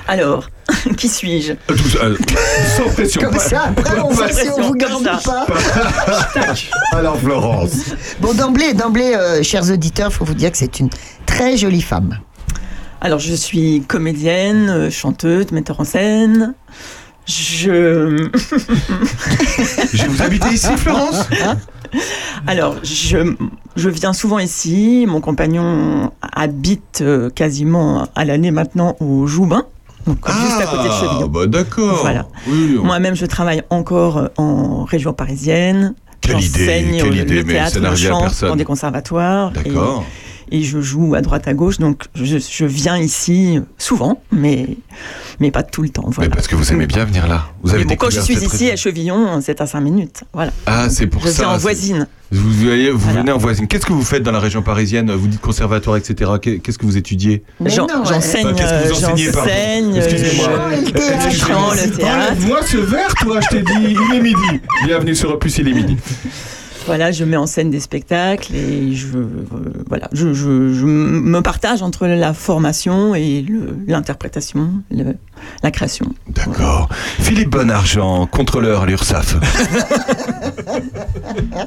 Alors, 0.07 0.47
qui 0.97 1.07
suis-je 1.07 1.53
Euh, 1.53 1.75
euh, 2.03 2.17
sans 2.77 2.89
pression. 2.93 3.21
Comme 3.21 3.33
pas- 3.33 3.39
ça, 3.39 3.61
après 3.69 3.99
on 3.99 4.09
voit 4.09 4.29
si 4.31 4.47
on 4.57 4.61
vous 4.61 4.73
garde 4.73 5.03
pas. 5.23 5.45
Alors 6.93 7.17
Florence. 7.19 7.71
Bon, 8.19 8.33
d'emblée, 8.33 8.73
d'emblée, 8.73 9.13
euh, 9.15 9.43
chers 9.43 9.69
auditeurs, 9.71 10.11
faut 10.11 10.25
vous 10.25 10.33
dire 10.33 10.51
que 10.51 10.57
c'est 10.57 10.79
une 10.79 10.89
très 11.25 11.57
jolie 11.57 11.81
femme. 11.81 12.17
Alors, 12.99 13.19
je 13.19 13.33
suis 13.33 13.83
comédienne, 13.87 14.69
euh, 14.69 14.89
chanteuse, 14.91 15.51
metteur 15.51 15.79
en 15.79 15.85
scène. 15.85 16.53
Je. 17.27 18.27
Je 19.93 20.05
vous 20.07 20.21
habitez 20.21 20.49
ici, 20.49 20.75
Florence 20.77 21.25
Alors, 22.47 22.75
je, 22.83 23.35
je 23.75 23.89
viens 23.89 24.13
souvent 24.13 24.39
ici. 24.39 25.05
Mon 25.07 25.21
compagnon 25.21 26.11
habite 26.21 27.03
quasiment 27.35 28.07
à 28.15 28.25
l'année 28.25 28.51
maintenant 28.51 28.95
au 28.99 29.27
Joubin, 29.27 29.65
donc 30.07 30.17
juste 30.27 30.61
à 30.61 30.65
côté 30.67 30.87
de 30.89 30.93
Chevillon. 30.93 31.27
bah 31.27 31.45
d'accord. 31.47 31.99
Voilà. 32.01 32.25
Oui, 32.47 32.77
on- 32.79 32.85
Moi-même, 32.85 33.15
je 33.15 33.25
travaille 33.25 33.61
encore 33.69 34.17
euh, 34.17 34.27
en 34.37 34.83
région 34.85 35.13
parisienne. 35.13 35.93
Quelle 36.21 36.39
idée, 36.41 36.65
quelle 36.99 37.09
le 37.15 37.21
idée, 37.23 37.43
mais 37.43 37.53
théâtre, 37.53 37.73
ça 37.73 37.79
le 37.79 37.95
chant 37.95 38.27
dans 38.47 38.55
des 38.55 38.63
conservatoires. 38.65 39.51
D'accord. 39.51 40.05
Et, 40.51 40.63
je 40.63 40.81
joue 40.81 41.15
à 41.15 41.21
droite 41.21 41.47
à 41.47 41.53
gauche, 41.53 41.77
donc 41.79 42.03
je, 42.15 42.37
je 42.37 42.65
viens 42.65 42.97
ici 42.97 43.59
souvent, 43.77 44.21
mais, 44.31 44.77
mais 45.39 45.49
pas 45.51 45.63
tout 45.63 45.81
le 45.81 45.89
temps. 45.89 46.05
Mais 46.09 46.13
Voilà. 46.15 46.31
parce 46.31 46.47
que 46.47 46.55
vous 46.55 46.71
aimez 46.71 46.87
bien 46.87 47.05
venir 47.05 47.27
là. 47.27 47.45
Vous 47.63 47.69
avez 47.73 47.79
Mais 47.85 47.89
bon, 47.91 47.95
quand 47.95 48.09
je 48.09 48.19
suis 48.19 48.35
cette 48.35 48.53
ici 48.53 48.69
à. 48.71 48.75
Chevillon, 48.75 49.39
c'est 49.41 49.61
à 49.61 49.65
5 49.65 49.79
minutes. 49.81 50.23
Voilà. 50.33 50.51
Ah, 50.65 50.89
c'est 50.89 51.07
pour 51.07 51.21
je 51.23 51.29
ça. 51.29 51.43
viens 51.43 51.53
en 51.53 51.57
voisine. 51.57 52.07
Vous, 52.33 52.49
voyez, 52.65 52.91
vous 52.91 52.99
Voilà. 52.99 53.19
venez 53.21 53.31
en 53.31 53.37
voisine. 53.37 53.67
Qu'est-ce 53.67 53.85
que 53.85 53.91
vous 53.93 54.03
faites 54.03 54.23
dans 54.23 54.31
la 54.31 54.39
région 54.39 54.61
parisienne? 54.61 55.11
Vous 55.11 55.27
dites 55.27 55.41
conservatoire, 55.41 55.97
etc. 55.97 56.31
Qu'est- 56.41 56.59
Qu'est-ce 56.59 56.77
que 56.77 56.85
vous 56.85 56.95
étudiez? 56.97 57.43
Mais 57.59 57.69
J'enseigne, 57.69 58.47
Enfin, 58.47 58.53
qu'est-ce 58.53 58.89
que 58.89 58.93
vous 58.93 59.03
euh, 59.03 59.07
enseignez, 59.07 59.97
Excusez-moi. 59.97 60.49
je- 60.75 61.85
le 61.87 61.91
théâtre. 61.97 62.35
Moi, 62.47 62.59
ce 62.65 62.77
verre, 62.77 63.13
toi, 63.15 63.39
je 63.41 63.47
t'ai 63.49 63.61
dit, 63.63 63.95
il 64.11 64.15
est 64.15 64.21
midi. 64.21 64.61
Bienvenue 64.85 65.15
sur 65.15 65.31
Opus, 65.31 65.57
il 65.57 65.67
est 65.67 65.73
midi. 65.73 65.97
Voilà, 66.87 67.11
je 67.11 67.23
mets 67.23 67.37
en 67.37 67.45
scène 67.45 67.69
des 67.69 67.79
spectacles 67.79 68.53
et 68.55 68.93
je, 68.93 69.17
euh, 69.17 69.27
voilà, 69.87 70.09
je, 70.13 70.33
je, 70.33 70.73
je 70.73 70.85
me 70.85 71.41
partage 71.41 71.81
entre 71.81 72.07
la 72.07 72.33
formation 72.33 73.13
et 73.15 73.45
l'interprétation, 73.87 74.71
la 75.63 75.71
création. 75.71 76.07
D'accord. 76.29 76.89
Philippe 77.19 77.51
Bonargent, 77.51 78.25
contrôleur 78.27 78.81
à 78.81 78.85
l'URSSAF. 78.87 79.37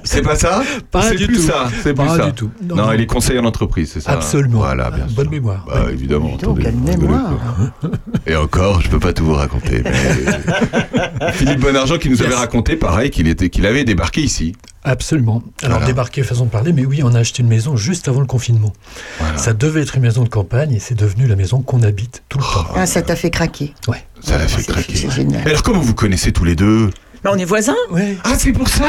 c'est 0.05 0.23
pas 0.23 0.37
ça? 0.37 0.63
Pas 0.91 1.11
du 1.15 1.27
plus 1.27 1.37
tout. 1.37 1.43
ça. 1.43 1.69
C'est 1.83 1.95
plus 1.95 2.07
Pas 2.07 2.17
ça. 2.17 2.27
du 2.27 2.33
tout. 2.33 2.51
Non, 2.63 2.77
Non, 2.77 2.87
non. 2.87 2.93
il 2.93 3.01
est 3.01 3.07
conseiller 3.07 3.39
en 3.39 3.45
entreprise, 3.45 3.91
c'est 3.93 4.01
ça 4.01 4.13
Absolument. 4.13 4.59
Voilà, 4.59 4.91
bien 4.91 5.07
sûr. 5.07 5.17
Bonne 5.17 5.31
mémoire. 5.31 5.65
Bah, 5.67 5.87
évidemment. 5.93 6.31
Donc, 6.31 6.43
attendez, 6.43 6.63
quelle 6.65 6.75
rigolez 6.75 6.97
mémoire. 6.99 7.33
pas. 7.81 7.89
Et 8.27 8.37
encore, 8.37 8.81
je 8.83 8.89
peux 8.91 8.99
pas 9.01 9.13
tout 9.13 9.25
vous 9.25 9.35
raconter. 9.35 9.83
mais- 9.85 11.33
Philippe 11.33 11.61
Bonargent 11.61 11.99
qui 11.99 12.11
nous 12.11 12.23
avait 12.23 12.35
raconté, 12.35 12.77
pareil, 12.77 13.11
qu'il 13.11 13.29
était, 13.29 13.49
qu'il 13.49 13.67
avait 13.67 13.85
débarqué 13.85 14.23
ici. 14.23 14.55
Absolument. 14.85 15.43
Alors 15.63 15.79
Voilà. 15.79 15.87
débarquer, 15.87 16.23
façon 16.23 16.45
de 16.45 16.51
parler, 16.51 16.73
mais 16.75 16.85
oui, 16.85 17.01
on 17.03 17.15
a 17.15 17.19
acheté 17.19 17.43
une 17.43 17.49
maison 17.49 17.75
juste 17.77 18.07
avant 18.09 18.21
le 18.21 18.27
confinement. 18.27 18.73
Voilà. 19.19 19.39
Ça 19.39 19.55
devait 19.55 19.81
être 19.81 19.97
une 19.97 20.03
maison 20.03 20.25
de 20.25 20.29
campagne 20.29 20.73
et 20.73 20.79
c'est 20.79 20.95
devenu 20.95 21.27
la 21.27 21.37
maison 21.37 21.63
qu'on 21.63 21.83
habite 21.83 22.23
tout 22.29 22.39
le 22.39 22.45
temps. 22.45 22.67
Ah, 22.77 22.85
ça 22.87 23.01
t'a 23.03 23.17
fait 23.17 23.31
craquer. 23.31 23.75
Ouais. 23.89 24.05
Ça 24.21 24.37
l'a 24.39 24.47
fait 24.47 24.63
craquer. 24.63 24.95
C'est 24.97 25.11
génial. 25.11 25.47
Alors, 25.49 25.63
comment 25.63 25.81
vous 25.81 25.95
connaissez 25.95 26.33
tous 26.33 26.45
les 26.45 26.55
deux? 26.55 26.91
Mais 27.25 27.31
on 27.33 27.37
est 27.39 27.47
voisins 27.47 27.75
Ouais. 27.91 28.19
Ah, 28.25 28.35
c'est 28.37 28.53
pour 28.53 28.69
ça. 28.69 28.85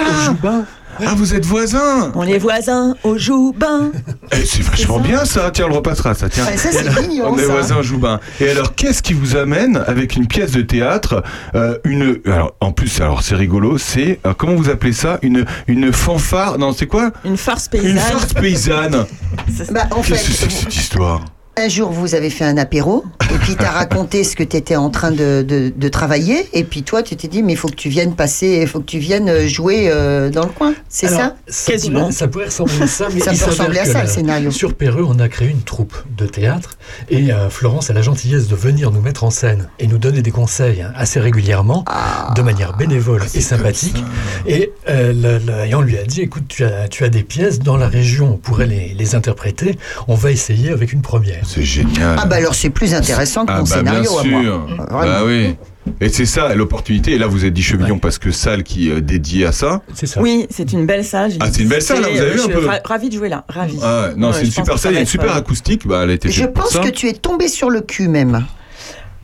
Ah, 1.05 1.13
vous 1.15 1.33
êtes 1.33 1.45
voisins 1.45 2.11
On 2.15 2.23
est 2.23 2.37
voisins 2.37 2.95
au 3.03 3.17
Joubin. 3.17 3.91
Eh, 4.31 4.45
C'est 4.45 4.61
vachement 4.63 4.99
bien 4.99 5.25
ça, 5.25 5.51
tiens, 5.51 5.65
on 5.65 5.69
le 5.69 5.75
repassera 5.75 6.13
ça, 6.13 6.29
tiens. 6.29 6.45
Ouais, 6.45 6.57
ça, 6.57 6.69
c'est 6.71 7.01
mignon, 7.07 7.25
On 7.33 7.37
est 7.37 7.43
ça. 7.43 7.51
voisins 7.51 7.77
au 7.77 7.83
Joubin. 7.83 8.19
Et 8.39 8.49
alors, 8.49 8.75
qu'est-ce 8.75 9.01
qui 9.01 9.13
vous 9.13 9.35
amène 9.35 9.83
avec 9.87 10.15
une 10.15 10.27
pièce 10.27 10.51
de 10.51 10.61
théâtre, 10.61 11.23
euh, 11.55 11.77
une, 11.83 12.19
alors, 12.25 12.53
en 12.61 12.71
plus, 12.71 13.01
alors 13.01 13.21
c'est 13.23 13.35
rigolo, 13.35 13.77
c'est, 13.77 14.19
euh, 14.25 14.33
comment 14.37 14.55
vous 14.55 14.69
appelez 14.69 14.93
ça, 14.93 15.19
une, 15.21 15.45
une 15.67 15.91
fanfare, 15.91 16.57
non, 16.57 16.71
c'est 16.73 16.87
quoi? 16.87 17.11
Une 17.25 17.37
farce 17.37 17.69
Une 17.73 17.81
paysanne. 17.81 17.97
farce 17.97 18.33
paysanne. 18.33 19.05
Bah, 19.71 19.81
en 19.91 20.01
Qu'est-ce 20.01 20.27
que 20.27 20.33
c'est 20.33 20.47
que 20.47 20.53
cette 20.53 20.75
histoire? 20.75 21.21
Un 21.57 21.69
jour, 21.69 21.89
vous 21.91 22.15
avez 22.15 22.29
fait 22.29 22.43
un 22.45 22.57
apéro, 22.57 23.03
et 23.33 23.37
puis 23.37 23.55
t'as 23.55 23.69
raconté 23.71 24.23
ce 24.23 24.35
que 24.35 24.43
t'étais 24.43 24.75
en 24.75 24.89
train 24.89 25.11
de, 25.11 25.41
de, 25.47 25.71
de 25.75 25.87
travailler, 25.89 26.47
et 26.53 26.63
puis 26.65 26.83
toi, 26.83 27.01
tu 27.01 27.15
t'es 27.15 27.27
dit, 27.27 27.43
mais 27.43 27.53
il 27.53 27.57
faut 27.57 27.69
que 27.69 27.75
tu 27.75 27.87
viennes 27.89 28.13
passer, 28.15 28.59
il 28.63 28.67
faut 28.67 28.79
que 28.79 28.85
tu 28.85 28.99
viennes 28.99 29.29
euh, 29.29 29.47
jouer 29.47 29.87
euh, 29.89 30.29
dans 30.29 30.43
le 30.43 30.49
coin. 30.51 30.73
C'est 30.89 31.07
ça? 31.07 31.35
ça 31.47 31.71
Quasiment. 31.71 32.11
ça 32.11 32.27
pourrait 32.27 32.45
ressembler 32.45 32.81
à 32.81 32.87
ça, 32.87 33.07
mais 33.13 33.19
Ça 33.25 33.31
il 33.33 33.39
peut 33.39 33.45
ressembler 33.45 33.79
à 33.79 33.85
ça, 33.85 34.01
le 34.03 34.09
scénario. 34.09 34.51
Sur 34.51 34.73
Perreux, 34.75 35.05
on 35.07 35.17
a 35.19 35.29
créé 35.29 35.49
une 35.49 35.61
troupe 35.61 35.95
de 36.17 36.25
théâtre 36.25 36.77
et 37.09 37.31
euh, 37.31 37.49
Florence 37.49 37.89
a 37.89 37.93
la 37.93 38.01
gentillesse 38.01 38.47
de 38.47 38.55
venir 38.55 38.91
nous 38.91 39.01
mettre 39.01 39.23
en 39.23 39.29
scène 39.29 39.69
et 39.79 39.87
nous 39.87 39.97
donner 39.97 40.21
des 40.21 40.31
conseils 40.31 40.81
hein, 40.81 40.91
assez 40.95 41.19
régulièrement, 41.19 41.83
Ah. 41.87 42.33
de 42.35 42.41
manière 42.41 42.75
bénévole 42.75 43.23
et 43.33 43.41
sympathique. 43.41 44.03
Et, 44.45 44.71
euh, 44.89 45.13
le- 45.13 45.39
le- 45.45 45.65
et 45.69 45.73
on 45.75 45.81
lui 45.81 45.97
a 45.97 46.03
dit, 46.03 46.21
écoute, 46.21 46.43
tu 46.49 46.65
as, 46.65 46.87
tu 46.89 47.03
as 47.05 47.09
des 47.09 47.23
pièces 47.23 47.59
dans 47.59 47.77
la 47.77 47.87
région, 47.87 48.33
on 48.33 48.37
pourrait 48.37 48.67
les, 48.67 48.93
les 48.93 49.15
interpréter, 49.15 49.77
on 50.09 50.15
va 50.15 50.31
essayer 50.31 50.71
avec 50.71 50.91
une 50.91 51.01
première. 51.01 51.44
C'est 51.47 51.63
génial. 51.63 52.17
Ah 52.19 52.25
bah 52.25 52.37
alors 52.37 52.55
c'est 52.55 52.69
plus 52.69 52.93
intéressant 52.93 53.45
que 53.45 53.51
Ah 53.51 53.57
mon 53.57 53.63
bah 53.63 53.75
scénario 53.77 54.01
bien 54.01 54.19
à 54.19 54.23
sûr. 54.23 54.67
moi. 54.67 54.87
Bah 55.05 55.21
oui. 55.25 55.55
Et 56.01 56.09
c'est 56.09 56.25
ça 56.25 56.53
l'opportunité. 56.55 57.11
Et 57.11 57.17
là, 57.19 57.27
vous 57.27 57.45
êtes 57.45 57.53
dit 57.53 57.61
Chevillon 57.61 57.99
parce 57.99 58.17
que 58.17 58.31
salle 58.31 58.63
qui 58.63 58.89
est 58.89 59.01
dédiée 59.01 59.45
à 59.45 59.51
ça. 59.51 59.81
C'est 59.93 60.07
ça. 60.07 60.19
Oui, 60.19 60.47
c'est 60.49 60.73
une 60.73 60.87
belle 60.87 61.05
salle. 61.05 61.31
Ah, 61.39 61.45
c'est 61.51 61.61
une 61.61 61.69
belle 61.69 61.81
salle, 61.83 61.99
hein, 62.03 62.07
vous 62.11 62.19
avez 62.21 62.31
euh, 62.31 62.33
vu 62.33 62.41
un 62.41 62.47
peu 62.47 62.65
ra- 62.65 62.79
Ravie 62.83 63.09
de 63.09 63.15
jouer 63.15 63.29
là, 63.29 63.45
ravie. 63.47 63.77
Ah 63.83 64.07
ouais, 64.07 64.13
non, 64.17 64.29
Ouais, 64.29 64.33
c'est 64.33 64.45
une 64.45 64.51
super 64.51 64.79
salle, 64.79 64.93
il 64.93 64.95
y 64.95 64.97
a 64.97 65.01
une 65.01 65.05
super 65.05 65.31
euh, 65.35 65.37
acoustique. 65.37 65.87
Bah, 65.87 66.01
elle 66.03 66.09
a 66.09 66.13
été 66.13 66.31
Je 66.31 66.45
pense 66.45 66.77
que 66.79 66.89
tu 66.89 67.07
es 67.07 67.13
tombé 67.13 67.47
sur 67.47 67.69
le 67.69 67.81
cul 67.81 68.07
même. 68.07 68.45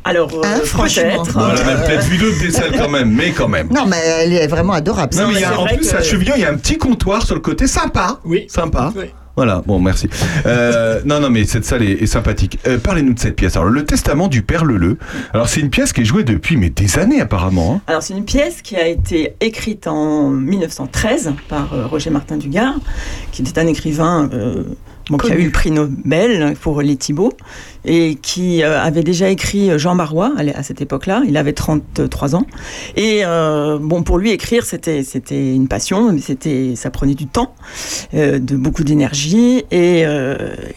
Alors, 0.03 0.31
euh, 0.33 0.41
Hein, 0.43 0.59
franchement. 0.63 1.23
peut-être. 1.23 2.03
Vu 2.05 2.17
d'autres 2.17 2.39
des 2.39 2.51
salles 2.51 2.75
quand 2.77 2.89
même, 2.89 3.11
mais 3.11 3.31
quand 3.31 3.47
même. 3.47 3.69
Non, 3.73 3.85
mais 3.87 3.97
elle 3.97 4.33
est 4.33 4.47
vraiment 4.47 4.73
adorable. 4.73 5.15
Non, 5.15 5.27
mais 5.29 5.35
il 5.35 5.41
y 5.41 5.43
a- 5.43 5.59
en 5.59 5.65
plus, 5.65 5.89
que- 5.91 5.95
à 5.95 6.01
Chevillon, 6.03 6.33
il 6.37 6.41
y 6.41 6.45
a 6.45 6.49
un 6.51 6.57
petit 6.57 6.77
comptoir 6.77 7.23
sur 7.25 7.35
le 7.35 7.41
côté 7.41 7.65
sympa. 7.67 8.19
Oui. 8.25 8.45
Sympa. 8.47 8.93
Oui. 8.95 9.05
Voilà, 9.35 9.61
bon, 9.65 9.79
merci. 9.79 10.09
Euh, 10.45 11.01
non, 11.05 11.19
non, 11.19 11.29
mais 11.29 11.45
cette 11.45 11.65
salle 11.65 11.83
est, 11.83 12.05
sympathique. 12.05 12.59
Euh, 12.67 12.77
Parlez-nous 12.77 13.13
de 13.13 13.19
cette 13.19 13.35
pièce. 13.35 13.55
Alors, 13.55 13.69
le 13.69 13.85
Testament 13.85 14.27
du 14.27 14.41
Père 14.41 14.65
Leleu. 14.65 14.97
Alors, 15.33 15.47
c'est 15.47 15.61
une 15.61 15.69
pièce 15.69 15.93
qui 15.93 16.01
est 16.01 16.05
jouée 16.05 16.23
depuis 16.23 16.57
mais 16.57 16.69
des 16.69 16.99
années, 16.99 17.21
apparemment. 17.21 17.75
hein. 17.75 17.81
Alors, 17.87 18.03
c'est 18.03 18.13
une 18.13 18.25
pièce 18.25 18.61
qui 18.61 18.75
a 18.75 18.87
été 18.87 19.35
écrite 19.39 19.87
en 19.87 20.29
1913 20.29 21.33
par 21.47 21.73
euh, 21.73 21.87
Roger 21.87 22.09
Martin 22.09 22.37
Dugard, 22.37 22.75
qui 23.31 23.41
était 23.41 23.59
un 23.59 23.67
écrivain 23.67 24.29
qui 25.17 25.31
a 25.31 25.35
eu 25.35 25.45
le 25.45 25.51
prix 25.51 25.71
Nobel 25.71 26.55
pour 26.59 26.81
les 26.81 26.95
Thibauts, 26.95 27.33
et 27.85 28.15
qui 28.15 28.63
euh, 28.63 28.79
avait 28.79 29.03
déjà 29.03 29.29
écrit 29.29 29.77
Jean 29.79 29.95
Marois 29.95 30.33
à 30.37 30.63
cette 30.63 30.81
époque-là. 30.81 31.23
Il 31.27 31.37
avait 31.37 31.53
33 31.53 32.35
ans. 32.35 32.45
Et 32.95 33.21
euh, 33.25 33.79
bon, 33.81 34.03
pour 34.03 34.17
lui, 34.17 34.31
écrire, 34.31 34.65
c'était 34.65 35.03
c'était 35.03 35.53
une 35.53 35.67
passion, 35.67 36.11
mais 36.11 36.21
c'était 36.21 36.73
ça 36.75 36.89
prenait 36.91 37.15
du 37.15 37.27
temps, 37.27 37.55
euh, 38.13 38.39
de 38.39 38.55
beaucoup 38.55 38.83
d'énergie. 38.83 39.63
Et 39.71 40.03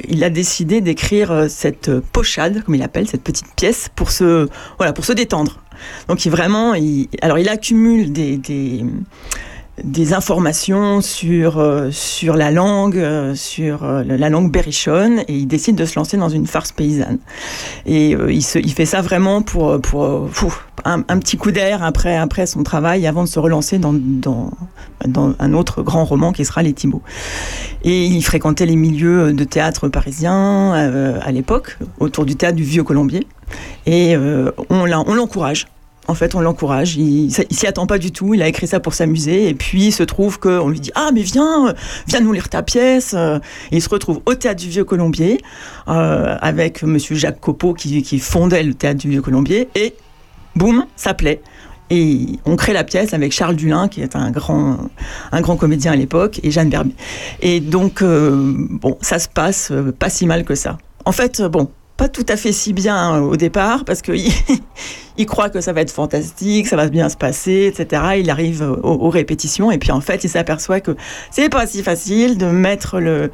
il 0.09 0.25
a 0.25 0.31
décidé 0.31 0.81
d'écrire 0.81 1.47
cette 1.49 2.01
pochade, 2.01 2.63
comme 2.65 2.75
il 2.75 2.83
appelle, 2.83 3.09
cette 3.09 3.23
petite 3.23 3.47
pièce, 3.57 3.91
pour 3.95 4.11
se, 4.11 4.49
voilà, 4.79 4.93
pour 4.93 5.05
se 5.05 5.13
détendre. 5.13 5.61
Donc 6.09 6.25
il 6.25 6.31
vraiment, 6.31 6.75
il, 6.75 7.09
alors 7.23 7.39
il 7.39 7.49
accumule 7.49 8.13
des, 8.13 8.37
des, 8.37 8.85
des 9.83 10.13
informations 10.13 11.01
sur, 11.01 11.59
euh, 11.59 11.91
sur 11.91 12.37
la 12.37 12.51
langue, 12.53 12.97
euh, 12.97 13.35
sur 13.35 13.83
euh, 13.83 14.05
la 14.05 14.29
langue 14.29 14.51
berrichonne, 14.51 15.21
et 15.27 15.35
il 15.35 15.47
décide 15.47 15.75
de 15.75 15.85
se 15.85 15.99
lancer 15.99 16.17
dans 16.17 16.29
une 16.29 16.47
farce 16.47 16.71
paysanne. 16.71 17.19
Et 17.87 18.11
il, 18.11 18.73
fait 18.73 18.87
ça 18.87 19.01
vraiment 19.01 19.43
pour, 19.43 19.81
pour 19.81 20.63
un, 20.85 21.01
petit 21.03 21.37
coup 21.37 21.51
d'air 21.51 21.83
après, 21.83 22.17
après 22.17 22.47
son 22.47 22.63
travail, 22.63 23.07
avant 23.07 23.25
de 23.25 23.29
se 23.29 23.39
relancer 23.39 23.79
dans, 23.79 23.95
dans, 23.95 24.51
un 25.39 25.53
autre 25.53 25.83
grand 25.83 26.05
roman 26.05 26.33
qui 26.33 26.45
sera 26.45 26.63
Les 26.63 26.73
Thibauts. 26.73 27.03
Et 27.83 28.05
il 28.05 28.23
fréquentait 28.23 28.67
les 28.67 28.77
milieux 28.77 29.33
de 29.33 29.45
théâtre 29.45 29.89
parisiens 29.89 30.75
euh, 30.75 31.19
à 31.23 31.33
l'époque, 31.33 31.79
autour 31.99 32.25
du 32.25 32.37
théâtre 32.37 32.57
du 32.57 32.65
Vieux 32.65 32.85
Colombier. 32.85 33.27
Et 33.87 34.17
on 34.71 34.87
l'encourage. 34.87 35.67
En 36.07 36.15
fait, 36.15 36.35
on 36.35 36.41
l'encourage. 36.41 36.97
Il, 36.97 37.27
il 37.27 37.57
s'y 37.57 37.67
attend 37.67 37.87
pas 37.87 37.99
du 37.99 38.13
tout. 38.13 38.35
Il 38.35 38.43
a 38.43 38.49
écrit 38.49 38.67
ça 38.67 38.81
pour 38.81 38.95
s'amuser. 38.95 39.49
Et 39.49 39.55
puis, 39.55 39.87
il 39.87 39.93
se 39.93 40.03
trouve 40.03 40.39
qu'on 40.39 40.69
lui 40.69 40.81
dit 40.81 40.91
Ah, 40.95 41.11
mais 41.15 41.23
viens, 41.23 41.69
euh, 41.69 41.73
viens 42.07 42.21
nous 42.21 42.33
lire 42.33 42.49
ta 42.49 42.63
pièce. 42.63 43.15
Euh, 43.17 43.39
Et 43.73 43.77
il 43.77 43.83
se 43.83 43.89
retrouve 43.89 44.21
au 44.27 44.35
théâtre 44.35 44.61
du 44.61 44.69
Vieux 44.69 44.85
Colombier 44.85 45.41
euh, 45.89 46.37
avec 46.41 46.83
monsieur 46.83 47.17
Jacques 47.17 47.41
Copeau 47.41 47.75
qui, 47.75 48.03
qui 48.03 48.19
fondait 48.19 48.63
le 48.63 48.75
théâtre 48.75 49.01
du 49.01 49.09
Vieux 49.09 49.23
Colombier. 49.23 49.69
Et 49.75 49.95
boum, 50.57 50.87
ça 50.97 51.15
plaît. 51.15 51.41
Et 51.91 52.39
on 52.47 52.57
crée 52.57 52.73
la 52.73 52.85
pièce 52.85 53.13
avec 53.13 53.33
Charles 53.33 53.57
Dulin, 53.57 53.89
qui 53.89 54.01
est 54.01 54.17
un 54.17 54.31
grand, 54.31 54.79
un 55.33 55.41
grand 55.41 55.57
comédien 55.57 55.93
à 55.93 55.97
l'époque, 55.97 56.41
et 56.43 56.51
Jeanne 56.51 56.71
Berbier. 56.71 56.95
Et 57.43 57.61
donc, 57.61 58.01
euh, 58.01 58.55
bon, 58.71 58.97
ça 59.01 59.19
se 59.19 59.29
passe 59.29 59.71
euh, 59.71 59.93
pas 59.93 60.09
si 60.09 60.27
mal 60.27 60.45
que 60.45 60.55
ça. 60.55 60.79
En 61.05 61.13
fait, 61.13 61.41
euh, 61.41 61.49
bon, 61.49 61.69
pas 61.97 62.09
tout 62.09 62.27
à 62.29 62.37
fait 62.37 62.53
si 62.53 62.73
bien 62.73 63.17
euh, 63.17 63.21
au 63.21 63.37
départ, 63.37 63.85
parce 63.85 64.03
qu'il 64.03 64.33
il 65.17 65.27
croit 65.27 65.49
que 65.49 65.61
ça 65.61 65.73
va 65.73 65.81
être 65.81 65.93
fantastique, 65.93 66.67
ça 66.67 66.77
va 66.77 66.89
bien 66.89 67.09
se 67.09 67.17
passer, 67.17 67.73
etc. 67.73 68.03
Il 68.19 68.31
arrive 68.31 68.63
aux, 68.63 69.07
aux 69.07 69.11
répétitions, 69.11 69.71
et 69.71 69.79
puis 69.79 69.93
en 69.93 70.01
fait, 70.01 70.25
il 70.25 70.29
s'aperçoit 70.29 70.81
que 70.81 70.97
c'est 71.31 71.49
pas 71.49 71.67
si 71.67 71.83
facile 71.83 72.37
de 72.37 72.47
mettre 72.47 72.99
le, 72.99 73.31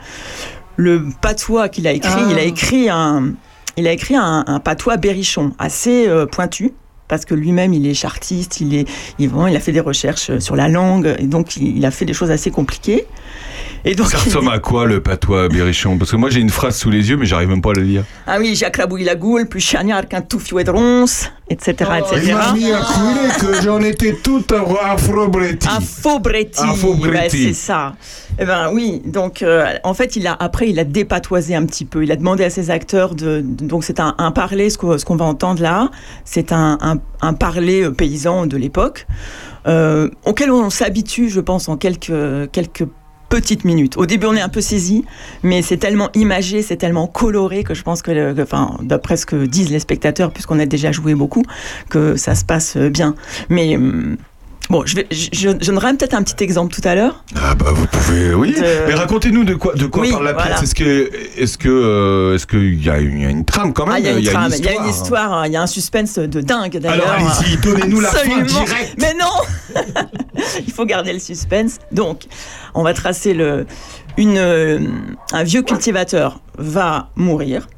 le 0.76 1.06
patois 1.20 1.68
qu'il 1.68 1.86
a 1.86 1.92
écrit. 1.92 2.10
Ah. 2.14 2.28
Il 2.30 2.38
a 2.38 2.42
écrit 2.42 2.88
un, 2.90 3.32
il 3.76 3.86
a 3.86 3.92
écrit 3.92 4.16
un, 4.16 4.44
un 4.46 4.60
patois 4.60 4.96
berrichon, 4.96 5.52
assez 5.58 6.06
euh, 6.06 6.26
pointu. 6.26 6.72
Parce 7.08 7.24
que 7.24 7.34
lui-même, 7.34 7.74
il 7.74 7.88
est 7.88 7.94
chartiste, 7.94 8.60
il, 8.60 8.72
est, 8.72 8.88
il, 9.18 9.32
il 9.48 9.56
a 9.56 9.58
fait 9.58 9.72
des 9.72 9.80
recherches 9.80 10.38
sur 10.38 10.54
la 10.54 10.68
langue, 10.68 11.16
et 11.18 11.26
donc 11.26 11.56
il, 11.56 11.76
il 11.76 11.84
a 11.84 11.90
fait 11.90 12.04
des 12.04 12.12
choses 12.12 12.30
assez 12.30 12.52
compliquées. 12.52 13.04
Et 13.84 13.94
donc, 13.94 14.08
Ça 14.08 14.18
il- 14.18 14.28
ressemble 14.28 14.50
à 14.52 14.58
quoi 14.58 14.84
le 14.86 15.00
patois 15.00 15.48
berrichon? 15.48 15.96
Parce 15.96 16.10
que 16.10 16.16
moi 16.16 16.28
j'ai 16.30 16.40
une 16.40 16.50
phrase 16.50 16.76
sous 16.76 16.90
les 16.90 17.08
yeux, 17.08 17.16
mais 17.16 17.24
j'arrive 17.26 17.48
même 17.48 17.62
pas 17.62 17.70
à 17.70 17.74
la 17.74 17.82
lire. 17.82 18.04
Ah 18.26 18.36
oui, 18.38 18.54
Jacques 18.54 18.76
Labouille 18.76 19.04
la 19.04 19.14
goule, 19.14 19.46
plus 19.48 19.60
chagnard 19.60 20.06
qu'un 20.06 20.20
tout 20.20 20.38
fiouet 20.38 20.64
de 20.64 20.70
ronce, 20.70 21.30
etc. 21.48 21.72
etc. 21.98 22.32
à 22.34 22.52
couler 22.52 23.28
que 23.40 23.62
j'en 23.62 23.80
étais 23.80 24.14
tout 24.22 24.44
un 24.52 24.64
afro-bretti. 24.92 25.66
Un 25.68 25.80
faux 25.80 26.18
bretti. 26.18 26.60
Un 26.62 26.74
faux 26.74 26.94
bretti. 26.94 27.36
Ouais, 27.36 27.48
c'est 27.48 27.54
ça. 27.54 27.94
Eh 28.38 28.44
ben 28.44 28.70
oui, 28.72 29.00
donc 29.06 29.42
euh, 29.42 29.64
en 29.84 29.94
fait, 29.94 30.14
il 30.16 30.26
a 30.26 30.34
après 30.38 30.68
il 30.68 30.78
a 30.78 30.84
dépatoisé 30.84 31.54
un 31.54 31.64
petit 31.64 31.84
peu. 31.86 32.02
Il 32.04 32.12
a 32.12 32.16
demandé 32.16 32.44
à 32.44 32.50
ses 32.50 32.70
acteurs 32.70 33.14
de, 33.14 33.40
de- 33.44 33.64
donc 33.64 33.84
c'est 33.84 33.98
un, 34.00 34.14
un 34.18 34.30
parler 34.30 34.68
ce 34.70 34.76
qu'on 34.78 34.98
ce 34.98 35.04
qu'on 35.06 35.16
va 35.16 35.24
entendre 35.24 35.62
là, 35.62 35.90
c'est 36.24 36.52
un, 36.52 36.76
un, 36.82 36.98
un 37.22 37.32
parler 37.32 37.82
euh, 37.84 37.90
paysan 37.92 38.46
de 38.46 38.56
l'époque 38.58 39.06
euh, 39.66 40.08
auquel 40.24 40.50
on 40.50 40.70
s'habitue, 40.70 41.28
je 41.30 41.40
pense, 41.40 41.68
en 41.68 41.76
quelques 41.76 42.12
quelques 42.52 42.84
petites 43.30 43.64
minutes. 43.64 43.96
Au 43.96 44.04
début, 44.04 44.26
on 44.26 44.34
est 44.34 44.40
un 44.42 44.50
peu 44.50 44.60
saisi, 44.60 45.04
mais 45.42 45.62
c'est 45.62 45.78
tellement 45.78 46.10
imagé, 46.14 46.60
c'est 46.60 46.76
tellement 46.76 47.06
coloré 47.06 47.64
que 47.64 47.72
je 47.72 47.82
pense 47.82 48.02
que- 48.02 48.42
enfin, 48.42 48.76
d'après 48.82 49.16
ce 49.16 49.24
que 49.24 49.46
disent 49.46 49.70
les 49.70 49.78
spectateurs, 49.78 50.32
puisqu'on 50.32 50.58
a 50.58 50.66
déjà 50.66 50.92
joué 50.92 51.14
beaucoup, 51.14 51.44
que 51.88 52.16
ça 52.16 52.34
se 52.34 52.44
passe 52.44 52.76
bien. 52.76 53.14
Mais 53.48 53.76
hum, 53.76 54.16
bon, 54.70 54.86
je, 54.86 54.96
vais, 54.96 55.06
je, 55.10 55.50
donnerai 55.50 55.92
peut-être 55.94 56.14
un 56.14 56.22
petit 56.22 56.42
exemple 56.42 56.74
tout 56.74 56.86
à 56.88 56.94
l'heure. 56.94 57.24
Ah 57.36 57.54
bah 57.54 57.72
vous 57.74 57.86
pouvez, 57.86 58.32
oui. 58.34 58.52
De- 58.54 58.86
Mais 58.86 58.94
racontez-nous 58.94 59.44
de 59.44 59.54
quoi, 59.54 59.74
de 59.74 59.86
quoi 59.86 60.02
Oui, 60.02 60.10
parle 60.12 60.24
la 60.24 60.34
pièce. 60.34 60.46
voilà. 60.46 60.62
Est-ce 60.62 60.74
que, 60.74 61.10
est-ce 61.36 61.58
que, 61.58 61.68
euh, 61.68 62.34
est-ce 62.34 62.46
qu'il 62.46 62.82
y 62.82 62.88
a 62.88 62.98
une, 62.98 63.18
il 63.18 63.22
y 63.22 63.26
a 63.26 63.30
une 63.30 63.44
trame 63.44 63.72
quand 63.72 63.84
même? 63.84 63.96
Ah, 63.96 63.98
il 63.98 64.06
y 64.06 64.08
a 64.08 64.12
une 64.12 64.24
trame, 64.24 64.52
il 64.56 64.64
y 64.64 64.68
a 64.68 64.74
une 64.74 64.88
histoire, 64.88 65.32
hein, 65.32 65.46
il 65.46 65.52
y 65.52 65.56
a 65.56 65.62
un 65.62 65.66
suspense 65.66 66.18
de 66.18 66.40
dingue 66.40 66.78
d'ailleurs. 66.78 67.08
Alors 67.10 67.30
allez-y, 67.40 67.56
donnez-nous 67.58 68.00
la 68.00 68.08
fin 68.08 68.42
directe. 68.42 68.94
Mais 68.98 69.14
non 69.14 69.82
Il 70.66 70.72
faut 70.72 70.86
garder 70.86 71.12
le 71.12 71.18
suspense. 71.18 71.78
Donc, 71.92 72.22
on 72.74 72.82
va 72.82 72.94
tracer 72.94 73.34
le. 73.34 73.66
Une, 74.16 74.38
euh, 74.38 74.80
un 75.32 75.42
vieux 75.44 75.62
cultivateur 75.62 76.40
va 76.58 77.10
mourir. 77.16 77.68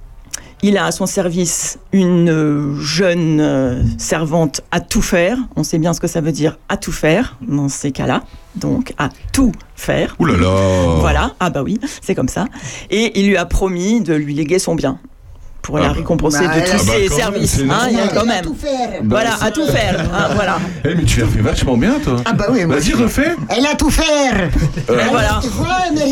Il 0.64 0.76
a 0.78 0.86
à 0.86 0.92
son 0.92 1.06
service 1.06 1.78
une 1.92 2.30
euh, 2.30 2.76
jeune 2.80 3.40
euh, 3.40 3.82
servante 3.98 4.60
à 4.70 4.78
tout 4.78 5.02
faire. 5.02 5.36
On 5.56 5.64
sait 5.64 5.78
bien 5.78 5.92
ce 5.92 6.00
que 6.00 6.06
ça 6.06 6.20
veut 6.20 6.30
dire 6.30 6.56
à 6.68 6.76
tout 6.76 6.92
faire 6.92 7.36
dans 7.42 7.68
ces 7.68 7.90
cas-là. 7.90 8.22
Donc, 8.54 8.92
à 8.96 9.08
tout 9.32 9.50
faire. 9.74 10.14
Ouh 10.20 10.24
là 10.26 10.36
là. 10.36 10.96
Voilà, 11.00 11.32
ah 11.40 11.50
bah 11.50 11.62
oui, 11.64 11.80
c'est 12.00 12.14
comme 12.14 12.28
ça. 12.28 12.46
Et 12.90 13.18
il 13.20 13.26
lui 13.28 13.36
a 13.36 13.44
promis 13.44 14.02
de 14.02 14.14
lui 14.14 14.34
léguer 14.34 14.60
son 14.60 14.76
bien 14.76 15.00
pour 15.62 15.78
Ah 15.78 15.80
la 15.80 15.88
bah. 15.88 15.94
récompenser 15.94 16.46
Bah, 16.46 16.54
de 16.56 16.60
ah 16.64 16.76
tous 16.78 16.86
bah, 16.86 16.92
ses 16.92 17.00
même, 17.08 17.18
services. 17.18 17.60
hein, 17.68 17.86
il 17.90 17.96
y 17.96 18.00
a 18.00 18.08
quand 18.08 18.24
même. 18.26 18.44
tout 18.44 18.54
faire. 18.54 18.88
Bah, 19.02 19.16
Voilà, 19.16 19.30
à 19.40 19.50
tout 19.50 19.66
faire. 19.66 20.00
hein, 20.14 20.28
voilà. 20.36 20.58
Eh 20.84 20.94
mais 20.94 21.02
tu 21.04 21.18
l'as 21.20 21.26
fait 21.26 21.40
vachement 21.40 21.76
bien 21.76 21.98
toi. 22.04 22.16
Ah 22.24 22.32
bah 22.34 22.46
oui, 22.50 22.64
Vas-y 22.66 22.92
refais. 22.92 23.34
Elle 23.48 23.66
a 23.66 23.74
tout 23.74 23.90
faire. 23.90 24.48
Euh, 24.90 25.00
Et 25.06 25.08
voilà. 25.10 25.40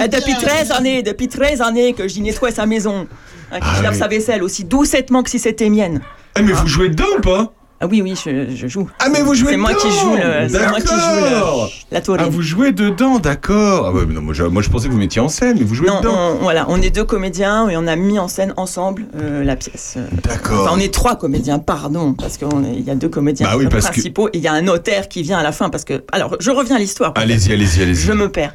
Depuis 0.09 0.35
13 0.35 0.73
années, 0.73 1.03
depuis 1.05 1.29
13 1.29 1.61
années 1.61 1.93
que 1.93 2.09
j'y 2.09 2.21
nettoie 2.21 2.51
sa 2.53 2.65
maison, 2.67 3.07
hein, 3.53 3.61
que 3.61 3.65
Ah 3.65 3.83
lave 3.83 3.93
oui. 3.93 3.99
sa 3.99 4.09
vaisselle 4.09 4.43
aussi 4.43 4.65
doucettement 4.65 5.23
que 5.23 5.31
si 5.31 5.39
c'était 5.39 5.71
mienne. 5.71 6.01
Eh 6.39 6.43
mais 6.43 6.53
vous 6.53 6.67
jouez 6.67 6.89
dedans 6.89 7.05
ou 7.19 7.21
pas? 7.21 7.53
Ah 7.83 7.87
oui, 7.87 8.03
oui, 8.03 8.15
je, 8.15 8.55
je 8.55 8.67
joue. 8.67 8.91
Ah 8.99 9.07
mais 9.11 9.23
vous 9.23 9.35
jouez 9.35 9.53
C'est 9.53 9.57
moi 9.57 9.73
qui 9.73 9.87
dedans 9.89 10.01
joue 10.03 10.15
le, 10.17 10.49
c'est 10.51 10.69
moi 10.69 10.81
qui 10.81 10.87
joue 10.89 10.95
le- 11.25 11.69
la 11.93 12.01
taurine. 12.03 12.25
Ah 12.27 12.29
vous 12.31 12.43
jouez 12.43 12.73
dedans, 12.73 13.19
d'accord. 13.19 13.87
Ah 13.87 13.93
ouais, 13.93 14.05
non, 14.05 14.21
moi, 14.21 14.35
je, 14.35 14.43
moi, 14.45 14.61
je 14.61 14.69
pensais 14.69 14.87
que 14.89 14.93
vous 14.93 14.99
mettiez 14.99 15.23
en 15.23 15.31
scène, 15.31 15.57
mais 15.59 15.65
vous 15.65 15.75
jouez 15.75 15.89
Non, 15.89 16.01
dedans. 16.03 16.15
on, 16.15 16.35
voilà, 16.43 16.67
on 16.69 16.77
est 16.83 16.91
deux 16.91 17.05
comédiens 17.05 17.71
et 17.71 17.79
on 17.79 17.87
a 17.87 17.97
mis 17.97 18.19
en 18.19 18.29
scène 18.29 18.53
ensemble 18.59 19.07
euh, 19.19 19.43
la 19.45 19.57
pièce. 19.57 19.97
D'accord. 20.25 20.67
Enfin, 20.67 20.73
on 20.77 20.79
est 20.79 20.93
trois 20.93 21.17
comédiens, 21.17 21.59
pardon, 21.59 22.13
parce 22.13 22.37
qu'il 22.37 22.85
y 22.87 22.91
a 22.91 22.95
deux 22.95 23.09
comédiens 23.09 23.47
Bah 23.47 23.55
oui, 23.57 23.67
parce 23.71 23.87
que- 23.87 23.93
principaux 23.93 24.29
et 24.29 24.33
il 24.37 24.43
y 24.43 24.49
a 24.49 24.53
un 24.53 24.61
notaire 24.61 25.09
qui 25.09 25.23
vient 25.23 25.39
à 25.39 25.43
la 25.43 25.53
fin 25.53 25.71
parce 25.71 25.85
que. 25.87 26.05
Alors, 26.13 26.37
je 26.39 26.51
reviens 26.51 26.77
à 26.77 26.81
l'histoire. 26.81 27.15
Allez-y, 27.17 27.51
allez-y, 27.55 27.83
allez-y. 27.83 27.95
Je 27.95 28.13
me 28.13 28.29
perds. 28.31 28.53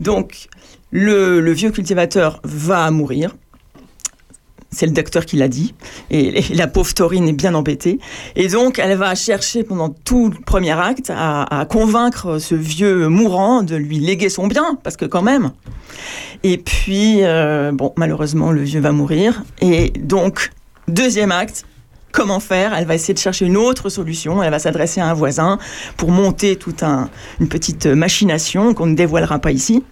Donc, 0.00 0.48
le, 0.90 1.38
le 1.40 1.52
vieux 1.52 1.70
cultivateur 1.70 2.40
va 2.42 2.90
mourir. 2.90 3.36
C'est 4.74 4.86
le 4.86 4.92
docteur 4.92 5.24
qui 5.26 5.36
l'a 5.36 5.48
dit. 5.48 5.74
Et, 6.10 6.42
la 6.54 6.66
pauvre 6.66 6.92
Taurine 6.92 7.28
est 7.28 7.32
bien 7.32 7.54
embêtée. 7.54 7.98
Et 8.36 8.48
donc, 8.48 8.78
elle 8.78 8.96
va 8.96 9.14
chercher 9.14 9.64
pendant 9.64 9.88
tout 9.88 10.30
le 10.30 10.36
premier 10.44 10.72
acte 10.72 11.10
à, 11.14 11.60
à 11.60 11.64
convaincre 11.64 12.38
ce 12.38 12.54
vieux 12.54 13.08
mourant 13.08 13.62
de 13.62 13.76
lui 13.76 13.98
léguer 13.98 14.28
son 14.28 14.46
bien, 14.46 14.78
parce 14.82 14.96
que 14.96 15.04
quand 15.04 15.22
même. 15.22 15.52
Et 16.42 16.58
puis, 16.58 17.20
euh, 17.22 17.72
bon, 17.72 17.92
malheureusement, 17.96 18.52
le 18.52 18.62
vieux 18.62 18.80
va 18.80 18.92
mourir. 18.92 19.42
Et 19.60 19.90
donc, 19.98 20.50
deuxième 20.88 21.32
acte, 21.32 21.64
comment 22.12 22.38
faire? 22.38 22.74
Elle 22.74 22.86
va 22.86 22.94
essayer 22.94 23.14
de 23.14 23.18
chercher 23.18 23.46
une 23.46 23.56
autre 23.56 23.88
solution. 23.88 24.42
Elle 24.42 24.50
va 24.50 24.58
s'adresser 24.58 25.00
à 25.00 25.06
un 25.06 25.14
voisin 25.14 25.58
pour 25.96 26.10
monter 26.10 26.56
toute 26.56 26.82
un, 26.82 27.08
une 27.40 27.48
petite 27.48 27.86
machination 27.86 28.74
qu'on 28.74 28.86
ne 28.86 28.94
dévoilera 28.94 29.38
pas 29.38 29.52
ici. 29.52 29.82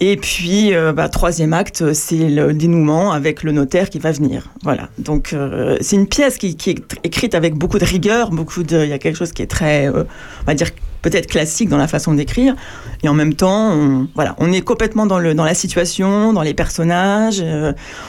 Et 0.00 0.16
puis, 0.16 0.74
euh, 0.74 0.92
bah, 0.92 1.08
troisième 1.08 1.52
acte, 1.52 1.92
c'est 1.92 2.28
le 2.28 2.54
dénouement 2.54 3.10
avec 3.12 3.42
le 3.42 3.50
notaire 3.50 3.90
qui 3.90 3.98
va 3.98 4.12
venir. 4.12 4.50
Voilà. 4.62 4.88
Donc, 4.98 5.32
euh, 5.32 5.76
c'est 5.80 5.96
une 5.96 6.06
pièce 6.06 6.38
qui, 6.38 6.56
est 6.66 6.98
écrite 7.02 7.34
avec 7.34 7.54
beaucoup 7.54 7.78
de 7.78 7.84
rigueur, 7.84 8.30
beaucoup 8.30 8.62
de. 8.62 8.84
Il 8.84 8.88
y 8.88 8.92
a 8.92 8.98
quelque 8.98 9.16
chose 9.16 9.32
qui 9.32 9.42
est 9.42 9.48
très, 9.48 9.88
euh, 9.88 10.04
on 10.42 10.44
va 10.46 10.54
dire, 10.54 10.70
peut-être 11.02 11.26
classique 11.26 11.68
dans 11.68 11.78
la 11.78 11.88
façon 11.88 12.14
d'écrire. 12.14 12.54
Et 13.02 13.08
en 13.08 13.14
même 13.14 13.34
temps, 13.34 13.72
on, 13.72 14.08
voilà, 14.14 14.36
on 14.38 14.52
est 14.52 14.60
complètement 14.60 15.06
dans, 15.06 15.18
le, 15.18 15.34
dans 15.34 15.44
la 15.44 15.54
situation, 15.54 16.32
dans 16.32 16.42
les 16.42 16.54
personnages. 16.54 17.44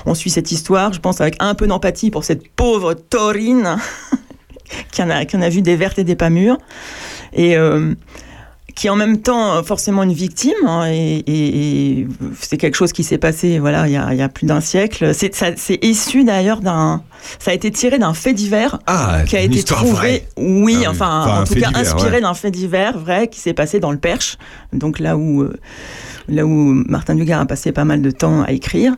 on 0.05 0.13
suit 0.13 0.29
cette 0.29 0.51
histoire, 0.51 0.93
je 0.93 0.99
pense, 0.99 1.21
avec 1.21 1.37
un 1.39 1.55
peu 1.55 1.65
d'empathie 1.65 2.11
pour 2.11 2.23
cette 2.23 2.47
pauvre 2.49 2.93
Taurine 2.93 3.77
qui 4.91 5.01
en 5.01 5.09
a, 5.09 5.25
qui 5.25 5.37
en 5.37 5.41
a 5.41 5.49
vu 5.49 5.63
des 5.63 5.75
vertes 5.75 5.97
et 5.97 6.03
des 6.03 6.15
pas 6.15 6.29
mûres. 6.29 6.57
Et. 7.33 7.57
Qui 8.75 8.87
est 8.87 8.89
en 8.89 8.95
même 8.95 9.19
temps 9.21 9.53
euh, 9.55 9.63
forcément 9.63 10.03
une 10.03 10.13
victime, 10.13 10.53
hein, 10.65 10.85
et, 10.89 11.17
et- 11.27 11.99
et 12.01 12.07
c'est 12.39 12.57
quelque 12.57 12.75
chose 12.75 12.91
qui 12.93 13.03
s'est 13.03 13.17
passé 13.17 13.59
voilà, 13.59 13.87
il, 13.87 13.93
y 13.93 13.97
a, 13.97 14.13
il 14.13 14.17
y 14.17 14.21
a 14.21 14.29
plus 14.29 14.45
d'un 14.45 14.61
siècle. 14.61 15.13
C'est 15.13 15.33
ça- 15.35 15.55
c'est 15.57 15.83
issu 15.83 16.23
d'ailleurs 16.23 16.61
d'un. 16.61 17.01
Ça 17.39 17.51
a 17.51 17.53
été 17.53 17.69
tiré 17.71 17.99
d'un 17.99 18.13
fait 18.13 18.33
divers 18.33 18.79
Ah, 18.87 19.23
qui 19.27 19.35
a 19.35 19.41
été 19.41 19.61
trouvé, 19.63 19.91
vraie. 19.91 20.27
oui, 20.37 20.83
Ah 20.85 20.91
enfin, 20.91 21.21
enfin, 21.23 21.41
en 21.41 21.43
tout 21.45 21.53
cas 21.55 21.67
divers, 21.67 21.77
inspiré 21.77 22.11
ouais. 22.17 22.21
d'un 22.21 22.33
fait 22.33 22.51
divers 22.51 22.97
vrai 22.97 23.27
qui 23.27 23.39
s'est 23.39 23.53
passé 23.53 23.79
dans 23.79 23.91
le 23.91 23.97
Perche, 23.99 24.37
donc 24.73 24.99
là 24.99 25.17
où. 25.17 25.41
euh, 25.43 25.55
Là 26.31 26.45
où 26.45 26.83
Martin 26.87 27.15
Dugard 27.15 27.41
a 27.41 27.47
passé 27.47 27.71
pas 27.71 27.85
mal 27.85 28.03
de 28.03 28.11
temps 28.11 28.43
à 28.43 28.51
écrire, 28.51 28.93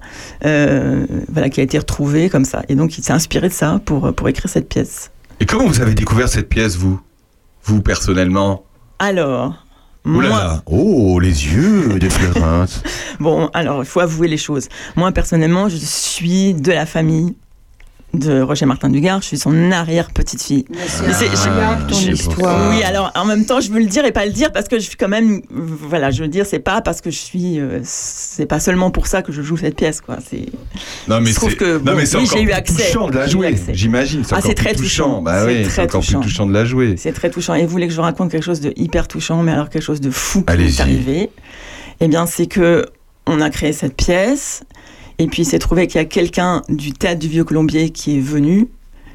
euh, 0.46 1.06
voilà, 1.32 1.50
qui 1.50 1.62
a 1.62 1.64
été 1.64 1.78
retrouvé 1.78 2.28
comme 2.30 2.44
ça. 2.44 2.64
Et 2.68 2.76
donc 2.76 2.98
il 2.98 3.04
s'est 3.06 3.14
inspiré 3.14 3.48
de 3.48 3.54
ça 3.54 3.80
pour, 3.86 4.14
pour 4.14 4.28
écrire 4.28 4.50
cette 4.50 4.68
pièce. 4.68 5.12
Et 5.40 5.46
comment 5.46 5.66
vous 5.66 5.80
avez 5.80 5.94
découvert 5.94 6.28
cette 6.28 6.50
pièce, 6.50 6.76
vous? 6.76 7.00
Vous, 7.64 7.82
personnellement? 7.82 8.66
Alors, 9.04 9.56
moi, 10.04 10.62
Oh, 10.68 11.20
les 11.20 11.30
yeux 11.30 11.98
de 11.98 12.08
Florence 12.10 12.84
Bon, 13.20 13.50
alors, 13.52 13.82
il 13.82 13.88
faut 13.88 14.00
avouer 14.00 14.28
les 14.28 14.38
choses. 14.38 14.70
Moi, 14.96 15.12
personnellement, 15.12 15.70
je 15.70 15.76
suis 15.76 16.54
de 16.54 16.72
la 16.72 16.86
famille 16.86 17.36
de 18.14 18.42
Roger 18.42 18.66
Martin 18.66 18.90
Dugard. 18.90 19.22
Je 19.22 19.28
suis 19.28 19.38
son 19.38 19.72
arrière-petite-fille. 19.72 20.66
Oui, 22.70 22.84
alors, 22.84 23.12
en 23.16 23.26
même 23.26 23.46
temps, 23.46 23.60
je 23.62 23.72
veux 23.72 23.80
le 23.80 23.86
dire 23.86 24.06
et 24.06 24.12
pas 24.12 24.26
le 24.26 24.32
dire 24.32 24.52
parce 24.52 24.68
que 24.68 24.78
je 24.80 24.84
suis 24.86 24.96
quand 24.98 25.08
même... 25.08 25.42
Voilà, 25.50 26.12
je 26.12 26.22
veux 26.24 26.28
dire, 26.30 26.46
c'est 26.46 26.60
pas 26.60 26.82
parce 26.82 27.02
que 27.02 27.10
je 27.10 27.18
suis... 27.18 27.60
euh, 27.60 27.80
c'est 27.84 28.46
pas 28.46 28.60
seulement 28.60 28.92
pour 28.92 29.08
ça 29.08 29.22
que 29.22 29.32
je 29.32 29.42
joue 29.42 29.58
cette 29.58 29.76
pièce, 29.76 30.02
quoi. 30.02 30.18
C'est... 30.30 30.46
Non, 31.08 31.22
mais 31.22 31.30
Je 31.32 31.36
trouve 31.36 31.52
c'est 31.52 31.56
que, 31.58 31.78
non, 31.78 31.84
bon, 31.92 31.96
mais 31.98 32.06
c'est 32.06 32.18
oui, 32.18 32.24
encore 32.24 32.38
j'ai 32.38 32.44
eu 32.44 32.48
plus 32.48 32.54
accès. 32.54 32.74
touchant 32.92 33.08
de 33.10 33.16
la 33.18 33.28
jouer, 33.28 33.56
j'imagine. 33.74 34.24
C'est 34.24 34.36
Ah, 34.36 34.42
c'est 34.42 34.54
très 34.56 34.74
touchant. 34.74 35.22
Bah 35.22 35.42
C'est 35.42 35.48
oui, 35.48 35.62
c'est 35.64 35.70
très 35.70 35.84
encore 35.84 36.02
touchant. 36.02 36.20
plus 36.20 36.30
touchant 36.30 36.46
de 36.48 36.54
la 36.54 36.66
jouer. 36.66 36.96
C'est 36.98 37.14
très 37.14 37.30
touchant. 37.30 37.54
Et 37.56 37.64
vous 37.64 37.70
voulez 37.70 37.88
que 37.88 37.92
je 37.94 37.98
vous 37.98 38.04
raconte 38.04 38.32
quelque 38.32 38.44
chose 38.44 38.62
de 38.62 38.74
hyper 38.76 39.08
touchant, 39.08 39.42
mais 39.44 39.52
alors 39.52 39.70
quelque 39.70 39.84
chose 39.84 40.02
de 40.02 40.12
fou 40.12 40.44
qui 40.44 40.54
est 40.54 40.80
arrivé? 40.82 41.30
Eh 42.00 42.08
bien, 42.08 42.26
c'est 42.26 42.48
que 42.48 42.86
on 43.28 43.40
a 43.40 43.50
créé 43.52 43.72
cette 43.72 43.96
pièce, 43.96 44.64
et 45.22 45.28
puis 45.28 45.44
il 45.44 45.46
s'est 45.46 45.60
trouvé 45.60 45.86
qu'il 45.88 46.00
y 46.00 46.02
a 46.02 46.06
quelqu'un 46.06 46.64
du 46.68 46.94
théâtre 46.94 47.20
du 47.20 47.28
Vieux 47.28 47.44
Colombier 47.44 47.92
qui 47.92 48.18
est 48.18 48.22
venu, 48.22 48.68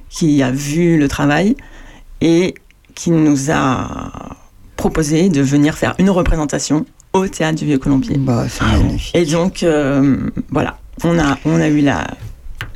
qui 0.08 0.40
a 0.42 0.50
vu 0.52 0.98
le 0.98 1.08
travail 1.08 1.56
et 2.20 2.54
qui 2.94 3.10
nous 3.10 3.50
a 3.50 4.36
proposé 4.76 5.28
de 5.28 5.40
venir 5.42 5.76
faire 5.76 5.94
une 5.98 6.10
représentation 6.10 6.86
au 7.12 7.26
théâtre 7.26 7.58
du 7.58 7.64
Vieux 7.66 7.78
Colombier. 7.78 8.16
Bah, 8.18 8.46
c'est 8.48 8.64
magnifique. 8.64 9.16
Et 9.16 9.24
donc, 9.24 9.62
euh, 9.62 10.30
voilà, 10.50 10.78
on 11.02 11.18
a, 11.18 11.38
on 11.44 11.60
a 11.60 11.66
eu 11.68 11.80
la, 11.80 12.06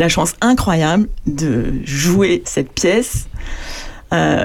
la 0.01 0.09
chance 0.09 0.35
incroyable 0.41 1.09
de 1.27 1.73
jouer 1.85 2.43
cette 2.47 2.73
pièce. 2.73 3.29
euh, 4.13 4.45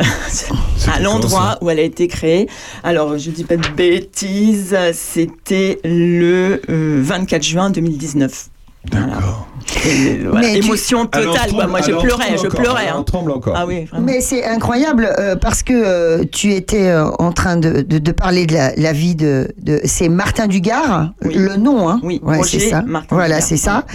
à 0.94 1.00
l'endroit 1.00 1.58
où 1.62 1.72
elle 1.72 1.80
a 1.80 1.84
été 1.84 2.08
créée. 2.08 2.48
Alors, 2.84 3.18
je 3.18 3.32
dis 3.32 3.44
pas 3.46 3.58
de 3.58 3.68
bêtises, 3.70 4.78
c'était 4.94 5.80
le 5.84 6.62
euh, 6.70 7.02
24 7.04 7.42
juin 7.42 7.70
2019. 7.72 8.50
D'accord. 8.92 9.48
Et, 9.86 10.20
voilà, 10.24 10.48
Mais 10.48 10.60
tu- 10.60 10.66
émotion 10.66 11.08
Alors, 11.12 11.34
totale, 11.34 11.50
quoi. 11.52 11.60
tremble- 11.66 11.72
Moi, 11.72 11.82
je 11.82 11.92
pleurais, 11.92 12.38
je 12.38 12.46
encore, 12.48 12.60
pleurais. 12.62 12.88
hein. 12.88 13.04
tremble 13.04 13.32
encore. 13.32 13.56
Ah 13.58 13.66
oui. 13.66 13.88
Mais 14.00 14.22
c'est 14.22 14.46
incroyable 14.46 15.10
euh, 15.20 15.36
parce 15.36 15.64
que 15.64 15.74
euh, 15.74 16.24
tu 16.32 16.54
étais 16.54 16.88
euh, 16.88 17.10
en 17.20 17.32
train 17.32 17.58
de, 17.58 17.82
de- 17.82 17.98
de 17.98 18.12
parler 18.12 18.46
de 18.46 18.54
la, 18.54 18.74
la 18.76 18.94
vie 18.94 19.16
de, 19.16 19.54
de 19.62 19.82
c'est 19.86 20.08
Martin 20.10 20.48
Dugard, 20.48 21.12
Oui. 21.24 21.34
le 21.36 21.56
nom, 21.58 21.90
hein 21.90 22.00
Oui, 22.04 22.20
Ouais, 22.24 22.42
c'est 22.44 22.60
ça. 22.60 22.82
Martin 22.84 23.16
voilà, 23.16 23.42
c'est 23.42 23.58
ça. 23.58 23.86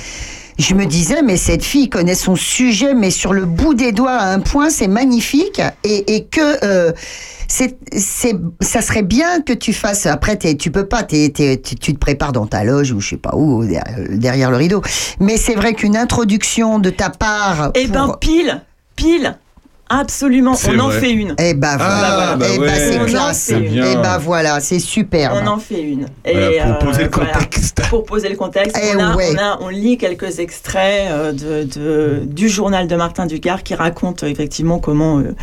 Je 0.61 0.75
me 0.75 0.85
disais, 0.85 1.23
mais 1.23 1.39
cette 1.39 1.65
fille 1.65 1.89
connaît 1.89 2.15
son 2.15 2.37
sujet, 2.37 2.93
mais 2.93 3.11
sur 3.11 3.33
le 3.33 3.47
bout 3.47 3.73
des 3.73 3.93
doigts 3.93 4.13
à 4.13 4.31
un 4.33 4.41
point, 4.41 4.69
c'est 4.69 4.89
magnifique. 4.89 5.61
Et, 5.85 6.17
et 6.17 6.25
que 6.27 6.41
euh, 6.65 6.93
c'est, 7.49 7.79
c'est, 7.97 8.37
ça 8.61 8.83
serait 8.83 9.03
bien 9.03 9.41
que 9.41 9.55
tu 9.55 9.73
fasses. 9.73 10.05
Après, 10.05 10.37
t'es- 10.37 10.57
tu 10.57 10.71
peux 10.71 10.85
pas, 10.87 11.03
t'es- 11.03 11.31
t'es- 11.31 11.57
tu 11.61 11.75
te 11.95 11.99
prépares 11.99 12.33
dans 12.33 12.47
ta 12.47 12.63
loge 12.63 12.93
ou 12.93 13.01
je 13.01 13.09
sais 13.11 13.17
pas 13.17 13.35
où, 13.35 13.65
derrière, 13.65 14.07
derrière 14.11 14.51
le 14.51 14.59
rideau. 14.59 14.83
Mais 15.19 15.39
c'est 15.39 15.55
vrai 15.55 15.73
qu'une 15.73 15.97
introduction 15.97 16.79
de 16.79 16.91
ta 16.91 17.09
part. 17.09 17.71
Eh 17.75 17.87
ben, 17.87 18.05
pour- 18.07 18.19
pile, 18.19 18.61
pile, 18.97 19.39
absolument, 19.91 20.55
C'est 20.55 20.71
on 20.75 20.79
en 20.79 20.89
vrai. 20.89 21.01
fait 21.01 21.11
une. 21.11 21.35
Eh 21.39 21.53
ben 21.55 21.77
voilà, 21.77 22.31
Ah, 22.33 22.37
bah 22.37 22.47
eh 22.55 22.59
ben 22.59 22.63
ouais. 22.65 22.75
c'est 22.75 22.99
On 22.99 23.03
en 23.03 23.07
classe. 23.07 23.47
fait 23.49 23.59
une. 23.59 23.85
Eh 23.85 23.97
ben 23.97 24.19
voilà, 24.19 24.61
c'est 24.61 24.79
superbe. 24.79 25.39
On 25.43 25.47
en 25.47 25.59
fait 25.59 25.83
une. 25.83 26.07
Voilà, 26.25 26.75
pour 26.79 26.89
euh, 26.89 26.91
poser 26.93 27.03
le 27.05 27.11
voilà. 27.13 27.33
contexte. 27.35 27.83
Pour 27.91 28.05
poser 28.05 28.29
le 28.29 28.37
contexte, 28.37 28.79
Eh 28.83 28.97
on, 28.97 29.01
a- 29.01 29.17
ouais. 29.17 29.29
on, 29.35 29.39
a- 29.39 29.59
on 29.61 29.69
lit 29.69 29.99
quelques 29.99 30.39
extraits 30.39 31.11
euh, 31.11 31.33
de, 31.33 31.65
de- 31.65 32.23
du 32.25 32.49
journal 32.49 32.87
de 32.89 32.97
Martin 32.97 33.27
Ducard 33.27 33.63
qui 33.63 33.75
raconte 33.75 34.23
euh, 34.23 34.29
effectivement 34.29 34.79
comment, 34.79 35.19
euh, 35.19 35.35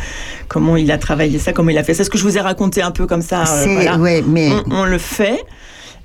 comment 0.48 0.76
il 0.76 0.90
a 0.90 0.98
travaillé 0.98 1.38
ça, 1.38 1.52
comment 1.52 1.70
il 1.70 1.78
a 1.78 1.84
fait 1.84 1.94
ça. 1.94 2.04
Ce 2.04 2.10
que 2.10 2.18
je 2.18 2.22
vous 2.24 2.36
ai 2.36 2.40
raconté 2.40 2.82
un 2.82 2.90
peu 2.90 3.06
comme 3.06 3.22
ça. 3.22 3.42
euh, 3.42 3.44
C'est 3.64 3.74
voilà. 3.74 3.96
ouais, 3.98 4.24
mais 4.26 4.50
on, 4.70 4.80
on 4.80 4.84
le 4.84 4.98
fait. 4.98 5.42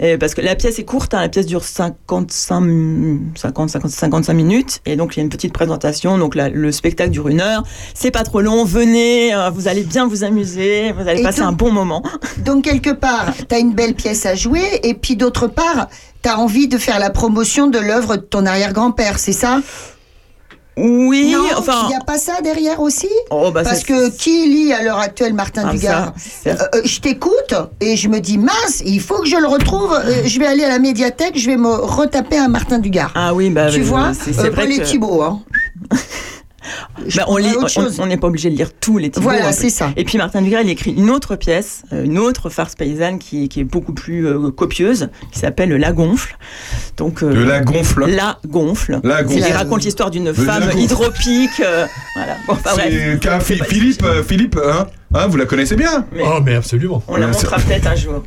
Euh, 0.01 0.17
parce 0.17 0.33
que 0.33 0.41
la 0.41 0.55
pièce 0.55 0.79
est 0.79 0.83
courte, 0.83 1.13
hein, 1.13 1.21
la 1.21 1.29
pièce 1.29 1.45
dure 1.45 1.63
55, 1.63 2.59
mi- 2.61 3.19
50, 3.35 3.69
50, 3.69 3.91
55 3.91 4.33
minutes, 4.33 4.81
et 4.85 4.95
donc 4.95 5.15
il 5.15 5.19
y 5.19 5.21
a 5.21 5.23
une 5.23 5.29
petite 5.29 5.53
présentation, 5.53 6.17
donc 6.17 6.35
la- 6.35 6.49
le 6.49 6.71
spectacle 6.71 7.11
dure 7.11 7.27
une 7.27 7.41
heure, 7.41 7.63
c'est 7.93 8.11
pas 8.11 8.23
trop 8.23 8.41
long, 8.41 8.63
venez, 8.65 9.33
euh, 9.33 9.49
vous 9.49 9.67
allez 9.67 9.83
bien 9.83 10.07
vous 10.07 10.23
amuser, 10.23 10.91
vous 10.93 11.07
allez 11.07 11.19
Et 11.21 11.23
passer 11.23 11.39
donc- 11.41 11.49
un 11.49 11.53
bon 11.53 11.71
moment. 11.71 12.03
donc 12.37 12.63
quelque 12.63 12.91
part, 12.91 13.33
t'as 13.47 13.59
une 13.59 13.73
belle 13.73 13.93
pièce 13.95 14.25
à 14.25 14.35
jouer, 14.35 14.79
et 14.83 14.93
puis 14.93 15.15
d'autre 15.15 15.47
part, 15.47 15.87
t'as 16.21 16.35
envie 16.37 16.67
de 16.67 16.77
faire 16.77 16.99
la 16.99 17.09
promotion 17.09 17.67
de 17.67 17.79
l'œuvre 17.79 18.15
de 18.15 18.21
ton 18.21 18.45
arrière-grand-père, 18.45 19.19
c'est 19.19 19.33
ça? 19.33 19.59
Oui, 20.75 21.31
Non, 21.33 21.43
enfin... 21.57 21.81
il 21.83 21.87
n'y 21.89 21.95
a 21.95 21.99
pas 22.03 22.17
ça 22.17 22.41
derrière 22.41 22.79
aussi 22.79 23.07
Oh, 23.29 23.51
bah, 23.53 23.61
Parce 23.63 23.83
que 23.83 24.09
qui 24.09 24.47
lit 24.47 24.73
à 24.73 24.81
l'heure 24.83 24.97
actuelle 24.97 25.33
Martin 25.33 25.65
Ah, 25.67 25.71
Dugard 25.71 26.13
Euh, 26.47 26.55
euh, 26.73 26.81
je 26.83 26.99
t'écoute 26.99 27.53
et 27.79 27.95
je 27.95 28.09
me 28.09 28.19
dis 28.19 28.39
mince, 28.39 28.81
il 28.83 28.99
faut 28.99 29.19
que 29.19 29.27
je 29.27 29.35
le 29.37 29.45
retrouve. 29.47 29.93
euh, 29.93 30.23
je 30.25 30.39
vais 30.39 30.47
aller 30.47 30.63
à 30.63 30.69
la 30.69 30.79
médiathèque, 30.79 31.37
je 31.37 31.45
vais 31.47 31.57
me 31.57 31.69
retaper 31.69 32.37
un 32.37 32.47
Martin 32.47 32.79
Dugard. 32.79 33.11
Ah 33.13 33.33
oui, 33.35 33.49
bah, 33.51 33.69
tu 33.71 33.81
vois, 33.81 34.13
c'est 34.13 34.37
Euh, 34.39 34.49
vrai 34.49 34.65
les 34.65 34.79
que- 34.79 34.83
Thibault. 34.83 35.21
Hein. 35.21 35.41
Bah, 37.15 37.25
on 37.27 37.35
autre 37.43 37.67
on- 37.77 38.03
on 38.03 38.05
n'est 38.05 38.17
pas 38.17 38.27
obligé 38.27 38.49
de 38.49 38.55
lire 38.55 38.69
tous 38.79 38.97
les 38.97 39.09
Thibault. 39.09 39.23
Voilà, 39.29 39.51
c'est 39.51 39.69
ça. 39.69 39.91
Et 39.97 40.03
puis 40.03 40.17
Martin 40.17 40.41
Dugard, 40.41 40.61
il 40.61 40.69
écrit 40.69 40.91
une 40.91 41.09
autre 41.09 41.35
pièce, 41.35 41.83
euh, 41.93 42.03
une 42.05 42.17
autre 42.17 42.49
farce 42.49 42.75
paysanne 42.75 43.19
qui, 43.19 43.49
qui 43.49 43.59
est 43.61 43.63
beaucoup 43.65 43.93
plus 43.93 44.25
euh, 44.27 44.49
copieuse, 44.51 45.09
qui 45.31 45.39
s'appelle 45.39 45.69
La 45.73 45.91
Gonfle. 45.91 46.37
Donc, 46.97 47.23
euh, 47.23 47.33
De 47.33 47.43
la 47.43 47.59
gonfle. 47.61 48.05
La 48.07 48.37
Gonfle. 48.47 48.99
La 49.03 49.21
Il 49.21 49.27
gonfle. 49.27 49.51
raconte 49.53 49.83
l'histoire 49.83 50.11
d'une 50.11 50.25
La 50.25 50.33
femme 50.33 50.69
hydropique. 50.77 51.59
euh, 51.59 51.85
voilà. 52.15 52.35
Bon, 52.47 52.53
enfin, 52.53 52.71
bref. 52.75 53.63
Philippe, 53.67 54.03
euh, 54.03 54.23
Philippe, 54.23 54.59
hein, 54.63 54.87
hein, 55.13 55.27
vous 55.27 55.37
la 55.37 55.45
connaissez 55.45 55.75
bien. 55.75 56.05
Mais 56.13 56.21
Oh, 56.25 56.39
mais 56.43 56.55
absolument. 56.55 57.03
on 57.07 57.15
la 57.17 57.27
montrera 57.27 57.57
peut-être 57.57 57.87
un 57.87 57.95
jour. 57.95 58.23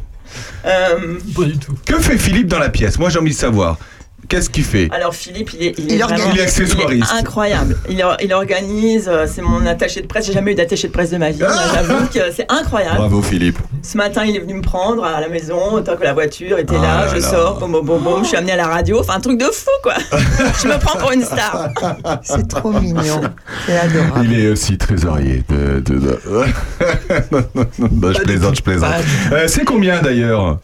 Euh, 0.67 1.19
Pas 1.35 1.45
du 1.45 1.57
tout. 1.59 1.75
Que 1.87 1.99
fait 2.01 2.19
Philippe 2.19 2.49
dans 2.49 2.59
la 2.59 2.69
pièce? 2.69 2.99
Moi, 2.99 3.09
j'ai 3.11 3.19
envie 3.19 3.31
de 3.31 3.37
savoir. 3.37 3.79
Qu'est-ce 4.29 4.51
qu'il 4.51 4.65
fait? 4.65 4.89
Alors 4.93 5.15
Philippe, 5.15 5.51
il 5.55 5.63
est, 5.67 5.75
il 5.79 5.93
Il 5.93 6.01
est, 6.01 6.03
organise. 6.03 6.23
vraiment- 6.25 6.35
Il 6.35 6.41
est 6.41 6.43
accessoiriste. 6.45 7.11
il 7.13 7.17
est 7.17 7.21
incroyable. 7.21 7.77
Il, 7.89 8.03
or- 8.03 8.17
il 8.23 8.33
organise, 8.33 9.09
euh, 9.09 9.27
c'est 9.33 9.43
mon 9.43 9.65
attaché 9.67 10.01
de 10.03 10.07
presse. 10.07 10.27
J'ai 10.27 10.33
jamais 10.33 10.53
eu 10.53 10.55
d'attaché 10.55 10.89
de 10.89 10.93
presse 10.93 11.11
de 11.11 11.17
ma 11.19 11.31
vie. 11.31 11.39
J'avoue 11.75 12.07
que 12.13 12.33
c'est 12.35 12.47
incroyable. 12.51 12.97
Bravo 12.97 13.23
Philippe. 13.23 13.59
Ce 13.83 13.97
matin, 13.97 14.25
il 14.25 14.35
est 14.37 14.41
venu 14.41 14.55
me 14.55 14.63
prendre 14.63 15.05
à 15.05 15.21
la 15.21 15.29
maison, 15.29 15.81
tant 15.83 15.97
que 15.97 16.03
la 16.03 16.13
voiture 16.15 16.59
était 16.59 16.75
Ah 16.79 16.83
là, 16.83 17.05
là 17.07 17.09
je 17.15 17.21
là. 17.21 17.31
sors, 17.31 17.59
boum, 17.59 17.73
boum, 17.85 18.03
boum, 18.03 18.23
je 18.23 18.29
suis 18.29 18.37
amené 18.37 18.53
à 18.53 18.57
la 18.57 18.67
radio. 18.67 19.01
Enfin, 19.01 19.15
un 19.15 19.21
truc 19.21 19.39
de 19.39 19.45
fou, 19.47 19.71
quoi. 19.83 19.95
je 20.11 20.67
me 20.69 20.79
prends 20.79 20.99
pour 20.99 21.13
une 21.13 21.23
star. 21.25 21.69
C'est 22.23 22.49
trop 22.49 22.73
mignon. 22.73 23.21
C'est 23.67 23.77
adorable. 23.79 24.25
Il 24.25 24.41
est 24.41 24.49
aussi 24.49 24.77
trésorier 24.79 25.45
de. 25.49 25.81
de- 25.81 25.99
de- 25.99 26.21
non, 26.31 27.45
non, 27.55 27.65
non, 27.79 27.89
non, 27.93 28.13
je 28.13 28.21
plaisante, 28.23 28.57
je 28.57 28.63
plaisante. 28.63 28.91
Euh, 29.33 29.45
c'est 29.49 29.65
combien 29.65 30.01
d'ailleurs? 30.03 30.59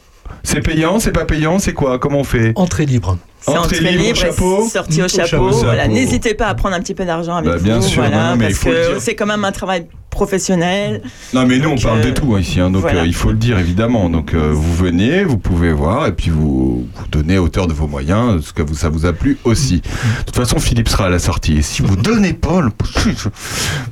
C'est 0.45 0.61
payant, 0.61 0.99
c'est 0.99 1.13
pas 1.13 1.25
payant, 1.25 1.59
c'est 1.59 1.73
quoi? 1.73 1.99
Comment 1.99 2.19
on 2.21 2.25
fait? 2.25 2.53
Entrée 2.57 2.87
libre. 2.87 3.17
C'est 3.45 3.51
Entrée 3.51 3.77
entrée 3.79 3.91
libre, 3.93 4.03
libre, 4.05 4.17
chapeau 4.19 4.69
sortie 4.69 5.03
au 5.03 5.07
Au 5.07 5.09
chapeau. 5.09 5.27
chapeau. 5.27 5.51
Voilà, 5.51 5.89
n'hésitez 5.89 6.35
pas 6.35 6.47
à 6.47 6.55
prendre 6.55 6.77
un 6.77 6.81
petit 6.81 6.95
peu 6.95 7.05
d'argent 7.05 7.35
avec 7.37 7.51
Bah, 7.51 7.57
vous. 7.57 7.65
bien 7.65 7.81
sûr, 7.81 8.03
voilà, 8.03 8.35
non, 8.37 8.39
parce 8.39 8.59
que 8.61 8.69
dire. 8.93 9.01
c'est 9.01 9.15
quand 9.17 9.27
même 9.27 9.45
un 9.45 9.51
travail 9.53 9.87
professionnel. 10.11 11.01
Non 11.33 11.47
mais 11.47 11.59
nous 11.59 11.71
on 11.71 11.77
parle 11.79 12.03
de 12.03 12.09
euh, 12.09 12.13
tout 12.13 12.35
hein, 12.35 12.41
ici, 12.41 12.61
hein, 12.61 12.69
donc 12.69 12.83
voilà. 12.83 13.01
euh, 13.01 13.07
il 13.07 13.15
faut 13.15 13.31
le 13.31 13.37
dire 13.39 13.59
évidemment. 13.59 14.11
Donc 14.11 14.35
euh, 14.35 14.51
vous 14.53 14.75
venez, 14.75 15.25
vous 15.25 15.39
pouvez 15.39 15.73
voir 15.73 16.07
et 16.07 16.13
puis 16.13 16.29
vous, 16.31 16.87
vous 16.95 17.07
donnez 17.11 17.37
à 17.37 17.43
hauteur 17.43 17.67
de 17.67 17.73
vos 17.73 17.87
moyens 17.87 18.45
ce 18.45 18.53
que 18.53 18.61
vous, 18.63 18.75
ça 18.75 18.91
vous 18.91 19.07
a 19.07 19.15
plu 19.15 19.39
aussi. 19.45 19.77
De 19.81 20.25
toute 20.27 20.37
façon 20.37 20.59
Philippe 20.59 20.89
sera 20.91 21.07
à 21.07 21.09
la 21.09 21.19
sortie 21.19 21.57
et 21.57 21.63
si 21.63 21.81
vous 21.83 21.97
donnez 21.97 22.35
pas 22.35 22.61
le... 22.61 22.69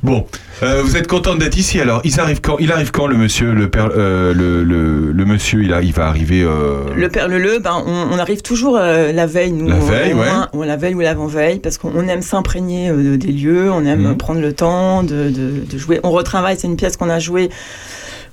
Bon, 0.03 0.27
euh, 0.61 0.81
vous 0.83 0.95
êtes 0.95 1.07
content 1.07 1.33
d'être 1.35 1.57
ici 1.57 1.79
alors. 1.81 2.01
Il 2.03 2.19
arrive 2.19 2.39
quand 2.39 2.57
Il 2.59 2.71
arrive 2.71 2.91
quand 2.91 3.07
le 3.07 3.17
monsieur, 3.17 3.53
le 3.53 3.67
père, 3.69 3.89
euh, 3.97 4.31
le, 4.33 4.63
le, 4.63 5.11
le 5.11 5.25
monsieur, 5.25 5.63
il, 5.63 5.73
a- 5.73 5.81
il 5.81 5.91
va 5.91 6.05
arriver. 6.05 6.43
euh, 6.43 6.83
Le 6.95 7.09
perle-le, 7.09 7.57
ben, 7.57 7.81
on, 7.85 8.09
on 8.11 8.19
arrive 8.19 8.43
toujours 8.43 8.77
euh, 8.79 9.11
la 9.11 9.25
veille, 9.25 9.40
nous. 9.49 9.67
La 9.67 9.79
veille, 9.79 10.13
ouais. 10.13 10.25
moins, 10.25 10.47
ou 10.53 10.61
la 10.63 10.77
veille 10.77 10.93
ou 10.93 10.99
l'avant-veille, 10.99 11.59
parce 11.59 11.77
qu'on 11.79 12.07
aime 12.07 12.21
s'imprégner 12.21 12.89
euh, 12.89 13.17
des 13.17 13.31
lieux, 13.31 13.71
on 13.71 13.83
aime 13.85 14.01
Mhm. 14.09 14.17
prendre 14.17 14.39
le 14.41 14.53
temps 14.53 15.01
de, 15.03 15.29
de- 15.29 15.65
de 15.69 15.77
jouer. 15.77 15.99
On 16.03 16.11
retravaille, 16.11 16.57
c'est 16.59 16.67
une 16.67 16.75
pièce 16.75 16.97
qu'on 16.97 17.09
a 17.09 17.17
jouée 17.19 17.49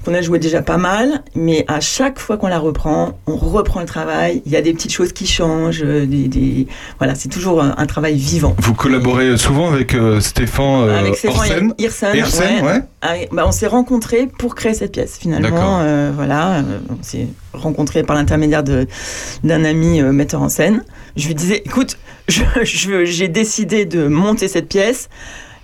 qu'on 0.04 0.14
a 0.14 0.22
joué 0.22 0.38
déjà 0.38 0.62
pas 0.62 0.76
mal, 0.78 1.22
mais 1.34 1.64
à 1.68 1.80
chaque 1.80 2.18
fois 2.18 2.36
qu'on 2.36 2.46
la 2.48 2.58
reprend, 2.58 3.18
on 3.26 3.36
reprend 3.36 3.80
le 3.80 3.86
travail. 3.86 4.42
Il 4.46 4.52
y 4.52 4.56
a 4.56 4.62
des 4.62 4.72
petites 4.72 4.92
choses 4.92 5.12
qui 5.12 5.26
changent, 5.26 5.82
euh, 5.84 6.06
des, 6.06 6.28
des- 6.28 6.66
voilà, 6.98 7.14
c'est 7.14 7.28
toujours 7.28 7.62
un, 7.62 7.74
un 7.76 7.86
travail 7.86 8.16
vivant. 8.16 8.54
Vous 8.60 8.74
collaborez 8.74 9.36
souvent 9.36 9.70
avec 9.72 9.94
euh, 9.94 10.20
Stéphane 10.20 10.64
euh, 10.88 10.98
Avec 10.98 11.14
Stéphane 11.16 11.74
Hirsen, 11.78 12.64
ouais. 12.64 12.82
Ah, 13.02 13.14
bah, 13.32 13.44
on 13.46 13.52
s'est 13.52 13.66
rencontrés 13.66 14.28
pour 14.38 14.54
créer 14.54 14.74
cette 14.74 14.92
pièce 14.92 15.18
finalement. 15.18 15.80
euh, 15.82 16.10
voilà, 16.14 16.58
euh, 16.58 16.62
on 16.90 17.02
s'est 17.02 17.26
rencontrés 17.52 18.02
par 18.04 18.14
l'intermédiaire 18.16 18.62
d'un 18.62 19.64
ami 19.64 20.00
euh, 20.00 20.12
metteur 20.12 20.42
en 20.42 20.48
scène. 20.48 20.84
Je 21.16 21.26
lui 21.26 21.34
disais, 21.34 21.62
écoute, 21.64 21.98
j'ai 22.62 23.28
décidé 23.28 23.84
de 23.84 24.06
monter 24.06 24.48
cette 24.48 24.68
pièce. 24.68 25.08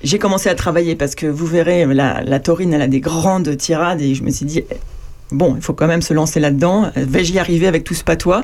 J'ai 0.05 0.19
commencé 0.19 0.49
à 0.49 0.55
travailler 0.55 0.95
parce 0.95 1.15
que 1.17 1.27
vous 1.27 1.47
verrez, 1.47 1.85
la, 1.87 2.23
la 2.23 2.39
taurine, 2.39 2.73
elle 2.75 2.83
a 2.83 2.87
des 2.87 3.01
grandes 3.01 3.57
tirades 3.57 4.01
et 4.01 4.15
je 4.15 4.23
me 4.23 4.31
suis 4.31 4.47
dit, 4.47 4.63
eh, 4.71 4.77
bon, 5.33 5.55
il 5.57 5.63
faut 5.63 5.73
quand 5.73 5.87
même 5.89 6.03
se 6.03 6.15
lancer 6.15 6.39
là-dedans. 6.39 6.91
Vais-je 6.95 7.33
y 7.33 7.39
arriver 7.39 7.67
avec 7.67 7.83
tout 7.85 7.95
ce 7.95 8.05
patois? 8.05 8.43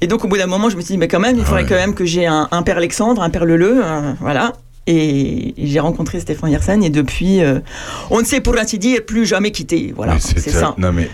Et 0.00 0.06
donc 0.06 0.24
au 0.24 0.28
bout 0.28 0.38
d'un 0.38 0.46
moment, 0.46 0.70
je 0.70 0.76
me 0.76 0.80
suis 0.80 0.92
dit, 0.94 0.98
mais 0.98 1.08
quand 1.08 1.20
même, 1.20 1.36
il 1.36 1.44
faudrait 1.44 1.64
Ouais. 1.64 1.68
quand 1.68 1.74
même 1.74 1.94
que 1.94 2.06
j'ai 2.06 2.24
un, 2.26 2.48
un 2.50 2.62
père 2.62 2.78
Alexandre, 2.78 3.20
un 3.22 3.28
père 3.30 3.44
Leleu, 3.44 3.82
euh, 3.84 4.12
voilà. 4.20 4.54
Et 4.86 5.54
j'ai 5.58 5.78
rencontré 5.78 6.18
Stéphane 6.20 6.50
Yersen 6.50 6.82
et 6.82 6.88
depuis, 6.90 7.42
euh, 7.42 7.60
on 8.10 8.20
ne 8.20 8.24
s'est 8.24 8.40
pour 8.40 8.56
ainsi 8.58 8.78
dire 8.78 9.04
plus 9.04 9.26
jamais 9.26 9.50
quitté. 9.50 9.92
Voilà, 9.94 10.18
c'est 10.18 10.40
ça. 10.40 10.74
Non 10.78 10.90
mais 10.90 11.10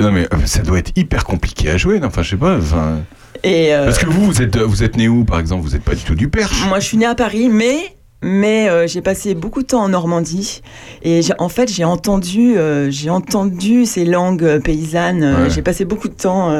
non 0.00 0.12
mais 0.12 0.28
euh, 0.32 0.46
ça 0.46 0.60
doit 0.62 0.78
être 0.78 0.92
hyper 0.96 1.24
compliqué 1.24 1.70
à 1.70 1.76
jouer. 1.76 1.98
non 1.98 2.06
Enfin 2.06 2.22
je 2.22 2.30
sais 2.30 2.36
pas. 2.36 2.56
Enfin. 2.56 3.00
Et 3.42 3.74
euh, 3.74 3.86
Parce 3.86 3.98
que 3.98 4.06
vous, 4.06 4.24
vous 4.24 4.40
êtes, 4.42 4.56
vous 4.56 4.82
êtes 4.84 4.96
né 4.96 5.08
où, 5.08 5.24
par 5.24 5.40
exemple? 5.40 5.62
Vous 5.64 5.70
n'êtes 5.72 5.82
pas 5.82 5.94
du 5.96 6.02
tout 6.02 6.14
du 6.14 6.28
Perche. 6.28 6.64
moi, 6.68 6.78
je 6.80 6.86
suis 6.86 6.96
née 6.96 7.04
à 7.04 7.14
Paris, 7.16 7.48
mais 7.50 7.78
mais 8.24 8.68
euh, 8.70 8.86
j'ai 8.86 9.02
passé 9.02 9.34
beaucoup 9.34 9.60
de 9.62 9.66
temps 9.68 9.82
en 9.84 9.88
Normandie 9.90 10.62
et 11.02 11.20
en 11.38 11.48
fait 11.50 11.70
j'ai 11.70 11.84
entendu 11.84 12.56
euh, 12.56 12.90
j'ai 12.90 13.10
entendu 13.10 13.84
ces 13.86 14.04
langues 14.04 14.60
paysannes. 14.64 15.22
Euh, 15.22 15.44
Ouais. 15.44 15.50
J'ai 15.50 15.62
passé 15.62 15.84
beaucoup 15.84 16.08
de 16.08 16.14
temps. 16.14 16.50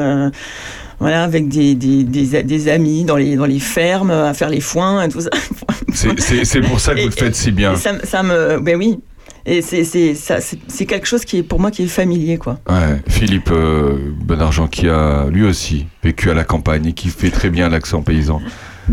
voilà, 0.99 1.23
avec 1.23 1.47
des, 1.49 1.75
des, 1.75 2.03
des, 2.03 2.43
des 2.43 2.67
amis 2.69 3.03
dans 3.03 3.17
les, 3.17 3.35
dans 3.35 3.45
les 3.45 3.59
fermes, 3.59 4.11
à 4.11 4.33
faire 4.33 4.49
les 4.49 4.61
foins 4.61 5.03
et 5.03 5.09
tout 5.09 5.19
ça. 5.21 5.29
C'est- 5.93 6.61
pour 6.61 6.79
ça 6.79 6.93
que 6.93 7.01
vous 7.01 7.05
le 7.07 7.11
faites 7.11 7.35
si 7.35 7.51
bien. 7.51 7.73
Et 7.73 7.77
ça, 7.77 7.93
me- 7.93 8.05
ça 8.05 8.23
me. 8.23 8.59
Ben 8.59 8.77
oui. 8.77 8.99
Et 9.47 9.61
c'est 9.61 10.85
quelque 10.87 11.05
chose 11.05 11.23
qui 11.25 11.37
est 11.37 11.43
pour 11.43 11.59
moi 11.59 11.69
qui 11.71 11.83
est 11.83 11.87
familier, 11.87 12.37
quoi. 12.37 12.59
Ouais, 12.69 13.01
Philippe 13.07 13.51
Bonargent 14.23 14.67
qui 14.67 14.87
a 14.89 15.27
lui 15.29 15.43
aussi 15.45 15.85
vécu 16.03 16.29
à 16.31 16.33
la 16.33 16.43
campagne 16.43 16.87
et 16.87 16.93
qui 16.93 17.09
fait 17.09 17.29
très 17.29 17.49
bien 17.49 17.69
l'accent 17.69 18.01
paysan. 18.01 18.41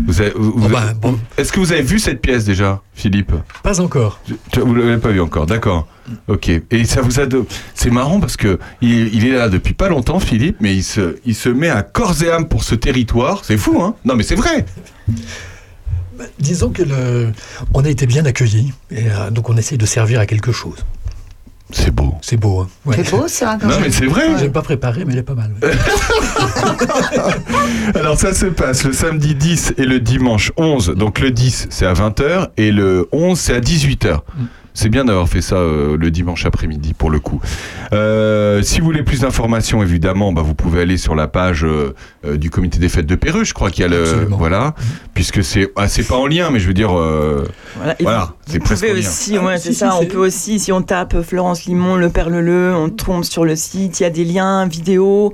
Vous 0.07 0.21
avez- 0.21 0.31
vous- 0.35 0.51
vous- 0.53 0.65
Oh 0.65 0.69
bah, 0.69 0.93
bon. 0.99 1.19
Est-ce 1.37 1.51
que 1.53 1.59
vous 1.59 1.71
avez 1.71 1.81
vu 1.83 1.99
cette 1.99 2.21
pièce 2.21 2.45
déjà, 2.45 2.81
Philippe? 2.93 3.31
Pas 3.61 3.79
encore. 3.79 4.19
Vous 4.57 4.73
l'avez 4.75 4.97
pas 4.97 5.09
vu 5.09 5.21
encore, 5.21 5.45
d'accord. 5.45 5.87
Ok. 6.27 6.49
Et 6.71 6.85
ça 6.85 7.01
vous 7.01 7.19
a. 7.19 7.25
de- 7.25 7.45
C'est 7.75 7.91
marrant 7.91 8.19
parce 8.19 8.35
que 8.35 8.59
il, 8.81 9.13
il 9.13 9.25
est 9.27 9.33
là 9.37 9.49
depuis 9.49 9.73
pas 9.73 9.89
longtemps, 9.89 10.19
Philippe, 10.19 10.57
mais 10.59 10.75
il 10.75 10.83
se, 10.83 11.17
il 11.25 11.35
se 11.35 11.49
met 11.49 11.69
à 11.69 11.83
corps 11.83 12.21
et 12.23 12.31
âme 12.31 12.47
pour 12.47 12.63
ce 12.63 12.75
territoire. 12.75 13.41
C'est 13.45 13.57
fou, 13.57 13.81
hein? 13.81 13.95
Non, 14.03 14.15
mais 14.15 14.23
c'est 14.23 14.35
vrai. 14.35 14.65
Bah, 16.17 16.25
disons 16.39 16.69
que 16.69 16.83
le, 16.83 17.31
on 17.73 17.83
a 17.83 17.89
été 17.89 18.05
bien 18.05 18.25
accueillis, 18.25 18.71
et 18.91 19.09
euh, 19.11 19.31
donc 19.31 19.49
on 19.49 19.57
essaye 19.57 19.77
de 19.77 19.85
servir 19.85 20.19
à 20.19 20.25
quelque 20.25 20.51
chose. 20.51 20.85
C'est 21.71 21.91
beau. 21.91 22.13
C'est 22.21 22.37
beau. 22.37 22.61
Hein 22.61 22.67
Ouais. 22.85 22.97
C'est 23.03 23.11
beau 23.11 23.27
ça 23.27 23.57
quand 23.59 23.67
Non, 23.67 23.77
mais 23.81 23.89
c'est 23.91 24.05
vrai. 24.05 24.37
J'ai 24.39 24.49
pas 24.49 24.61
préparé, 24.61 25.05
mais 25.05 25.13
elle 25.13 25.19
est 25.19 25.23
pas 25.23 25.33
mal. 25.35 25.51
ouais. 25.61 25.71
Alors 27.95 28.17
ça 28.17 28.33
se 28.33 28.45
passe 28.47 28.83
le 28.83 28.93
samedi 28.93 29.35
10 29.35 29.73
et 29.77 29.85
le 29.85 29.99
dimanche 29.99 30.51
11. 30.57 30.89
Donc 30.95 31.19
le 31.19 31.31
10 31.31 31.67
c'est 31.69 31.85
à 31.85 31.93
20h 31.93 32.49
et 32.57 32.71
le 32.71 33.07
11 33.11 33.39
c'est 33.39 33.55
à 33.55 33.59
18h. 33.59 34.19
C'est 34.73 34.89
bien 34.89 35.05
d'avoir 35.05 35.29
fait 35.29 35.41
ça 35.41 35.55
euh, 35.57 35.97
le 35.97 36.09
dimanche 36.11 36.45
après-midi 36.45 36.93
pour 36.93 37.09
le 37.11 37.19
coup. 37.19 37.39
Euh, 37.93 38.61
si 38.63 38.79
vous 38.79 38.85
voulez 38.85 39.03
plus 39.03 39.21
d'informations, 39.21 39.81
évidemment, 39.83 40.33
bah, 40.33 40.41
vous 40.41 40.55
pouvez 40.55 40.81
aller 40.81 40.97
sur 40.97 41.15
la 41.15 41.27
page 41.27 41.63
euh, 41.63 41.93
du 42.37 42.49
comité 42.49 42.79
des 42.79 42.89
fêtes 42.89 43.05
de 43.05 43.15
Perru. 43.15 43.45
Je 43.45 43.53
crois 43.53 43.69
qu'il 43.69 43.81
y 43.83 43.85
a 43.85 43.87
le 43.89 44.01
Absolument. 44.01 44.37
voilà, 44.37 44.73
puisque 45.13 45.43
c'est 45.43 45.71
ah, 45.75 45.87
c'est 45.87 46.03
pas 46.07 46.15
en 46.15 46.25
lien, 46.27 46.49
mais 46.51 46.59
je 46.59 46.67
veux 46.67 46.73
dire 46.73 46.97
euh, 46.97 47.45
Voilà. 47.75 47.95
Voilà, 47.99 48.19
vous- 48.25 48.33
c'est 48.47 48.57
Vous 48.57 48.63
presque 48.63 48.83
en 48.83 48.87
pouvez 48.87 49.01
lien. 49.01 49.07
aussi, 49.09 49.37
Ah, 49.37 49.45
ouais, 49.45 49.57
si, 49.57 49.63
c'est 49.67 49.73
ça. 49.73 49.95
On 50.01 50.05
peut 50.05 50.17
aussi, 50.17 50.59
si 50.59 50.71
on 50.71 50.81
tape 50.81 51.21
Florence 51.21 51.65
Limon, 51.65 51.95
le 51.95 52.09
Père 52.09 52.29
Leleu, 52.29 52.73
on 52.75 52.89
tombe 52.89 53.23
sur 53.23 53.45
le 53.45 53.55
site. 53.55 53.99
Il 53.99 54.03
y 54.03 54.05
a 54.05 54.09
des 54.09 54.25
liens 54.25 54.65
vidéo. 54.67 55.33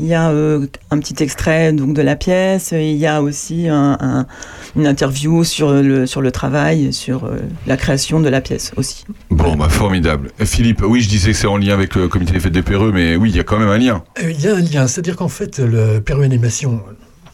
Il 0.00 0.06
y 0.06 0.14
a 0.14 0.30
euh, 0.30 0.66
un 0.90 0.98
petit 0.98 1.22
extrait 1.22 1.72
donc 1.72 1.94
de 1.94 2.02
la 2.02 2.16
pièce. 2.16 2.72
Il 2.72 2.96
y 2.96 3.06
a 3.06 3.22
aussi 3.22 3.68
un- 3.68 3.96
un- 4.00 4.26
une 4.76 4.86
interview 4.86 5.44
sur 5.44 5.72
le 5.72 6.06
sur 6.06 6.20
le 6.22 6.32
travail, 6.32 6.92
sur 6.92 7.24
euh, 7.24 7.36
la 7.66 7.76
création 7.76 8.20
de 8.20 8.28
la 8.28 8.40
pièce 8.40 8.72
aussi. 8.80 9.04
Bon, 9.30 9.56
bah 9.56 9.68
formidable. 9.68 10.30
Euh, 10.40 10.44
Philippe, 10.44 10.82
oui, 10.84 11.00
je 11.00 11.08
disais 11.08 11.30
que 11.32 11.36
c'est 11.36 11.46
en 11.46 11.56
lien 11.56 11.72
avec 11.74 11.94
le 11.94 12.08
comité 12.08 12.32
des 12.32 12.40
fêtes 12.40 12.52
de 12.52 12.60
Perru, 12.60 12.92
mais 12.92 13.16
oui, 13.16 13.30
il 13.30 13.36
y 13.36 13.40
a 13.40 13.44
quand 13.44 13.58
même 13.58 13.68
un 13.68 13.78
lien. 13.78 14.02
Euh, 14.22 14.30
Il 14.30 14.40
y 14.40 14.48
a 14.48 14.56
un 14.56 14.60
lien, 14.60 14.86
c'est-à-dire 14.86 15.16
qu'en 15.16 15.28
fait, 15.28 15.58
le 15.58 16.00
Perru 16.00 16.24
Animation, 16.24 16.82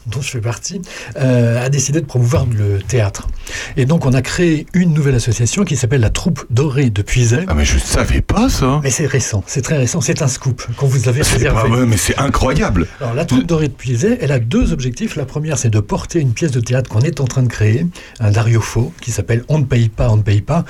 dont 0.07 0.21
je 0.21 0.31
fais 0.31 0.41
partie, 0.41 0.81
euh, 1.19 1.65
a 1.65 1.69
décidé 1.69 2.01
de 2.01 2.07
promouvoir 2.07 2.47
le 2.47 2.79
théâtre. 2.81 3.29
Et 3.77 3.87
donc, 3.87 4.07
on 4.07 4.13
a 4.13 4.23
créé 4.23 4.67
une 4.75 4.93
nouvelle 4.93 5.15
association 5.17 5.65
qui 5.65 5.77
s'appelle 5.77 6.01
la 6.01 6.11
Troupe 6.11 6.45
Dorée 6.51 6.91
de 6.91 7.03
Puiset. 7.03 7.45
Ah 7.49 7.55
mais 7.55 7.65
je 7.65 7.79
savais 7.79 8.21
pas 8.21 8.49
ça. 8.49 8.81
Mais 8.83 8.91
c'est 8.91 9.07
récent, 9.07 9.43
c'est 9.47 9.63
très 9.63 9.79
récent, 9.79 10.01
c'est 10.01 10.23
un 10.23 10.29
scoop 10.29 10.63
qu'on 10.77 10.87
vous 10.87 11.09
avait 11.09 11.23
C'est 11.25 11.45
pas 11.45 11.61
réservé. 11.61 11.69
vrai, 11.77 11.87
mais 11.87 11.97
c'est 11.97 12.19
incroyable. 12.19 12.87
Alors, 13.01 13.15
la 13.15 13.25
troupe 13.25 13.45
dorée 13.47 13.69
de 13.69 13.73
Puiset, 13.73 14.19
elle 14.21 14.33
a 14.33 14.39
deux 14.39 14.73
objectifs. 14.73 15.17
La 15.17 15.25
première, 15.25 15.59
c'est 15.59 15.71
de 15.71 15.81
porter 15.81 16.21
une 16.21 16.33
pièce 16.33 16.51
de 16.53 16.61
théâtre 16.61 16.89
qu'on 16.91 17.01
est 17.01 17.21
en 17.21 17.25
train 17.27 17.43
de 17.43 17.49
créer, 17.49 17.87
un 18.21 18.31
Dario 18.31 18.61
Fo, 18.61 18.93
qui 19.01 19.11
s'appelle 19.11 19.45
On 19.49 19.59
ne 19.59 19.65
paye 19.65 19.89
pas, 19.89 20.09
on 20.11 20.17
ne 20.17 20.23
paye 20.23 20.41
pas. 20.41 20.65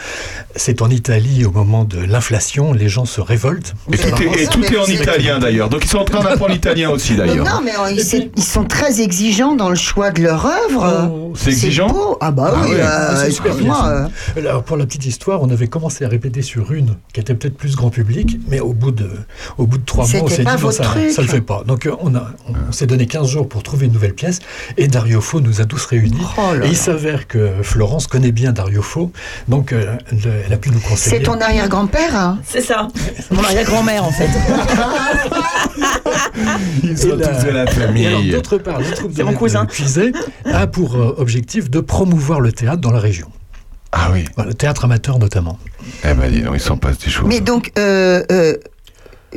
C'est 0.55 0.83
en 0.83 0.91
Italie 0.91 1.45
au 1.45 1.51
moment 1.51 1.85
de 1.85 1.99
l'inflation, 1.99 2.73
les 2.73 2.89
gens 2.89 3.05
se 3.05 3.21
révoltent. 3.21 3.75
Et 3.93 3.97
tout 3.99 4.23
est, 4.23 4.43
et 4.43 4.47
tout 4.47 4.65
est 4.65 4.79
en 4.79 4.87
italien 4.87 5.39
d'ailleurs. 5.39 5.69
Donc 5.69 5.85
ils 5.85 5.89
sont 5.91 5.99
en 5.99 6.05
train 6.05 6.23
d'apprendre 6.23 6.53
l'italien 6.53 6.91
aussi 6.91 7.17
d'ailleurs. 7.17 7.45
non, 7.45 7.61
mais 7.65 7.73
euh, 7.73 7.91
ils, 7.91 8.31
ils 8.37 8.43
sont 8.43 8.65
très 8.65 9.01
exigeants 9.01 9.26
dans 9.35 9.69
le 9.71 9.75
choix 9.77 10.11
de 10.13 10.23
leur 10.23 10.47
œuvre. 10.47 11.11
Oh, 11.13 11.33
C'est 11.37 11.51
exigeant 11.51 11.89
beau. 11.89 12.17
Ah 12.21 12.31
bah 12.31 12.53
Ah 12.55 12.61
oui, 12.65 12.75
euh, 12.77 13.17
c'est 13.17 13.31
super 13.33 13.55
bien, 13.55 13.65
excuse-moi, 13.65 14.09
ça. 14.35 14.41
Alors, 14.41 14.63
pour 14.63 14.77
la 14.77 14.87
petite 14.87 15.05
histoire, 15.07 15.43
on 15.43 15.51
avait 15.51 15.67
commencé 15.67 16.05
à 16.05 16.09
répéter 16.09 16.43
sur 16.43 16.73
une 16.73 16.95
qui 17.13 17.21
était 17.21 17.35
peut-être 17.35 17.57
plus 17.57 17.75
grand 17.75 17.91
public, 17.91 18.39
mais 18.49 18.61
au 18.61 18.73
bout 18.73 18.93
de, 18.93 19.11
au 19.59 19.67
bout 19.67 19.79
de 19.79 19.85
trois 19.85 20.07
mois, 20.07 20.21
on 20.23 20.29
C'était 20.29 20.31
s'est 20.37 20.43
dit 20.43 20.45
pas 20.45 20.53
non, 20.55 20.59
votre 20.61 20.77
ça, 20.77 20.85
truc. 20.85 21.11
ça 21.11 21.23
le 21.23 21.29
fait 21.29 21.41
pas. 21.41 21.63
Donc, 21.67 21.87
euh, 21.87 21.97
on, 22.01 22.15
a, 22.15 22.31
on, 22.49 22.73
s'est 22.73 22.87
donné 22.87 23.07
15 23.07 23.29
jours 23.29 23.49
pour 23.49 23.63
trouver 23.65 23.87
une 23.87 23.93
nouvelle 23.93 24.15
pièce, 24.15 24.39
et 24.77 24.87
Dario 24.87 25.21
Fo 25.21 25.41
nous 25.41 25.61
a 25.61 25.65
tous 25.65 25.85
réunis. 25.87 26.17
Oh 26.39 26.55
là 26.55 26.67
et 26.67 26.69
il 26.71 26.77
s'avère 26.77 27.27
que 27.27 27.51
Florence 27.63 28.07
connaît 28.07 28.33
bien 28.33 28.53
Dario 28.53 28.83
Fo, 28.83 29.11
donc 29.49 29.73
euh, 29.73 29.97
elle, 30.13 30.43
elle 30.47 30.53
a 30.53 30.57
pu 30.57 30.71
nous 30.71 30.81
conseiller. 30.81 31.17
C'est 31.19 31.23
ton 31.25 31.41
arrière-grand-père 31.41 32.15
hein? 32.17 32.39
C'est 32.45 32.61
ça. 32.61 32.87
Mon 33.31 33.43
arrière-grand-mère 33.43 34.05
en 34.05 34.13
fait. 34.13 34.29
Ils 36.83 36.97
sont 36.99 37.09
tous 37.11 37.17
de 37.17 37.51
la 37.51 37.65
Et 37.65 37.69
alors, 37.69 37.73
famille. 37.75 38.31
d'autre 38.31 38.59
part, 38.59 38.81
la 38.81 38.91
troupe 38.93 39.13
C'est 39.17 39.25
mon 39.25 39.35
cousin. 39.35 39.65
Puiset 39.67 40.13
a 40.45 40.67
pour 40.67 40.97
euh, 40.97 41.15
objectif 41.19 41.71
de 41.71 41.81
promouvoir 41.81 42.41
le 42.41 42.53
théâtre 42.53 42.81
dans 42.81 42.93
la 42.93 43.01
région. 43.01 43.31
Ah 43.93 44.11
oui. 44.13 44.25
Voilà, 44.35 44.51
le 44.51 44.55
théâtre 44.55 44.85
amateur 44.85 45.19
notamment. 45.19 45.59
Eh 46.05 46.15
ben 46.15 46.31
dis 46.31 46.43
donc, 46.43 46.55
ils 46.55 46.61
s'en 46.61 46.77
passent 46.77 46.99
des 46.99 47.11
choses. 47.11 47.27
Mais 47.27 47.41
donc, 47.41 47.73
euh, 47.79 48.23
euh, 48.31 48.55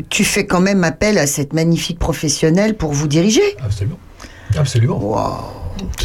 tu 0.10 0.24
fais 0.26 0.46
quand 0.46 0.60
même 0.60 0.84
appel 0.84 1.18
à 1.18 1.28
cette 1.28 1.54
magnifique 1.54 2.00
professionnelle 2.00 2.76
pour 2.76 2.92
vous 2.92 3.08
diriger? 3.08 3.56
Absolument. 3.64 4.00
Absolument. 4.58 5.00
Waouh 5.00 5.60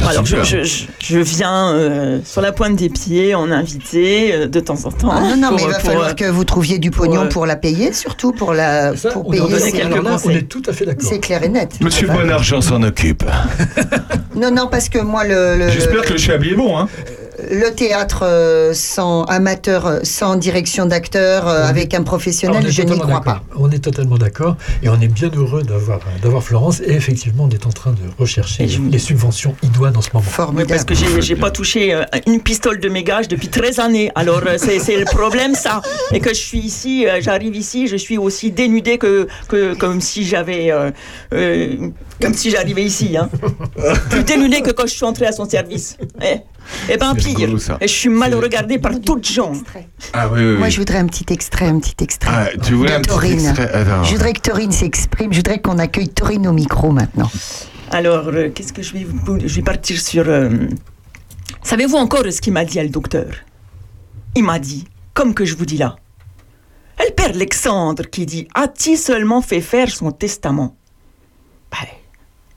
Alors, 0.09 0.25
je, 0.27 0.37
je- 1.01 1.19
viens 1.19 1.73
euh, 1.75 2.19
sur 2.25 2.41
la 2.41 2.53
pointe 2.53 2.77
des 2.77 2.89
pieds 2.89 3.35
en 3.35 3.51
invité 3.51 4.35
euh, 4.35 4.47
de 4.47 4.61
temps 4.61 4.79
en 4.85 4.91
temps. 4.93 5.11
Ah 5.13 5.21
non, 5.21 5.37
non, 5.37 5.49
pour, 5.49 5.57
mais 5.57 5.63
il 5.63 5.69
va 5.69 5.75
pour, 5.79 5.91
falloir 5.91 6.09
euh, 6.09 6.13
que 6.15 6.25
vous 6.25 6.45
trouviez 6.45 6.79
du 6.79 6.91
pognon 6.91 7.23
euh, 7.25 7.29
pour 7.29 7.47
la 7.47 7.57
payer, 7.57 7.93
surtout 7.93 8.33
pour, 8.33 8.53
la, 8.53 8.93
pour 9.13 9.29
on 9.29 9.31
payer. 9.31 9.73
quelques 9.73 9.95
là, 10.03 10.11
on 10.15 10.19
c'est- 10.19 10.35
est 10.35 10.43
tout 10.43 10.63
à 10.67 10.73
fait 10.73 10.85
d'accord. 10.87 11.09
C'est 11.09 11.19
clair 11.21 11.43
et 11.43 11.49
net. 11.49 11.79
Monsieur 11.81 12.09
Bonargent 12.09 12.61
s'en 12.61 12.83
occupe. 12.83 13.25
Non, 14.35 14.51
non, 14.51 14.67
parce 14.71 14.89
que 14.89 14.99
moi, 14.99 15.25
le, 15.25 15.57
le, 15.57 15.71
J'espère 15.71 16.03
que 16.03 16.13
le 16.13 16.19
chablis 16.19 16.51
est 16.53 16.57
bon, 16.57 16.77
hein. 16.79 16.89
Le 17.39 17.71
théâtre 17.71 18.21
euh, 18.23 18.73
sans 18.75 19.25
amateur, 19.25 19.87
euh, 19.87 20.01
sans 20.03 20.37
direction 20.37 20.87
d'acteur, 20.87 21.49
euh, 21.49 21.65
avec 21.65 21.95
un 21.95 22.01
on 22.01 22.05
professionnel, 22.05 22.65
je 22.71 22.83
n'y 22.83 22.99
crois 22.99 23.21
pas. 23.23 23.43
On 23.57 23.71
est 23.71 23.79
totalement 23.79 24.17
d'accord 24.19 24.57
et 24.83 24.89
on 24.89 25.01
est 25.01 25.09
bien 25.09 25.31
heureux 25.35 25.63
d'avoir 25.63 26.01
d'avoir 26.23 26.43
Florence 26.43 26.81
et 26.81 26.93
effectivement 26.93 27.45
on 27.45 27.51
est 27.51 27.67
en 27.67 27.71
train 27.71 27.93
de 27.93 27.99
rechercher 28.19 28.69
je- 28.69 28.81
les 28.83 28.99
subventions 28.99 29.55
idoines 29.63 29.97
en 29.97 30.03
ce 30.03 30.11
moment. 30.13 30.25
Oui, 30.27 30.33
Formidable. 30.33 30.69
parce 30.71 30.85
que 30.85 30.95
j'ai 30.95 31.21
j'ai 31.23 31.37
pas 31.37 31.51
touché 31.51 32.01
une 32.27 32.41
pistole 32.41 32.79
de 32.81 32.89
mes 32.89 33.03
gages 33.05 33.29
depuis 33.29 33.49
13 33.49 33.79
années. 33.81 34.11
Alors 34.15 34.41
c'est 34.59 34.79
c'est 34.79 34.97
le 34.99 35.05
problème 35.05 35.55
ça. 35.55 35.83
Et 36.13 36.21
que 36.21 36.31
je 36.31 36.41
suis 36.41 36.59
ici, 36.61 37.07
j'arrive 37.21 37.57
ici, 37.57 37.89
je 37.89 37.97
suis 37.97 38.19
aussi 38.19 38.51
dénudé 38.51 38.99
que, 38.99 39.27
que 39.49 39.75
comme 39.75 40.01
si 40.01 40.25
j'avais 40.25 40.71
euh, 40.71 40.91
euh, 41.33 41.77
comme 42.21 42.35
si 42.35 42.51
j'arrivais 42.51 42.85
ici. 42.85 43.17
Hein. 43.17 43.29
Plus 44.11 44.25
dénudé 44.25 44.63
que 44.63 44.71
quand 44.71 44.87
je 44.87 44.95
suis 44.95 45.05
entré 45.05 45.27
à 45.27 45.33
son 45.33 45.49
service. 45.49 45.97
Eh, 46.23 46.37
eh 46.89 46.97
ben 46.97 47.15
pire. 47.15 47.37
rigolo, 47.37 47.59
je 47.81 47.87
suis 47.87 48.09
mal 48.09 48.35
regardé 48.35 48.79
par 48.79 48.93
toutes 49.01 49.27
gens. 49.29 49.53
Ah 50.13 50.29
oui, 50.29 50.41
oui, 50.41 50.57
Moi, 50.59 50.69
je 50.69 50.79
voudrais 50.79 50.99
un 50.99 51.07
petit 51.07 51.27
extrait, 51.33 51.67
un 51.67 51.79
petit 51.79 52.03
extrait. 52.03 52.31
Ah, 52.33 52.49
tu 52.63 52.75
voulais 52.75 52.95
un 52.95 53.01
petit 53.01 53.11
Taurine. 53.11 53.47
extrait 53.47 53.71
Attends. 53.73 54.05
Je 54.05 54.13
voudrais 54.13 54.33
que 54.33 54.41
Taurine 54.41 54.73
s'exprime. 54.73 55.33
Je 55.33 55.39
voudrais 55.39 55.61
qu'on 55.61 55.79
accueille 55.79 56.09
Taurine 56.09 56.47
au 56.47 56.53
micro 56.53 56.91
maintenant. 56.91 57.31
Alors, 57.91 58.29
euh, 58.29 58.49
qu'est-ce 58.51 58.73
que 58.73 58.83
je 58.83 58.93
vais 58.95 59.05
vous... 59.05 59.39
Je 59.41 59.55
vais 59.57 59.63
partir 59.63 60.01
sur... 60.01 60.29
euh, 60.29 60.49
Savez-vous 61.63 61.97
encore 61.97 62.25
ce 62.31 62.41
qu'il 62.41 62.53
m'a 62.53 62.65
dit, 62.65 62.81
le 62.81 62.89
docteur? 62.89 63.27
Il 64.37 64.45
m'a 64.45 64.59
dit, 64.59 64.85
comme 65.13 65.35
que 65.35 65.45
je 65.45 65.55
vous 65.57 65.67
dis 65.67 65.77
là. 65.79 65.97
Et 67.01 67.09
le 67.09 67.15
père 67.15 67.31
Alexandre 67.31 68.05
qui 68.11 68.27
dit, 68.27 68.49
a-t-il 68.55 68.97
seulement 68.97 69.43
fait 69.43 69.61
faire 69.61 69.91
son 69.91 70.11
testament? 70.13 70.77
Ben, 71.71 71.87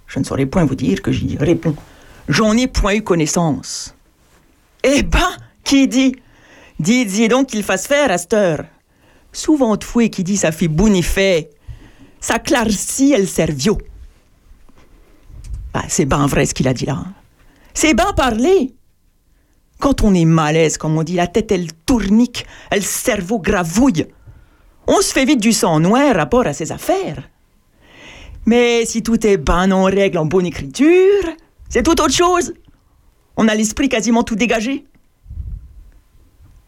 je 0.08 0.20
ne 0.20 0.24
saurais 0.24 0.46
point 0.46 0.66
vous 0.66 0.76
dire 0.76 1.02
que 1.02 1.12
j'y 1.12 1.38
réponds. 1.38 1.76
J'en 2.28 2.56
ai 2.58 2.68
point 2.68 2.96
eu 2.96 3.04
connaissance. 3.04 3.94
Eh 4.84 5.04
ben, 5.04 5.30
qui 5.64 5.88
dit? 5.88 6.16
Dites 6.80 7.30
donc 7.30 7.48
qu'il 7.48 7.64
fasse 7.64 7.88
faire 7.88 8.12
à 8.12 8.18
cette 8.18 8.34
heure. 8.34 8.66
Souvent 9.32 9.78
fouet 9.82 10.10
qui 10.10 10.24
dit 10.24 10.38
ça 10.38 10.52
fait 10.52 10.68
bonifait. 10.68 11.50
Ça 12.20 12.40
clarcit 12.40 13.14
elle 13.14 13.28
servio. 13.28 13.78
Ben, 15.74 15.84
c'est 15.88 16.06
ben 16.06 16.26
vrai 16.28 16.46
ce 16.46 16.54
qu'il 16.54 16.68
a 16.68 16.74
dit 16.74 16.86
là. 16.86 16.94
hein. 16.94 17.14
C'est 17.74 17.94
ben 17.94 18.14
parlé. 18.16 18.74
Quand 19.80 20.02
on 20.04 20.14
est 20.16 20.26
malaise, 20.26 20.78
comme 20.78 20.98
on 20.98 21.04
dit, 21.04 21.14
la 21.14 21.28
tête 21.28 21.52
elle 21.52 21.72
tournique, 21.86 22.48
le 22.72 22.82
cerveau 22.82 23.40
gravouille. 23.40 24.08
On 24.88 25.02
se 25.02 25.12
fait 25.14 25.26
vite 25.26 25.42
du 25.42 25.54
sang 25.54 25.80
noir 25.80 26.16
rapport 26.16 26.48
à 26.48 26.54
ses 26.54 26.72
affaires. 26.72 27.30
Mais 28.48 28.86
si 28.86 29.04
tout 29.04 29.28
est 29.28 29.36
ben 29.36 29.72
en 29.74 29.84
règle, 29.84 30.18
en 30.18 30.26
bonne 30.26 30.46
écriture, 30.46 31.24
c'est 31.68 31.84
tout 31.84 32.02
autre 32.02 32.14
chose. 32.14 32.54
On 33.36 33.48
a 33.50 33.54
l'esprit 33.54 33.90
quasiment 33.90 34.24
tout 34.24 34.36
dégagé. 34.36 34.86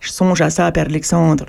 Je 0.02 0.10
songe 0.10 0.42
à 0.42 0.50
ça, 0.50 0.70
Père 0.74 0.88
Alexandre. 0.88 1.46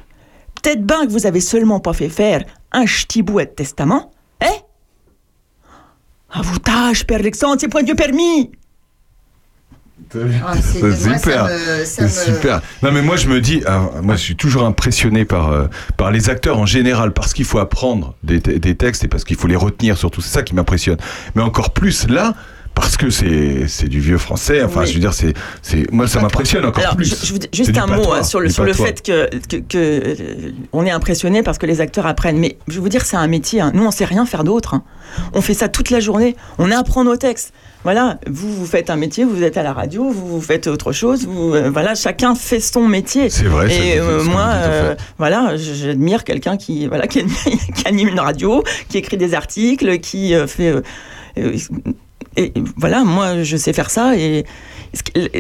Peut-être 0.54 0.86
bien 0.86 1.04
que 1.04 1.10
vous 1.10 1.26
avez 1.26 1.40
seulement 1.40 1.80
pas 1.80 1.92
fait 1.92 2.08
faire 2.08 2.44
un 2.70 2.86
ch'ti 2.86 3.24
de 3.24 3.44
testament, 3.44 4.12
hein? 4.40 4.54
À 6.30 6.42
vous 6.42 6.60
tâche, 6.60 7.04
Père 7.04 7.18
Alexandre, 7.18 7.56
c'est 7.60 7.68
point 7.68 7.82
Dieu 7.82 7.96
permis. 7.96 8.52
Ah, 10.46 10.54
c'est- 10.60 10.80
ça 10.92 11.18
super, 11.18 11.44
me- 11.44 11.84
c'est 11.84 12.08
super. 12.08 12.60
Non 12.82 12.90
mais 12.92 13.02
moi 13.02 13.16
je 13.16 13.28
me 13.28 13.40
dis, 13.40 13.62
alors, 13.66 14.02
moi 14.02 14.16
je 14.16 14.20
suis 14.22 14.36
toujours 14.36 14.64
impressionné 14.64 15.24
par 15.24 15.50
euh, 15.52 15.66
par 15.96 16.10
les 16.10 16.30
acteurs 16.30 16.58
en 16.58 16.66
général 16.66 17.12
parce 17.12 17.32
qu'il 17.32 17.44
faut 17.44 17.58
apprendre 17.58 18.14
des, 18.22 18.38
des 18.40 18.74
textes 18.74 19.04
et 19.04 19.08
parce 19.08 19.24
qu'il 19.24 19.36
faut 19.36 19.46
les 19.48 19.56
retenir 19.56 19.96
surtout. 19.96 20.20
C'est 20.20 20.32
ça 20.32 20.42
qui 20.42 20.54
m'impressionne. 20.54 20.96
Mais 21.34 21.42
encore 21.42 21.72
plus 21.72 22.08
là 22.08 22.34
parce 22.74 22.96
que 22.96 23.10
c'est 23.10 23.88
du 23.88 24.00
vieux 24.00 24.18
français. 24.18 24.62
Enfin 24.62 24.80
Oui. 24.80 24.86
je 24.86 24.94
veux 24.94 25.00
dire 25.00 25.12
c'est 25.14 25.34
moi 25.92 26.06
ça 26.06 26.20
m'impressionne 26.20 26.64
encore 26.64 26.82
Alors, 26.82 26.96
plus. 26.96 27.06
je- 27.24 27.34
je 27.34 27.46
juste 27.52 27.76
un 27.78 27.86
mot 27.86 28.12
hein, 28.12 28.22
sur 28.22 28.40
le, 28.40 28.48
sur 28.48 28.64
le 28.64 28.72
fait 28.72 29.02
que, 29.02 29.28
que, 29.48 29.56
que, 29.56 29.76
euh, 29.78 30.14
on 30.72 30.86
est 30.86 30.90
impressionné 30.90 31.42
parce 31.42 31.58
que 31.58 31.66
les 31.66 31.80
acteurs 31.80 32.06
apprennent. 32.06 32.38
Mais 32.38 32.56
je 32.68 32.74
vais 32.74 32.80
vous 32.80 32.88
dire, 32.88 33.04
c'est 33.04 33.16
un 33.16 33.26
métier. 33.26 33.60
hein. 33.60 33.70
Nous, 33.74 33.84
on 33.84 33.90
sait 33.90 34.04
rien 34.04 34.24
faire 34.26 34.44
d'autre. 34.44 34.74
hein. 34.74 34.82
On 35.34 35.40
fait 35.40 35.54
ça 35.54 35.68
toute 35.68 35.90
la 35.90 36.00
journée. 36.00 36.36
On 36.58 36.70
apprend 36.70 37.04
nos 37.04 37.16
textes. 37.16 37.52
Voilà, 37.82 38.18
vous, 38.28 38.54
vous 38.54 38.66
faites 38.66 38.90
un 38.90 38.96
métier, 38.96 39.24
vous 39.24 39.42
êtes 39.42 39.56
à 39.56 39.62
la 39.62 39.72
radio, 39.72 40.10
vous, 40.10 40.26
vous 40.28 40.40
faites 40.42 40.66
autre 40.66 40.92
chose. 40.92 41.26
Vous, 41.26 41.54
euh, 41.54 41.70
voilà, 41.70 41.94
chacun 41.94 42.34
fait 42.34 42.60
son 42.60 42.86
métier. 42.86 43.30
C'est 43.30 43.44
vrai, 43.44 43.72
Et 43.74 43.98
euh, 43.98 44.22
moi, 44.24 44.46
euh, 44.50 44.94
voilà, 45.18 45.56
j'admire 45.56 46.24
quelqu'un 46.24 46.56
qui, 46.58 46.86
voilà, 46.86 47.06
qui, 47.06 47.24
qui 47.74 47.86
anime 47.88 48.08
une 48.08 48.20
radio, 48.20 48.62
qui 48.90 48.98
écrit 48.98 49.16
des 49.16 49.32
articles, 49.34 49.98
qui 50.00 50.34
fait. 50.46 50.74
Et 52.36 52.52
voilà, 52.76 53.04
moi, 53.04 53.42
je 53.42 53.56
sais 53.56 53.72
faire 53.72 53.90
ça. 53.90 54.16
Et 54.16 54.44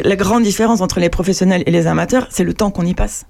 la 0.04 0.16
grande 0.16 0.42
différence 0.42 0.80
entre 0.80 1.00
les 1.00 1.08
professionnels 1.10 1.62
et 1.66 1.70
les 1.70 1.86
amateurs, 1.86 2.26
c'est 2.30 2.44
le 2.44 2.54
temps 2.54 2.70
qu'on 2.70 2.84
y 2.86 2.94
passe. 2.94 3.26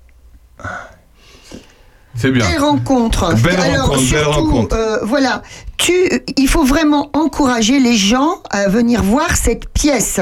C'est 2.15 2.31
bien. 2.31 2.45
Belle 2.49 2.61
rencontre. 2.61 3.35
Belle 3.37 3.61
Alors, 3.61 3.87
rencontre, 3.87 3.99
belle 3.99 4.07
surtout, 4.09 4.31
rencontre. 4.45 4.77
euh, 4.77 4.99
voilà, 5.05 5.43
tu, 5.77 5.93
il 6.37 6.49
faut 6.49 6.65
vraiment 6.65 7.11
encourager 7.13 7.79
les 7.79 7.97
gens 7.97 8.43
à 8.51 8.69
venir 8.69 9.03
voir 9.03 9.37
cette 9.37 9.69
pièce. 9.69 10.21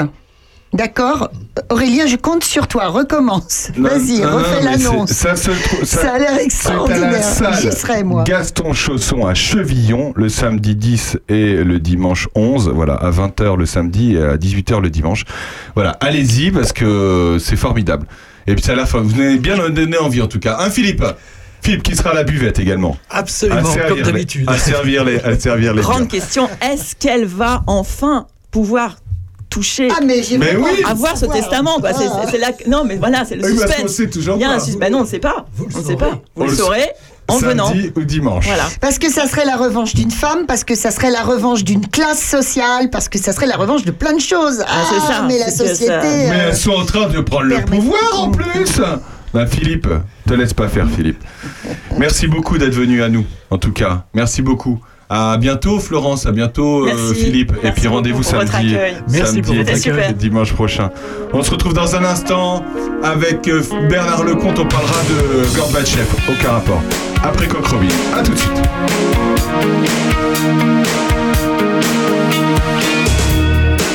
D'accord 0.75 1.31
Aurélien, 1.71 2.07
je 2.07 2.17
compte 2.17 2.45
sur 2.45 2.69
toi. 2.69 2.89
Recommence. 2.89 3.71
Vas-y, 3.77 4.25
refais 4.25 4.63
l'annonce. 4.63 5.11
Ça, 5.11 5.33
a 6.13 6.19
l'air 6.19 6.39
extraordinaire. 6.39 7.23
J'y 7.61 7.73
serai, 7.73 8.05
moi. 8.05 8.25
Gaston 8.25 8.75
Chausson 8.75 9.27
à 9.27 9.35
Chevillon 9.35 10.13
le 10.15 10.29
samedi 10.29 10.77
10 10.77 11.19
et 11.29 11.57
le 11.65 11.79
dimanche 11.79 12.29
11. 12.35 12.71
Voilà, 12.75 12.95
à 12.95 13.11
20h 13.11 13.57
le 13.57 13.67
samedi 13.67 14.17
et 14.17 14.23
à 14.23 14.37
18h 14.37 14.81
le 14.83 14.91
dimanche. 14.91 15.25
Voilà, 15.75 15.93
allez-y 16.01 16.51
parce 16.51 16.73
que 16.73 17.39
c'est 17.41 17.57
formidable. 17.57 18.07
Et 18.47 18.55
puis 18.55 18.63
c'est 18.63 18.73
à 18.73 18.77
la 18.77 18.87
fin, 18.87 19.01
vous 19.01 19.09
venez 19.11 19.37
bien 19.37 19.57
donner 19.71 19.99
envie 19.99 20.23
en 20.23 20.27
tout 20.27 20.39
cas. 20.41 20.59
Hein 20.61 20.71
Philippe? 20.71 21.05
Philippe 21.63 21.83
qui 21.83 21.97
sera 21.97 22.11
à 22.11 22.15
la 22.15 22.25
buvette 22.25 22.59
également. 22.59 22.97
Absolument, 23.11 23.75
comme 23.89 24.03
d'habitude. 24.03 24.49
À 24.49 24.57
servir 24.59 25.05
les, 25.05 25.19
à 25.21 25.39
servir 25.39 25.75
les 25.75 25.83
Grande 25.83 26.07
biens. 26.07 26.07
question, 26.07 26.49
est-ce 26.63 26.95
qu'elle 26.95 27.27
va 27.27 27.63
enfin 27.67 28.27
pouvoir 28.51 28.97
toucher, 29.51 29.89
Ah, 29.91 30.01
mais 30.05 30.21
Mais 30.39 30.57
oui. 30.57 30.83
avoir 30.87 31.17
ce 31.17 31.27
testament 31.27 31.79
quoi. 31.81 31.93
C'est- 31.93 32.05
Ah. 32.07 32.27
c'est 32.31 32.39
la- 32.39 32.53
Non, 32.67 32.85
mais 32.85 32.97
voilà, 32.97 33.25
c'est 33.27 33.37
le 33.37 33.45
Oui, 33.45 33.53
parce 33.59 33.67
qu'on 33.67 33.73
suspense. 33.89 33.93
sait 33.93 34.11
toujours 34.11 34.37
Il 34.37 34.43
y 34.43 34.45
a 34.45 34.51
un 34.51 34.59
suspense. 34.59 34.81
Ben 34.81 34.93
non, 34.93 34.99
on 34.99 35.03
ne 35.03 35.07
sait 35.07 35.19
pas. 35.19 35.47
Vous 35.55 35.67
le 35.67 35.75
on 35.75 35.79
ne 35.79 35.83
sait 35.85 35.93
saurez. 35.93 35.97
pas. 36.11 36.11
Vous 36.35 36.43
On 36.43 36.45
le 36.45 36.51
le 36.51 36.57
saurez 36.57 36.89
en 37.29 37.37
venant. 37.39 37.69
Samedi 37.69 37.93
ou 37.97 38.01
dimanche. 38.05 38.47
Voilà. 38.47 38.65
Parce 38.81 38.99
que 38.99 39.11
ça 39.11 39.27
serait 39.27 39.45
la 39.45 39.57
revanche 39.57 39.95
d'une 39.95 40.11
femme, 40.11 40.47
parce 40.47 40.65
que 40.65 40.75
ça 40.75 40.91
serait 40.91 41.11
la 41.11 41.23
revanche 41.23 41.65
d'une 41.65 41.87
classe 41.87 42.23
sociale, 42.23 42.91
parce 42.91 43.09
que 43.09 43.19
ça 43.19 43.33
serait 43.33 43.47
la 43.47 43.57
revanche 43.57 43.85
de 43.85 43.91
plein 43.91 44.15
de 44.15 44.21
choses. 44.21 44.63
Ah, 44.67 44.83
c'est 44.89 45.01
ça, 45.13 45.23
Mais 45.27 45.39
la 45.39 45.51
société. 45.51 45.87
ça- 45.87 46.01
Mais 46.03 46.31
euh, 46.31 46.49
elles 46.49 46.57
sont 46.57 46.73
en 46.73 46.85
train 46.87 47.09
de 47.09 47.21
prendre 47.21 47.45
le 47.47 47.63
pouvoir 47.65 48.21
en 48.21 48.31
plus. 48.31 48.81
Ben 49.35 49.47
Philippe, 49.47 49.89
te 50.27 50.33
laisse 50.33 50.55
pas 50.55 50.69
faire 50.69 50.87
Philippe. 50.89 51.23
Merci 51.99 52.29
beaucoup 52.29 52.57
d'être 52.57 52.73
venu 52.75 53.03
à 53.03 53.11
nous, 53.11 53.27
en 53.51 53.59
tout 53.59 53.73
cas. 53.73 54.05
Merci 54.15 54.41
beaucoup. 54.41 54.81
À 55.11 55.39
bientôt 55.39 55.79
Florence, 55.81 56.27
à 56.27 56.33
bientôt 56.33 56.87
euh, 56.87 56.93
Merci. 56.95 57.15
Philippe. 57.25 57.53
et 57.63 57.71
puis 57.73 57.89
rendez-vous 57.89 58.23
samedi, 58.23 58.77
samedi 59.09 59.41
pour 59.43 59.55
votre 59.55 59.71
et 59.71 59.75
accueil. 59.75 60.11
et 60.11 60.13
dimanche 60.13 60.53
prochain. 60.53 60.91
On 61.33 61.43
se 61.43 61.51
retrouve 61.51 61.73
dans 61.73 61.97
un 61.97 62.05
instant 62.05 62.63
avec 63.03 63.49
euh, 63.49 63.63
Bernard 63.89 64.23
Lecomte. 64.25 64.59
On 64.59 64.67
parlera 64.67 65.01
de 65.09 65.57
Gorbatchev. 65.57 66.07
Aucun 66.29 66.51
rapport. 66.53 66.83
Après 67.25 67.47
Coq-Robin. 67.47 67.89
À 68.15 68.23
tout 68.23 68.33
de 68.33 68.37
suite. 68.39 68.63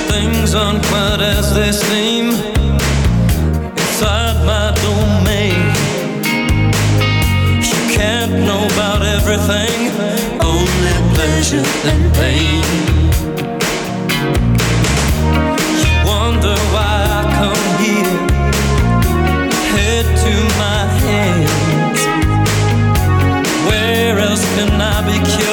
Things 0.10 0.54
aren't 0.56 0.84
quite 0.86 1.22
as 1.22 1.54
they 1.54 1.72
seem 1.72 2.30
inside 3.78 4.38
my 4.46 4.74
domain. 4.82 5.60
You 7.62 7.78
can't 7.96 8.32
know 8.48 8.66
about 8.74 9.02
everything, 9.04 9.92
only 10.42 10.96
pleasure 11.24 11.64
and 11.90 12.14
pain. 12.16 12.64
You 15.82 15.94
wonder 16.06 16.56
why 16.74 16.96
I 17.18 17.24
come 17.40 17.66
here, 17.84 18.16
head 19.74 20.06
to 20.24 20.34
my 20.64 20.82
hands. 21.06 22.02
Where 23.70 24.20
else 24.20 24.44
can 24.56 24.82
I 24.82 24.98
be 25.08 25.18
cured? 25.32 25.53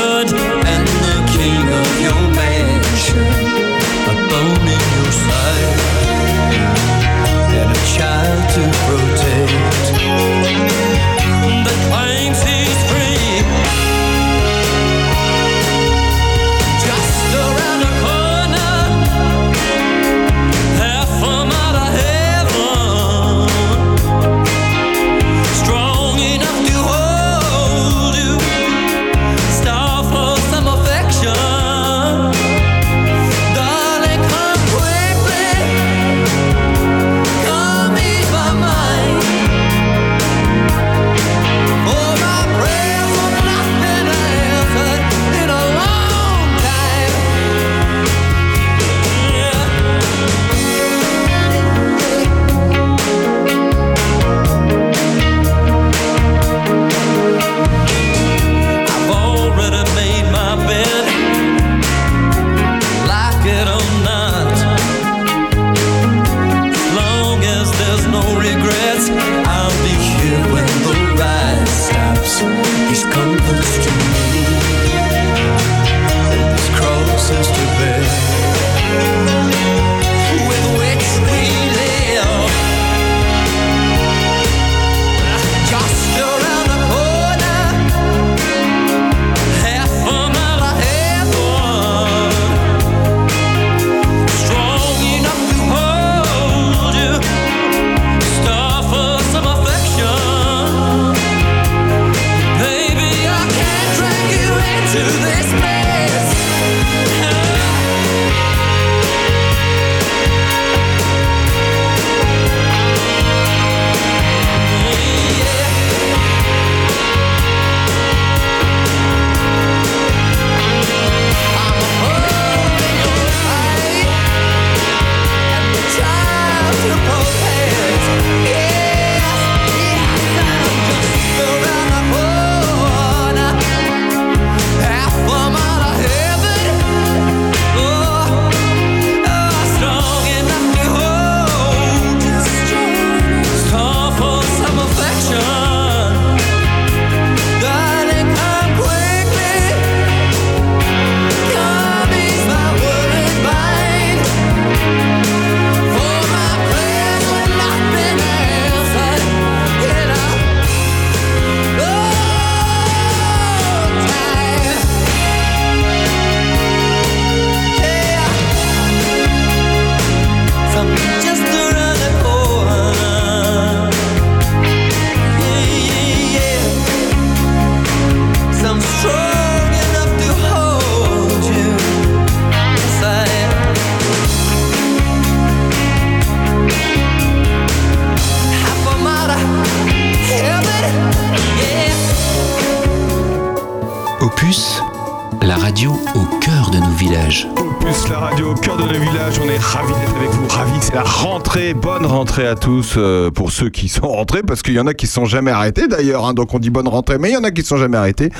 Rentrée 202.40 202.46
à 202.48 202.54
tous 202.54 202.94
euh, 202.96 203.30
pour 203.30 203.52
ceux 203.52 203.68
qui 203.68 203.88
sont 203.88 204.08
rentrés, 204.08 204.42
parce 204.42 204.62
qu'il 204.62 204.74
y 204.74 204.80
en 204.80 204.86
a 204.86 204.94
qui 204.94 205.06
sont 205.06 205.24
jamais 205.26 205.50
arrêtés 205.50 205.88
d'ailleurs, 205.88 206.24
hein, 206.26 206.32
donc 206.32 206.54
on 206.54 206.58
dit 206.58 206.70
bonne 206.70 206.88
rentrée, 206.88 207.18
mais 207.18 207.30
il 207.30 207.34
y 207.34 207.36
en 207.36 207.44
a 207.44 207.50
qui 207.50 207.62
sont 207.62 207.76
jamais 207.76 207.96
arrêtés. 207.98 208.30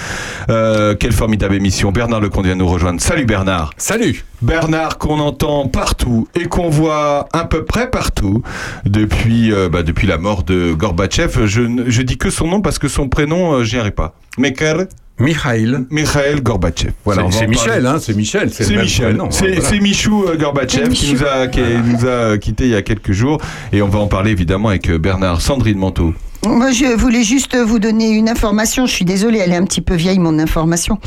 Euh, 0.49 0.95
quelle 0.99 1.13
formidable 1.13 1.55
émission, 1.55 1.93
Bernard 1.93 2.21
Lecomte 2.21 2.47
vient 2.47 2.55
nous 2.55 2.67
rejoindre. 2.67 3.01
Salut 3.01 3.25
Bernard. 3.27 3.73
Salut. 3.77 4.25
Bernard 4.43 4.97
qu'on 4.97 5.19
entend 5.21 5.69
partout 5.69 6.29
et 6.35 6.45
qu'on 6.47 6.71
voit 6.71 7.29
à 7.35 7.45
peu 7.45 7.65
près 7.65 7.91
partout 7.91 8.43
depuis, 8.87 9.53
euh, 9.53 9.69
bah, 9.69 9.83
depuis 9.83 10.07
la 10.07 10.17
mort 10.17 10.45
de 10.45 10.73
Gorbatchev. 10.73 11.47
Je, 11.47 11.61
ne- 11.61 11.91
je 11.91 12.01
dis 12.03 12.17
que 12.17 12.31
son 12.31 12.47
nom 12.49 12.63
parce 12.63 12.79
que 12.79 12.89
son 12.89 13.09
prénom, 13.09 13.63
j'y 13.65 13.79
arrive 13.79 13.93
pas. 13.93 14.15
Mikhail 14.39 14.87
Mikhail. 15.21 15.85
Mikhail 15.91 16.41
Gorbatchev. 16.41 16.93
Voilà, 17.05 17.27
C'est- 17.31 17.47
Michel, 17.47 17.87
hein, 17.87 17.99
c'est 18.01 18.17
Michel, 18.17 18.51
c'est 18.53 18.69
Michel. 18.75 19.21
hein, 19.21 19.27
C'est 19.31 19.55
voilà. 19.61 19.81
Michou 19.81 20.25
euh, 20.25 20.37
Gorbatchev 20.37 20.89
qui 20.91 21.13
nous 21.15 21.23
a 21.25 21.47
qui 21.49 21.61
nous 21.61 22.07
a 22.09 22.39
quitté 22.39 22.65
il 22.65 22.71
y 22.71 22.75
a 22.77 22.83
quelques 22.83 23.13
jours 23.13 23.39
et 23.73 23.83
on 23.83 23.89
va 23.89 23.99
en 24.01 24.07
parler 24.07 24.31
évidemment 24.33 24.69
avec 24.71 24.89
euh, 24.91 24.99
Bernard 24.99 25.41
Sandrine 25.41 25.79
Manteau. 25.79 26.15
Moi, 26.47 26.71
je 26.73 26.97
voulais 26.97 27.23
juste 27.23 27.55
vous 27.55 27.79
donner 27.79 28.09
une 28.11 28.29
information. 28.29 28.87
Je 28.87 28.93
suis 28.93 29.05
désolée, 29.05 29.39
elle 29.41 29.53
est 29.53 29.57
un 29.57 29.65
petit 29.65 29.83
peu 29.83 29.95
vieille, 29.95 30.19
mon 30.19 30.39
information. 30.39 30.99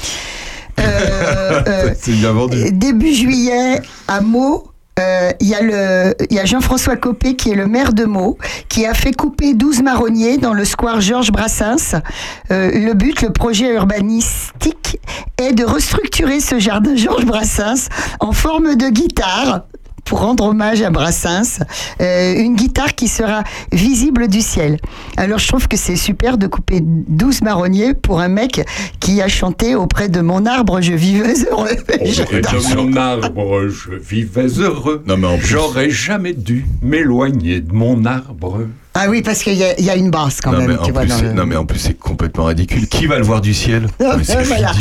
Euh, 0.79 1.61
euh, 1.67 1.89
C'est 1.99 2.11
bien 2.11 2.31
vendu. 2.33 2.57
début 2.71 3.13
juillet, 3.13 3.81
à 4.07 4.21
Meaux, 4.21 4.65
euh, 4.99 5.31
il 5.39 5.47
y 5.47 5.55
a, 5.55 6.41
a 6.41 6.45
Jean-François 6.45 6.95
Copé, 6.95 7.35
qui 7.35 7.49
est 7.49 7.55
le 7.55 7.67
maire 7.67 7.93
de 7.93 8.05
Meaux, 8.05 8.37
qui 8.69 8.85
a 8.85 8.93
fait 8.93 9.13
couper 9.13 9.53
12 9.53 9.81
marronniers 9.81 10.37
dans 10.37 10.53
le 10.53 10.65
square 10.65 11.01
Georges 11.01 11.31
Brassens. 11.31 11.95
Euh, 12.51 12.71
le 12.71 12.93
but, 12.93 13.21
le 13.21 13.31
projet 13.31 13.73
urbanistique, 13.73 14.99
est 15.37 15.53
de 15.53 15.63
restructurer 15.63 16.39
ce 16.39 16.59
jardin 16.59 16.95
Georges 16.95 17.25
Brassens 17.25 17.89
en 18.19 18.31
forme 18.31 18.75
de 18.75 18.89
guitare 18.89 19.63
pour 20.05 20.19
rendre 20.19 20.45
hommage 20.45 20.81
à 20.81 20.89
Brassens, 20.89 21.59
euh, 22.01 22.35
une 22.37 22.55
guitare 22.55 22.93
qui 22.95 23.07
sera 23.07 23.43
visible 23.71 24.27
du 24.27 24.41
ciel. 24.41 24.77
Alors 25.17 25.39
je 25.39 25.47
trouve 25.47 25.67
que 25.67 25.77
c'est 25.77 25.95
super 25.95 26.37
de 26.37 26.47
couper 26.47 26.79
12 26.81 27.41
marronniers 27.41 27.93
pour 27.93 28.19
un 28.19 28.27
mec 28.27 28.65
qui 28.99 29.21
a 29.21 29.27
chanté 29.27 29.75
auprès 29.75 30.09
de 30.09 30.21
mon 30.21 30.45
arbre, 30.45 30.81
je 30.81 30.93
vivais 30.93 31.33
heureux. 31.49 31.69
Auprès 32.23 32.39
de 32.41 32.75
mon 32.75 32.95
arbre, 32.97 33.67
je 33.69 33.95
vivais 33.95 34.47
heureux. 34.59 35.03
Non, 35.05 35.17
mais 35.17 35.27
en 35.27 35.37
plus- 35.37 35.47
J'aurais 35.47 35.89
jamais 35.89 36.33
dû 36.33 36.65
m'éloigner 36.81 37.61
de 37.61 37.73
mon 37.73 38.05
arbre. 38.05 38.67
Ah 38.95 39.07
oui, 39.09 39.21
parce 39.23 39.41
qu'il 39.41 39.53
y, 39.53 39.57
y 39.83 39.89
a 39.89 39.95
une 39.95 40.11
basse 40.11 40.39
quand 40.39 40.51
Non 40.51 40.59
même. 40.59 40.67
mais, 40.67 40.77
en 40.77 40.83
tu 40.83 40.91
vois, 40.91 41.01
plus, 41.01 41.09
dans 41.09 41.17
c'est- 41.17 41.23
le- 41.23 41.33
non 41.33 41.45
mais 41.47 41.55
en 41.55 41.65
plus 41.65 41.79
c'est 41.79 41.95
complètement 41.97 42.45
ridicule. 42.45 42.87
Qui 42.87 43.07
va 43.07 43.17
le 43.17 43.23
voir 43.23 43.41
du 43.41 43.53
ciel? 43.53 43.87
Ah, 43.99 44.17
Mais 44.17 44.43
voilà. 44.43 44.71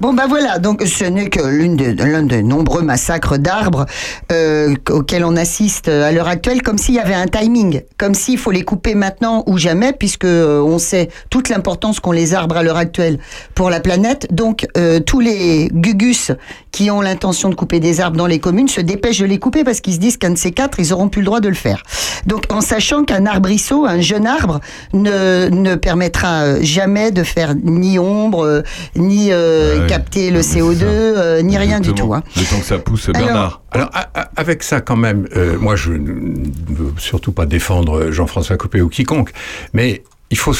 Bon 0.00 0.14
bah 0.14 0.24
voilà, 0.28 0.58
donc 0.58 0.82
ce 0.86 1.04
n'est 1.04 1.28
que 1.28 1.46
l'une 1.46 1.76
de- 1.76 2.02
l'un 2.02 2.22
des 2.22 2.42
nombreux 2.42 2.80
massacres 2.82 3.36
d'arbres 3.36 3.84
euh, 4.32 4.74
auxquels 4.88 5.24
on 5.24 5.36
assiste 5.36 5.88
à 5.88 6.10
l'heure 6.12 6.28
actuelle, 6.28 6.62
comme 6.62 6.78
s'il 6.78 6.94
y 6.94 6.98
avait 6.98 7.14
un 7.14 7.26
timing, 7.26 7.82
comme 7.98 8.14
s'il 8.14 8.38
faut 8.38 8.50
les 8.50 8.62
couper 8.62 8.94
maintenant 8.94 9.42
ou 9.46 9.58
jamais, 9.58 9.92
puisque 9.92 10.24
euh, 10.24 10.60
on 10.62 10.78
sait 10.78 11.10
toute 11.28 11.48
l'importance 11.50 12.00
qu'ont 12.00 12.12
les 12.12 12.32
arbres 12.34 12.56
à 12.56 12.62
l'heure 12.62 12.76
actuelle 12.78 13.18
pour 13.54 13.68
la 13.68 13.80
planète. 13.80 14.26
Donc 14.32 14.66
euh, 14.78 15.00
tous 15.00 15.20
les 15.20 15.68
gugus 15.72 16.32
qui 16.72 16.90
ont 16.90 17.00
l'intention 17.02 17.50
de 17.50 17.54
couper 17.54 17.80
des 17.80 18.00
arbres 18.00 18.16
dans 18.16 18.26
les 18.26 18.38
communes 18.38 18.68
se 18.68 18.80
dépêchent 18.80 19.18
de 19.20 19.26
les 19.26 19.38
couper 19.38 19.64
parce 19.64 19.80
qu'ils 19.80 19.94
se 19.94 19.98
disent 19.98 20.16
qu'un 20.16 20.30
de 20.30 20.38
ces 20.38 20.52
quatre, 20.52 20.78
ils 20.80 20.92
auront 20.94 21.08
plus 21.08 21.20
le 21.20 21.26
droit 21.26 21.40
de 21.40 21.48
le 21.48 21.54
faire. 21.54 21.82
Donc 22.26 22.44
en 22.50 22.60
sachant 22.62 23.04
qu'un 23.04 23.26
arbrisseau, 23.50 23.84
un 23.84 24.00
jeune 24.00 24.26
arbre, 24.26 24.60
ne, 24.92 25.48
ne 25.48 25.74
permettra 25.74 26.42
euh, 26.42 26.58
jamais 26.62 27.10
de 27.10 27.22
faire 27.24 27.54
ni 27.54 27.98
ombre, 27.98 28.44
euh, 28.46 28.62
ni 28.96 29.28
euh, 29.32 29.80
ouais. 29.82 29.86
capter 29.88 30.30
le 30.30 30.40
Non, 30.40 30.46
mais 30.54 30.60
CO2, 30.60 30.74
c'est 30.74 30.84
ça. 30.84 30.86
euh, 30.86 31.42
ni 31.42 31.58
rien 31.58 31.80
du 31.80 31.92
tout. 31.92 32.14
Hein. 32.14 32.22
Le 32.36 32.44
temps 32.44 32.58
que 32.60 32.64
ça 32.64 32.78
pousse, 32.78 33.10
Bernard. 33.10 33.62
Alors, 33.72 33.90
avec 34.36 34.62
ça, 34.62 34.80
quand 34.80 34.96
même, 34.96 35.26
euh, 35.36 35.58
moi, 35.58 35.76
je 35.76 35.92
ne 35.92 36.44
veux 36.68 36.92
surtout 36.98 37.32
pas 37.32 37.46
défendre 37.46 38.10
Jean-François 38.10 38.56
Copé 38.56 38.80
ou 38.80 38.88
quiconque, 38.88 39.32
mais 39.72 40.02
il 40.30 40.38
faut 40.38 40.54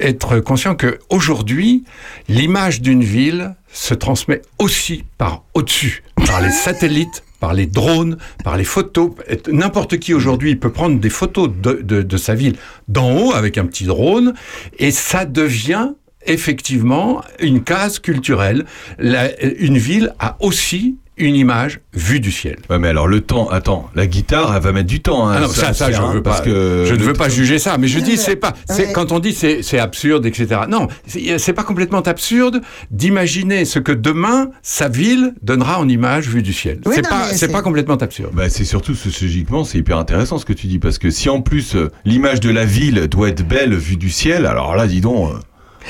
être 0.00 0.40
conscient 0.40 0.74
que 0.74 0.98
aujourd'hui, 1.08 1.84
l'image 2.28 2.80
d'une 2.82 3.04
ville 3.04 3.54
se 3.72 3.94
transmet 3.94 4.42
aussi 4.58 5.04
par 5.16 5.42
au-dessus, 5.54 6.02
par 6.26 6.40
les 6.40 6.50
satellites, 6.64 7.22
par 7.44 7.52
les 7.52 7.66
drones, 7.66 8.16
par 8.42 8.56
les 8.56 8.64
photos. 8.64 9.10
N'importe 9.48 9.98
qui 9.98 10.14
aujourd'hui 10.14 10.56
peut 10.56 10.72
prendre 10.72 10.98
des 10.98 11.10
photos 11.10 11.50
de, 11.54 12.16
sa 12.16 12.34
ville 12.34 12.56
d'en 12.88 13.14
haut 13.14 13.34
avec 13.34 13.58
un 13.58 13.66
petit 13.66 13.84
drone, 13.84 14.32
et 14.78 14.90
ça 14.90 15.26
devient 15.26 15.90
effectivement 16.24 17.22
une 17.40 17.62
case 17.62 17.98
culturelle. 17.98 18.64
Une 18.98 19.76
ville 19.76 20.14
a 20.20 20.38
aussi 20.40 20.96
une 21.16 21.36
image 21.36 21.80
vue 21.92 22.20
du 22.20 22.32
ciel. 22.32 22.56
Ouais, 22.70 22.78
mais 22.78 22.88
alors 22.88 23.06
le 23.06 23.20
temps, 23.20 23.48
attends, 23.48 23.88
la 23.94 24.06
guitare, 24.06 24.52
elle 24.56 24.62
va 24.62 24.72
mettre 24.72 24.88
du 24.88 25.00
temps. 25.00 25.28
Hein, 25.28 25.34
Ah 25.36 25.40
non, 25.42 25.48
ça, 25.48 25.72
ça, 25.72 25.90
je 25.92 25.96
hein, 26.00 26.10
veux 26.12 26.22
parce 26.22 26.40
pas. 26.40 26.44
que 26.46 26.84
je 26.86 26.94
ne 26.94 27.02
veux 27.02 27.12
pas 27.12 27.28
juger 27.28 27.58
ça, 27.58 27.78
mais 27.78 27.86
je 27.88 27.98
dis 28.00 28.16
c'est 28.16 28.36
pas. 28.36 28.52
C'est 28.68 28.86
Ouais. 28.88 28.92
quand 28.92 29.12
on 29.12 29.18
dit 29.20 29.32
c'est 29.32 29.62
c'est 29.62 29.78
absurde, 29.78 30.26
etc. 30.26 30.62
Non, 30.68 30.88
c'est 31.06 31.38
c'est 31.38 31.52
pas 31.52 31.62
complètement 31.64 32.00
absurde 32.00 32.60
d'imaginer 32.90 33.64
ce 33.64 33.78
que 33.78 33.92
demain 33.92 34.50
sa 34.62 34.88
ville 34.88 35.34
donnera 35.42 35.78
en 35.78 35.88
image 35.88 36.28
vue 36.28 36.42
du 36.42 36.52
ciel. 36.52 36.80
Oui, 36.86 36.92
c'est 36.96 37.02
non, 37.02 37.08
pas 37.10 37.18
mais 37.26 37.32
c'est 37.32 37.46
c'est- 37.46 37.52
pas 37.52 37.62
complètement 37.62 37.94
absurde. 37.96 38.30
Bah, 38.34 38.48
c'est 38.48 38.64
surtout 38.64 38.94
sociologiquement, 38.94 39.64
c'est 39.64 39.78
hyper 39.78 39.98
intéressant 39.98 40.38
ce 40.38 40.44
que 40.44 40.52
tu 40.52 40.66
dis 40.66 40.78
parce 40.78 40.98
que 40.98 41.10
si 41.10 41.28
en 41.28 41.40
plus 41.42 41.76
euh, 41.76 41.90
l'image 42.04 42.40
de 42.40 42.50
la 42.50 42.64
ville 42.64 43.08
doit 43.08 43.28
être 43.28 43.46
belle 43.46 43.74
vue 43.74 43.96
du 43.96 44.10
ciel, 44.10 44.46
alors 44.46 44.74
là, 44.76 44.86
dis 44.86 45.00
donc, 45.00 45.30
euh, 45.32 45.38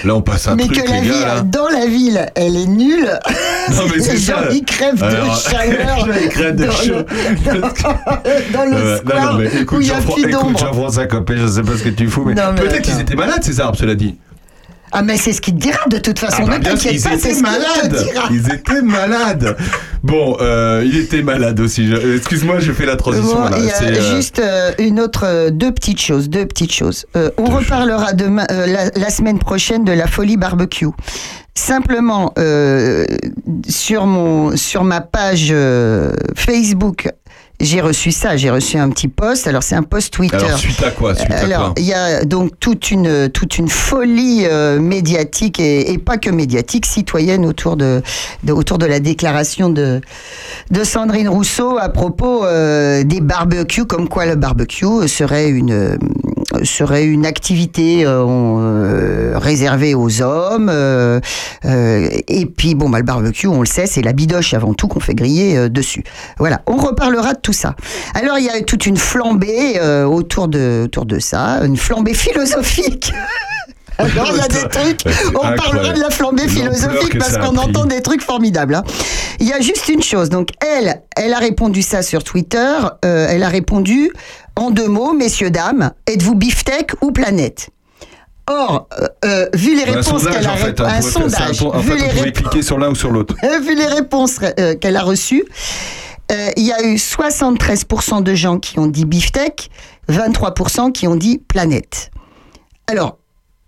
là 0.05 0.15
on 0.17 0.23
passe 0.23 0.49
un 0.49 0.57
Mais 0.57 0.65
truc 0.67 0.83
que 0.83 0.91
la 0.91 0.97
les 0.97 1.03
vie 1.03 1.21
gars. 1.21 1.35
Là. 1.37 1.41
dans 1.43 1.69
la 1.69 1.87
ville, 1.87 2.27
elle 2.35 2.57
est 2.57 2.67
nulle. 2.67 3.09
Non, 3.71 3.83
mais 3.95 4.03
c'est 4.03 4.13
les 4.13 4.19
gens 4.19 4.37
ça. 4.43 4.49
ils 4.53 4.65
crèvent 4.65 5.03
Alors, 5.03 5.35
de 5.35 5.41
chaleur. 5.41 6.09
ils 6.23 6.29
crèvent 6.29 6.57
de 6.57 6.65
le- 6.65 8.53
dans 8.53 8.65
le 8.65 8.77
Euh, 8.77 8.99
square 8.99 9.25
non, 9.27 9.33
non, 9.33 9.39
mais 9.39 9.47
où 9.47 9.63
écoute, 9.63 9.79
il 9.83 9.87
y 9.89 9.91
a 9.91 9.95
plus 9.97 10.21
écoute, 10.23 10.31
d'ombre. 10.33 10.59
Jean-François 10.59 11.07
Copé, 11.07 11.37
je 11.39 11.47
sais 11.47 11.63
pas 11.63 11.77
ce 11.77 11.83
que 11.85 11.89
tu 11.91 12.09
fous, 12.09 12.25
mais, 12.27 12.35
peut-être 12.35 12.83
qu'ils 12.83 13.01
étaient 13.01 13.15
malades 13.15 13.43
ces 13.45 13.61
arbres, 13.61 13.79
cela 13.79 13.95
dit. 13.95 14.17
Ah 14.97 15.03
mais 15.03 15.17
c'est 15.17 15.33
ce 15.33 15.41
qu'il 15.41 15.55
te 15.55 15.59
dira 15.61 15.79
de 15.91 15.99
toute 15.99 16.19
façon. 16.19 16.45
Ah 16.47 16.51
bah 16.51 16.59
ne 16.59 16.65
t'inquiète 16.65 16.95
ils 16.95 17.03
pas, 17.03 17.11
c'est 17.11 17.17
étaient 17.17 17.31
ce 17.31 17.35
qu'il 17.35 17.45
te 17.45 17.51
malades. 17.51 18.05
dira. 18.05 18.29
Ils 18.31 18.53
étaient 18.53 18.83
malades. 18.83 19.57
Bon, 20.03 20.37
euh, 20.41 20.83
il 20.87 20.97
était 20.99 21.23
malade 21.23 21.59
aussi. 21.61 21.89
Je- 21.89 22.17
Excuse-moi, 22.17 22.59
je 22.61 22.73
fais 22.73 22.87
la 22.87 22.97
transition. 22.97 23.41
Bon, 23.43 23.49
là. 23.49 23.59
y 23.59 23.71
a 23.71 23.83
euh, 23.83 24.17
juste 24.17 24.39
euh, 24.39 24.73
une 24.79 25.01
autre, 25.01 25.25
euh, 25.27 25.51
deux 25.51 25.73
petites 25.73 26.01
choses, 26.01 26.29
deux 26.29 26.47
petites 26.47 26.73
choses. 26.73 27.07
Euh, 27.17 27.31
on 27.39 27.45
Deux 27.49 27.55
reparlera 27.57 28.13
demain, 28.13 28.45
euh, 28.51 28.67
la, 28.67 28.91
la 28.95 29.11
semaine 29.11 29.39
prochaine 29.39 29.85
de 29.85 29.93
la 29.93 30.07
folie 30.07 30.37
barbecue. 30.37 30.87
Simplement 31.57 32.33
euh, 32.39 33.05
sur 33.69 34.07
mon, 34.07 34.57
sur 34.57 34.85
ma 34.85 35.01
page 35.01 35.49
euh, 35.53 36.13
Facebook, 36.35 37.09
j'ai 37.65 37.81
reçu 37.81 38.13
ça, 38.13 38.37
j'ai 38.37 38.51
reçu 38.51 38.77
un 38.79 38.89
petit 38.91 39.09
post. 39.09 39.47
Alors 39.47 39.63
c'est 39.63 39.75
un 39.75 39.83
post 39.83 40.13
Twitter. 40.13 40.37
Alors 40.37 40.59
suite 40.59 40.83
à 40.83 40.91
quoi 40.91 41.15
Suite 41.15 41.31
Alors, 41.33 41.75
il 41.77 41.85
y 41.85 41.93
a 41.93 42.25
donc 42.25 42.53
toute 42.61 42.91
une, 42.91 43.29
toute 43.31 43.59
une 43.59 43.69
folie 43.69 44.43
euh, 44.45 44.79
médiatique 44.81 45.61
et, 45.61 45.93
et 45.93 45.99
pas 45.99 46.19
que 46.19 46.31
médiatique, 46.31 46.87
citoyenne 46.87 47.45
autour 47.47 47.77
de, 47.77 48.03
de- 48.43 48.53
autour 48.53 48.79
de 48.79 48.87
la 48.87 49.01
déclaration 49.01 49.69
de, 49.71 50.01
de 50.71 50.85
Sandrine 50.85 51.29
Rousseau 51.29 51.79
à 51.79 51.89
propos 51.89 52.45
euh, 52.45 53.03
des 53.05 53.21
barbecues, 53.21 53.87
comme 53.87 54.09
quoi 54.09 54.27
le 54.27 54.37
barbecue 54.37 55.09
serait 55.09 55.49
une, 55.49 55.99
serait 56.63 57.05
une 57.05 57.27
activité 57.27 58.05
euh, 58.07 58.25
euh, 58.27 59.39
réservée 59.39 59.95
aux 59.95 60.23
hommes. 60.23 60.69
euh, 60.71 61.21
et 61.65 62.47
puis, 62.47 62.75
bon, 62.75 62.89
bah, 62.89 62.99
le 62.99 63.05
barbecue, 63.05 63.47
on 63.47 63.61
le 63.61 63.67
sait, 63.67 63.87
c'est 63.87 64.03
la 64.03 64.13
bidoche 64.13 64.55
avant 64.55 64.75
tout 64.75 64.89
qu'on 64.89 65.01
fait 65.01 65.15
griller 65.15 65.69
dessus. 65.69 66.05
Voilà, 66.39 66.63
on 66.67 66.77
reparlera 66.77 67.35
de 67.35 67.41
tout 67.41 67.53
ça. 67.53 67.75
Alors, 68.15 68.39
il 68.39 68.45
y 68.45 68.51
a 68.51 68.61
toute 68.63 68.87
une 68.87 68.97
flambée 68.97 69.81
autour, 70.05 70.49
de, 70.49 70.83
autour 70.85 71.07
de 71.07 71.19
ça, 71.19 71.61
une 71.65 71.77
flambée 71.77 72.15
philosophique. 72.15 73.13
Alors, 73.99 74.29
il 74.33 74.37
y 74.39 74.41
a 74.41 74.49
des 74.49 74.69
trucs, 74.69 75.01
on 75.35 75.57
parlera 75.57 75.93
de 75.93 76.01
la 76.01 76.11
flambée 76.11 76.49
philosophique 76.49 77.11
que 77.13 77.19
parce 77.19 77.37
qu'on 77.39 77.57
entend 77.57 77.85
des 77.85 78.03
trucs 78.03 78.23
formidables. 78.23 78.75
hein. 78.75 78.85
Il 79.41 79.47
y 79.49 79.53
a 79.53 79.61
juste 79.61 79.89
une 79.89 80.03
chose. 80.03 80.31
Donc, 80.31 80.49
elle, 80.61 81.03
elle 81.17 81.33
a 81.33 81.39
répondu 81.39 81.83
ça 81.83 82.03
sur 82.03 82.25
Twitter. 82.25 82.75
euh, 83.05 83.27
elle 83.31 83.43
a 83.43 83.49
répondu 83.49 84.11
en 84.57 84.71
deux 84.71 84.89
mots, 84.89 85.13
messieurs, 85.13 85.51
dames, 85.51 85.93
êtes-vous 86.07 86.35
beefsteak 86.35 86.93
ou 87.03 87.13
planète? 87.13 87.71
Or, 88.51 88.89
euh, 89.25 89.49
vu 89.55 89.75
les 89.77 89.85
réponses 89.85 90.25
qu'elle 90.27 90.47
a 90.47 90.53
en 90.53 90.57
fait. 90.57 90.79
un 90.81 90.85
un 90.85 90.99
En 90.99 91.01
vu 91.01 91.03
fait, 91.93 91.97
les 91.97 92.05
on 92.05 92.09
pouvait 92.11 92.31
rép- 92.31 92.33
cliquer 92.33 92.63
sur 92.63 92.79
l'un 92.79 92.91
ou 92.91 92.95
sur 92.95 93.11
l'autre. 93.11 93.35
vu 93.63 93.75
les 93.75 93.87
réponses 93.87 94.37
euh, 94.59 94.75
qu'elle 94.75 94.97
a 94.97 95.03
reçues, 95.03 95.45
euh, 96.31 96.51
il 96.57 96.65
y 96.65 96.73
a 96.73 96.83
eu 96.85 96.97
73% 96.97 98.23
de 98.23 98.35
gens 98.35 98.59
qui 98.59 98.79
ont 98.79 98.87
dit 98.87 99.05
beefsteak, 99.07 99.71
23% 100.11 100.93
qui 100.93 101.07
ont 101.09 101.17
dit 101.17 101.39
planète. 101.39 102.11
Alors, 102.87 103.19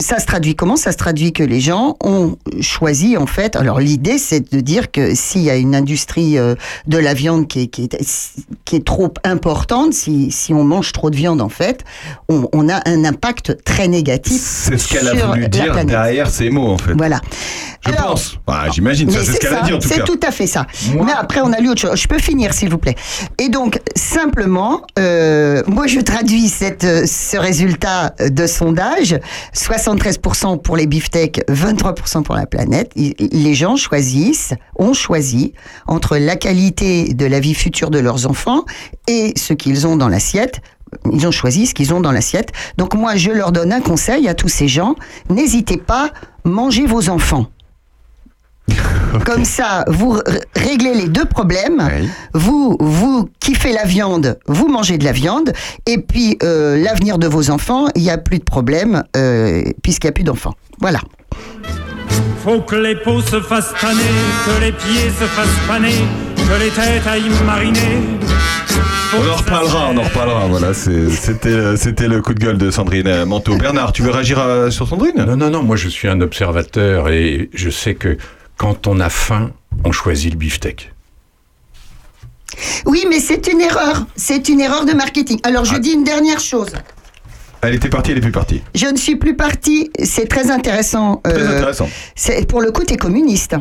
ça 0.00 0.18
se 0.18 0.26
traduit 0.26 0.54
comment? 0.54 0.76
Ça 0.76 0.92
se 0.92 0.96
traduit 0.98 1.32
que 1.32 1.42
les 1.42 1.60
gens 1.60 1.96
ont 2.04 2.36
choisi 2.60 3.16
en 3.16 3.26
fait. 3.26 3.56
Alors 3.56 3.80
l'idée 3.80 4.18
c'est 4.18 4.52
de 4.52 4.60
dire 4.60 4.90
que 4.90 5.14
s'il 5.14 5.42
y 5.42 5.50
a 5.50 5.56
une 5.56 5.74
industrie 5.74 6.36
euh, 6.38 6.54
de 6.86 6.98
la 6.98 7.14
viande 7.14 7.48
qui 7.48 7.62
est, 7.62 7.66
qui 7.68 7.84
est, 7.84 7.96
qui 8.64 8.76
est 8.76 8.84
trop 8.84 9.12
importante, 9.24 9.94
si, 9.94 10.30
si 10.30 10.52
on 10.52 10.64
mange 10.64 10.92
trop 10.92 11.10
de 11.10 11.16
viande 11.16 11.40
en 11.40 11.48
fait, 11.48 11.82
on, 12.28 12.48
on 12.52 12.68
a 12.68 12.80
un 12.86 13.04
impact 13.04 13.64
très 13.64 13.88
négatif. 13.88 14.40
C'est 14.40 14.76
ce 14.78 14.88
qu'elle 14.88 15.08
a 15.08 15.14
voulu 15.26 15.48
dire 15.48 15.66
planète. 15.72 15.86
derrière 15.86 16.28
ces 16.30 16.50
mots, 16.50 16.68
en 16.72 16.78
fait. 16.78 16.92
Voilà. 16.94 17.20
Je 17.86 17.92
pense. 17.92 18.36
Bah, 18.46 18.64
J'imagine, 18.72 19.08
c'est 19.10 19.24
ce 19.24 19.38
qu'elle 19.38 19.54
a 19.54 19.62
dit, 19.62 19.72
en 19.72 19.78
tout 19.78 19.88
C'est 19.88 19.98
cas. 19.98 20.04
tout 20.04 20.18
à 20.26 20.30
fait 20.32 20.46
ça. 20.46 20.66
Mais 20.92 21.12
après, 21.16 21.40
on 21.42 21.52
a 21.52 21.58
lu 21.60 21.70
autre 21.70 21.80
chose. 21.80 21.94
Je 22.00 22.08
peux 22.08 22.18
finir, 22.18 22.52
s'il 22.52 22.68
vous 22.68 22.78
plaît. 22.78 22.96
Et 23.38 23.48
donc, 23.48 23.80
simplement, 23.94 24.82
euh, 24.98 25.62
moi, 25.68 25.86
je 25.86 26.00
traduis 26.00 26.48
cette, 26.48 26.84
euh, 26.84 27.04
ce 27.06 27.36
résultat 27.36 28.14
de 28.18 28.46
sondage 28.46 29.16
73% 29.86 30.60
pour 30.60 30.76
les 30.76 30.86
beefsteaks, 30.86 31.42
23% 31.48 32.24
pour 32.24 32.34
la 32.34 32.46
planète. 32.46 32.92
Les 32.96 33.54
gens 33.54 33.76
choisissent, 33.76 34.52
ont 34.74 34.92
choisi 34.92 35.52
entre 35.86 36.16
la 36.16 36.34
qualité 36.34 37.14
de 37.14 37.24
la 37.24 37.38
vie 37.38 37.54
future 37.54 37.90
de 37.90 38.00
leurs 38.00 38.26
enfants 38.26 38.64
et 39.06 39.32
ce 39.36 39.52
qu'ils 39.52 39.86
ont 39.86 39.96
dans 39.96 40.08
l'assiette. 40.08 40.60
Ils 41.12 41.26
ont 41.26 41.30
choisi 41.30 41.66
ce 41.66 41.74
qu'ils 41.74 41.94
ont 41.94 42.00
dans 42.00 42.10
l'assiette. 42.12 42.52
Donc 42.78 42.94
moi, 42.94 43.14
je 43.14 43.30
leur 43.30 43.52
donne 43.52 43.72
un 43.72 43.80
conseil 43.80 44.26
à 44.26 44.34
tous 44.34 44.48
ces 44.48 44.66
gens. 44.66 44.96
N'hésitez 45.30 45.76
pas, 45.76 46.10
mangez 46.44 46.86
vos 46.86 47.08
enfants. 47.08 47.46
Comme 49.24 49.44
ça, 49.44 49.84
vous 49.88 50.18
réglez 50.54 50.94
les 50.94 51.08
deux 51.08 51.24
problèmes. 51.24 51.88
Vous, 52.34 52.76
vous 52.80 53.28
kiffez 53.40 53.72
la 53.72 53.84
viande, 53.84 54.38
vous 54.46 54.68
mangez 54.68 54.98
de 54.98 55.04
la 55.04 55.12
viande. 55.12 55.52
Et 55.86 55.98
puis, 55.98 56.38
euh, 56.42 56.76
l'avenir 56.82 57.18
de 57.18 57.26
vos 57.26 57.50
enfants, 57.50 57.86
il 57.94 58.02
n'y 58.02 58.10
a 58.10 58.18
plus 58.18 58.38
de 58.38 58.44
problème, 58.44 59.04
euh, 59.16 59.62
puisqu'il 59.82 60.06
n'y 60.06 60.10
a 60.10 60.12
plus 60.12 60.24
d'enfants. 60.24 60.54
Voilà. 60.80 61.00
Faut 62.44 62.60
que 62.60 62.76
les 62.76 62.96
peaux 62.96 63.20
se 63.20 63.40
fassent 63.40 63.74
paner, 63.80 64.00
que 64.44 64.64
les 64.64 64.72
pieds 64.72 65.10
se 65.18 65.24
fassent 65.24 65.66
paner, 65.66 66.04
que 66.36 66.62
les 66.62 66.70
têtes 66.70 67.06
aillent 67.06 67.44
mariner. 67.44 68.02
On 69.16 69.30
en 69.30 69.36
reparlera, 69.36 69.88
on 69.92 69.96
en 69.96 70.02
reparlera. 70.02 70.46
Voilà, 70.46 70.74
c'était 70.74 71.76
c'était 71.76 72.08
le 72.08 72.20
coup 72.20 72.34
de 72.34 72.40
gueule 72.40 72.58
de 72.58 72.70
Sandrine 72.70 73.06
euh, 73.06 73.24
Manteau. 73.24 73.56
Bernard, 73.56 73.92
tu 73.92 74.02
veux 74.02 74.10
réagir 74.10 74.38
sur 74.70 74.86
Sandrine? 74.86 75.24
Non, 75.26 75.36
non, 75.36 75.50
non, 75.50 75.62
moi 75.62 75.76
je 75.76 75.88
suis 75.88 76.08
un 76.08 76.20
observateur 76.20 77.08
et 77.08 77.48
je 77.54 77.70
sais 77.70 77.94
que 77.94 78.18
quand 78.56 78.86
on 78.86 79.00
a 79.00 79.10
faim, 79.10 79.52
on 79.84 79.92
choisit 79.92 80.32
le 80.32 80.38
beefsteak. 80.38 80.92
Oui, 82.86 83.04
mais 83.08 83.20
c'est 83.20 83.48
une 83.48 83.60
erreur. 83.60 84.06
C'est 84.16 84.48
une 84.48 84.60
erreur 84.60 84.84
de 84.86 84.92
marketing. 84.92 85.38
Alors, 85.42 85.64
Ah. 85.68 85.74
je 85.74 85.78
dis 85.78 85.90
une 85.90 86.04
dernière 86.04 86.40
chose. 86.40 86.70
Elle 87.62 87.74
était 87.74 87.88
partie, 87.88 88.12
elle 88.12 88.18
est 88.18 88.22
plus 88.22 88.32
partie. 88.32 88.62
Je 88.74 88.86
ne 88.86 88.96
suis 88.96 89.16
plus 89.16 89.34
partie. 89.34 89.90
C'est 90.02 90.26
très 90.28 90.50
intéressant. 90.50 91.16
Très 91.24 91.32
Euh, 91.34 91.56
intéressant. 91.56 91.88
c'est- 92.14 92.46
Pour 92.48 92.60
le 92.60 92.70
coup, 92.70 92.84
t'es 92.84 92.96
communiste. 92.96 93.56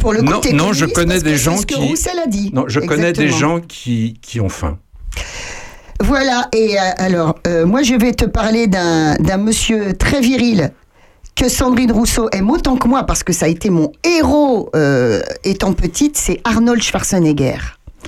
Pour 0.00 0.12
le 0.12 0.20
coup, 0.20 0.24
Non, 0.26 0.40
non, 0.54 0.72
je 0.72 0.84
communiste 0.86 0.94
connais 0.94 1.20
des 1.20 1.30
c'est 1.36 1.44
gens 1.44 1.56
ce 1.56 1.66
que 1.66 1.74
qui. 1.74 1.80
Roussel 1.80 2.18
a 2.22 2.26
dit. 2.26 2.50
Non, 2.54 2.64
je 2.68 2.80
connais 2.80 3.12
des 3.12 3.28
gens 3.28 3.60
qui, 3.60 4.18
qui 4.22 4.40
ont 4.40 4.48
faim. 4.48 4.78
Voilà, 6.02 6.48
et 6.54 6.78
euh, 6.78 6.82
alors, 6.96 7.38
euh, 7.46 7.66
moi 7.66 7.82
je 7.82 7.94
vais 7.94 8.12
te 8.12 8.24
parler 8.24 8.66
d'un 8.68 9.16
d'un 9.16 9.36
monsieur 9.36 9.92
très 9.92 10.20
viril 10.22 10.72
que 11.40 11.48
Sandrine 11.48 11.90
Rousseau 11.90 12.28
aime 12.32 12.50
autant 12.50 12.76
que 12.76 12.86
moi 12.86 13.04
parce 13.04 13.22
que 13.22 13.32
ça 13.32 13.46
a 13.46 13.48
été 13.48 13.70
mon 13.70 13.90
héros 14.04 14.68
euh, 14.76 15.22
étant 15.42 15.72
petite, 15.72 16.18
c'est 16.18 16.38
Arnold 16.44 16.82
Schwarzenegger, 16.82 17.56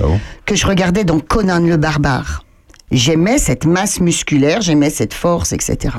Ah 0.03 0.05
que 0.45 0.55
je 0.55 0.67
regardais 0.67 1.05
dans 1.05 1.19
Conan 1.19 1.61
le 1.61 1.79
barbare. 1.79 2.45
J'aimais 2.91 3.39
cette 3.39 3.65
masse 3.65 4.01
musculaire, 4.01 4.61
j'aimais 4.61 4.91
cette 4.91 5.15
force, 5.15 5.55
etc. 5.55 5.97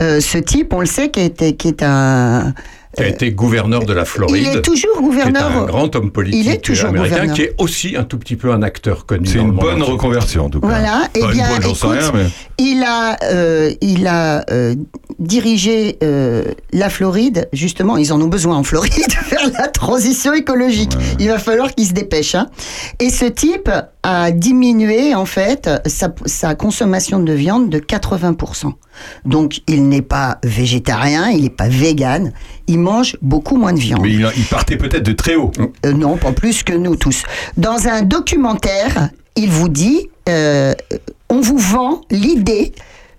Euh, 0.00 0.20
ce 0.20 0.38
type, 0.38 0.72
on 0.72 0.80
le 0.80 0.86
sait, 0.86 1.10
qui, 1.10 1.20
était, 1.20 1.54
qui 1.56 1.68
est 1.68 1.82
un... 1.82 2.54
Qui 2.96 3.02
a 3.02 3.08
été 3.08 3.30
gouverneur 3.32 3.84
de 3.84 3.92
la 3.92 4.04
Floride. 4.04 4.46
Il 4.52 4.58
est 4.58 4.62
toujours 4.62 5.00
gouverneur. 5.00 5.48
Qui 5.50 5.54
est 5.56 5.60
un 5.60 5.64
grand 5.66 5.94
homme 5.96 6.10
politique 6.10 6.40
Il 6.44 6.50
est 6.50 6.58
toujours 6.58 6.88
américain, 6.88 7.14
gouverneur. 7.16 7.36
qui 7.36 7.42
est 7.42 7.54
aussi 7.58 7.94
un 7.96 8.04
tout 8.04 8.18
petit 8.18 8.36
peu 8.36 8.52
un 8.52 8.62
acteur 8.62 9.04
connu. 9.06 9.26
C'est 9.26 9.38
une 9.38 9.52
bonne 9.52 9.82
entier. 9.82 9.92
reconversion, 9.92 10.46
en 10.46 10.50
tout 10.50 10.60
cas. 10.60 10.66
Voilà, 10.68 11.02
et 11.14 11.20
une 11.20 11.30
bien, 11.32 11.48
bonne, 11.48 11.62
écoute, 11.62 11.78
rien, 11.82 12.12
mais. 12.14 12.26
il 12.58 12.82
a, 12.82 13.16
euh, 13.24 13.72
il 13.82 14.06
a 14.06 14.44
euh, 14.50 14.74
dirigé 15.18 15.98
euh, 16.02 16.44
la 16.72 16.88
Floride. 16.90 17.48
Justement, 17.52 17.96
ils 17.96 18.12
en 18.12 18.20
ont 18.20 18.28
besoin 18.28 18.56
en 18.56 18.62
Floride 18.62 18.92
faire 19.24 19.50
la 19.58 19.68
transition 19.68 20.32
écologique. 20.32 20.92
Il 21.18 21.28
va 21.28 21.38
falloir 21.38 21.74
qu'ils 21.74 21.86
se 21.88 21.92
dépêchent. 21.92 22.34
hein. 22.34 22.48
Et 23.00 23.10
ce 23.10 23.24
type 23.26 23.70
a 24.08 24.30
diminué 24.30 25.16
en 25.16 25.26
fait 25.26 25.68
sa, 25.84 26.14
sa 26.26 26.54
consommation 26.54 27.18
de 27.18 27.32
viande 27.32 27.70
de 27.70 27.80
80%. 27.80 28.72
Donc, 29.24 29.62
il 29.66 29.88
n'est 29.88 30.00
pas 30.00 30.38
végétarien, 30.44 31.28
il 31.30 31.42
n'est 31.42 31.50
pas 31.50 31.66
vegan. 31.66 32.32
Il 32.68 32.78
mange 32.78 33.16
beaucoup 33.20 33.56
moins 33.56 33.72
de 33.72 33.80
viande. 33.80 34.02
Mais 34.02 34.12
il, 34.12 34.30
il 34.36 34.44
partait 34.44 34.76
peut-être 34.76 35.02
de 35.02 35.12
très 35.12 35.34
haut. 35.34 35.50
Euh, 35.84 35.92
non, 35.92 36.18
pas 36.18 36.30
plus 36.30 36.62
que 36.62 36.72
nous 36.72 36.94
tous. 36.94 37.24
Dans 37.56 37.88
un 37.88 38.02
documentaire, 38.02 39.10
il 39.34 39.50
vous 39.50 39.68
dit, 39.68 40.08
euh, 40.28 40.72
on 41.28 41.40
vous 41.40 41.58
vend 41.58 42.02
l'idée 42.08 42.70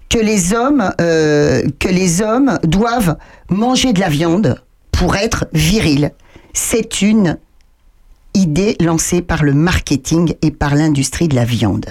que 0.08 0.20
les 0.20 0.54
hommes, 0.54 0.90
euh, 1.02 1.64
que 1.80 1.90
les 1.90 2.22
hommes 2.22 2.60
doivent 2.64 3.18
manger 3.50 3.92
de 3.92 4.00
la 4.00 4.08
viande 4.08 4.62
pour 4.94 5.18
être 5.18 5.48
virils. 5.52 6.12
C'est 6.54 7.02
une 7.02 7.38
idée 8.38 8.76
lancée 8.80 9.22
par 9.22 9.44
le 9.44 9.54
marketing 9.54 10.34
et 10.42 10.52
par 10.52 10.76
l'industrie 10.76 11.28
de 11.28 11.36
la 11.36 11.46
viande. 11.46 11.86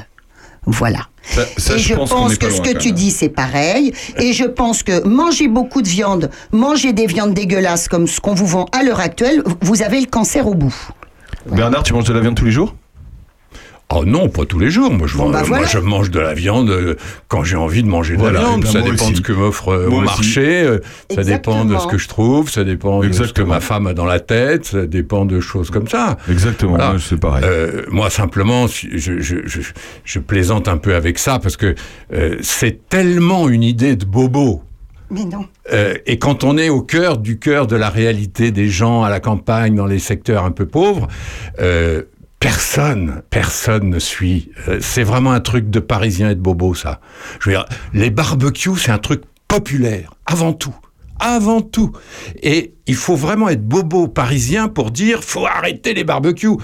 Voilà. 0.66 1.08
Ça, 1.22 1.42
ça, 1.56 1.74
et 1.74 1.78
je, 1.78 1.94
pense, 1.94 2.38
que 2.38 2.50
ce 2.50 2.60
que 2.60 2.76
tu 2.76 2.92
dis, 2.92 3.10
c'est 3.10 3.28
pareil. 3.28 3.92
Et 4.18 4.32
je 4.32 4.44
pense 4.44 4.82
que 4.82 5.06
manger 5.06 5.48
beaucoup 5.48 5.82
de 5.82 5.88
viande, 5.88 6.30
manger 6.52 6.92
des 6.92 7.06
viandes 7.06 7.34
dégueulasses 7.34 7.88
comme 7.88 8.06
ce 8.06 8.20
qu'on 8.20 8.34
vous 8.34 8.46
vend 8.46 8.66
à 8.72 8.82
l'heure 8.82 9.00
actuelle, 9.00 9.42
vous 9.60 9.82
avez 9.82 10.00
le 10.00 10.06
cancer 10.06 10.46
au 10.46 10.54
bout. 10.54 10.74
Bernard, 11.50 11.82
tu 11.82 11.92
manges 11.92 12.04
de 12.04 12.12
la 12.12 12.20
viande 12.20 12.34
tous 12.34 12.44
les 12.44 12.50
jours? 12.50 12.74
Oh 13.88 14.04
non, 14.04 14.28
pas 14.28 14.44
tous 14.44 14.58
les 14.58 14.68
jours. 14.68 14.90
Moi, 14.92 15.06
je, 15.06 15.16
Bon, 15.16 15.30
bah, 15.30 15.38
moi, 15.40 15.46
voilà. 15.58 15.66
je 15.66 15.78
mange 15.78 16.10
de 16.10 16.18
la 16.18 16.34
viande 16.34 16.70
euh, 16.70 16.96
quand 17.28 17.44
j'ai 17.44 17.54
envie 17.56 17.84
de 17.84 17.88
manger 17.88 18.14
de 18.14 18.18
Voilà, 18.20 18.40
la 18.40 18.46
viande. 18.48 18.62
ben, 18.62 18.70
ça 18.72 18.80
dépend 18.82 18.94
aussi. 19.04 19.12
de 19.12 19.16
ce 19.18 19.20
que 19.22 19.32
m'offre 19.32 19.86
au 19.88 20.00
marché. 20.00 20.62
euh, 20.64 20.78
Ça 21.14 21.22
dépend 21.22 21.64
de 21.64 21.78
ce 21.78 21.86
que 21.86 21.96
je 21.96 22.08
trouve. 22.08 22.50
Ça 22.50 22.64
dépend 22.64 22.98
de 23.00 23.12
ce 23.12 23.32
que 23.32 23.42
ma 23.42 23.60
femme 23.60 23.86
a 23.86 23.94
dans 23.94 24.04
la 24.04 24.18
tête. 24.18 24.64
Ça 24.66 24.86
dépend 24.86 25.24
de 25.24 25.38
choses 25.38 25.70
comme 25.70 25.86
ça. 25.86 26.16
Exactement, 26.28 26.72
Voilà. 26.76 26.96
c'est 26.98 27.18
pareil. 27.20 27.44
Euh, 27.46 27.82
moi, 27.88 28.10
simplement, 28.10 28.66
si- 28.66 28.88
je, 28.98 29.20
je, 29.20 29.36
je, 29.44 29.60
je 30.04 30.18
plaisante 30.18 30.66
un 30.66 30.78
peu 30.78 30.96
avec 30.96 31.18
ça 31.20 31.38
parce 31.38 31.56
que 31.56 31.76
euh, 32.12 32.36
c'est 32.42 32.88
tellement 32.88 33.48
une 33.48 33.62
idée 33.62 33.94
de 33.94 34.04
bobo. 34.04 34.62
Mais 35.08 35.24
non. 35.24 35.46
Euh, 35.72 35.94
et 36.06 36.18
quand 36.18 36.42
on 36.42 36.58
est 36.58 36.68
au 36.68 36.82
cœur 36.82 37.18
du 37.18 37.38
cœur 37.38 37.68
de 37.68 37.76
la 37.76 37.88
réalité 37.90 38.50
des 38.50 38.68
gens 38.68 39.04
à 39.04 39.10
la 39.10 39.20
campagne, 39.20 39.76
dans 39.76 39.86
les 39.86 40.00
secteurs 40.00 40.44
un 40.44 40.50
peu 40.50 40.66
pauvres, 40.66 41.06
euh, 41.60 42.02
personne, 42.40 43.22
personne 43.30 43.90
ne 43.90 43.98
suit. 43.98 44.50
Euh, 44.68 44.78
c'est 44.80 45.02
vraiment 45.02 45.32
un 45.32 45.40
truc 45.40 45.70
de 45.70 45.80
Parisien 45.80 46.30
et 46.30 46.34
de 46.34 46.40
bobo, 46.40 46.74
ça. 46.74 47.00
Je 47.40 47.50
veux 47.50 47.56
dire, 47.56 47.66
les 47.92 48.10
barbecues, 48.10 48.78
c'est 48.78 48.92
un 48.92 48.98
truc 48.98 49.22
populaire, 49.48 50.14
avant 50.26 50.52
tout. 50.52 50.74
Avant 51.18 51.62
tout. 51.62 51.92
Et 52.42 52.74
il 52.86 52.94
faut 52.94 53.16
vraiment 53.16 53.48
être 53.48 53.64
bobo 53.64 54.06
parisien 54.06 54.68
pour 54.68 54.90
dire 54.90 55.24
faut 55.24 55.46
arrêter 55.46 55.94
les 55.94 56.04
barbecues. 56.04 56.58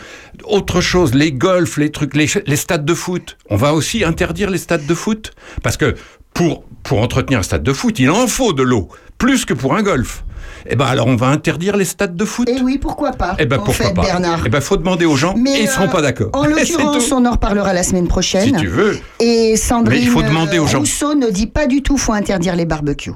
Autre 0.44 0.82
chose, 0.82 1.14
les 1.14 1.32
golfs, 1.32 1.78
les 1.78 1.90
trucs, 1.90 2.14
les, 2.14 2.26
les 2.46 2.56
stades 2.56 2.84
de 2.84 2.92
foot. 2.92 3.38
On 3.48 3.56
va 3.56 3.72
aussi 3.72 4.04
interdire 4.04 4.50
les 4.50 4.58
stades 4.58 4.84
de 4.84 4.94
foot. 4.94 5.32
Parce 5.62 5.78
que 5.78 5.94
pour, 6.34 6.64
pour 6.82 7.00
entretenir 7.00 7.38
un 7.38 7.42
stade 7.42 7.62
de 7.62 7.72
foot, 7.72 7.98
il 7.98 8.10
en 8.10 8.26
faut 8.26 8.52
de 8.52 8.62
l'eau. 8.62 8.88
Plus 9.16 9.46
que 9.46 9.54
pour 9.54 9.74
un 9.74 9.82
golf. 9.82 10.22
Eh 10.68 10.76
ben 10.76 10.86
alors 10.86 11.06
on 11.06 11.16
va 11.16 11.26
interdire 11.28 11.76
les 11.76 11.84
stades 11.84 12.16
de 12.16 12.24
foot. 12.24 12.48
Et 12.48 12.60
oui, 12.62 12.78
pourquoi 12.78 13.12
pas 13.12 13.34
Eh 13.38 13.46
ben 13.46 13.56
en 13.58 13.62
pourquoi 13.64 13.86
fait, 13.86 13.94
pas 13.94 14.02
Bernard. 14.02 14.40
Eh 14.46 14.48
ben 14.48 14.60
faut 14.60 14.76
demander 14.76 15.04
aux 15.06 15.16
gens 15.16 15.34
Mais, 15.36 15.58
et 15.58 15.62
ils 15.62 15.68
seront 15.68 15.84
euh, 15.84 15.88
pas 15.88 16.02
d'accord. 16.02 16.30
En 16.32 16.44
l'occurrence, 16.46 17.10
on 17.12 17.24
en 17.26 17.32
reparlera 17.32 17.72
la 17.72 17.82
semaine 17.82 18.08
prochaine. 18.08 18.44
Si 18.44 18.52
tu 18.52 18.66
veux. 18.68 18.98
Et 19.20 19.56
Sandrine 19.56 19.98
Mais 19.98 20.04
il 20.04 20.10
faut 20.10 20.22
demander 20.22 20.58
aux 20.58 20.64
euh, 20.64 20.68
gens. 20.68 20.78
Rousseau 20.80 21.14
ne 21.14 21.30
dit 21.30 21.46
pas 21.46 21.66
du 21.66 21.82
tout 21.82 21.96
faut 21.98 22.12
interdire 22.12 22.56
les 22.56 22.66
barbecues. 22.66 23.12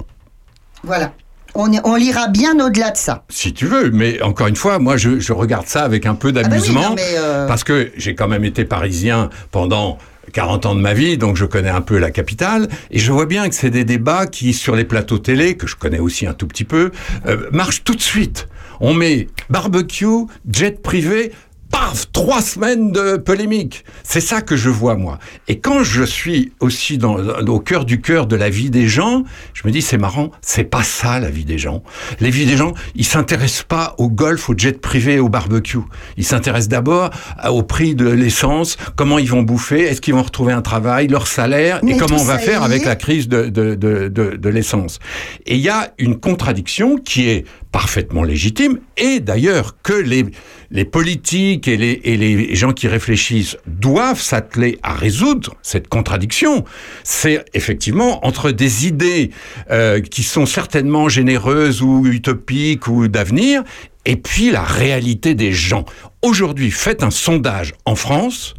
Voilà. 0.83 1.13
On, 1.55 1.71
est- 1.73 1.81
on 1.85 1.95
lira 1.95 2.27
bien 2.27 2.59
au-delà 2.63 2.91
de 2.91 2.97
ça. 2.97 3.23
Si 3.29 3.51
tu 3.53 3.65
veux, 3.65 3.89
mais 3.89 4.21
encore 4.21 4.47
une 4.47 4.55
fois, 4.55 4.77
moi 4.77 4.95
je, 4.97 5.19
je 5.19 5.33
regarde 5.33 5.65
ça 5.65 5.83
avec 5.83 6.05
un 6.05 6.13
peu 6.13 6.31
bah 6.31 6.41
oui, 6.43 6.49
d'amusement, 6.49 6.95
euh, 7.17 7.47
parce 7.47 7.63
que 7.63 7.91
j'ai 7.97 8.13
quand 8.13 8.27
même 8.27 8.43
été 8.43 8.63
parisien 8.63 9.29
pendant 9.51 9.97
40 10.33 10.65
ans 10.65 10.75
de 10.75 10.81
ma 10.81 10.93
vie, 10.93 11.17
donc 11.17 11.37
je 11.37 11.45
connais 11.45 11.69
un 11.69 11.81
peu 11.81 11.97
la 11.97 12.11
capitale, 12.11 12.67
et 12.91 12.99
je 12.99 13.11
vois 13.11 13.25
bien 13.25 13.47
que 13.49 13.55
c'est 13.55 13.69
des 13.69 13.83
débats 13.83 14.27
qui, 14.27 14.53
sur 14.53 14.75
les 14.75 14.85
plateaux 14.85 15.19
télé, 15.19 15.55
que 15.55 15.67
je 15.67 15.75
connais 15.75 15.99
aussi 15.99 16.27
un 16.27 16.33
tout 16.33 16.47
petit 16.47 16.63
peu, 16.63 16.91
euh, 17.25 17.49
marchent 17.51 17.83
tout 17.83 17.95
de 17.95 18.01
suite. 18.01 18.47
On 18.79 18.93
met 18.93 19.27
barbecue, 19.49 20.25
jet 20.51 20.81
privé, 20.81 21.31
paf, 21.69 22.11
trois 22.11 22.41
semaines 22.41 22.91
de 22.91 23.17
polémique. 23.17 23.83
C'est 24.03 24.21
ça 24.21 24.41
que 24.41 24.55
je 24.55 24.69
vois, 24.69 24.95
moi. 24.95 25.19
Et 25.47 25.59
quand 25.59 25.83
je 25.83 26.03
suis 26.03 26.51
aussi 26.59 26.97
dans, 26.97 27.17
au 27.17 27.59
cœur 27.59 27.85
du 27.85 28.01
cœur 28.01 28.27
de 28.27 28.35
la 28.35 28.49
vie 28.49 28.69
des 28.69 28.87
gens, 28.87 29.23
je 29.53 29.63
me 29.65 29.71
dis, 29.71 29.81
c'est 29.81 29.97
marrant, 29.97 30.31
c'est 30.41 30.63
pas 30.63 30.83
ça 30.83 31.19
la 31.19 31.29
vie 31.29 31.45
des 31.45 31.57
gens. 31.57 31.83
Les 32.19 32.29
vies 32.29 32.45
des 32.45 32.57
gens, 32.57 32.73
ils 32.95 33.05
s'intéressent 33.05 33.63
pas 33.63 33.95
au 33.97 34.09
golf, 34.09 34.49
au 34.49 34.53
jet 34.57 34.79
privé, 34.79 35.19
au 35.19 35.29
barbecue. 35.29 35.77
Ils 36.17 36.25
s'intéressent 36.25 36.69
d'abord 36.69 37.09
au 37.49 37.63
prix 37.63 37.95
de 37.95 38.07
l'essence, 38.07 38.77
comment 38.95 39.19
ils 39.19 39.29
vont 39.29 39.43
bouffer, 39.43 39.81
est-ce 39.83 40.01
qu'ils 40.01 40.13
vont 40.13 40.23
retrouver 40.23 40.53
un 40.53 40.61
travail, 40.61 41.07
leur 41.07 41.27
salaire, 41.27 41.79
Mais 41.83 41.93
et 41.93 41.97
comment 41.97 42.17
on 42.17 42.23
va 42.23 42.39
faire 42.39 42.63
avec 42.63 42.85
la 42.85 42.95
crise 42.95 43.27
de, 43.27 43.49
de, 43.49 43.75
de, 43.75 44.07
de, 44.07 44.35
de 44.35 44.49
l'essence. 44.49 44.99
Et 45.45 45.55
il 45.55 45.61
y 45.61 45.69
a 45.69 45.93
une 45.97 46.19
contradiction 46.19 46.97
qui 46.97 47.29
est 47.29 47.45
parfaitement 47.71 48.23
légitime, 48.23 48.79
et 48.97 49.19
d'ailleurs 49.19 49.75
que 49.83 49.93
les, 49.93 50.25
les 50.71 50.85
politiques 50.85 51.67
et 51.67 51.77
les, 51.77 52.55
gens 52.55 52.73
qui 52.73 52.87
réfléchissent 52.87 53.57
doivent 53.67 54.21
s'atteler 54.21 54.79
à 54.83 54.93
résoudre 54.93 55.53
cette 55.61 55.87
contradiction. 55.87 56.65
C'est 57.03 57.45
effectivement 57.53 58.25
entre 58.25 58.51
des 58.51 58.87
idées 58.87 59.31
euh, 59.71 60.01
qui 60.01 60.23
sont 60.23 60.45
certainement 60.45 61.09
généreuses 61.09 61.81
ou 61.81 62.05
utopiques 62.05 62.87
ou 62.87 63.07
d'avenir, 63.07 63.63
et 64.05 64.15
puis 64.15 64.51
la 64.51 64.63
réalité 64.63 65.35
des 65.35 65.51
gens. 65.51 65.85
Aujourd'hui, 66.21 66.71
faites 66.71 67.03
un 67.03 67.11
sondage 67.11 67.73
en 67.85 67.95
France, 67.95 68.55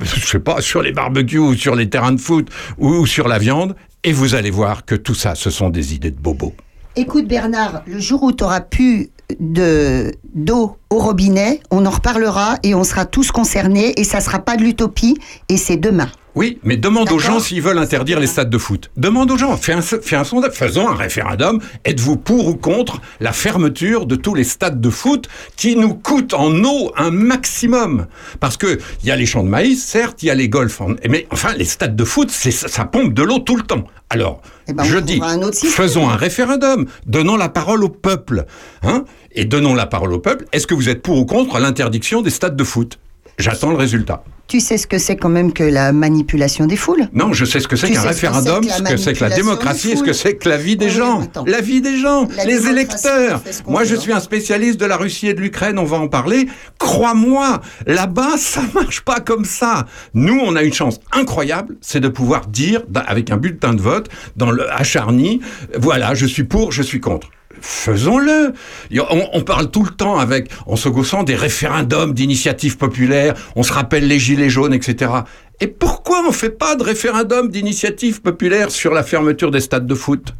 je 0.00 0.26
sais 0.26 0.40
pas, 0.40 0.60
sur 0.60 0.82
les 0.82 0.92
barbecues 0.92 1.38
ou 1.38 1.54
sur 1.54 1.74
les 1.74 1.88
terrains 1.88 2.12
de 2.12 2.20
foot 2.20 2.48
ou 2.78 3.06
sur 3.06 3.28
la 3.28 3.38
viande, 3.38 3.74
et 4.04 4.12
vous 4.12 4.34
allez 4.34 4.50
voir 4.50 4.84
que 4.84 4.94
tout 4.94 5.14
ça, 5.14 5.34
ce 5.34 5.50
sont 5.50 5.70
des 5.70 5.94
idées 5.94 6.10
de 6.10 6.20
bobos. 6.20 6.54
Écoute 6.98 7.28
Bernard, 7.28 7.84
le 7.86 8.00
jour 8.00 8.24
où 8.24 8.32
tu 8.32 8.42
auras 8.42 8.60
plus 8.60 9.10
de 9.38 10.10
d'eau 10.34 10.78
au 10.90 10.98
robinet, 10.98 11.60
on 11.70 11.86
en 11.86 11.90
reparlera 11.90 12.56
et 12.64 12.74
on 12.74 12.82
sera 12.82 13.04
tous 13.04 13.30
concernés 13.30 13.92
et 13.96 14.02
ça 14.02 14.18
sera 14.20 14.40
pas 14.40 14.56
de 14.56 14.62
l'utopie 14.62 15.16
et 15.48 15.56
c'est 15.56 15.76
demain. 15.76 16.08
Oui, 16.38 16.60
mais 16.62 16.76
demande 16.76 17.10
aux 17.10 17.18
gens 17.18 17.40
s'ils 17.40 17.60
veulent 17.60 17.78
interdire 17.80 18.20
les 18.20 18.28
stades 18.28 18.48
de 18.48 18.58
foot. 18.58 18.92
Demande 18.96 19.28
aux 19.32 19.36
gens, 19.36 19.56
fais 19.56 19.72
un, 19.72 19.82
fais 19.82 20.14
un 20.14 20.22
sondage, 20.22 20.52
faisons 20.52 20.86
un 20.88 20.94
référendum. 20.94 21.58
Êtes-vous 21.84 22.16
pour 22.16 22.46
ou 22.46 22.54
contre 22.54 23.00
la 23.18 23.32
fermeture 23.32 24.06
de 24.06 24.14
tous 24.14 24.36
les 24.36 24.44
stades 24.44 24.80
de 24.80 24.88
foot 24.88 25.26
qui 25.56 25.74
nous 25.74 25.94
coûtent 25.94 26.34
en 26.34 26.54
eau 26.62 26.92
un 26.96 27.10
maximum? 27.10 28.06
Parce 28.38 28.56
que 28.56 28.78
il 29.02 29.08
y 29.08 29.10
a 29.10 29.16
les 29.16 29.26
champs 29.26 29.42
de 29.42 29.48
maïs, 29.48 29.84
certes, 29.84 30.22
il 30.22 30.26
y 30.26 30.30
a 30.30 30.36
les 30.36 30.48
golfs, 30.48 30.80
en- 30.80 30.94
mais 31.08 31.26
enfin 31.32 31.54
les 31.56 31.64
stades 31.64 31.96
de 31.96 32.04
foot, 32.04 32.30
c'est 32.30 32.52
ça, 32.52 32.68
ça 32.68 32.84
pompe 32.84 33.14
de 33.14 33.24
l'eau 33.24 33.40
tout 33.40 33.56
le 33.56 33.62
temps. 33.64 33.82
Alors, 34.08 34.40
Eh 34.68 34.72
ben, 34.74 34.84
je 34.84 34.98
dis, 34.98 35.20
un 35.20 35.50
faisons 35.52 36.08
un 36.08 36.14
référendum, 36.14 36.86
donnons 37.04 37.36
la 37.36 37.48
parole 37.48 37.82
au 37.82 37.88
peuple, 37.88 38.44
hein, 38.84 39.04
et 39.32 39.44
donnons 39.44 39.74
la 39.74 39.86
parole 39.86 40.12
au 40.12 40.20
peuple. 40.20 40.44
Est-ce 40.52 40.68
que 40.68 40.74
vous 40.74 40.88
êtes 40.88 41.02
pour 41.02 41.18
ou 41.18 41.26
contre 41.26 41.58
l'interdiction 41.58 42.22
des 42.22 42.30
stades 42.30 42.54
de 42.56 42.62
foot? 42.64 43.00
J'attends 43.38 43.70
le 43.70 43.76
résultat. 43.76 44.24
Tu 44.48 44.60
sais 44.60 44.78
ce 44.78 44.86
que 44.86 44.96
c'est 44.96 45.16
quand 45.16 45.28
même 45.28 45.52
que 45.52 45.62
la 45.62 45.92
manipulation 45.92 46.64
des 46.66 46.76
foules? 46.76 47.06
Non, 47.12 47.34
je 47.34 47.44
sais 47.44 47.60
ce 47.60 47.68
que 47.68 47.76
c'est 47.76 47.88
qu'un 47.88 48.00
sais 48.00 48.00
ce 48.00 48.02
que 48.02 48.08
référendum, 48.08 48.62
c'est 48.62 48.78
que 48.78 48.82
la 48.82 48.88
ce 48.88 48.94
que 48.94 48.96
c'est 48.96 49.12
que 49.12 49.24
la 49.24 49.30
démocratie, 49.30 49.96
ce 49.96 50.02
que 50.02 50.14
c'est 50.14 50.36
que 50.36 50.48
la 50.48 50.56
vie 50.56 50.76
des 50.76 50.86
Oui, 50.86 50.92
gens. 50.92 51.22
La 51.46 51.60
vie 51.60 51.82
des 51.82 51.98
gens, 51.98 52.26
La 52.34 52.46
les 52.46 52.66
électeurs. 52.66 53.42
Moi, 53.66 53.84
je 53.84 53.94
hein. 53.94 54.00
suis 54.00 54.12
un 54.12 54.20
spécialiste 54.20 54.80
de 54.80 54.86
la 54.86 54.96
Russie 54.96 55.28
et 55.28 55.34
de 55.34 55.40
l'Ukraine, 55.40 55.78
on 55.78 55.84
va 55.84 55.98
en 55.98 56.08
parler. 56.08 56.48
Crois-moi, 56.78 57.60
là-bas, 57.86 58.34
ça 58.38 58.62
marche 58.74 59.02
pas 59.02 59.20
comme 59.20 59.44
ça. 59.44 59.84
Nous, 60.14 60.40
on 60.42 60.56
a 60.56 60.62
une 60.62 60.72
chance 60.72 60.98
incroyable, 61.12 61.76
c'est 61.82 62.00
de 62.00 62.08
pouvoir 62.08 62.46
dire, 62.46 62.82
avec 63.06 63.30
un 63.30 63.36
bulletin 63.36 63.74
de 63.74 63.82
vote, 63.82 64.08
dans 64.36 64.50
le 64.50 64.72
acharni, 64.72 65.40
voilà, 65.78 66.14
je 66.14 66.24
suis 66.24 66.44
pour, 66.44 66.72
je 66.72 66.82
suis 66.82 67.00
contre. 67.00 67.28
Faisons-le. 67.60 68.52
On, 69.32 69.42
parle 69.42 69.70
tout 69.70 69.84
le 69.84 69.90
temps 69.90 70.18
avec, 70.18 70.50
en 70.66 70.76
se 70.76 70.88
gaussant 70.88 71.22
des 71.22 71.34
référendums 71.34 72.14
d'initiatives 72.14 72.76
populaires, 72.76 73.34
on 73.56 73.62
se 73.62 73.72
rappelle 73.72 74.06
les 74.06 74.18
gilets 74.18 74.50
jaunes, 74.50 74.74
etc. 74.74 75.10
Et 75.60 75.66
pourquoi 75.66 76.22
on 76.26 76.32
fait 76.32 76.50
pas 76.50 76.76
de 76.76 76.82
référendum 76.82 77.48
d'initiative 77.48 78.22
populaire 78.22 78.70
sur 78.70 78.92
la 78.92 79.02
fermeture 79.02 79.50
des 79.50 79.60
stades 79.60 79.86
de 79.86 79.94
foot? 79.94 80.34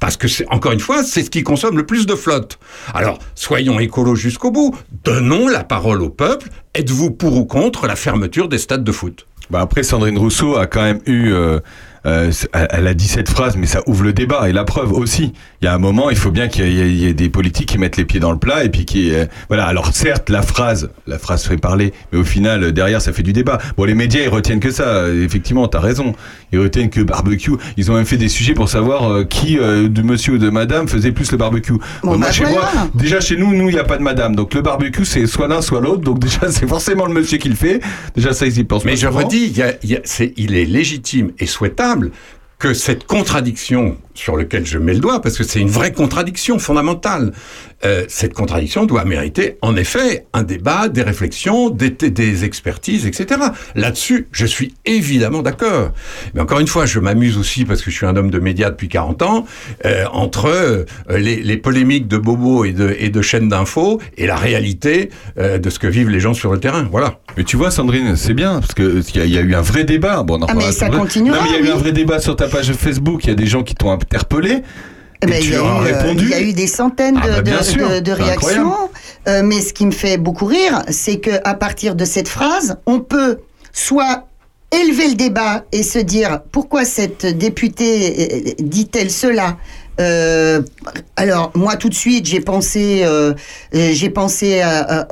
Parce 0.00 0.16
que 0.16 0.26
c'est 0.26 0.46
encore 0.48 0.72
une 0.72 0.80
fois, 0.80 1.04
c'est 1.04 1.22
ce 1.22 1.30
qui 1.30 1.44
consomme 1.44 1.76
le 1.76 1.86
plus 1.86 2.06
de 2.06 2.16
flotte. 2.16 2.58
Alors, 2.92 3.18
soyons 3.36 3.78
écolos 3.78 4.16
jusqu'au 4.16 4.50
bout. 4.50 4.74
Donnons 5.04 5.46
la 5.46 5.62
parole 5.62 6.02
au 6.02 6.10
peuple. 6.10 6.48
Êtes-vous 6.74 7.12
pour 7.12 7.36
ou 7.36 7.44
contre 7.44 7.86
la 7.86 7.94
fermeture 7.94 8.48
des 8.48 8.58
stades 8.58 8.82
de 8.82 8.90
foot? 8.90 9.26
Bah 9.50 9.60
après, 9.60 9.82
Sandrine 9.84 10.18
Rousseau 10.18 10.56
a 10.56 10.66
quand 10.66 10.82
même 10.82 11.00
eu. 11.06 11.32
euh, 11.32 11.60
euh, 12.06 12.30
elle 12.70 12.86
a 12.86 12.94
dit 12.94 13.06
cette 13.08 13.28
phrase, 13.28 13.56
mais 13.56 13.66
ça 13.66 13.80
ouvre 13.86 14.02
le 14.04 14.12
débat. 14.12 14.48
Et 14.48 14.52
la 14.52 14.64
preuve 14.64 14.92
aussi. 14.92 15.32
Il 15.60 15.66
y 15.66 15.68
a 15.68 15.74
un 15.74 15.78
moment, 15.78 16.10
il 16.10 16.16
faut 16.16 16.30
bien 16.32 16.48
qu'il 16.48 16.66
y 16.72 16.80
ait- 16.80 16.90
il 16.90 16.96
y, 16.96 17.06
ait 17.06 17.14
des 17.14 17.28
politiques 17.28 17.68
qui 17.68 17.78
mettent 17.78 17.96
les 17.96 18.04
pieds 18.04 18.18
dans 18.18 18.32
le 18.32 18.38
plat 18.38 18.64
et 18.64 18.68
puis 18.68 18.84
qui. 18.84 19.14
euh, 19.14 19.26
voilà. 19.48 19.64
Alors 19.66 19.94
certes, 19.94 20.28
la 20.30 20.42
phrase, 20.42 20.90
la 21.06 21.18
phrase 21.18 21.44
fait 21.44 21.56
parler, 21.56 21.92
mais 22.12 22.18
au 22.18 22.24
final, 22.24 22.64
euh, 22.64 22.72
derrière, 22.72 23.00
ça 23.00 23.12
fait 23.12 23.22
du 23.22 23.32
débat. 23.32 23.58
Bon, 23.76 23.84
les 23.84 23.94
médias, 23.94 24.22
ils 24.22 24.28
retiennent 24.28 24.60
que 24.60 24.70
ça. 24.70 24.84
Euh, 24.84 25.24
Effectivement, 25.24 25.68
t'as 25.68 25.78
raison. 25.80 26.14
Ils 26.52 26.58
retiennent 26.58 26.90
que 26.90 27.00
barbecue. 27.00 27.52
Ils 27.76 27.90
ont 27.90 27.94
même 27.94 28.04
fait 28.06 28.16
des 28.16 28.28
sujets 28.28 28.54
pour 28.54 28.68
savoir 28.68 29.10
euh, 29.10 29.24
qui 29.24 29.58
euh, 29.58 29.88
de 29.88 30.02
monsieur 30.02 30.34
ou 30.34 30.38
de 30.38 30.50
madame 30.50 30.88
faisait 30.88 31.12
plus 31.12 31.30
le 31.30 31.38
barbecue. 31.38 31.72
Bon, 32.02 32.18
moi, 32.18 32.18
bah, 32.18 32.32
chez 32.32 32.44
moi, 32.46 32.68
déjà 32.94 33.20
chez 33.20 33.36
nous, 33.36 33.54
nous, 33.54 33.68
il 33.68 33.74
n'y 33.74 33.78
a 33.80 33.84
pas 33.84 33.96
de 33.98 34.02
madame. 34.02 34.34
Donc 34.34 34.54
le 34.54 34.62
barbecue, 34.62 35.04
c'est 35.04 35.26
soit 35.26 35.46
l'un, 35.48 35.62
soit 35.62 35.80
l'autre. 35.80 36.00
Donc 36.02 36.18
déjà, 36.20 36.50
c'est 36.50 36.66
forcément 36.66 37.06
le 37.06 37.14
monsieur 37.14 37.38
qui 37.38 37.48
le 37.48 37.54
fait. 37.54 37.80
Déjà, 38.16 38.32
ça, 38.32 38.46
ils 38.46 38.58
y 38.58 38.64
pensent 38.64 38.84
Mais 38.84 38.92
pas 38.92 38.96
je 39.00 39.06
souvent. 39.06 39.20
redis, 39.20 39.46
il, 39.52 39.56
y 39.56 39.62
a- 39.62 39.74
il 39.84 39.90
y 39.90 39.96
a- 39.96 40.00
c'est- 40.04 40.32
il 40.36 40.56
est 40.56 40.64
légitime 40.64 41.30
et 41.38 41.46
souhaitable 41.46 41.91
que 42.58 42.74
cette 42.74 43.06
contradiction 43.06 43.98
sur 44.14 44.36
laquelle 44.36 44.66
je 44.66 44.78
mets 44.78 44.94
le 44.94 45.00
doigt, 45.00 45.20
parce 45.22 45.36
que 45.38 45.44
c'est 45.44 45.60
une 45.60 45.70
vraie 45.70 45.92
contradiction 45.92 46.58
fondamentale, 46.58 47.32
euh, 47.84 48.04
cette 48.08 48.32
contradiction 48.32 48.84
doit 48.86 49.04
mériter 49.04 49.56
en 49.60 49.74
effet 49.76 50.26
un 50.32 50.42
débat, 50.44 50.88
des 50.88 51.02
réflexions, 51.02 51.68
des, 51.70 51.90
des 51.90 52.44
expertises, 52.44 53.06
etc. 53.06 53.40
Là-dessus, 53.74 54.28
je 54.30 54.46
suis 54.46 54.74
évidemment 54.84 55.42
d'accord. 55.42 55.90
Mais 56.34 56.40
encore 56.40 56.60
une 56.60 56.68
fois, 56.68 56.86
je 56.86 57.00
m'amuse 57.00 57.36
aussi, 57.38 57.64
parce 57.64 57.82
que 57.82 57.90
je 57.90 57.96
suis 57.96 58.06
un 58.06 58.16
homme 58.16 58.30
de 58.30 58.38
médias 58.38 58.70
depuis 58.70 58.88
40 58.88 59.22
ans, 59.22 59.46
euh, 59.84 60.04
entre 60.12 60.46
euh, 60.46 60.84
les, 61.10 61.42
les 61.42 61.56
polémiques 61.56 62.06
de 62.08 62.18
Bobo 62.18 62.64
et 62.64 62.72
de, 62.72 62.94
et 62.98 63.08
de 63.08 63.22
chaînes 63.22 63.48
d'infos 63.48 64.00
et 64.16 64.26
la 64.26 64.36
réalité 64.36 65.10
euh, 65.38 65.58
de 65.58 65.70
ce 65.70 65.78
que 65.78 65.86
vivent 65.88 66.10
les 66.10 66.20
gens 66.20 66.34
sur 66.34 66.52
le 66.52 66.60
terrain. 66.60 66.86
Voilà. 66.90 67.18
Mais 67.36 67.44
tu 67.44 67.56
vois, 67.56 67.70
Sandrine, 67.70 68.14
c'est 68.16 68.34
bien, 68.34 68.60
parce 68.60 68.74
que 68.74 69.02
il 69.14 69.26
y, 69.26 69.30
y 69.30 69.38
a 69.38 69.40
eu 69.40 69.54
un 69.54 69.62
vrai 69.62 69.84
débat. 69.84 70.22
Bon, 70.22 70.38
on 70.38 70.42
en 70.42 70.46
Ah, 70.48 70.54
mais 70.54 70.70
ça 70.72 70.88
continuera, 70.88 71.38
Non, 71.38 71.42
mais 71.44 71.50
il 71.50 71.52
y 71.54 71.56
a 71.56 71.60
eu 71.60 71.64
oui. 71.64 71.70
un 71.70 71.76
vrai 71.78 71.92
débat 71.92 72.18
sur 72.20 72.36
ta 72.36 72.46
page 72.48 72.72
Facebook. 72.74 73.24
Il 73.24 73.28
y 73.28 73.32
a 73.32 73.34
des 73.34 73.46
gens 73.46 73.62
qui 73.62 73.74
t'ont 73.74 73.90
interpellé. 74.02 74.62
Eh 75.24 75.26
ben, 75.26 75.36
et 75.36 75.40
tu 75.40 75.54
as 75.54 75.58
eu, 75.58 75.60
euh, 75.60 75.78
répondu. 75.78 76.24
il 76.24 76.30
y 76.30 76.34
a 76.34 76.40
eu 76.42 76.52
des 76.52 76.66
centaines 76.66 77.14
de, 77.14 77.20
Ah, 77.22 77.42
bah, 77.42 77.58
de- 77.58 77.62
sûr, 77.62 77.88
de- 77.88 78.00
de 78.00 78.06
c'est 78.14 78.22
réactions. 78.22 78.72
Euh, 79.28 79.42
mais 79.44 79.60
ce 79.60 79.72
qui 79.72 79.86
me 79.86 79.92
fait 79.92 80.16
beaucoup 80.18 80.46
rire, 80.46 80.82
c'est 80.90 81.18
que 81.18 81.30
à 81.44 81.54
partir 81.54 81.94
de 81.94 82.04
cette 82.04 82.28
phrase, 82.28 82.76
on 82.86 82.98
peut 83.00 83.38
soit 83.72 84.26
élever 84.72 85.08
le 85.08 85.14
débat 85.14 85.64
et 85.70 85.82
se 85.84 85.98
dire 86.00 86.40
pourquoi 86.50 86.84
cette 86.84 87.24
députée 87.26 88.54
euh, 88.58 88.62
dit-elle 88.62 89.10
cela? 89.10 89.56
Euh, 90.02 90.62
alors 91.16 91.52
moi 91.54 91.76
tout 91.76 91.88
de 91.88 91.94
suite 91.94 92.26
j'ai 92.26 92.40
pensé 92.40 93.02
euh, 93.04 93.34
euh, 93.74 93.90
j'ai 93.92 94.10
pensé 94.10 94.62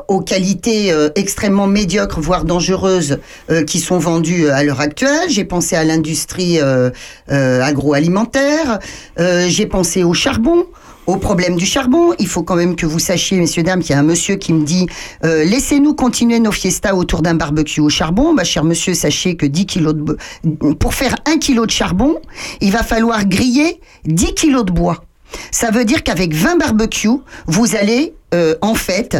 aux 0.08 0.20
qualités 0.20 0.92
extrêmement 1.14 1.66
médiocres 1.66 2.20
voire 2.20 2.44
dangereuses 2.44 3.18
qui 3.66 3.78
sont 3.78 3.98
vendues 3.98 4.48
à 4.48 4.64
l'heure 4.64 4.80
actuelle. 4.80 5.28
J'ai 5.28 5.44
pensé 5.44 5.76
à 5.76 5.84
l'industrie 5.84 6.58
agroalimentaire. 7.28 8.78
J'ai 9.18 9.66
pensé 9.66 10.02
au 10.02 10.14
charbon 10.14 10.66
au 11.06 11.16
problème 11.16 11.56
du 11.56 11.66
charbon. 11.66 12.12
Il 12.18 12.26
faut 12.26 12.42
quand 12.42 12.56
même 12.56 12.76
que 12.76 12.86
vous 12.86 12.98
sachiez, 12.98 13.38
messieurs, 13.38 13.62
dames, 13.62 13.80
qu'il 13.80 13.90
y 13.90 13.94
a 13.94 13.98
un 13.98 14.04
monsieur 14.04 14.36
qui 14.36 14.52
me 14.52 14.64
dit 14.64 14.86
euh, 15.24 15.44
Laissez-nous 15.44 15.94
continuer 15.94 16.40
nos 16.40 16.52
fiestas 16.52 16.94
autour 16.94 17.22
d'un 17.22 17.34
barbecue 17.34 17.80
au 17.80 17.88
charbon. 17.88 18.34
Bah, 18.34 18.44
cher 18.44 18.64
monsieur, 18.64 18.94
sachez 18.94 19.36
que 19.36 19.46
10 19.46 19.66
kilos 19.66 19.94
de... 19.94 20.16
Pour 20.74 20.94
faire 20.94 21.14
1 21.26 21.38
kilo 21.38 21.66
de 21.66 21.70
charbon, 21.70 22.16
il 22.60 22.72
va 22.72 22.82
falloir 22.82 23.24
griller 23.26 23.80
10 24.04 24.34
kilos 24.34 24.64
de 24.64 24.72
bois. 24.72 25.04
Ça 25.50 25.70
veut 25.70 25.84
dire 25.84 26.02
qu'avec 26.02 26.34
20 26.34 26.56
barbecues, 26.56 27.20
vous 27.46 27.76
allez, 27.76 28.14
euh, 28.34 28.54
en 28.62 28.74
fait, 28.74 29.16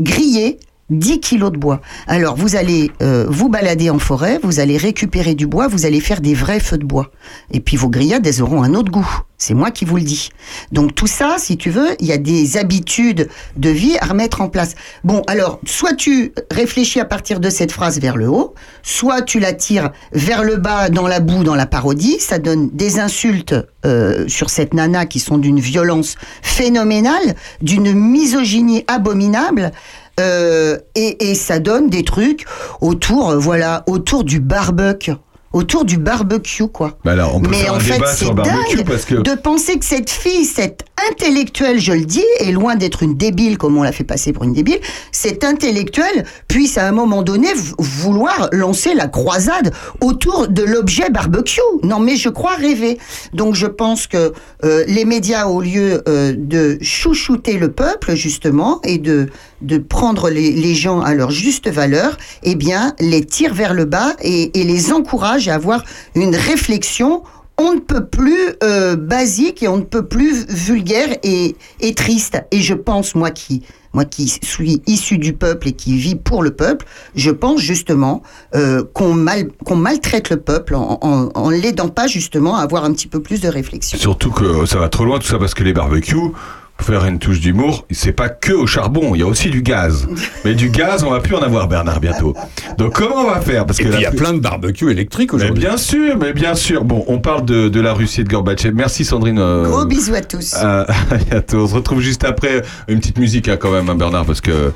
griller 0.00 0.58
10 0.90 1.20
kilos 1.20 1.50
de 1.50 1.56
bois. 1.56 1.80
Alors, 2.06 2.36
vous 2.36 2.56
allez 2.56 2.90
euh, 3.02 3.26
vous 3.28 3.48
balader 3.48 3.90
en 3.90 3.98
forêt, 3.98 4.38
vous 4.42 4.60
allez 4.60 4.76
récupérer 4.76 5.34
du 5.34 5.46
bois, 5.46 5.66
vous 5.66 5.86
allez 5.86 6.00
faire 6.00 6.20
des 6.20 6.34
vrais 6.34 6.60
feux 6.60 6.78
de 6.78 6.84
bois. 6.84 7.10
Et 7.50 7.60
puis, 7.60 7.76
vos 7.76 7.88
grillades, 7.88 8.26
elles 8.26 8.42
auront 8.42 8.62
un 8.62 8.74
autre 8.74 8.90
goût. 8.90 9.20
C'est 9.36 9.54
moi 9.54 9.70
qui 9.70 9.84
vous 9.84 9.96
le 9.96 10.02
dis. 10.02 10.30
Donc, 10.72 10.94
tout 10.94 11.06
ça, 11.06 11.36
si 11.38 11.56
tu 11.56 11.70
veux, 11.70 11.96
il 12.00 12.06
y 12.06 12.12
a 12.12 12.18
des 12.18 12.56
habitudes 12.56 13.28
de 13.56 13.68
vie 13.68 13.96
à 14.00 14.06
remettre 14.06 14.40
en 14.40 14.48
place. 14.48 14.74
Bon, 15.02 15.22
alors, 15.26 15.58
soit 15.66 15.94
tu 15.94 16.32
réfléchis 16.50 17.00
à 17.00 17.04
partir 17.04 17.40
de 17.40 17.50
cette 17.50 17.72
phrase 17.72 17.98
vers 17.98 18.16
le 18.16 18.28
haut, 18.28 18.54
soit 18.82 19.22
tu 19.22 19.40
la 19.40 19.52
tires 19.52 19.90
vers 20.12 20.44
le 20.44 20.56
bas 20.56 20.88
dans 20.88 21.08
la 21.08 21.20
boue, 21.20 21.44
dans 21.44 21.56
la 21.56 21.66
parodie. 21.66 22.20
Ça 22.20 22.38
donne 22.38 22.70
des 22.70 23.00
insultes 23.00 23.54
euh, 23.84 24.26
sur 24.28 24.50
cette 24.50 24.72
nana 24.72 25.04
qui 25.04 25.18
sont 25.18 25.36
d'une 25.36 25.60
violence 25.60 26.14
phénoménale, 26.42 27.34
d'une 27.60 27.92
misogynie 27.92 28.84
abominable. 28.86 29.72
Euh, 30.20 30.78
et, 30.94 31.30
et 31.30 31.34
ça 31.34 31.58
donne 31.58 31.88
des 31.90 32.04
trucs 32.04 32.44
autour, 32.80 33.30
euh, 33.30 33.36
voilà, 33.38 33.82
autour 33.86 34.24
du 34.24 34.38
barbecue. 34.40 35.12
autour 35.52 35.84
du 35.84 35.98
barbecue, 35.98 36.66
quoi. 36.66 36.98
Bah 37.04 37.12
alors, 37.12 37.36
on 37.36 37.40
peut 37.40 37.50
Mais 37.50 37.58
faire 37.58 37.74
en 37.74 37.76
un 37.76 37.80
fait, 37.80 38.00
c'est 38.14 38.34
dingue 38.34 38.84
parce 38.86 39.04
que. 39.04 39.14
de 39.14 39.34
penser 39.40 39.78
que 39.78 39.84
cette 39.84 40.10
fille, 40.10 40.44
cette 40.44 40.82
intellectuelle, 41.10 41.78
je 41.78 41.92
le 41.92 42.04
dis, 42.04 42.24
est 42.40 42.50
loin 42.50 42.74
d'être 42.76 43.02
une 43.02 43.14
débile 43.16 43.56
comme 43.58 43.76
on 43.76 43.82
l'a 43.82 43.92
fait 43.92 44.04
passer 44.04 44.32
pour 44.32 44.44
une 44.44 44.52
débile, 44.52 44.78
cette 45.12 45.44
intellectuelle 45.44 46.24
puisse 46.48 46.78
à 46.78 46.88
un 46.88 46.92
moment 46.92 47.22
donné 47.22 47.48
vouloir 47.78 48.48
lancer 48.52 48.94
la 48.94 49.06
croisade 49.06 49.72
autour 50.00 50.48
de 50.48 50.62
l'objet 50.62 51.10
barbecue. 51.10 51.60
Non 51.82 52.00
mais 52.00 52.16
je 52.16 52.30
crois 52.30 52.54
rêver. 52.54 52.98
Donc 53.32 53.54
je 53.54 53.66
pense 53.66 54.06
que 54.06 54.32
euh, 54.64 54.84
les 54.88 55.04
médias, 55.04 55.46
au 55.46 55.60
lieu 55.60 56.02
euh, 56.08 56.34
de 56.36 56.78
chouchouter 56.80 57.58
le 57.58 57.70
peuple 57.70 58.14
justement 58.14 58.80
et 58.82 58.98
de 58.98 59.28
de 59.64 59.78
prendre 59.78 60.30
les, 60.30 60.74
gens 60.74 61.00
à 61.00 61.14
leur 61.14 61.30
juste 61.30 61.68
valeur, 61.68 62.16
eh 62.42 62.54
bien 62.54 62.94
les 63.00 63.24
tirent 63.24 63.54
vers 63.54 63.74
le 63.74 63.84
bas 63.84 64.14
et, 64.22 64.50
les 64.54 64.92
encouragent 64.92 65.48
à 65.48 65.54
avoir 65.54 65.84
une 66.14 66.34
réflexion 66.34 67.22
on 67.56 67.74
ne 67.74 67.80
peut 67.80 68.06
plus 68.06 68.56
euh, 68.64 68.96
basique 68.96 69.62
et 69.62 69.68
on 69.68 69.76
ne 69.76 69.82
peut 69.82 70.06
plus 70.06 70.44
vulgaire 70.48 71.16
et, 71.22 71.54
triste. 71.94 72.42
Et 72.50 72.60
je 72.60 72.74
pense, 72.74 73.14
moi 73.14 73.30
qui, 73.30 73.62
moi 73.92 74.04
qui 74.04 74.26
suis 74.42 74.82
issu 74.88 75.18
du 75.18 75.34
peuple 75.34 75.68
et 75.68 75.72
qui 75.72 75.96
vis 75.96 76.16
pour 76.16 76.42
le 76.42 76.50
peuple, 76.50 76.84
je 77.14 77.30
pense 77.30 77.60
justement 77.60 78.24
euh, 78.56 78.82
qu'on 78.92 79.14
mal, 79.14 79.50
maltraite 79.70 80.30
le 80.30 80.38
peuple 80.38 80.74
en, 80.74 80.98
en, 81.00 81.28
en 81.32 81.50
l'aidant 81.50 81.88
pas 81.88 82.08
justement 82.08 82.56
à 82.56 82.62
avoir 82.62 82.84
un 82.84 82.92
petit 82.92 83.06
peu 83.06 83.22
plus 83.22 83.40
de 83.40 83.48
réflexion. 83.48 83.98
Surtout 83.98 84.32
que 84.32 84.66
ça 84.66 84.80
va 84.80 84.88
trop 84.88 85.04
loin 85.04 85.20
tout 85.20 85.28
ça 85.28 85.38
parce 85.38 85.54
que 85.54 85.62
les 85.62 85.72
barbecues, 85.72 86.32
pour 86.76 86.86
faire 86.88 87.04
une 87.06 87.18
touche 87.18 87.40
d'humour, 87.40 87.86
c'est 87.90 88.12
pas 88.12 88.28
que 88.28 88.52
au 88.52 88.66
charbon, 88.66 89.14
il 89.14 89.20
y 89.20 89.22
a 89.22 89.26
aussi 89.26 89.48
du 89.48 89.62
gaz. 89.62 90.06
Mais 90.44 90.54
du 90.54 90.68
gaz, 90.70 91.04
on 91.04 91.10
va 91.10 91.20
plus 91.20 91.34
en 91.36 91.40
avoir 91.42 91.68
Bernard 91.68 92.00
bientôt. 92.00 92.34
Donc 92.78 92.94
comment 92.94 93.22
on 93.22 93.30
va 93.30 93.40
faire? 93.40 93.64
Parce 93.64 93.78
Et 93.80 93.84
que 93.84 93.88
il 93.94 94.00
y 94.00 94.04
a 94.06 94.10
plus- 94.10 94.18
plein 94.18 94.32
de 94.34 94.40
barbecues 94.40 94.90
électriques 94.90 95.32
Mais 95.32 95.42
aujourd'hui. 95.44 95.64
bien 95.64 95.76
sûr, 95.76 96.16
mais 96.20 96.32
bien 96.32 96.54
sûr. 96.54 96.84
Bon, 96.84 97.04
on 97.06 97.18
parle 97.20 97.44
de, 97.44 97.68
de 97.68 97.80
la 97.80 97.92
Russie 97.94 98.20
et 98.22 98.24
de 98.24 98.28
Gorbatchev. 98.28 98.74
Merci 98.74 99.04
Sandrine. 99.04 99.38
euh, 99.38 99.64
Gros 99.64 99.84
bisous 99.86 100.14
à 100.14 100.20
tous. 100.20 100.54
à, 100.54 100.80
à 101.10 101.16
bientôt. 101.30 101.58
On 101.64 101.68
se 101.68 101.74
retrouve 101.74 102.00
juste 102.00 102.24
après 102.24 102.62
une 102.88 102.98
petite 102.98 103.18
musique 103.18 103.48
hein, 103.48 103.56
quand 103.58 103.70
même, 103.70 103.88
hein, 103.88 103.94
Bernard, 103.94 104.24
parce 104.26 104.40
que 104.40 104.72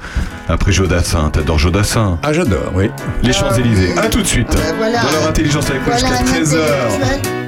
après 0.48 0.72
Jodassin, 0.72 1.30
t'adores 1.30 1.58
Jodassin. 1.58 2.18
Ah, 2.22 2.32
j'adore, 2.32 2.72
oui. 2.74 2.90
Les 3.22 3.32
Champs-Élysées. 3.32 3.98
À 3.98 4.08
tout 4.08 4.22
de 4.22 4.26
suite. 4.26 4.48
Ben 4.52 4.74
voilà. 4.78 5.02
Dans 5.02 5.10
leur 5.12 5.28
intelligence 5.28 5.68
avec 5.68 5.84
moi 5.86 5.96
Voilà 5.98 6.16
jusqu'à 6.16 6.38
un 6.38 6.42
13h. 6.42 7.47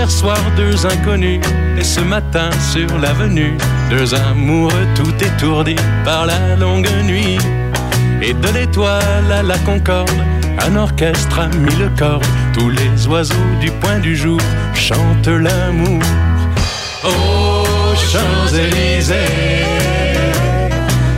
Hier 0.00 0.10
soir, 0.10 0.38
deux 0.56 0.86
inconnus, 0.86 1.42
et 1.76 1.84
ce 1.84 2.00
matin 2.00 2.48
sur 2.72 2.88
l'avenue, 2.98 3.52
deux 3.90 4.14
amoureux 4.14 4.86
tout 4.94 5.12
étourdis 5.22 5.76
par 6.06 6.24
la 6.24 6.56
longue 6.56 6.88
nuit. 7.04 7.36
Et 8.22 8.32
de 8.32 8.48
l'étoile 8.48 9.30
à 9.30 9.42
la 9.42 9.58
concorde, 9.58 10.10
un 10.66 10.76
orchestre 10.76 11.40
a 11.40 11.48
mis 11.48 11.76
le 11.76 11.90
corps. 11.98 12.22
Tous 12.54 12.70
les 12.70 13.06
oiseaux 13.08 13.34
du 13.60 13.70
point 13.72 13.98
du 13.98 14.16
jour 14.16 14.40
chantent 14.74 15.28
l'amour. 15.28 16.02
Aux 17.04 17.94
Champs-Élysées, 17.94 19.66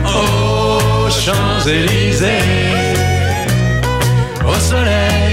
aux 0.03 1.09
Champs-Élysées, 1.09 2.27
au 4.45 4.55
soleil, 4.55 5.32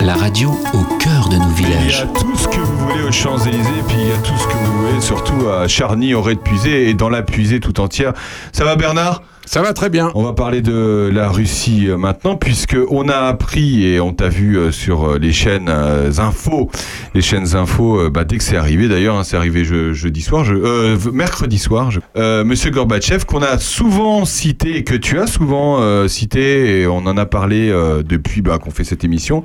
La 0.00 0.14
radio 0.14 0.50
au 0.72 0.82
cœur 0.98 1.28
de 1.28 1.36
nos 1.36 1.44
Il 1.58 1.62
y 1.62 1.64
villages. 1.66 2.02
a 2.02 2.06
tout 2.18 2.36
ce 2.36 2.48
que 2.48 2.56
vous 2.58 2.78
voulez 2.78 3.02
aux 3.02 3.12
Champs-Élysées, 3.12 3.82
puis 3.88 3.96
il 4.00 4.08
y 4.08 4.12
a 4.12 4.16
tout 4.18 4.36
ce 4.38 4.46
que 4.46 4.52
vous 4.52 4.78
voulez, 4.86 5.00
surtout 5.00 5.48
à 5.48 5.66
Charny, 5.68 6.14
au 6.14 6.22
Ré 6.22 6.34
de 6.34 6.40
Puisée 6.40 6.88
et 6.90 6.94
dans 6.94 7.08
la 7.08 7.22
Puisée 7.22 7.60
tout 7.60 7.80
entière. 7.80 8.12
Ça 8.52 8.64
va 8.64 8.76
Bernard? 8.76 9.22
Ça 9.46 9.60
va 9.62 9.72
très 9.72 9.90
bien. 9.90 10.10
On 10.14 10.22
va 10.22 10.32
parler 10.32 10.62
de 10.62 11.10
la 11.12 11.28
Russie 11.28 11.86
euh, 11.88 11.96
maintenant, 11.96 12.34
puisque 12.36 12.76
on 12.90 13.08
a 13.08 13.16
appris 13.16 13.84
et 13.86 14.00
on 14.00 14.12
t'a 14.12 14.28
vu 14.28 14.56
euh, 14.58 14.72
sur 14.72 15.04
euh, 15.12 15.18
les 15.18 15.32
chaînes 15.32 15.68
info, 15.68 16.70
les 17.14 17.20
chaînes 17.20 17.54
info, 17.54 18.10
bah, 18.10 18.24
dès 18.24 18.38
que 18.38 18.42
c'est 18.44 18.56
arrivé 18.56 18.88
d'ailleurs, 18.88 19.16
hein, 19.16 19.22
c'est 19.24 19.36
arrivé 19.36 19.64
je- 19.64 19.92
jeudi 19.92 20.22
soir, 20.22 20.44
je- 20.44 21.10
mercredi 21.10 21.58
soir, 21.58 21.90
je- 21.90 22.42
Monsieur 22.42 22.70
Gorbatchev, 22.70 23.24
qu'on 23.26 23.42
a 23.42 23.58
souvent 23.58 24.24
cité 24.24 24.82
que 24.82 24.94
tu 24.94 25.18
as 25.20 25.26
souvent 25.26 26.08
cité, 26.08 26.80
et 26.80 26.86
on 26.86 26.98
en 26.98 27.16
a 27.16 27.26
parlé 27.26 27.68
depuis 28.06 28.40
bah, 28.42 28.58
qu'on 28.58 28.70
fait 28.70 28.84
cette 28.84 29.04
émission, 29.04 29.44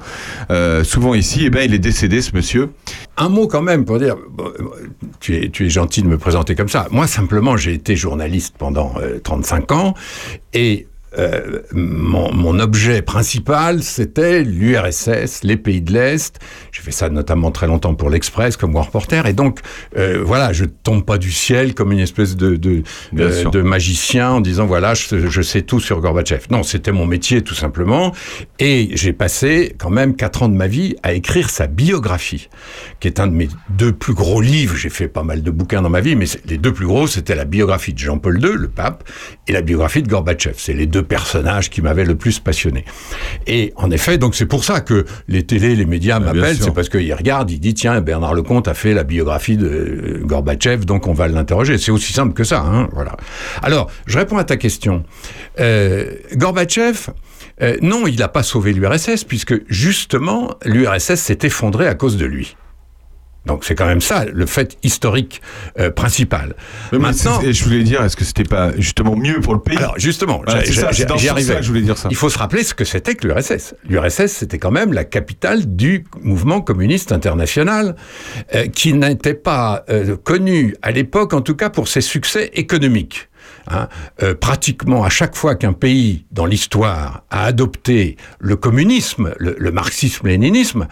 souvent 0.83 1.13
ici, 1.13 1.45
et 1.45 1.49
ben 1.49 1.61
il 1.65 1.73
est 1.73 1.79
décédé 1.79 2.21
ce 2.21 2.31
monsieur. 2.35 2.69
Un 3.21 3.27
mot 3.27 3.47
quand 3.47 3.61
même 3.61 3.83
pour 3.83 3.99
dire, 3.99 4.15
euh, 4.39 4.51
tu 5.19 5.35
es, 5.35 5.69
gentil 5.69 6.01
de 6.01 6.07
me 6.07 6.17
présenter 6.17 6.55
comme 6.55 6.69
ça. 6.69 6.87
Moi, 6.89 7.05
simplement, 7.05 7.57
j'ai 7.57 7.73
été 7.73 7.97
journaliste 7.97 8.55
pendant 8.57 8.93
euh, 8.97 9.19
35 9.21 9.71
ans 9.73 9.93
et 10.53 10.87
euh, 11.17 11.61
mon, 11.71 12.31
mon 12.33 12.59
objet 12.59 13.01
principal, 13.01 13.81
c'était 13.83 14.43
l'URSS, 14.43 15.43
les 15.43 15.57
pays 15.57 15.81
de 15.81 15.93
l'Est. 15.93 16.39
J'ai 16.71 16.81
fait 16.81 16.91
ça 16.91 17.09
notamment 17.09 17.51
très 17.51 17.67
longtemps 17.67 17.95
pour 17.95 18.09
l'Express 18.09 18.57
comme 18.57 18.71
grand 18.71 18.83
reporter. 18.83 19.25
Et 19.25 19.33
donc, 19.33 19.59
euh, 19.97 20.21
voilà, 20.23 20.53
je 20.53 20.65
tombe 20.65 21.03
pas 21.03 21.17
du 21.17 21.31
ciel 21.31 21.73
comme 21.73 21.91
une 21.91 21.99
espèce 21.99 22.35
de, 22.35 22.55
de, 22.55 22.83
Bien 23.11 23.25
euh, 23.25 23.49
de 23.49 23.61
magicien 23.61 24.31
en 24.31 24.41
disant, 24.41 24.65
voilà, 24.65 24.93
je, 24.93 25.27
je 25.27 25.41
sais 25.41 25.61
tout 25.63 25.79
sur 25.79 25.99
Gorbatchev. 25.99 26.45
Non, 26.51 26.63
c'était 26.63 26.91
mon 26.91 27.05
métier 27.05 27.41
tout 27.41 27.55
simplement. 27.55 28.13
Et 28.59 28.89
j'ai 28.93 29.13
passé 29.13 29.75
quand 29.77 29.89
même 29.89 30.15
quatre 30.15 30.43
ans 30.43 30.49
de 30.49 30.55
ma 30.55 30.67
vie 30.67 30.95
à 31.03 31.13
écrire 31.13 31.49
sa 31.49 31.67
biographie, 31.67 32.49
qui 32.99 33.07
est 33.07 33.19
un 33.19 33.27
de 33.27 33.33
mes 33.33 33.49
deux 33.69 33.93
plus 33.93 34.13
gros 34.13 34.41
livres. 34.41 34.75
J'ai 34.75 34.89
fait 34.89 35.07
pas 35.07 35.23
mal 35.23 35.41
de 35.41 35.51
bouquins 35.51 35.81
dans 35.81 35.89
ma 35.89 36.01
vie, 36.01 36.15
mais 36.15 36.25
les 36.45 36.57
deux 36.57 36.73
plus 36.73 36.85
gros, 36.85 37.07
c'était 37.07 37.35
la 37.35 37.45
biographie 37.45 37.93
de 37.93 37.99
Jean-Paul 37.99 38.39
II, 38.43 38.53
le 38.53 38.67
pape, 38.67 39.03
et 39.47 39.51
la 39.51 39.61
biographie 39.61 40.03
de 40.03 40.07
Gorbatchev. 40.07 40.55
C'est 40.57 40.73
les 40.73 40.85
deux 40.85 40.98
deux 40.99 41.07
personnages 41.07 41.69
qui 41.69 41.81
m'avaient 41.81 42.03
le 42.03 42.15
plus 42.15 42.39
passionné. 42.39 42.83
Et 43.47 43.71
en 43.77 43.89
effet, 43.89 44.17
donc 44.17 44.35
c'est 44.35 44.45
pour 44.45 44.65
ça 44.65 44.81
que 44.81 45.05
les 45.27 45.43
télés, 45.43 45.75
les 45.75 45.85
médias 45.85 46.19
bien 46.19 46.33
m'appellent, 46.33 46.57
c'est 46.59 46.73
parce 46.73 46.89
qu'ils 46.89 47.13
regardent, 47.13 47.49
ils 47.51 47.59
disent 47.59 47.75
tiens 47.75 48.01
Bernard 48.01 48.33
Lecomte 48.33 48.67
a 48.67 48.73
fait 48.73 48.93
la 48.93 49.03
biographie 49.03 49.55
de 49.55 49.67
euh, 49.67 50.21
Gorbatchev, 50.23 50.85
donc 50.85 51.07
on 51.07 51.13
va 51.13 51.27
l'interroger. 51.27 51.77
C'est 51.77 51.91
aussi 51.91 52.11
simple 52.11 52.33
que 52.33 52.43
ça, 52.43 52.59
hein, 52.61 52.89
voilà. 52.91 53.15
Alors, 53.61 53.89
je 54.07 54.17
réponds 54.17 54.37
à 54.37 54.43
ta 54.43 54.57
question. 54.57 55.03
Euh, 55.59 56.11
Gorbatchev. 56.35 57.11
euh, 57.61 57.77
non, 57.81 58.07
il 58.07 58.19
n'a 58.19 58.27
pas 58.27 58.43
sauvé 58.43 58.73
l'URSS, 58.73 59.23
puisque 59.23 59.55
justement, 59.69 60.55
l'URSS 60.65 61.15
s'est 61.15 61.39
effondrée 61.43 61.87
à 61.87 61.95
cause 61.95 62.17
de 62.17 62.25
lui. 62.25 62.57
Donc 63.45 63.63
c'est 63.65 63.75
quand 63.75 63.85
même 63.87 64.01
ça 64.01 64.25
le 64.25 64.45
fait 64.45 64.77
historique 64.83 65.41
euh, 65.79 65.89
principal. 65.91 66.55
Mais 66.91 66.99
Maintenant, 66.99 67.39
je 67.41 67.63
voulais 67.63 67.83
dire, 67.83 68.03
est-ce 68.03 68.15
que 68.17 68.25
c'était 68.25 68.43
pas 68.43 68.71
justement 68.77 69.15
mieux 69.15 69.39
pour 69.39 69.53
le 69.53 69.59
pays? 69.61 69.77
Alors 69.77 69.95
justement, 69.97 70.41
Voilà, 70.45 70.63
c'est 70.65 70.73
ça, 70.73 70.91
j'y 70.91 71.29
arrivais. 71.29 71.55
que 71.55 71.61
je 71.61 71.67
voulais 71.69 71.81
dire 71.81 71.97
ça. 71.97 72.09
Il 72.11 72.15
faut 72.17 72.29
se 72.29 72.37
rappeler 72.37 72.63
ce 72.63 72.73
que 72.73 72.83
c'était 72.85 73.15
que 73.15 73.27
l'URSS. 73.27 73.75
L'URSS, 73.87 74.27
c'était 74.27 74.59
quand 74.59 74.71
même 74.71 74.93
la 74.93 75.05
capitale 75.05 75.75
du 75.75 76.05
mouvement 76.21 76.61
communiste 76.61 77.11
international, 77.11 77.95
euh, 78.55 78.67
qui 78.67 78.93
n'était 78.93 79.33
pas 79.33 79.83
euh, 79.89 80.17
connu 80.17 80.75
à 80.81 80.91
l'époque, 80.91 81.33
en 81.33 81.41
tout 81.41 81.55
cas 81.55 81.69
pour 81.69 81.87
ses 81.87 82.01
succès 82.01 82.51
économiques. 82.53 83.29
Hein, 83.71 83.87
euh, 84.23 84.33
pratiquement 84.35 85.03
à 85.03 85.09
chaque 85.09 85.35
fois 85.35 85.55
qu'un 85.55 85.73
pays 85.73 86.25
dans 86.31 86.45
l'histoire 86.45 87.23
a 87.29 87.45
adopté 87.45 88.17
le 88.39 88.55
communisme, 88.55 89.33
le, 89.37 89.55
le 89.57 89.71
marxisme-léninisme, 89.71 90.87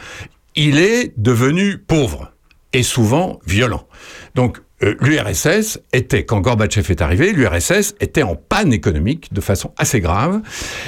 il 0.56 0.78
est 0.78 1.14
devenu 1.18 1.78
pauvre 1.78 2.32
et 2.74 2.84
souvent 2.84 3.40
violent. 3.46 3.88
Euh, 4.84 4.94
l'URSS 5.02 5.80
était, 5.92 6.24
quand 6.24 6.40
Gorbatchev 6.40 6.92
est 6.92 7.02
arrivé, 7.02 7.34
l'URSS 7.34 7.96
était 8.00 8.22
en 8.22 8.36
panne 8.36 8.72
économique 8.72 9.34
de 9.34 9.42
façon 9.42 9.72
assez 9.76 10.02
grave. 10.02 10.42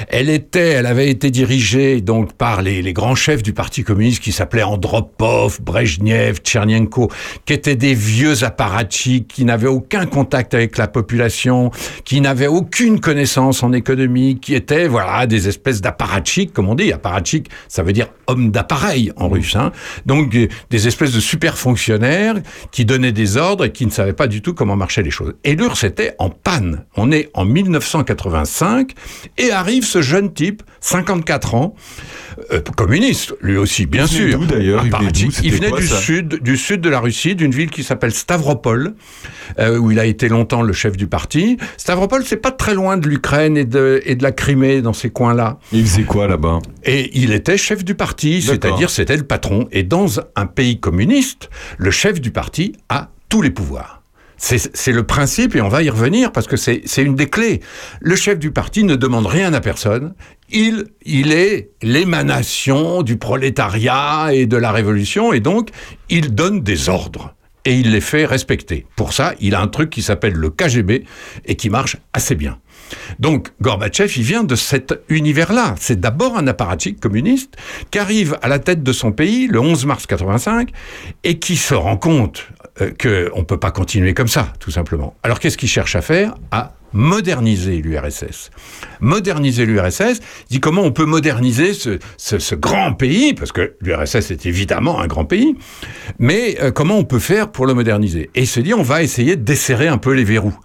Elle 0.08 0.30
était, 0.30 0.68
elle 0.68 0.86
avait 0.86 1.10
été 1.10 1.32
dirigée 1.32 2.00
donc 2.00 2.34
par 2.34 2.62
les, 2.62 2.92
grands 2.92 3.16
chefs 3.16 3.42
du 3.42 3.52
Parti 3.52 3.82
communiste 3.82 4.22
qui 4.22 4.30
s'appelaient 4.30 4.62
Andropov, 4.62 5.60
Brejnev, 5.60 6.36
Tchernenko, 6.36 7.10
qui 7.44 7.52
étaient 7.52 7.74
des 7.74 7.94
vieux 7.94 8.44
apparatchiks 8.44 9.26
qui 9.26 9.44
n'avaient 9.44 9.66
aucun 9.66 10.06
contact 10.06 10.54
avec 10.54 10.78
la 10.78 10.86
population, 10.86 11.72
qui 12.04 12.20
n'avaient 12.20 12.46
aucune 12.46 13.00
connaissance 13.00 13.64
en 13.64 13.72
économie, 13.72 14.38
qui 14.38 14.54
étaient 14.54 14.86
voilà 14.86 15.26
des 15.26 15.48
espèces 15.48 15.80
d'apparatchiks, 15.80 16.52
comme 16.52 16.68
on 16.68 16.76
dit. 16.76 16.92
Apparatchik, 16.92 17.48
ça 17.66 17.82
veut 17.82 17.92
dire 17.92 18.06
homme 18.28 18.52
d'appareil 18.52 19.12
en 19.16 19.28
russe. 19.28 19.56
Hein. 19.56 19.72
Donc 20.06 20.30
des 20.30 20.86
espèces 20.86 21.12
de 21.12 21.20
super 21.20 21.58
fonctionnaires 21.58 22.36
qui 22.70 22.84
donnaient 22.84 23.10
des 23.10 23.36
ordres 23.36 23.64
et 23.64 23.72
qui 23.72 23.79
ne 23.86 23.90
savaient 23.90 24.12
pas 24.12 24.26
du 24.26 24.42
tout 24.42 24.54
comment 24.54 24.76
marchaient 24.76 25.02
les 25.02 25.10
choses. 25.10 25.34
Et 25.44 25.54
l'URSS 25.54 25.84
était 25.84 26.14
en 26.18 26.30
panne. 26.30 26.84
On 26.96 27.10
est 27.12 27.30
en 27.34 27.44
1985 27.44 28.92
et 29.38 29.50
arrive 29.50 29.84
ce 29.84 30.02
jeune 30.02 30.32
type, 30.32 30.62
54 30.80 31.54
ans, 31.54 31.74
euh, 32.52 32.60
communiste, 32.76 33.34
lui 33.40 33.56
aussi, 33.56 33.86
bien 33.86 34.06
Il 34.06 34.18
venait 34.18 34.30
sûr. 34.30 34.40
d'ailleurs? 34.46 34.84
Il 34.86 34.92
venait 34.92 35.10
d'où? 35.12 35.30
C'était 35.30 35.46
Il 35.48 35.54
venait 35.54 35.70
quoi, 35.70 35.80
du 35.80 35.86
sud, 35.86 36.42
du 36.42 36.56
sud 36.56 36.80
de 36.80 36.88
la 36.88 37.00
Russie, 37.00 37.34
d'une 37.34 37.52
ville 37.52 37.70
qui 37.70 37.82
s'appelle 37.82 38.12
Stavropol, 38.12 38.94
euh, 39.58 39.78
où 39.78 39.90
il 39.90 39.98
a 39.98 40.04
été 40.04 40.28
longtemps 40.28 40.62
le 40.62 40.72
chef 40.72 40.96
du 40.96 41.06
parti. 41.06 41.56
Stavropol, 41.76 42.24
c'est 42.24 42.36
pas 42.36 42.50
très 42.52 42.74
loin 42.74 42.96
de 42.96 43.08
l'Ukraine 43.08 43.56
et 43.56 43.64
de, 43.64 44.00
et 44.04 44.14
de 44.14 44.22
la 44.22 44.32
Crimée, 44.32 44.82
dans 44.82 44.92
ces 44.92 45.10
coins-là. 45.10 45.58
Il 45.72 45.84
faisait 45.86 46.04
quoi 46.04 46.28
là-bas? 46.28 46.60
Et 46.84 47.10
il 47.18 47.32
était 47.32 47.56
chef 47.56 47.84
du 47.84 47.94
parti, 47.94 48.42
c'est-à-dire 48.42 48.90
c'était 48.90 49.16
le 49.16 49.24
patron. 49.24 49.68
Et 49.72 49.82
dans 49.82 50.20
un 50.36 50.46
pays 50.46 50.80
communiste, 50.80 51.50
le 51.78 51.90
chef 51.90 52.20
du 52.20 52.30
parti 52.30 52.74
a 52.88 53.10
tous 53.30 53.40
les 53.40 53.50
pouvoirs. 53.50 54.02
C'est 54.36 54.92
le 54.92 55.02
principe, 55.02 55.54
et 55.54 55.60
on 55.60 55.68
va 55.68 55.82
y 55.82 55.90
revenir, 55.90 56.32
parce 56.32 56.46
que 56.46 56.56
c'est 56.56 56.80
c'est 56.86 57.02
une 57.02 57.14
des 57.14 57.28
clés. 57.28 57.60
Le 58.00 58.16
chef 58.16 58.38
du 58.38 58.52
parti 58.52 58.84
ne 58.84 58.96
demande 58.96 59.26
rien 59.26 59.52
à 59.52 59.60
personne. 59.60 60.14
Il, 60.48 60.86
il 61.04 61.30
est 61.32 61.72
l'émanation 61.82 63.02
du 63.02 63.18
prolétariat 63.18 64.30
et 64.32 64.46
de 64.46 64.56
la 64.56 64.72
révolution, 64.72 65.34
et 65.34 65.40
donc 65.40 65.68
il 66.08 66.34
donne 66.34 66.62
des 66.62 66.88
ordres. 66.88 67.34
Et 67.66 67.74
il 67.74 67.92
les 67.92 68.00
fait 68.00 68.24
respecter. 68.24 68.86
Pour 68.96 69.12
ça, 69.12 69.34
il 69.40 69.54
a 69.54 69.60
un 69.60 69.68
truc 69.68 69.90
qui 69.90 70.00
s'appelle 70.00 70.32
le 70.32 70.48
KGB, 70.48 71.04
et 71.44 71.56
qui 71.56 71.68
marche 71.68 71.98
assez 72.14 72.34
bien. 72.34 72.58
Donc 73.18 73.50
Gorbatchev, 73.60 74.12
il 74.16 74.22
vient 74.22 74.44
de 74.44 74.56
cet 74.56 74.94
univers-là. 75.10 75.74
C'est 75.78 76.00
d'abord 76.00 76.36
un 76.36 76.46
apparatchik 76.46 76.98
communiste 76.98 77.56
qui 77.90 77.98
arrive 77.98 78.38
à 78.42 78.48
la 78.48 78.58
tête 78.58 78.82
de 78.82 78.92
son 78.92 79.12
pays 79.12 79.46
le 79.46 79.60
11 79.60 79.86
mars 79.86 80.06
85 80.06 80.70
et 81.24 81.38
qui 81.38 81.56
se 81.56 81.74
rend 81.74 81.96
compte 81.96 82.48
euh, 82.80 82.90
qu'on 83.00 83.40
ne 83.40 83.44
peut 83.44 83.58
pas 83.58 83.70
continuer 83.70 84.14
comme 84.14 84.28
ça, 84.28 84.52
tout 84.58 84.70
simplement. 84.70 85.14
Alors 85.22 85.38
qu'est-ce 85.38 85.58
qu'il 85.58 85.68
cherche 85.68 85.96
à 85.96 86.02
faire? 86.02 86.34
À 86.50 86.72
moderniser 86.92 87.82
l'URSS. 87.82 88.50
Moderniser 89.00 89.64
l'URSS, 89.64 90.20
dit 90.48 90.60
comment 90.60 90.82
on 90.82 90.92
peut 90.92 91.04
moderniser 91.04 91.72
ce 91.74 92.54
grand 92.54 92.94
pays, 92.94 93.34
parce 93.34 93.52
que 93.52 93.74
l'URSS 93.80 94.30
est 94.30 94.46
évidemment 94.46 95.00
un 95.00 95.06
grand 95.06 95.24
pays, 95.24 95.54
mais 96.18 96.56
euh, 96.60 96.72
comment 96.72 96.98
on 96.98 97.04
peut 97.04 97.20
faire 97.20 97.52
pour 97.52 97.66
le 97.66 97.74
moderniser? 97.74 98.30
Et 98.34 98.40
il 98.40 98.48
se 98.48 98.60
dit 98.60 98.74
on 98.74 98.82
va 98.82 99.02
essayer 99.02 99.36
de 99.36 99.42
desserrer 99.42 99.88
un 99.88 99.98
peu 99.98 100.12
les 100.12 100.24
verrous. 100.24 100.58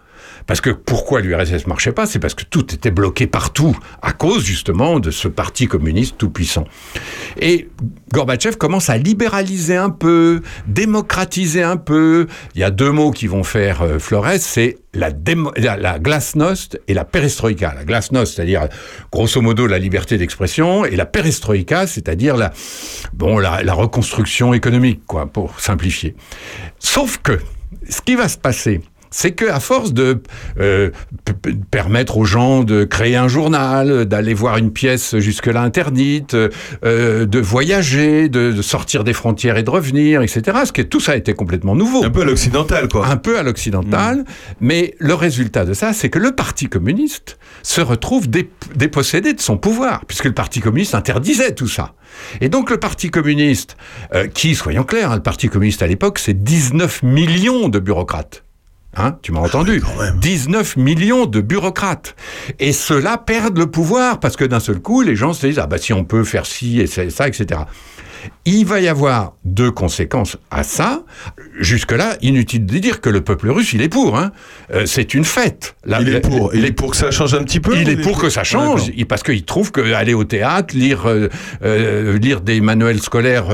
Parce 0.48 0.62
que 0.62 0.70
pourquoi 0.70 1.22
l'URSS 1.22 1.68
marchait 1.68 1.92
pas 1.92 2.06
C'est 2.06 2.20
parce 2.20 2.36
que 2.36 2.44
tout 2.44 2.74
était 2.74 2.92
bloqué 2.92 3.28
partout, 3.28 3.78
à 4.02 4.12
cause 4.12 4.44
justement 4.44 5.00
de 5.00 5.12
ce 5.12 5.28
parti 5.28 5.68
communiste 5.68 6.18
tout 6.18 6.30
puissant. 6.30 6.66
Et 7.40 7.70
Gorbatchev 8.14 8.58
commence 8.58 8.90
à 8.90 8.98
libéraliser 8.98 9.76
un 9.76 9.90
peu, 9.90 10.42
démocratiser 10.68 11.64
un 11.64 11.78
peu. 11.78 12.28
Il 12.54 12.62
y 12.62 12.64
a 12.64 12.70
deux 12.70 12.92
mots 12.92 13.12
qui 13.12 13.28
vont 13.28 13.44
faire 13.44 13.82
euh, 13.82 14.00
Flores, 14.00 14.40
c'est 14.40 14.78
la, 14.94 15.12
glasnost 15.12 16.80
et 16.88 16.94
la 16.94 17.06
perestroïka. 17.06 17.74
La 17.76 17.84
glasnost, 17.84 18.36
c'est-à-dire 18.36 18.68
grosso 19.12 19.42
modo 19.42 19.68
la 19.68 19.80
liberté 19.80 20.18
d'expression, 20.18 20.86
et 20.86 20.96
la 20.96 21.06
perestroïka, 21.06 21.88
c'est-à-dire 21.88 22.38
la, 22.38 22.54
bon, 23.14 23.40
la 23.40 23.74
reconstruction 23.74 24.54
économique, 24.54 25.02
quoi, 25.06 25.26
pour 25.26 25.60
simplifier. 25.60 26.16
Sauf 26.80 27.18
que, 27.18 27.40
ce 27.90 28.02
qui 28.02 28.16
va 28.16 28.30
se 28.30 28.38
passer, 28.38 28.82
c'est 29.18 29.32
que 29.32 29.46
à 29.46 29.62
force 29.62 29.94
de 29.94 30.22
euh, 30.60 30.90
permettre 31.72 32.18
aux 32.18 32.26
gens 32.26 32.64
de 32.64 32.84
créer 32.84 33.16
un 33.16 33.30
journal, 33.30 34.04
d'aller 34.06 34.34
voir 34.34 34.58
une 34.58 34.72
pièce 34.72 35.18
jusque-là 35.20 35.62
interdite, 35.62 36.34
euh, 36.36 37.26
de 37.26 37.40
voyager, 37.40 38.28
de, 38.28 38.52
de 38.52 38.62
sortir 38.62 39.06
des 39.06 39.14
frontières 39.14 39.56
et 39.56 39.64
de 39.64 39.70
revenir, 39.70 40.22
etc. 40.22 40.42
Ce 40.66 40.74
qui 40.74 40.82
est, 40.82 40.86
tout 40.86 41.00
ça 41.00 41.14
a 41.14 41.16
été 41.16 41.34
complètement 41.34 41.76
nouveau. 41.76 42.04
Un 42.04 42.10
peu 42.10 42.24
à 42.24 42.26
l'occidental, 42.26 42.90
quoi. 42.90 43.08
Un 43.08 43.16
peu 43.16 43.40
à 43.40 43.44
l'occidental, 43.44 44.26
mais 44.60 44.96
le 45.00 45.14
résultat 45.14 45.64
de 45.64 45.74
ça, 45.74 45.94
c'est 45.94 46.10
que 46.10 46.20
le 46.20 46.34
Parti 46.34 46.68
communiste 46.68 47.38
se 47.64 47.80
retrouve 47.80 48.30
dé- 48.30 48.50
dépossédé 48.76 49.32
de 49.34 49.40
son 49.42 49.58
pouvoir, 49.58 50.04
puisque 50.06 50.26
le 50.26 50.34
Parti 50.34 50.60
communiste 50.60 50.94
interdisait 50.94 51.54
tout 51.54 51.70
ça. 51.70 51.94
Et 52.42 52.50
donc 52.50 52.70
le 52.70 52.78
Parti 52.78 53.10
communiste, 53.12 53.78
euh, 54.14 54.28
qui, 54.28 54.56
soyons 54.56 54.84
clairs, 54.84 55.12
hein, 55.12 55.16
le 55.16 55.24
Parti 55.24 55.48
communiste 55.48 55.82
à 55.84 55.88
l'époque, 55.88 56.20
c'est 56.20 56.44
19 56.44 57.02
millions 57.04 57.70
de 57.70 57.80
bureaucrates. 57.80 58.42
Hein, 58.98 59.18
tu 59.22 59.32
m'as 59.32 59.42
entendu 59.42 59.82
19 60.22 60.78
millions 60.78 61.26
de 61.26 61.42
bureaucrates. 61.42 62.16
Et 62.60 62.72
ceux-là 62.72 63.18
perdent 63.18 63.58
le 63.58 63.68
pouvoir 63.68 64.20
parce 64.20 64.38
que 64.38 64.46
d'un 64.46 64.62
seul 64.62 64.80
coup, 64.80 65.02
les 65.02 65.16
gens 65.16 65.34
se 65.34 65.48
disent 65.48 65.60
ah 65.60 65.68
bah 65.68 65.78
si 65.78 65.92
on 65.92 66.06
peut 66.06 66.24
faire 66.24 66.46
ci 66.46 66.80
et 66.80 66.88
ça, 66.88 67.28
etc. 67.28 67.62
Il 68.46 68.66
va 68.66 68.80
y 68.82 68.88
avoir 68.88 69.34
deux 69.44 69.72
conséquences 69.72 70.38
à 70.52 70.64
ça. 70.64 71.04
Jusque-là, 71.60 72.18
inutile 72.22 72.66
de 72.66 72.78
dire 72.80 73.02
que 73.02 73.10
le 73.10 73.22
peuple 73.22 73.50
russe, 73.50 73.74
il 73.74 73.82
est 73.82 73.90
pour. 73.90 74.18
Hein. 74.18 74.32
Euh, 74.74 74.86
c'est 74.86 75.14
une 75.14 75.24
fête. 75.26 75.76
Il 76.02 76.10
est 76.10 76.20
pour. 76.22 76.54
Il 76.56 76.66
est 76.66 76.72
pour 76.72 76.92
que 76.92 76.98
ça 76.98 77.12
change 77.12 77.34
un 77.34 77.44
petit 77.44 77.60
peu 77.60 77.76
il 77.78 77.90
est 77.90 77.98
pour 77.98 78.18
que 78.20 78.30
ça 78.30 78.44
change, 78.44 78.92
il- 78.96 79.06
parce 79.06 79.24
qu'il 79.24 79.44
trouve 79.46 79.72
qu'aller 79.72 80.14
au 80.14 80.24
théâtre, 80.24 80.76
lire, 80.76 81.06
euh, 81.08 81.30
euh, 81.64 82.18
lire 82.18 82.42
des 82.42 82.62
manuels 82.62 83.02
scolaires 83.02 83.46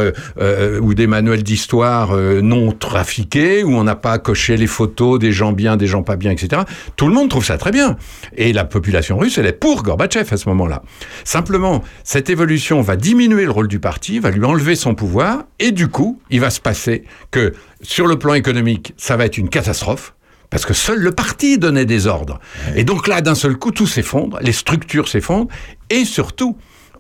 ou 0.81 0.93
des 0.93 1.07
manuels 1.07 1.43
d'histoire 1.43 2.15
non 2.41 2.71
trafiqués, 2.71 3.63
où 3.63 3.73
on 3.75 3.83
n'a 3.83 3.95
pas 3.95 4.17
coché 4.19 4.57
les 4.57 4.67
photos 4.67 5.19
des 5.19 5.31
gens 5.31 5.51
bien, 5.51 5.77
des 5.77 5.87
gens 5.87 6.03
pas 6.03 6.15
bien, 6.15 6.31
etc. 6.31 6.63
Tout 6.95 7.07
le 7.07 7.13
monde 7.13 7.29
trouve 7.29 7.45
ça 7.45 7.57
très 7.57 7.71
bien. 7.71 7.97
Et 8.37 8.53
la 8.53 8.65
population 8.65 9.17
russe, 9.17 9.37
elle 9.37 9.45
est 9.47 9.51
pour 9.53 9.83
Gorbatchev 9.83 10.27
à 10.31 10.37
ce 10.37 10.47
moment-là. 10.49 10.81
Simplement, 11.23 11.83
cette 12.03 12.29
évolution 12.29 12.81
va 12.81 12.95
diminuer 12.95 13.43
le 13.45 13.51
rôle 13.51 13.67
du 13.67 13.79
parti, 13.79 14.19
va 14.19 14.31
lui 14.31 14.43
enlever 14.45 14.60
son 14.75 14.95
pouvoir, 14.95 15.45
et 15.59 15.71
du 15.71 15.87
coup, 15.87 16.19
il 16.29 16.39
va 16.39 16.49
se 16.49 16.59
passer 16.59 17.03
que 17.31 17.53
sur 17.81 18.07
le 18.07 18.17
plan 18.17 18.33
économique, 18.33 18.93
ça 18.97 19.17
va 19.17 19.25
être 19.25 19.37
une 19.37 19.49
catastrophe. 19.49 20.13
Parce 20.49 20.65
que 20.65 20.73
seul 20.73 20.99
le 20.99 21.11
parti 21.11 21.57
donnait 21.57 21.85
des 21.85 22.07
ordres. 22.07 22.41
Et 22.75 22.83
donc 22.83 23.07
là, 23.07 23.21
d'un 23.21 23.35
seul 23.35 23.55
coup, 23.55 23.71
tout 23.71 23.87
s'effondre, 23.87 24.37
les 24.41 24.51
structures 24.51 25.07
s'effondrent, 25.07 25.47
et 25.89 26.03
surtout, 26.03 26.57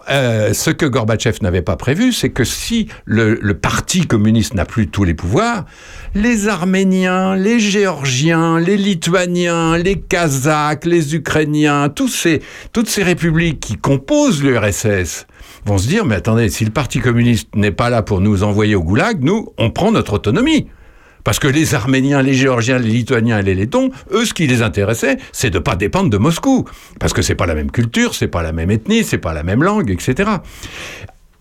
euh, 0.09 0.53
ce 0.53 0.71
que 0.71 0.85
Gorbatchev 0.85 1.37
n'avait 1.41 1.61
pas 1.61 1.75
prévu, 1.75 2.11
c'est 2.11 2.29
que 2.29 2.43
si 2.43 2.87
le, 3.05 3.35
le 3.41 3.53
parti 3.53 4.07
communiste 4.07 4.53
n'a 4.53 4.65
plus 4.65 4.87
tous 4.87 5.03
les 5.03 5.13
pouvoirs, 5.13 5.65
les 6.15 6.47
Arméniens, 6.47 7.35
les 7.35 7.59
Géorgiens, 7.59 8.59
les 8.59 8.77
Lituaniens, 8.77 9.77
les 9.77 9.99
Kazakhs, 9.99 10.85
les 10.85 11.15
Ukrainiens, 11.15 11.89
tous 11.89 12.07
ces, 12.07 12.41
toutes 12.73 12.89
ces 12.89 13.03
républiques 13.03 13.59
qui 13.59 13.77
composent 13.77 14.43
l'URSS 14.43 15.27
vont 15.65 15.77
se 15.77 15.87
dire, 15.87 16.05
mais 16.05 16.15
attendez, 16.15 16.49
si 16.49 16.65
le 16.65 16.71
parti 16.71 16.99
communiste 16.99 17.55
n'est 17.55 17.71
pas 17.71 17.89
là 17.89 18.01
pour 18.01 18.21
nous 18.21 18.43
envoyer 18.43 18.75
au 18.75 18.83
goulag, 18.83 19.23
nous, 19.23 19.49
on 19.57 19.69
prend 19.69 19.91
notre 19.91 20.13
autonomie. 20.13 20.67
Parce 21.23 21.39
que 21.39 21.47
les 21.47 21.75
Arméniens, 21.75 22.21
les 22.21 22.33
Géorgiens, 22.33 22.79
les 22.79 22.89
Lituaniens 22.89 23.39
et 23.39 23.43
les 23.43 23.55
Lettons, 23.55 23.91
eux, 24.11 24.25
ce 24.25 24.33
qui 24.33 24.47
les 24.47 24.61
intéressait, 24.61 25.17
c'est 25.31 25.49
de 25.49 25.59
pas 25.59 25.75
dépendre 25.75 26.09
de 26.09 26.17
Moscou. 26.17 26.65
Parce 26.99 27.13
que 27.13 27.21
c'est 27.21 27.35
pas 27.35 27.45
la 27.45 27.55
même 27.55 27.71
culture, 27.71 28.15
c'est 28.15 28.27
pas 28.27 28.41
la 28.41 28.51
même 28.51 28.71
ethnie, 28.71 29.03
c'est 29.03 29.19
pas 29.19 29.33
la 29.33 29.43
même 29.43 29.63
langue, 29.63 29.91
etc. 29.91 30.29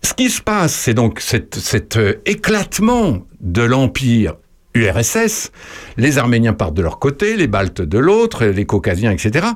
Ce 0.03 0.13
qui 0.13 0.29
se 0.29 0.41
passe, 0.41 0.73
c'est 0.73 0.93
donc 0.93 1.19
cet, 1.19 1.55
cet, 1.55 1.97
euh, 1.97 2.15
éclatement 2.25 3.19
de 3.39 3.61
l'empire 3.61 4.35
URSS. 4.73 5.51
Les 5.97 6.17
Arméniens 6.17 6.53
partent 6.53 6.73
de 6.73 6.81
leur 6.81 6.99
côté, 6.99 7.35
les 7.35 7.47
Baltes 7.47 7.81
de 7.81 7.97
l'autre, 7.97 8.45
les 8.45 8.65
Caucasiens, 8.65 9.11
etc. 9.11 9.47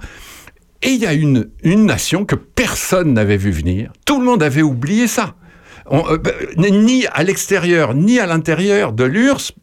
Et 0.81 0.89
il 0.89 1.01
y 1.01 1.05
a 1.05 1.13
une, 1.13 1.49
une 1.63 1.85
nation 1.85 2.25
que 2.25 2.35
personne 2.35 3.13
n'avait 3.13 3.37
vu 3.37 3.51
venir. 3.51 3.91
Tout 4.05 4.19
le 4.19 4.25
monde 4.25 4.43
avait 4.43 4.61
oublié 4.61 5.07
ça. 5.07 5.35
Euh, 5.91 6.17
bah, 6.17 6.31
ni 6.57 7.05
à 7.07 7.23
l'extérieur, 7.23 7.93
ni 7.93 8.19
à 8.19 8.25
l'intérieur 8.25 8.91
de 8.91 9.03
l'URSS, 9.03 9.53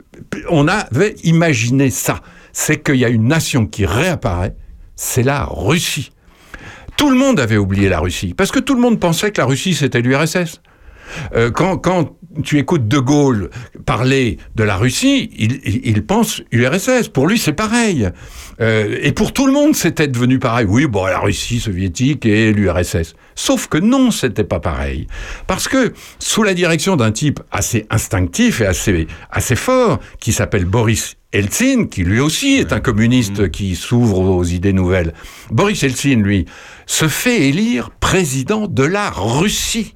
on 0.51 0.68
avait 0.68 1.14
imaginé 1.24 1.90
ça. 1.90 2.20
C'est 2.52 2.82
qu'il 2.82 2.97
y 2.97 3.05
a 3.05 3.09
une 3.09 3.26
nation 3.26 3.66
qui 3.66 3.86
réapparaît, 3.86 4.55
c'est 4.94 5.22
la 5.22 5.44
Russie. 5.44 6.12
Tout 6.97 7.10
le 7.10 7.16
monde 7.16 7.40
avait 7.40 7.56
oublié 7.56 7.89
la 7.89 7.98
Russie, 7.98 8.34
parce 8.34 8.52
que 8.52 8.59
tout 8.59 8.74
le 8.74 8.80
monde 8.80 9.01
pensait 9.01 9.32
que 9.32 9.40
la 9.40 9.47
Russie 9.47 9.74
c'était 9.74 10.01
l'URSS. 10.01 10.60
Euh, 11.34 11.51
quand 11.51 12.16
tu 12.42 12.59
écoutes 12.59 12.88
De 12.88 12.98
Gaulle 12.98 13.50
parler 13.84 14.38
de 14.54 14.64
la 14.64 14.76
Russie, 14.76 15.30
il, 15.36 15.60
il- 15.64 16.02
pense 16.04 16.42
URSS. 16.50 17.09
Pour 17.09 17.26
lui, 17.26 17.38
c'est 17.38 17.52
pareil. 17.52 18.09
Euh, 18.60 18.98
et 19.00 19.12
pour 19.12 19.32
tout 19.32 19.46
le 19.46 19.52
monde, 19.52 19.74
c'était 19.74 20.09
devenu 20.09 20.38
pareil. 20.38 20.66
Oui, 20.68 20.86
bon, 20.86 21.06
la 21.06 21.18
Russie 21.20 21.60
soviétique 21.60 22.26
et 22.26 22.52
l'URSS. 22.52 23.14
Sauf 23.34 23.68
que 23.68 23.78
non, 23.78 24.10
c'était 24.10 24.44
pas 24.44 24.60
pareil. 24.60 25.06
Parce 25.46 25.68
que 25.68 25.92
sous 26.18 26.42
la 26.42 26.54
direction 26.54 26.96
d'un 26.96 27.12
type 27.12 27.40
assez 27.50 27.86
instinctif 27.90 28.60
et 28.60 28.66
assez, 28.66 29.06
assez 29.30 29.56
fort, 29.56 30.00
qui 30.20 30.32
s'appelle 30.32 30.64
Boris 30.64 31.16
Eltsine, 31.32 31.88
qui 31.88 32.02
lui 32.04 32.20
aussi 32.20 32.54
est 32.54 32.72
un 32.72 32.80
communiste 32.80 33.50
qui 33.50 33.74
s'ouvre 33.74 34.18
aux 34.18 34.44
idées 34.44 34.74
nouvelles. 34.74 35.14
Boris 35.50 35.82
Eltsine, 35.82 36.22
lui, 36.22 36.44
se 36.86 37.09
fait 37.09 37.48
élire 37.48 37.90
président 38.00 38.66
de 38.66 38.82
la 38.82 39.09
Russie. 39.10 39.94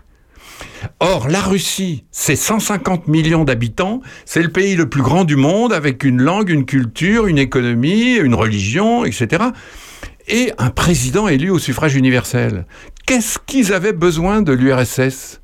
Or, 1.01 1.29
la 1.29 1.41
Russie, 1.41 2.05
c'est 2.11 2.37
150 2.37 3.09
millions 3.09 3.45
d'habitants, 3.45 4.01
c'est 4.25 4.43
le 4.43 4.51
pays 4.51 4.77
le 4.77 4.89
plus 4.89 5.03
grand 5.03 5.25
du 5.25 5.37
monde, 5.37 5.73
avec 5.73 6.05
une 6.05 6.23
langue, 6.23 6.51
une 6.51 6.65
culture, 6.65 7.27
une 7.27 7.39
économie, 7.39 8.15
une 8.15 8.35
religion, 8.35 9.05
etc. 9.05 9.45
Et 10.29 10.53
un 10.59 10.71
président 10.71 11.29
élu 11.29 11.51
au 11.51 11.59
suffrage 11.59 11.95
universel. 11.95 12.67
Qu'est-ce 13.07 13.39
qu'ils 13.47 13.73
avaient 13.73 13.93
besoin 13.93 14.43
de 14.43 14.53
l'URSS 14.53 15.41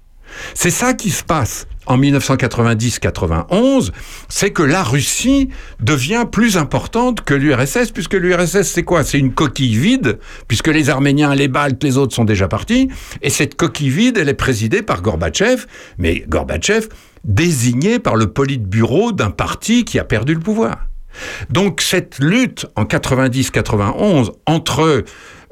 C'est 0.55 0.71
ça 0.71 0.95
qui 0.95 1.11
se 1.11 1.23
passe 1.23 1.67
en 1.87 1.99
1990-91, 1.99 3.91
c'est 4.29 4.51
que 4.51 4.63
la 4.63 4.83
Russie 4.83 5.49
devient 5.81 6.25
plus 6.31 6.57
importante 6.57 7.23
que 7.23 7.35
l'URSS, 7.35 7.91
puisque 7.93 8.15
l'URSS 8.15 8.63
c'est 8.63 8.83
quoi? 8.83 9.05
C'est 9.05 9.19
une 9.19 9.33
coquille 9.33 9.77
vide, 9.77 10.19
puisque 10.49 10.69
les 10.69 10.91
Arméniens, 10.91 11.35
les 11.35 11.49
Baltes, 11.49 11.83
les 11.83 11.99
autres 11.99 12.15
sont 12.15 12.25
déjà 12.25 12.49
partis, 12.49 12.89
et 13.21 13.31
cette 13.31 13.57
coquille 13.57 13.91
vide, 13.91 14.19
elle 14.19 14.29
est 14.29 14.35
présidée 14.35 14.83
par 14.83 15.03
Gorbatchev, 15.03 15.67
mais 15.99 16.25
Gorbatchev 16.29 16.89
désigné 17.25 17.99
par 17.99 18.17
le 18.17 18.29
politburo 18.33 19.13
d'un 19.13 19.31
parti 19.31 19.85
qui 19.85 19.99
a 19.99 20.05
perdu 20.05 20.35
le 20.35 20.41
pouvoir. 20.41 20.87
Donc 21.51 21.81
cette 21.81 22.19
lutte 22.19 22.67
en 22.77 22.85
90-91 22.85 24.33
entre 24.47 25.05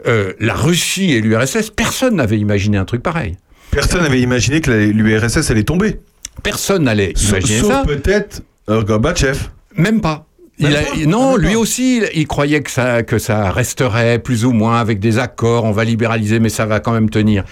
euh, 0.06 0.32
la 0.40 0.54
Russie 0.54 1.12
et 1.12 1.20
l'URSS, 1.20 1.70
personne 1.70 2.16
n'avait 2.16 2.38
imaginé 2.38 2.78
un 2.78 2.84
truc 2.84 3.02
pareil. 3.02 3.36
Personne 3.70 4.02
n'avait 4.02 4.20
imaginé 4.20 4.60
que 4.60 4.70
l'URSS 4.70 5.50
allait 5.50 5.64
tomber. 5.64 5.98
Personne 6.42 6.84
n'allait 6.84 7.12
imaginer 7.28 7.60
Sauf 7.60 7.70
ça. 7.72 7.82
peut-être 7.86 8.42
euh, 8.68 8.82
Gorbatchev. 8.82 9.38
Même 9.76 10.00
pas. 10.00 10.26
Il 10.58 10.76
a- 10.76 10.82
non, 11.06 11.36
lui 11.36 11.56
aussi, 11.56 12.02
il, 12.14 12.26
croyait 12.26 12.60
que 12.62 12.70
ça, 12.70 13.02
que 13.02 13.18
ça 13.18 13.50
resterait 13.50 14.18
plus 14.18 14.44
ou 14.44 14.52
moins 14.52 14.78
avec 14.78 15.00
des 15.00 15.18
accords, 15.18 15.64
on 15.64 15.72
va 15.72 15.84
libéraliser, 15.84 16.38
mais 16.38 16.50
ça 16.50 16.66
va 16.66 16.80
quand 16.80 16.92
même 16.92 17.08
tenir. 17.08 17.44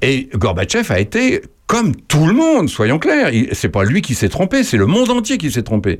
Et 0.00 0.28
Gorbatchev 0.36 0.92
a 0.92 1.00
été 1.00 1.42
comme 1.66 1.96
tout 1.96 2.26
le 2.26 2.34
monde, 2.34 2.68
soyons 2.68 2.98
clairs. 3.00 3.30
C'est 3.52 3.70
pas 3.70 3.82
lui 3.82 4.00
qui 4.02 4.14
s'est 4.14 4.28
trompé, 4.28 4.62
c'est 4.62 4.76
le 4.76 4.86
monde 4.86 5.10
entier 5.10 5.38
qui 5.38 5.50
s'est 5.50 5.62
trompé. 5.62 5.98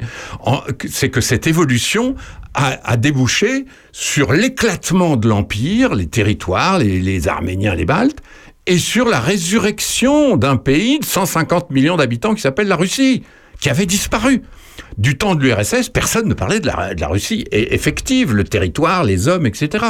C'est 0.89 1.09
que 1.09 1.21
cette 1.21 1.47
évolution 1.49 2.15
a, 2.55 2.79
a 2.85 2.97
débouché 2.97 3.65
sur 3.91 4.33
l'éclatement 4.33 5.17
de 5.17 5.29
l'empire, 5.29 5.95
les 5.97 6.07
territoires, 6.07 6.79
les, 6.79 7.01
les 7.01 7.27
Arméniens, 7.27 7.75
les 7.75 7.87
Baltes, 7.87 8.19
et 8.67 8.79
sur 8.79 9.09
la 9.09 9.21
résurrection 9.21 10.37
d'un 10.37 10.57
pays 10.57 10.99
de 10.99 11.05
150 11.05 11.71
millions 11.71 11.97
d'habitants 11.97 12.35
qui 12.35 12.41
s'appelle 12.43 12.69
la 12.69 12.77
Russie, 12.77 13.23
qui 13.61 13.71
avait 13.71 13.87
disparu. 13.87 14.43
Du 14.99 15.17
temps 15.19 15.35
de 15.35 15.43
l'URSS, 15.43 15.89
personne 15.89 16.29
ne 16.29 16.35
parlait 16.35 16.61
de 16.61 16.67
la, 16.67 16.95
de 16.95 17.01
la 17.01 17.09
Russie 17.09 17.45
effective, 17.51 18.35
le 18.35 18.45
territoire, 18.45 19.05
les 19.05 19.27
hommes, 19.29 19.47
etc. 19.47 19.85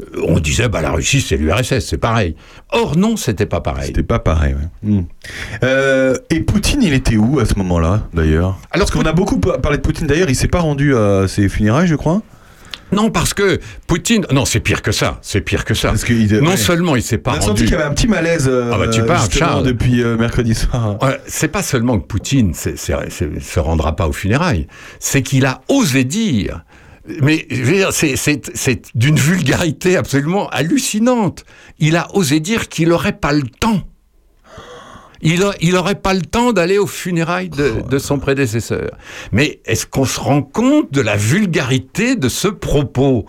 Euh, 0.00 0.20
On 0.26 0.38
disait, 0.40 0.68
bah, 0.68 0.80
la 0.80 0.90
Russie, 0.92 1.20
c'est 1.20 1.36
l'URSS, 1.36 1.80
c'est 1.80 1.98
pareil. 1.98 2.34
Or, 2.70 2.96
non, 2.96 3.16
c'était 3.16 3.46
pas 3.46 3.60
pareil. 3.60 3.86
C'était 3.86 4.02
pas 4.02 4.18
pareil, 4.18 4.54
ouais. 4.54 4.90
Hmm. 4.90 5.04
Euh, 5.64 6.16
et 6.30 6.40
Poutine, 6.40 6.82
il 6.82 6.92
était 6.92 7.16
où 7.16 7.38
à 7.40 7.44
ce 7.46 7.54
moment-là, 7.56 8.08
d'ailleurs? 8.14 8.58
Alors 8.72 8.86
Parce 8.86 8.90
qu'on 8.90 9.06
a 9.08 9.12
beaucoup 9.12 9.38
pa- 9.38 9.58
parlé 9.58 9.78
de 9.78 9.82
Poutine, 9.82 10.06
d'ailleurs, 10.06 10.30
il 10.30 10.36
s'est 10.36 10.48
pas 10.48 10.60
rendu 10.60 10.96
à 10.96 11.26
ses 11.28 11.48
funérailles, 11.48 11.88
je 11.88 11.96
crois 11.96 12.22
Non, 12.92 13.10
parce 13.10 13.34
que 13.34 13.58
Poutine. 13.86 14.26
Non, 14.30 14.44
c'est 14.44 14.60
pire 14.60 14.82
que 14.82 14.92
ça. 14.92 15.18
C'est 15.22 15.40
pire 15.40 15.64
que 15.64 15.74
ça. 15.74 15.88
Parce 15.88 16.04
que 16.04 16.12
il- 16.12 16.38
non 16.40 16.50
ouais. 16.50 16.56
seulement 16.56 16.94
il 16.96 17.02
s'est 17.02 17.18
pas 17.18 17.32
On 17.32 17.34
a 17.34 17.38
rendu. 17.38 17.46
senti 17.48 17.62
qu'il 17.64 17.72
y 17.72 17.74
avait 17.74 17.84
un 17.84 17.94
petit 17.94 18.08
malaise 18.08 18.46
euh, 18.50 18.70
Ah 18.72 18.78
bah, 18.78 18.88
tu 18.88 19.02
parles, 19.04 19.30
Charles. 19.30 19.64
depuis 19.64 20.02
euh, 20.02 20.16
mercredi 20.16 20.54
soir. 20.54 20.98
C'est 21.26 21.48
pas 21.48 21.62
seulement 21.62 21.98
que 21.98 22.06
Poutine 22.06 22.52
c'est- 22.54 22.76
se 22.76 23.60
rendra 23.60 23.96
pas 23.96 24.06
aux 24.08 24.12
funérailles, 24.12 24.66
c'est 25.00 25.22
qu'il 25.22 25.46
a 25.46 25.62
osé 25.68 26.04
dire. 26.04 26.64
Mais 27.20 27.48
c'est 27.90 28.82
d'une 28.94 29.18
vulgarité 29.18 29.96
absolument 29.96 30.48
hallucinante. 30.50 31.44
Il 31.80 31.96
a 31.96 32.08
osé 32.14 32.38
dire 32.38 32.68
qu'il 32.68 32.90
n'aurait 32.90 33.16
pas 33.18 33.32
le 33.32 33.42
temps. 33.42 33.82
Il, 35.22 35.42
a- 35.44 35.54
il 35.60 35.76
aurait 35.76 35.94
pas 35.94 36.14
le 36.14 36.22
temps 36.22 36.52
d'aller 36.52 36.78
aux 36.78 36.86
funérailles 36.86 37.48
de, 37.48 37.74
de 37.88 37.98
son 37.98 38.18
prédécesseur. 38.18 38.90
Mais 39.30 39.60
est-ce 39.66 39.86
qu'on 39.86 40.04
se 40.04 40.18
rend 40.18 40.42
compte 40.42 40.92
de 40.92 41.00
la 41.00 41.16
vulgarité 41.16 42.16
de 42.16 42.28
ce 42.28 42.48
propos? 42.48 43.26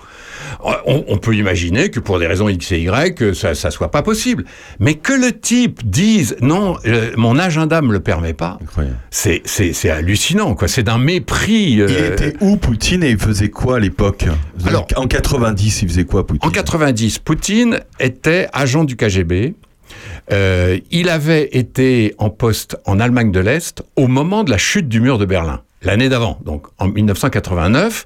On, 0.86 1.03
on 1.07 1.18
peut 1.18 1.36
imaginer 1.36 1.90
que 1.90 1.99
pour 1.99 2.20
des 2.20 2.28
raisons 2.28 2.49
X 2.49 2.72
et 2.72 2.80
Y, 2.82 3.15
que 3.15 3.34
ça, 3.34 3.53
ça 3.56 3.70
soit 3.72 3.91
pas 3.91 4.02
possible. 4.02 4.45
Mais 4.80 4.95
que 4.95 5.14
le 5.14 5.32
type 5.32 5.88
dise 5.88 6.36
non, 6.41 6.78
euh, 6.86 7.11
mon 7.15 7.38
agenda 7.38 7.82
me 7.82 7.91
le 7.94 7.99
permet 7.99 8.34
pas, 8.34 8.57
c'est 9.11 9.41
c'est 9.45 9.74
c'est 9.74 9.90
hallucinant 9.90 10.56
quoi. 10.56 10.68
C'est 10.68 10.84
d'un 10.84 10.98
mépris. 10.98 11.80
euh, 11.82 11.88
Il 11.90 12.06
était 12.06 12.36
où 12.41 12.57
Poutine 12.57 13.03
et 13.03 13.11
il 13.11 13.18
faisait 13.20 13.49
quoi 13.49 13.78
à 13.78 13.80
l'époque? 13.80 14.26
Alors- 14.65 14.88
en 14.95 15.07
90, 15.07 15.82
il 15.84 15.90
faisait 15.90 16.06
quoi 16.06 16.26
Poutine? 16.26 16.48
En 16.48 16.52
90, 16.52 17.20
Poutine 17.20 17.80
était 17.99 18.48
agent 18.53 18.84
du 18.84 18.95
KGB. 18.95 19.53
Euh, 20.32 20.80
il 20.92 21.10
avait 21.10 21.50
été 21.52 22.16
en 22.18 22.30
poste 22.30 22.78
en 22.86 23.00
Allemagne 23.00 23.32
de 23.32 23.40
l'Est 23.40 23.84
au 23.96 24.08
moment 24.08 24.44
de 24.44 24.52
la 24.52 24.58
chute 24.58 24.88
du 24.88 25.02
mur 25.02 25.18
de 25.18 25.26
Berlin, 25.26 25.62
l'année 25.82 26.10
d'avant, 26.10 26.40
donc 26.46 26.68
en 26.78 26.88
1989, 26.88 28.06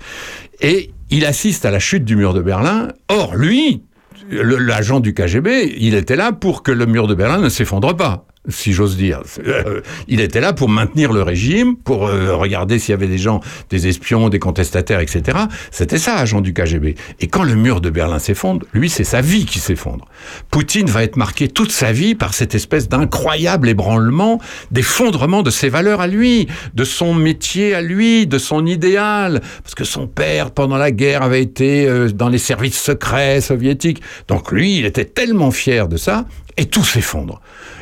et 0.62 0.92
il 1.10 1.26
assiste 1.26 1.66
à 1.66 1.72
la 1.72 1.80
chute 1.80 2.06
du 2.06 2.16
mur 2.16 2.34
de 2.34 2.42
Berlin. 2.42 2.90
Or, 3.10 3.36
lui, 3.36 3.84
l'agent 4.30 5.00
du 5.00 5.14
KGB, 5.14 5.76
il 5.78 5.96
était 5.96 6.16
là 6.16 6.32
pour 6.32 6.64
que 6.64 6.72
le 6.72 6.86
mur 6.86 7.08
de 7.08 7.16
Berlin 7.16 7.40
ne 7.40 7.50
s'effondre 7.50 7.96
pas, 7.96 8.26
si 8.48 8.74
j'ose 8.74 8.98
dire. 8.98 9.22
Il 10.08 10.22
était 10.22 10.40
là 10.40 10.54
pour 10.54 10.70
maintenir 10.70 11.12
le 11.12 11.22
régime, 11.22 11.76
pour 11.76 12.08
euh, 12.08 12.36
regarder 12.36 12.80
s'il 12.80 12.92
y 12.92 12.94
avait 12.94 13.08
des 13.08 13.18
gens, 13.18 13.42
des 13.70 13.88
espions, 13.88 14.30
des 14.30 14.40
contestataires, 14.40 15.00
etc. 15.00 15.38
C'était 15.72 15.98
ça, 15.98 16.16
agent 16.16 16.42
du 16.42 16.54
KGB. 16.54 16.96
Et 17.20 17.28
quand 17.28 17.44
le 17.44 17.56
mur 17.56 17.82
de 17.82 17.90
Berlin 17.90 18.20
s'effondre, 18.20 18.66
lui, 18.74 18.90
c'est 18.90 19.04
sa 19.04 19.22
vie 19.22 19.46
qui 19.46 19.60
s'effondre. 19.60 20.06
Poutine 20.50 20.90
va 20.90 21.04
être 21.04 21.18
marqué 21.18 21.48
toute 21.48 21.72
sa 21.72 21.92
vie 21.92 22.16
par 22.16 22.34
cette 22.34 22.56
espèce 22.56 22.88
d'incroyable 22.88 23.70
ébranlement, 23.70 24.40
d'effondrement 24.72 25.44
de 25.44 25.50
ses 25.50 25.70
valeurs 25.70 26.02
à 26.02 26.08
lui, 26.08 26.48
de 26.74 26.84
son 26.84 27.14
métier 27.14 27.74
à 27.74 27.82
lui, 27.82 28.28
de 28.28 28.38
son 28.38 28.66
idéal. 28.66 29.42
Parce 29.64 29.76
que 29.76 29.84
son 29.84 30.08
père, 30.08 30.52
pendant 30.52 30.78
la 30.78 30.92
guerre, 30.92 31.22
avait 31.22 31.42
été 31.42 31.88
euh, 31.88 32.10
dans 32.10 32.30
les 32.30 32.38
services 32.38 32.80
secrets 32.80 33.42
soviétiques. 33.42 34.02
Donc 34.28 34.52
lui, 34.52 34.78
il 34.78 34.86
était 34.86 35.06
tellement 35.06 35.52
fier 35.52 35.88
de 35.88 35.98
ça, 35.98 36.26
et 36.58 36.66
tout 36.66 36.84
s'effondre. 36.84 37.40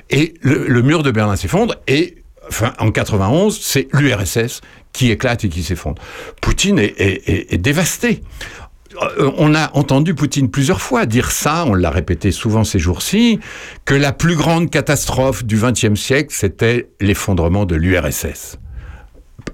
Et 0.10 0.36
le, 0.42 0.82
mur 0.82 1.04
de 1.04 1.12
Berlin 1.12 1.36
s'effondre, 1.36 1.76
et 1.88 2.24
en 2.80 2.92
91, 2.92 3.60
c'est 3.60 3.88
l'URSS 3.94 4.62
qui 4.94 5.12
éclate 5.12 5.46
et 5.46 5.50
qui 5.50 5.64
s'effondre. 5.64 6.02
Poutine 6.42 6.80
est, 6.80 7.58
dévasté. 7.58 8.22
Euh, 9.20 9.32
On 9.38 9.56
a 9.56 9.72
entendu 9.76 10.14
Poutine 10.14 10.50
plusieurs 10.50 10.82
fois 10.82 11.06
dire 11.06 11.32
ça, 11.32 11.66
on 11.68 11.74
l'a 11.74 11.90
répété 11.90 12.32
souvent 12.32 12.64
ces 12.64 12.80
jours-ci, 12.80 13.40
que 13.84 13.96
la 13.96 14.14
plus 14.14 14.36
grande 14.36 14.70
catastrophe 14.70 15.44
du 15.44 15.58
XXe 15.58 16.00
siècle, 16.00 16.30
c'était 16.32 16.90
l'effondrement 17.02 17.66
de 17.66 17.76
l'URSS. 17.76 18.58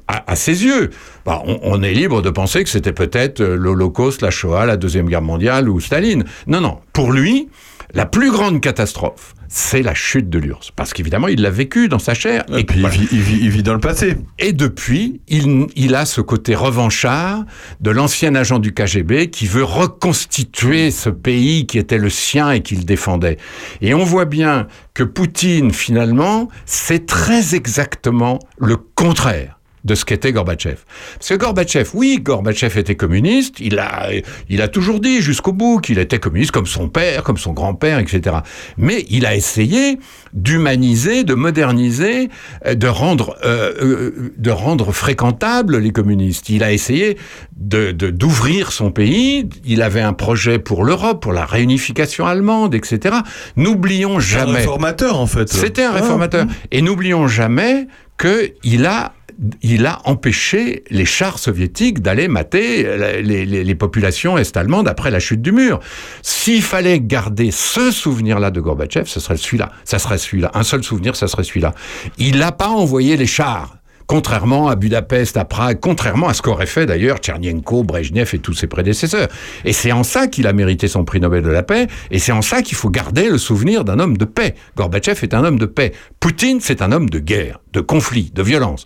À, 0.07 0.29
à 0.31 0.35
ses 0.35 0.63
yeux, 0.63 0.89
Bah, 1.25 1.41
on, 1.45 1.59
on 1.63 1.81
est 1.81 1.93
libre 1.93 2.21
de 2.21 2.29
penser 2.29 2.63
que 2.63 2.69
c'était 2.69 2.93
peut-être 2.93 3.39
euh, 3.41 3.55
l'Holocauste, 3.55 4.21
la 4.21 4.31
Shoah, 4.31 4.65
la 4.65 4.77
Deuxième 4.77 5.07
Guerre 5.07 5.21
mondiale 5.21 5.69
ou 5.69 5.79
Staline. 5.79 6.25
Non, 6.47 6.59
non. 6.61 6.79
Pour 6.91 7.11
lui, 7.13 7.49
la 7.93 8.05
plus 8.05 8.31
grande 8.31 8.61
catastrophe, 8.61 9.33
c'est 9.53 9.81
la 9.81 9.93
chute 9.93 10.29
de 10.29 10.39
l'URSS. 10.39 10.71
Parce 10.75 10.93
qu'évidemment, 10.93 11.27
il 11.27 11.41
l'a 11.41 11.49
vécu 11.49 11.89
dans 11.89 11.99
sa 11.99 12.13
chair. 12.13 12.45
Et 12.57 12.63
puis 12.63 12.79
il 12.79 12.87
vit, 12.87 13.07
il 13.11 13.19
vit- 13.21 13.39
il 13.41 13.49
vit 13.49 13.63
dans 13.63 13.73
le 13.73 13.81
passé. 13.81 14.15
Et 14.39 14.53
depuis, 14.53 15.19
il, 15.27 15.67
il 15.75 15.93
a 15.93 16.05
ce 16.05 16.21
côté 16.21 16.55
revanchard 16.55 17.43
de 17.81 17.91
l'ancien 17.91 18.33
agent 18.35 18.59
du 18.59 18.73
KGB 18.73 19.29
qui 19.29 19.47
veut 19.47 19.65
reconstituer 19.65 20.89
ce 20.91 21.09
pays 21.09 21.65
qui 21.65 21.77
était 21.79 21.97
le 21.97 22.09
sien 22.09 22.51
et 22.51 22.61
qu'il 22.61 22.85
défendait. 22.85 23.37
Et 23.81 23.93
on 23.93 24.03
voit 24.05 24.25
bien 24.25 24.67
que 24.93 25.03
Poutine, 25.03 25.71
finalement, 25.73 26.47
c'est 26.65 27.05
très 27.05 27.53
exactement 27.53 28.39
le 28.57 28.77
contraire 28.77 29.57
de 29.83 29.95
ce 29.95 30.05
qu'était 30.05 30.31
Gorbatchev. 30.31 30.77
Parce 31.17 31.29
que 31.29 31.35
Gorbatchev, 31.35 31.89
oui, 31.93 32.19
Gorbatchev 32.21 32.77
était 32.79 32.95
communiste, 32.95 33.59
il 33.59 33.79
a, 33.79 34.09
il 34.49 34.61
a 34.61 34.67
toujours 34.67 34.99
dit 34.99 35.21
jusqu'au 35.21 35.53
bout 35.53 35.79
qu'il 35.79 35.97
était 35.99 36.19
communiste 36.19 36.51
comme 36.51 36.67
son 36.67 36.87
père, 36.89 37.23
comme 37.23 37.37
son 37.37 37.51
grand-père, 37.53 37.99
etc. 37.99 38.37
Mais 38.77 39.05
il 39.09 39.25
a 39.25 39.35
essayé 39.35 39.97
d'humaniser, 40.33 41.23
de 41.23 41.33
moderniser, 41.33 42.29
euh, 42.65 42.75
de 42.75 42.87
rendre, 42.87 43.35
euh, 43.43 43.73
euh, 43.81 44.33
de 44.37 44.49
rendre 44.51 44.91
fréquentables 44.91 45.77
les 45.77 45.91
communistes. 45.91 46.49
Il 46.49 46.63
a 46.63 46.71
essayé 46.71 47.17
de, 47.57 47.91
de- 47.91 48.09
d'ouvrir 48.09 48.71
son 48.71 48.91
pays, 48.91 49.47
il 49.65 49.81
avait 49.81 50.01
un 50.01 50.13
projet 50.13 50.59
pour 50.59 50.83
l'Europe, 50.83 51.21
pour 51.21 51.33
la 51.33 51.45
réunification 51.45 52.25
allemande, 52.25 52.75
etc. 52.75 53.15
N'oublions 53.55 54.17
Un 54.17 54.19
jamais... 54.19 54.51
réformateur, 54.59 55.19
en 55.19 55.27
fait. 55.27 55.49
C'était 55.49 55.83
un 55.83 55.91
Ah. 55.91 55.99
réformateur. 56.01 56.45
Et 56.71 56.81
n'oublions 56.81 57.27
jamais 57.27 57.87
qu'il 58.19 58.85
a 58.85 59.13
il 59.61 59.85
a 59.85 60.01
empêché 60.05 60.83
les 60.89 61.05
chars 61.05 61.39
soviétiques 61.39 62.01
d'aller 62.01 62.27
mater 62.27 63.21
les, 63.21 63.75
populations 63.75 64.37
est-allemandes 64.37 64.87
après 64.87 65.09
la 65.09 65.19
chute 65.19 65.41
du 65.41 65.51
mur. 65.51 65.79
S'il 66.21 66.61
fallait 66.61 66.99
garder 66.99 67.51
ce 67.51 67.91
souvenir-là 67.91 68.51
de 68.51 68.61
Gorbatchev, 68.61 69.05
ce 69.07 69.19
serait 69.19 69.37
celui-là. 69.37 69.71
Ça 69.83 69.99
serait 69.99 70.17
celui-là. 70.17 70.51
Un 70.53 70.63
seul 70.63 70.83
souvenir, 70.83 71.15
ça 71.15 71.27
serait 71.27 71.43
celui-là. 71.43 71.73
Il 72.17 72.37
n'a 72.39 72.51
pas 72.51 72.69
envoyé 72.69 73.17
les 73.17 73.25
chars. 73.25 73.80
Contrairement 74.11 74.67
à 74.67 74.75
Budapest, 74.75 75.37
à 75.37 75.45
Prague, 75.45 75.79
contrairement 75.79 76.27
à 76.27 76.33
ce 76.33 76.41
qu'auraient 76.41 76.65
fait 76.65 76.85
d'ailleurs 76.85 77.19
Tchernienko, 77.19 77.85
Brejnev 77.85 78.29
et 78.33 78.39
tous 78.39 78.53
ses 78.53 78.67
prédécesseurs. 78.67 79.29
Et 79.63 79.71
c'est 79.71 79.93
en 79.93 80.03
ça 80.03 80.27
qu'il 80.27 80.47
a 80.47 80.51
mérité 80.51 80.89
son 80.89 81.05
prix 81.05 81.21
Nobel 81.21 81.41
de 81.41 81.49
la 81.49 81.63
paix, 81.63 81.87
et 82.11 82.19
c'est 82.19 82.33
en 82.33 82.41
ça 82.41 82.61
qu'il 82.61 82.75
faut 82.75 82.89
garder 82.89 83.29
le 83.29 83.37
souvenir 83.37 83.85
d'un 83.85 83.99
homme 83.99 84.17
de 84.17 84.25
paix. 84.25 84.55
Gorbatchev 84.75 85.17
est 85.23 85.33
un 85.33 85.45
homme 85.45 85.57
de 85.57 85.65
paix. 85.65 85.93
Poutine, 86.19 86.59
c'est 86.59 86.81
un 86.81 86.91
homme 86.91 87.09
de 87.09 87.19
guerre, 87.19 87.61
de 87.71 87.79
conflit, 87.79 88.33
de 88.35 88.43
violence. 88.43 88.83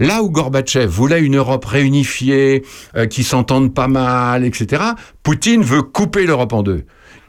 Là 0.00 0.24
où 0.24 0.30
Gorbatchev 0.30 0.86
voulait 0.86 1.20
une 1.20 1.36
Europe 1.36 1.66
réunifiée, 1.66 2.64
euh, 2.96 3.06
qui 3.06 3.22
s'entende 3.22 3.74
pas 3.74 3.86
mal, 3.86 4.44
etc., 4.44 4.82
Poutine 5.22 5.62
veut 5.62 5.82
couper 5.82 6.26
l'Europe 6.26 6.52
en 6.52 6.64
deux. 6.64 6.84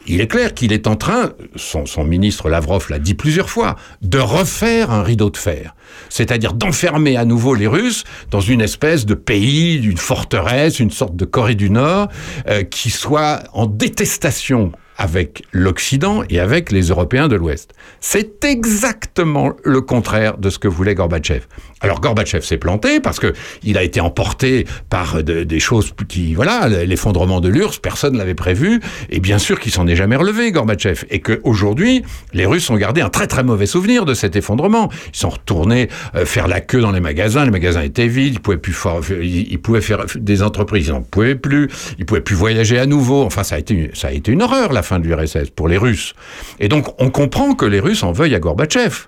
Il 0.07 0.22
est 0.22 0.27
clair 0.27 0.53
qu'il 0.53 0.72
est 0.72 0.88
en 0.88 0.95
train, 0.95 1.32
son, 1.56 2.03
ministre 2.03 2.49
Lavrov 2.49 2.88
l'a 2.90 2.99
dit 2.99 3.15
plusieurs 3.15 3.49
fois, 3.49 3.76
de 4.02 4.19
refaire 4.19 4.91
un 4.91 5.02
rideau 5.02 5.30
de 5.30 5.38
fer. 5.38 5.76
C'est-à-dire 6.10 6.53
d'enfermer 6.53 7.18
à 7.18 7.26
nouveau 7.26 7.56
les 7.56 7.68
Russes 7.68 8.03
dans 8.30 8.41
une 8.41 8.61
espèce 8.61 9.06
de 9.06 9.15
pays, 9.15 9.80
d'une 9.80 9.98
forteresse, 9.98 10.80
une 10.80 10.91
sorte 10.91 11.15
de 11.15 11.26
Corée 11.26 11.56
du 11.56 11.69
Nord, 11.69 12.10
euh, 12.48 12.64
qui 12.64 12.90
soit 12.90 13.44
en 13.53 13.65
détestation 13.65 14.72
avec 14.98 15.44
l'Occident 15.52 16.24
et 16.30 16.40
avec 16.40 16.72
les 16.72 16.84
Européens 16.90 17.28
de 17.28 17.36
l'Ouest. 17.36 17.74
C'est 18.00 18.44
exactement 18.46 19.54
le 19.64 19.82
contraire 19.82 20.38
de 20.38 20.50
ce 20.50 20.60
que 20.60 20.68
voulait 20.68 20.96
Gorbatchev. 20.96 21.42
Alors 21.82 22.00
Gorbatchev 22.02 22.44
s'est 22.44 22.58
planté 22.58 23.00
parce 23.00 23.20
que 23.20 23.34
il 23.64 23.78
a 23.78 23.84
été 23.84 24.00
emporté 24.00 24.66
par 24.90 25.24
de- 25.24 25.44
des 25.44 25.60
choses 25.60 25.94
qui, 26.08 26.34
voilà, 26.34 26.68
l'effondrement 26.86 27.42
de 27.42 27.50
l'URSS, 27.50 27.80
personne 27.80 28.14
ne 28.14 28.18
l'avait 28.18 28.34
prévu, 28.34 28.80
et 29.10 29.20
bien 29.20 29.38
sûr 29.38 29.60
qu'il 29.60 29.72
s'en 29.72 29.86
est 29.88 29.96
jamais 29.96 30.16
relevé, 30.16 30.52
Gorbatchev, 30.52 31.06
et 31.10 31.20
qu'aujourd'hui, 31.20 32.04
les 32.34 32.46
Russes 32.46 32.70
ont 32.70 32.78
gardé 32.78 33.02
un 33.02 33.10
très 33.10 33.28
très 33.28 33.44
mauvais 33.44 33.66
souvenir 33.66 34.06
de 34.06 34.14
cet 34.14 34.36
effondrement. 34.36 34.90
Ils 35.14 35.18
sont 35.18 35.30
retournés 35.30 35.90
euh, 36.16 36.26
faire 36.26 36.48
la 36.48 36.62
queue 36.62 36.82
dans 36.82 36.92
les 36.92 37.00
magasins, 37.02 37.46
les 37.46 37.52
magasins 37.52 37.82
étaient 37.82 38.08
vides, 38.08 38.36
ils 38.36 38.40
pouvaient 38.40 38.58
plus 38.58 38.74
faire, 38.74 39.00
ils, 39.22 39.60
pouvaient 39.60 39.82
faire 39.82 40.06
des 40.16 40.42
entreprises, 40.42 40.88
ils 40.88 40.92
n'en 40.94 41.02
pouvaient 41.02 41.36
plus, 41.36 41.68
ils 42.00 42.06
pouvaient 42.06 42.22
plus 42.22 42.36
voyager 42.36 42.80
à 42.80 42.86
nouveau. 42.86 43.24
Enfin, 43.24 43.44
ça 43.44 43.56
a 43.56 43.60
été, 43.60 43.92
ça 43.94 44.08
a 44.08 44.12
été 44.12 44.32
une 44.32 44.42
horreur 44.42 44.72
la 44.74 44.82
fin 44.86 44.99
de 44.99 45.07
l'URSS 45.07 45.49
pour 45.56 45.68
les 45.68 45.78
Russes. 45.78 46.14
Et 46.60 46.68
donc, 46.68 46.88
on 47.02 47.10
comprend 47.10 47.53
que 47.53 47.66
les 47.66 47.80
Russes 47.80 48.03
en 48.03 48.12
veuillent 48.12 48.36
à 48.36 48.40
Gorbatchev. 48.40 49.07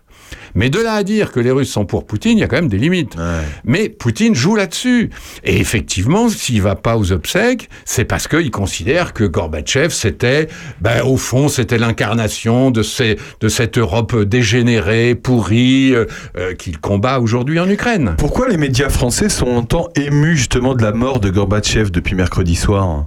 Mais 0.56 0.70
de 0.70 0.80
là 0.80 0.94
à 0.94 1.04
dire 1.04 1.32
que 1.32 1.40
les 1.40 1.52
Russes 1.52 1.72
sont 1.72 1.86
pour 1.86 2.06
Poutine, 2.06 2.38
il 2.38 2.42
y 2.42 2.44
a 2.44 2.48
quand 2.48 2.58
même 2.58 2.70
des 2.70 2.78
limites. 2.78 3.16
Mais 3.64 3.90
Poutine 3.90 4.36
joue 4.36 4.56
là-dessus. 4.56 5.10
Et 5.44 5.60
effectivement, 5.60 6.30
s'il 6.30 6.62
va 6.62 6.76
pas 6.76 6.98
aux 6.98 7.12
obsèques, 7.12 7.70
c'est 7.86 8.06
parce 8.06 8.28
qu'il 8.28 8.52
considère 8.52 9.14
que 9.14 9.24
Gorbatchev, 9.24 9.90
c'était, 9.90 10.48
ben, 10.82 11.04
au 11.04 11.18
fond, 11.18 11.48
c'était 11.48 11.78
l'incarnation 11.78 12.72
de, 12.72 12.84
ces, 12.84 13.18
de 13.42 13.48
cette 13.50 13.78
Europe 13.78 14.16
dégénérée, 14.24 15.16
pourrie, 15.16 15.94
euh, 15.94 16.06
euh, 16.38 16.54
qu'il 16.54 16.80
combat 16.80 17.20
aujourd'hui 17.20 17.60
en 17.60 17.70
Ukraine. 17.70 18.16
Pourquoi 18.18 18.48
les 18.48 18.58
médias 18.58 18.90
français 18.90 19.30
sont 19.30 19.64
tant 19.64 19.90
émus 19.96 20.38
justement 20.38 20.76
de 20.76 20.84
la 20.84 20.92
mort 20.92 21.20
de 21.20 21.30
Gorbatchev 21.30 21.92
depuis 21.92 22.16
mercredi 22.16 22.56
soir? 22.56 23.06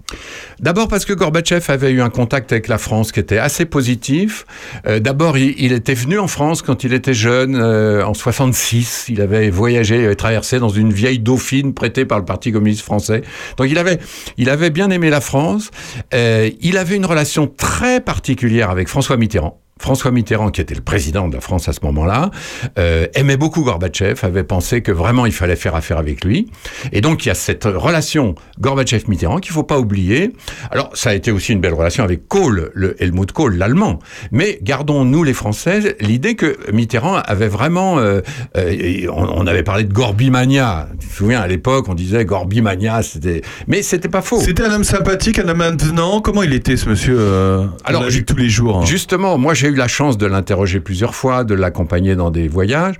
D'abord 0.60 0.88
parce 0.88 1.04
que 1.04 1.12
Gorbatchev 1.12 1.64
avait 1.72 1.90
eu 1.90 2.02
un 2.02 2.10
contact 2.10 2.52
avec 2.52 2.68
la 2.68 2.78
France 2.78 3.12
qui 3.12 3.20
était 3.20 3.38
assez 3.38 3.64
positif. 3.64 4.44
Euh, 4.86 5.00
D'abord, 5.00 5.38
il, 5.38 5.54
il 5.58 5.72
était 5.72 5.94
venu 5.94 6.18
en 6.18 6.28
France 6.28 6.60
quand 6.60 6.84
il 6.84 6.92
était 6.92 7.14
jeune, 7.14 7.39
euh, 7.48 8.04
en 8.04 8.14
66. 8.14 9.06
Il 9.08 9.20
avait 9.20 9.50
voyagé, 9.50 9.98
il 9.98 10.04
avait 10.04 10.14
traversé 10.14 10.58
dans 10.58 10.68
une 10.68 10.92
vieille 10.92 11.18
dauphine 11.18 11.74
prêtée 11.74 12.04
par 12.04 12.18
le 12.18 12.24
Parti 12.24 12.52
communiste 12.52 12.82
français. 12.82 13.22
Donc 13.56 13.68
il 13.70 13.78
avait, 13.78 13.98
il 14.36 14.50
avait 14.50 14.70
bien 14.70 14.90
aimé 14.90 15.10
la 15.10 15.20
France. 15.20 15.70
Euh, 16.14 16.50
il 16.60 16.76
avait 16.76 16.96
une 16.96 17.06
relation 17.06 17.46
très 17.46 18.00
particulière 18.00 18.70
avec 18.70 18.88
François 18.88 19.16
Mitterrand. 19.16 19.60
François 19.80 20.10
Mitterrand, 20.12 20.50
qui 20.50 20.60
était 20.60 20.74
le 20.74 20.82
président 20.82 21.26
de 21.26 21.34
la 21.34 21.40
France 21.40 21.68
à 21.68 21.72
ce 21.72 21.80
moment-là, 21.82 22.30
euh, 22.78 23.06
aimait 23.14 23.36
beaucoup 23.36 23.64
Gorbatchev, 23.64 24.20
avait 24.22 24.44
pensé 24.44 24.82
que 24.82 24.92
vraiment 24.92 25.26
il 25.26 25.32
fallait 25.32 25.56
faire 25.56 25.74
affaire 25.74 25.98
avec 25.98 26.24
lui. 26.24 26.50
Et 26.92 27.00
donc 27.00 27.24
il 27.24 27.28
y 27.28 27.32
a 27.32 27.34
cette 27.34 27.64
relation 27.64 28.34
Gorbatchev-Mitterrand 28.60 29.38
qu'il 29.38 29.52
faut 29.52 29.64
pas 29.64 29.78
oublier. 29.78 30.32
Alors 30.70 30.90
ça 30.94 31.10
a 31.10 31.14
été 31.14 31.32
aussi 31.32 31.52
une 31.52 31.60
belle 31.60 31.74
relation 31.74 32.04
avec 32.04 32.28
Kohl, 32.28 32.70
le 32.74 33.02
Helmut 33.02 33.32
Kohl, 33.32 33.56
l'allemand. 33.56 33.98
Mais 34.30 34.58
gardons 34.62 35.04
nous 35.04 35.24
les 35.24 35.32
Français 35.34 35.96
l'idée 36.00 36.34
que 36.36 36.56
Mitterrand 36.72 37.16
avait 37.16 37.48
vraiment, 37.48 37.98
euh, 37.98 38.20
euh, 38.56 39.06
on, 39.12 39.24
on 39.24 39.46
avait 39.46 39.62
parlé 39.62 39.84
de 39.84 39.92
Gorbimania. 39.92 40.88
Tu 41.00 41.08
te 41.08 41.12
souviens 41.14 41.40
à 41.40 41.46
l'époque 41.48 41.88
on 41.88 41.94
disait 41.94 42.24
Gorbimania, 42.24 43.02
c'était, 43.02 43.42
mais 43.66 43.82
c'était 43.82 44.08
pas 44.08 44.22
faux. 44.22 44.40
C'était 44.40 44.64
un 44.64 44.72
homme 44.72 44.84
sympathique, 44.84 45.38
un 45.38 45.48
homme 45.48 45.60
avenant. 45.60 46.20
Comment 46.20 46.42
il 46.42 46.52
était 46.52 46.76
ce 46.76 46.88
monsieur 46.88 47.16
euh, 47.18 47.66
Alors, 47.84 48.02
on 48.02 48.04
l'a 48.04 48.10
vu 48.10 48.24
tous 48.24 48.36
les 48.36 48.48
jours. 48.48 48.78
hein? 48.78 48.84
Justement, 48.84 49.38
moi 49.38 49.54
j'ai 49.54 49.69
eu 49.70 49.74
la 49.74 49.88
chance 49.88 50.18
de 50.18 50.26
l'interroger 50.26 50.80
plusieurs 50.80 51.14
fois, 51.14 51.44
de 51.44 51.54
l'accompagner 51.54 52.16
dans 52.16 52.30
des 52.30 52.48
voyages, 52.48 52.96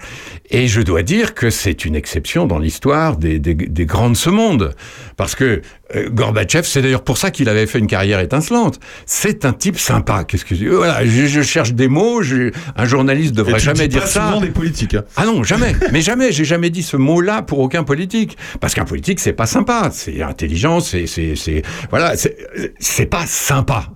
et 0.51 0.67
je 0.67 0.81
dois 0.81 1.03
dire 1.03 1.35
que 1.35 1.51
c'est 1.51 1.85
une 1.85 1.97
exception 1.97 2.47
dans 2.47 2.59
l'histoire 2.59 3.17
des, 3.17 3.39
des, 3.39 3.55
des 3.55 3.87
grands 3.87 4.11
de 4.11 4.17
ce 4.17 4.31
monde. 4.31 4.75
Parce 5.17 5.35
que 5.35 5.63
Gorbatchev, 6.11 6.63
c'est 6.67 6.83
d'ailleurs 6.83 7.03
pour 7.03 7.19
ça 7.19 7.31
qu'il 7.31 7.49
avait 7.49 7.67
fait 7.67 7.79
une 7.79 7.87
carrière 7.87 8.21
étincelante. 8.21 8.79
C'est 9.07 9.45
un 9.45 9.53
type 9.53 9.79
sympa. 9.79 10.25
Qu'est-ce 10.25 10.45
que 10.45 10.55
je- 10.55 10.67
voilà, 10.67 11.05
je, 11.05 11.27
je 11.27 11.43
cherche 11.43 11.73
des 11.73 11.89
mots. 11.89 12.23
je- 12.23 12.53
un 12.77 12.85
journaliste 12.85 13.33
devrait 13.35 13.55
tu 13.59 13.65
jamais 13.65 13.89
dis 13.89 13.95
dire 13.97 14.03
pas 14.03 14.07
ça. 14.07 14.27
souvent 14.29 14.41
des 14.41 14.49
politiques. 14.51 14.95
hein. 14.95 15.03
Ah 15.17 15.25
non, 15.27 15.43
jamais. 15.43 15.75
Mais 15.93 16.01
jamais. 16.01 16.33
J'ai 16.33 16.45
jamais 16.45 16.71
dit 16.71 16.83
ce 16.83 16.97
mot-là 16.97 17.43
pour 17.43 17.59
aucun 17.59 17.83
politique. 17.85 18.37
Parce 18.61 18.75
qu'un 18.75 18.85
politique, 18.85 19.21
c'est 19.21 19.33
pas 19.33 19.47
sympa. 19.47 19.91
C'est 19.93 20.23
intelligent. 20.23 20.81
C'est, 20.81 21.07
c'est, 21.07 21.35
c'est, 21.37 21.63
voilà. 21.91 22.17
C'est, 22.17 22.37
c'est 22.79 23.07
pas 23.07 23.27
sympa. 23.27 23.89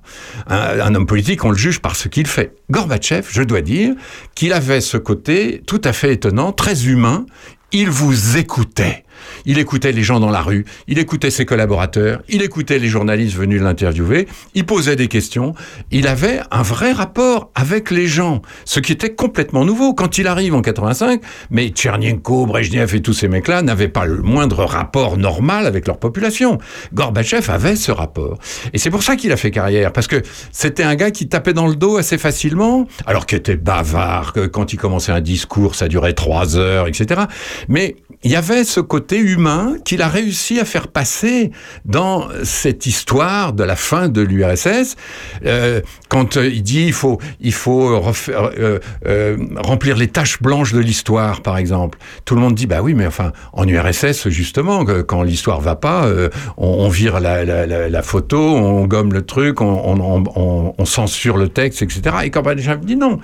Un, 0.49 0.81
un 0.81 0.95
homme 0.95 1.07
politique, 1.07 1.45
on 1.45 1.51
le 1.51 1.57
juge 1.57 1.81
par 1.81 1.97
ce 1.97 2.09
qu'il 2.09 2.27
fait. 2.27 2.55
Gorbatchev, 2.71 3.27
je 3.31 3.43
dois 3.43 3.61
dire 3.61 3.95
qu'il 4.35 4.53
avait 4.53 4.81
ce 4.81 4.97
côté 4.97 5.63
tout 5.67 5.81
à 5.85 5.93
fait 5.93 6.13
étonnant, 6.15 6.53
très 6.53 6.87
humain. 6.87 7.27
Il 7.73 7.91
vous 7.91 8.37
écoutait. 8.37 9.05
Il 9.47 9.59
écoutait 9.59 9.93
les 9.93 10.03
gens 10.03 10.21
dans 10.21 10.31
la 10.31 10.43
rue, 10.43 10.65
il 10.89 10.99
écoutait 10.99 11.31
ses 11.31 11.45
collaborateurs, 11.45 12.23
il 12.29 12.43
écoutait 12.43 12.79
les 12.79 12.89
journalistes 12.89 13.37
venus 13.37 13.61
l'interviewer, 13.61 14.27
il 14.55 14.67
posait 14.67 14.97
des 14.97 15.09
questions, 15.09 15.55
il 15.91 16.07
avait 16.07 16.41
un 16.51 16.63
vrai 16.63 16.93
rapport 16.93 17.51
avec 17.55 17.91
les 17.91 18.07
gens, 18.07 18.43
ce 18.65 18.81
qui 18.81 18.93
était 18.93 19.15
complètement 19.15 19.65
nouveau. 19.65 19.95
Quand 19.95 20.19
il 20.19 20.27
arrive 20.27 20.55
en 20.55 20.63
85, 20.63 21.21
mais 21.51 21.69
Tchernienko, 21.69 22.47
Brejnev 22.47 22.95
et 22.95 23.03
tous 23.03 23.13
ces 23.13 23.29
mecs-là 23.29 23.63
n'avaient 23.63 23.89
pas 23.89 24.05
le 24.05 24.23
moindre 24.23 24.65
rapport 24.65 25.17
normal 25.17 25.67
avec 25.67 25.87
leur 25.87 25.99
population. 25.99 26.59
Gorbatchev 26.93 27.51
avait 27.51 27.77
ce 27.77 27.93
rapport. 27.93 28.39
Et 28.73 28.79
c'est 28.79 28.91
pour 28.91 29.03
ça 29.03 29.17
qu'il 29.17 29.33
a 29.33 29.37
fait 29.37 29.51
carrière, 29.51 29.93
parce 29.93 30.07
que 30.07 30.23
c'était 30.53 30.83
un 30.83 30.95
gars 30.95 31.11
qui 31.11 31.29
tapait 31.29 31.53
dans 31.53 31.67
le 31.67 31.77
dos 31.77 31.97
assez 31.97 32.19
facilement, 32.19 32.87
alors 33.07 33.27
qu'il 33.27 33.39
était 33.39 33.57
bavard, 33.57 34.33
que 34.33 34.47
quand 34.47 34.73
il 34.73 34.77
commençait 34.77 35.13
un 35.13 35.21
discours, 35.21 35.75
ça 35.75 35.89
durait 35.89 36.13
trois 36.13 36.57
heures, 36.57 36.87
etc. 36.87 37.23
Mais 37.69 37.97
il 38.25 38.31
y 38.31 38.37
avait 38.37 38.65
ce 38.65 38.81
côté 38.81 39.19
humain 39.19 39.77
qu'il 39.85 40.01
a 40.01 40.09
réussi 40.09 40.59
à 40.59 40.65
faire 40.65 40.89
passer 40.89 41.51
dans 41.85 42.29
cette 42.43 42.87
histoire 42.87 43.53
de 43.53 43.63
la 43.63 43.77
fin 43.77 44.09
de 44.09 44.23
l'URSS. 44.23 44.97
Euh, 45.45 45.83
quand 46.09 46.37
il 46.37 46.63
dit 46.63 46.87
il 46.87 46.95
faut, 46.95 47.19
il 47.41 47.53
faut 47.53 47.91
euh, 47.91 48.81
euh, 49.07 49.37
remplir 49.57 49.97
les 49.97 50.09
taches 50.09 50.41
blanches 50.41 50.73
de 50.73 50.79
l'histoire, 50.79 51.43
par 51.43 51.59
exemple. 51.59 51.99
Tout 52.25 52.35
le 52.35 52.41
monde 52.41 52.55
dit 52.55 52.67
bah 52.67 52.81
oui, 52.81 52.95
mais 52.95 53.07
enfin 53.07 53.33
en 53.53 53.69
URSS 53.69 54.29
justement, 54.31 54.87
quand 55.07 55.23
l'histoire 55.23 55.61
va 55.61 55.77
pas, 55.77 56.09
on, 56.57 56.89
vire 56.89 57.21
la, 57.21 57.45
la, 57.45 58.03
photo, 58.03 58.39
on 58.39 58.87
gomme 58.87 59.13
le 59.13 59.23
truc, 59.23 59.61
on, 59.61 60.85
censure 60.87 61.37
le 61.37 61.49
texte, 61.49 61.83
etc. 61.83 62.17
Et 62.25 62.31
Gorbatchev 62.31 62.79
dit 62.85 62.97
non. 62.97 63.19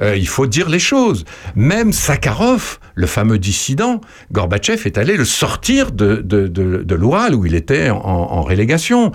Il 0.00 0.28
faut 0.28 0.46
dire 0.46 0.68
les 0.68 0.78
choses. 0.78 1.24
Même 1.54 1.92
Sakharov, 1.92 2.78
le 2.94 3.06
fameux 3.06 3.38
dissident, 3.38 4.00
est 4.54 4.98
allé 4.98 5.16
le 5.16 5.24
sortir 5.24 5.92
de, 5.92 6.16
de, 6.16 6.46
de, 6.48 6.82
de 6.82 6.94
l'Oural 6.94 7.34
où 7.34 7.46
il 7.46 7.54
était 7.54 7.90
en, 7.90 7.98
en 7.98 8.42
relégation. 8.42 9.12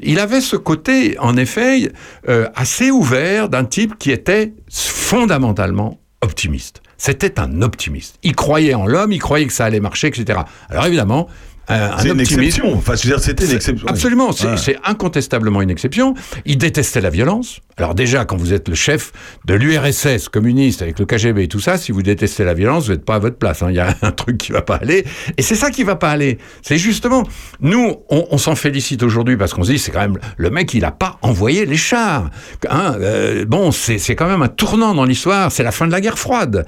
Il 0.00 0.18
avait 0.18 0.40
ce 0.40 0.56
côté, 0.56 1.18
en 1.18 1.36
effet, 1.36 1.92
euh, 2.28 2.48
assez 2.54 2.90
ouvert 2.90 3.48
d'un 3.48 3.64
type 3.64 3.98
qui 3.98 4.10
était 4.10 4.54
fondamentalement 4.70 6.00
optimiste. 6.22 6.82
C'était 6.96 7.38
un 7.38 7.62
optimiste. 7.62 8.18
Il 8.22 8.34
croyait 8.34 8.74
en 8.74 8.86
l'homme, 8.86 9.12
il 9.12 9.20
croyait 9.20 9.46
que 9.46 9.52
ça 9.52 9.64
allait 9.64 9.80
marcher, 9.80 10.08
etc. 10.08 10.40
Alors 10.68 10.86
évidemment, 10.86 11.28
un, 11.68 11.92
un 11.92 11.98
C'est 11.98 12.08
une 12.08 12.20
exception. 12.20 12.74
Enfin, 12.74 12.96
c'était 12.96 13.44
une 13.44 13.52
exception. 13.52 13.86
Absolument, 13.88 14.32
c'est 14.32 14.46
Ouais. 14.48 14.76
incontestablement 14.84 15.62
une 15.62 15.70
exception. 15.70 16.14
Il 16.46 16.58
détestait 16.58 17.00
la 17.00 17.10
violence. 17.10 17.60
Alors 17.76 17.94
déjà, 17.94 18.24
quand 18.24 18.36
vous 18.36 18.52
êtes 18.52 18.68
le 18.68 18.74
chef 18.74 19.12
de 19.44 19.54
l'URSS 19.54 20.28
communiste 20.28 20.82
avec 20.82 20.98
le 20.98 21.04
KGB 21.06 21.44
et 21.44 21.48
tout 21.48 21.60
ça, 21.60 21.76
si 21.78 21.92
vous 21.92 22.02
détestez 22.02 22.44
la 22.44 22.54
violence, 22.54 22.86
vous 22.86 22.92
n'êtes 22.92 23.04
pas 23.04 23.14
à 23.16 23.18
votre 23.20 23.36
place. 23.36 23.62
hein. 23.62 23.68
Il 23.70 23.76
y 23.76 23.80
a 23.80 23.94
un 24.02 24.10
truc 24.10 24.38
qui 24.38 24.50
va 24.52 24.62
pas 24.62 24.76
aller. 24.76 25.04
Et 25.36 25.42
c'est 25.42 25.54
ça 25.54 25.70
qui 25.70 25.84
va 25.84 25.94
pas 25.96 26.10
aller. 26.10 26.38
C'est 26.62 26.78
justement, 26.78 27.22
nous, 27.60 27.96
on, 28.10 28.26
on 28.30 28.38
s'en 28.38 28.56
félicite 28.56 29.02
aujourd'hui 29.02 29.36
parce 29.36 29.54
qu'on 29.54 29.62
se 29.64 29.70
dit, 29.72 29.78
c'est 29.78 29.92
quand 29.92 30.00
même 30.00 30.18
le 30.36 30.50
mec, 30.50 30.74
il 30.74 30.84
a 30.84 30.90
pas 30.90 31.18
envoyé 31.22 31.66
les 31.66 31.76
chars. 31.76 32.30
Hein, 32.68 32.96
euh, 33.00 33.44
bon, 33.44 33.70
c'est 33.70 33.98
quand 34.16 34.26
même 34.28 34.42
un 34.42 34.48
tournant 34.48 34.94
dans 34.94 35.04
l'histoire. 35.04 35.52
C'est 35.52 35.62
la 35.62 35.72
fin 35.72 35.86
de 35.86 35.92
la 35.92 36.00
guerre 36.00 36.18
froide. 36.18 36.66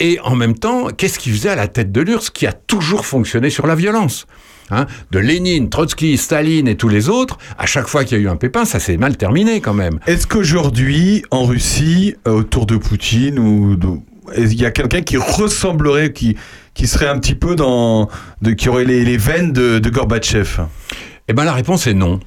Et 0.00 0.18
en 0.22 0.36
même 0.36 0.54
temps, 0.54 0.88
qu'est-ce 0.96 1.18
qu'il 1.18 1.32
faisait 1.32 1.50
à 1.50 1.56
la 1.56 1.68
tête 1.68 1.92
de 1.92 2.00
l'URSS 2.00 2.30
qui 2.30 2.46
a 2.46 2.52
toujours 2.52 3.04
fonctionné 3.04 3.50
sur 3.50 3.66
la 3.66 3.74
violence? 3.74 4.26
Hein, 4.70 4.86
de 5.12 5.18
Lénine, 5.20 5.68
Trotsky, 5.70 6.16
Staline 6.16 6.66
et 6.66 6.76
tous 6.76 6.88
les 6.88 7.08
autres, 7.08 7.38
à 7.56 7.66
chaque 7.66 7.86
fois 7.86 8.04
qu'il 8.04 8.18
y 8.18 8.20
a 8.20 8.24
eu 8.24 8.28
un 8.28 8.34
pépin, 8.36 8.64
ça 8.64 8.80
s'est 8.80 8.96
mal 8.96 9.16
terminé 9.16 9.60
quand 9.60 9.74
même. 9.74 10.00
Est-ce 10.08 10.26
qu'aujourd'hui, 10.26 11.22
en 11.30 11.44
Russie, 11.44 12.16
euh, 12.26 12.32
autour 12.32 12.66
de 12.66 12.76
Poutine, 12.76 13.38
ou 13.38 13.76
de- 13.76 13.86
qu'il 14.34 14.60
y 14.60 14.66
a 14.66 14.72
quelqu'un 14.72 15.02
qui 15.02 15.16
ressemblerait, 15.18 16.12
qui, 16.12 16.36
qui 16.74 16.88
serait 16.88 17.06
un 17.06 17.18
petit 17.20 17.36
peu 17.36 17.54
dans. 17.54 18.08
De, 18.42 18.50
qui 18.52 18.68
aurait 18.68 18.84
les, 18.84 19.04
les 19.04 19.16
veines 19.16 19.52
de, 19.52 19.78
de 19.78 19.88
Gorbatchev? 19.88 20.62
Eh 21.28 21.32
ben 21.32 21.42
la 21.42 21.52
réponse 21.54 21.88
est 21.88 21.94
non. 21.94 22.20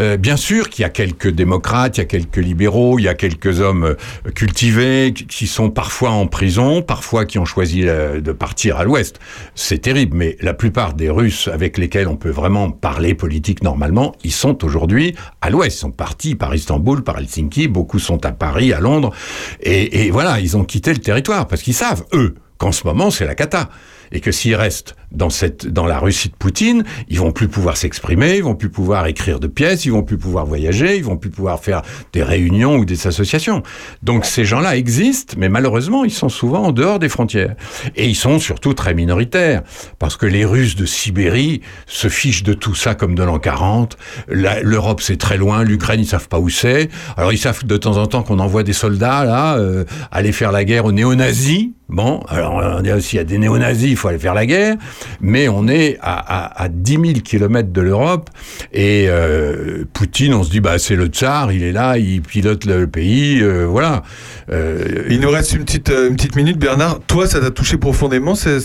Euh, 0.00 0.18
bien 0.18 0.36
sûr 0.36 0.68
qu'il 0.68 0.82
y 0.82 0.84
a 0.84 0.90
quelques 0.90 1.28
démocrates, 1.30 1.96
il 1.96 2.00
y 2.00 2.02
a 2.02 2.06
quelques 2.06 2.36
libéraux, 2.36 2.98
il 2.98 3.04
y 3.04 3.08
a 3.08 3.14
quelques 3.14 3.60
hommes 3.60 3.84
euh, 3.84 4.30
cultivés 4.34 5.14
qui- 5.14 5.26
qui 5.26 5.46
sont 5.46 5.70
parfois 5.70 6.10
en 6.10 6.26
prison, 6.26 6.82
parfois 6.82 7.24
qui 7.24 7.38
ont 7.38 7.46
choisi 7.46 7.88
euh, 7.88 8.20
de 8.20 8.32
partir 8.32 8.76
à 8.76 8.84
l'Ouest. 8.84 9.18
C'est 9.54 9.78
terrible, 9.78 10.14
mais 10.18 10.36
la 10.42 10.52
plupart 10.52 10.92
des 10.92 11.08
Russes 11.08 11.48
avec 11.50 11.78
lesquels 11.78 12.08
on 12.08 12.16
peut 12.16 12.28
vraiment 12.30 12.70
parler 12.70 13.14
politique 13.14 13.62
normalement, 13.62 14.14
ils 14.22 14.32
sont 14.32 14.62
aujourd'hui 14.66 15.14
à 15.40 15.48
l'Ouest. 15.48 15.78
Ils 15.78 15.80
sont 15.80 15.90
partis 15.90 16.34
par 16.34 16.54
Istanbul, 16.54 17.02
par 17.02 17.16
Helsinki, 17.18 17.68
beaucoup 17.68 17.98
sont 17.98 18.22
à 18.26 18.32
Paris, 18.32 18.74
à 18.74 18.80
Londres, 18.80 19.14
et, 19.62 20.04
et 20.06 20.10
voilà, 20.10 20.40
ils 20.40 20.58
ont 20.58 20.64
quitté 20.64 20.92
le 20.92 20.98
territoire 20.98 21.48
parce 21.48 21.62
qu'ils 21.62 21.72
savent 21.74 22.04
eux 22.12 22.34
qu'en 22.58 22.70
ce 22.72 22.86
moment 22.86 23.10
c'est 23.10 23.24
la 23.24 23.34
cata 23.34 23.70
et 24.12 24.20
que 24.20 24.30
s'ils 24.30 24.54
restent 24.56 24.94
dans 25.14 25.30
cette 25.30 25.66
dans 25.66 25.86
la 25.86 25.98
Russie 25.98 26.28
de 26.28 26.34
Poutine, 26.34 26.84
ils 27.08 27.18
vont 27.18 27.32
plus 27.32 27.48
pouvoir 27.48 27.76
s'exprimer, 27.76 28.36
ils 28.36 28.44
vont 28.44 28.54
plus 28.54 28.70
pouvoir 28.70 29.06
écrire 29.06 29.40
de 29.40 29.46
pièces, 29.46 29.84
ils 29.84 29.92
vont 29.92 30.02
plus 30.02 30.18
pouvoir 30.18 30.46
voyager, 30.46 30.96
ils 30.96 31.04
vont 31.04 31.16
plus 31.16 31.30
pouvoir 31.30 31.60
faire 31.60 31.82
des 32.12 32.22
réunions 32.22 32.76
ou 32.76 32.84
des 32.84 33.06
associations. 33.06 33.62
Donc 34.02 34.24
ces 34.24 34.44
gens-là 34.44 34.76
existent, 34.76 35.34
mais 35.38 35.48
malheureusement, 35.48 36.04
ils 36.04 36.10
sont 36.10 36.28
souvent 36.28 36.64
en 36.64 36.72
dehors 36.72 36.98
des 36.98 37.08
frontières 37.08 37.54
et 37.96 38.08
ils 38.08 38.14
sont 38.16 38.38
surtout 38.38 38.74
très 38.74 38.94
minoritaires 38.94 39.62
parce 39.98 40.16
que 40.16 40.26
les 40.26 40.44
Russes 40.44 40.76
de 40.76 40.86
Sibérie 40.86 41.60
se 41.86 42.08
fichent 42.08 42.42
de 42.42 42.52
tout 42.54 42.74
ça 42.74 42.94
comme 42.94 43.14
de 43.14 43.22
l'an 43.22 43.38
40. 43.38 43.96
La- 44.28 44.62
L'Europe 44.62 45.00
c'est 45.02 45.16
très 45.18 45.36
loin, 45.36 45.62
l'Ukraine 45.64 46.00
ils 46.00 46.06
savent 46.06 46.28
pas 46.28 46.38
où 46.38 46.48
c'est. 46.48 46.88
Alors 47.16 47.32
ils 47.32 47.38
savent 47.38 47.64
de 47.64 47.76
temps 47.76 47.96
en 47.98 48.06
temps 48.06 48.22
qu'on 48.22 48.38
envoie 48.38 48.62
des 48.62 48.72
soldats 48.72 49.24
là 49.24 49.56
euh, 49.58 49.84
aller 50.10 50.32
faire 50.32 50.52
la 50.52 50.64
guerre 50.64 50.84
aux 50.84 50.92
néo-nazis. 50.92 51.68
Bon, 51.88 52.20
alors 52.28 52.54
on 52.54 52.80
dit 52.80 52.90
s'il 53.02 53.18
y 53.18 53.20
a 53.20 53.24
des 53.24 53.36
néo-nazis, 53.36 53.90
il 53.90 53.96
faut 53.96 54.08
aller 54.08 54.18
faire 54.18 54.32
la 54.32 54.46
guerre, 54.46 54.76
mais 55.20 55.48
on 55.48 55.68
est 55.68 55.98
à, 56.00 56.14
à, 56.14 56.62
à 56.64 56.68
10 56.68 56.92
000 56.92 57.02
kilomètres 57.24 57.72
de 57.72 57.80
l'Europe 57.80 58.30
et 58.72 59.06
euh, 59.08 59.84
Poutine, 59.92 60.34
on 60.34 60.42
se 60.44 60.50
dit 60.50 60.60
bah 60.60 60.78
c'est 60.78 60.96
le 60.96 61.06
tsar, 61.06 61.52
il 61.52 61.62
est 61.62 61.72
là, 61.72 61.98
il 61.98 62.22
pilote 62.22 62.64
le 62.64 62.86
pays, 62.86 63.40
euh, 63.42 63.64
voilà. 63.66 64.02
Euh, 64.50 65.04
Il 65.08 65.20
nous 65.20 65.30
reste 65.30 65.52
une 65.52 65.64
petite, 65.64 65.90
une 65.90 66.16
petite 66.16 66.36
minute, 66.36 66.58
Bernard. 66.58 67.00
Toi, 67.06 67.26
ça 67.26 67.40
t'a 67.40 67.50
touché 67.50 67.76
profondément, 67.76 68.34
cette, 68.34 68.60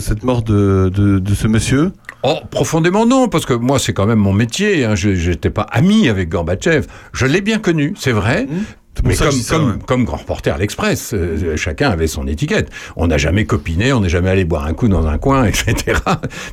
cette 0.00 0.22
mort 0.24 0.42
de, 0.42 0.90
de, 0.94 1.18
de 1.18 1.34
ce 1.34 1.46
monsieur? 1.48 1.92
Oh, 2.24 2.38
profondément 2.50 3.04
non, 3.04 3.28
parce 3.28 3.46
que 3.46 3.52
moi, 3.54 3.78
c'est 3.80 3.92
quand 3.92 4.06
même 4.06 4.20
mon 4.20 4.32
métier. 4.32 4.84
Hein. 4.84 4.94
Je 4.94 5.08
n'étais 5.10 5.50
pas 5.50 5.62
ami 5.62 6.08
avec 6.08 6.28
Gorbatchev. 6.28 6.86
Je 7.12 7.26
l'ai 7.26 7.40
bien 7.40 7.58
connu, 7.58 7.94
c'est 7.98 8.12
vrai. 8.12 8.46
pour 8.46 8.56
Mais 9.04 9.16
comme, 9.16 9.32
ça, 9.32 9.56
comme, 9.56 9.70
ouais. 9.70 9.76
comme 9.86 10.04
grand 10.04 10.18
reporter 10.18 10.54
à 10.54 10.58
l'Express, 10.58 11.12
euh, 11.14 11.56
chacun 11.56 11.90
avait 11.90 12.06
son 12.06 12.26
étiquette. 12.26 12.70
On 12.94 13.08
n'a 13.08 13.18
jamais 13.18 13.46
copiné, 13.46 13.92
on 13.92 14.00
n'est 14.00 14.08
jamais 14.08 14.30
allé 14.30 14.44
boire 14.44 14.66
un 14.66 14.74
coup 14.74 14.86
dans 14.88 15.06
un 15.06 15.18
coin, 15.18 15.44
etc. 15.46 15.98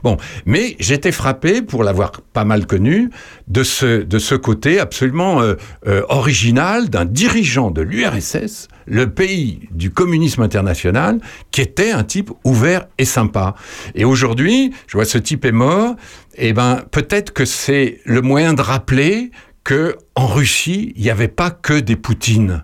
Bon, 0.03 0.17
mais 0.45 0.75
j'étais 0.79 1.11
frappé, 1.11 1.61
pour 1.61 1.83
l'avoir 1.83 2.11
pas 2.33 2.45
mal 2.45 2.65
connu, 2.65 3.09
de 3.47 3.63
ce, 3.63 4.03
de 4.03 4.19
ce 4.19 4.35
côté 4.35 4.79
absolument 4.79 5.41
euh, 5.41 5.55
euh, 5.87 6.01
original 6.09 6.89
d'un 6.89 7.05
dirigeant 7.05 7.71
de 7.71 7.81
l'URSS, 7.81 8.67
le 8.87 9.09
pays 9.11 9.67
du 9.71 9.91
communisme 9.91 10.41
international, 10.41 11.19
qui 11.51 11.61
était 11.61 11.91
un 11.91 12.03
type 12.03 12.31
ouvert 12.45 12.87
et 12.97 13.05
sympa. 13.05 13.55
Et 13.95 14.05
aujourd'hui, 14.05 14.71
je 14.87 14.97
vois 14.97 15.05
ce 15.05 15.17
type 15.17 15.45
est 15.45 15.51
mort, 15.51 15.95
et 16.35 16.53
ben 16.53 16.83
peut-être 16.89 17.33
que 17.33 17.45
c'est 17.45 17.99
le 18.05 18.21
moyen 18.21 18.53
de 18.53 18.61
rappeler 18.61 19.31
que 19.69 19.97
en 20.15 20.25
Russie, 20.25 20.93
il 20.95 21.03
n'y 21.03 21.11
avait 21.11 21.27
pas 21.27 21.51
que 21.51 21.79
des 21.79 21.95
Poutines 21.95 22.63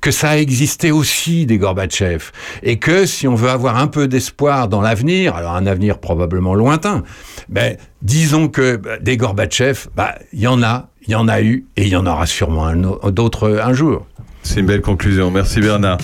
que 0.00 0.12
ça 0.12 0.30
a 0.30 0.36
existé 0.36 0.92
aussi 0.92 1.46
des 1.46 1.58
Gorbatchev 1.58 2.26
et 2.62 2.78
que 2.78 3.06
si 3.06 3.26
on 3.26 3.34
veut 3.34 3.48
avoir 3.48 3.76
un 3.76 3.88
peu 3.88 4.06
d'espoir 4.06 4.68
dans 4.68 4.80
l'avenir, 4.80 5.34
alors 5.34 5.56
un 5.56 5.66
avenir 5.66 5.98
probablement 5.98 6.54
lointain, 6.54 7.02
ben 7.48 7.76
disons 8.02 8.46
que 8.46 8.76
bah, 8.76 8.98
des 9.00 9.16
Gorbatchev, 9.16 9.88
bah 9.96 10.14
il 10.32 10.42
y 10.42 10.46
en 10.46 10.62
a, 10.62 10.90
il 11.08 11.10
y 11.10 11.16
en 11.16 11.26
a 11.26 11.42
eu 11.42 11.66
et 11.76 11.82
il 11.82 11.88
y 11.88 11.96
en 11.96 12.06
aura 12.06 12.26
sûrement 12.26 12.72
d'autres 13.10 13.58
un 13.60 13.72
jour. 13.72 14.06
C'est 14.44 14.60
une 14.60 14.66
belle 14.66 14.80
conclusion. 14.80 15.32
Merci 15.32 15.60
Bernard. 15.60 15.98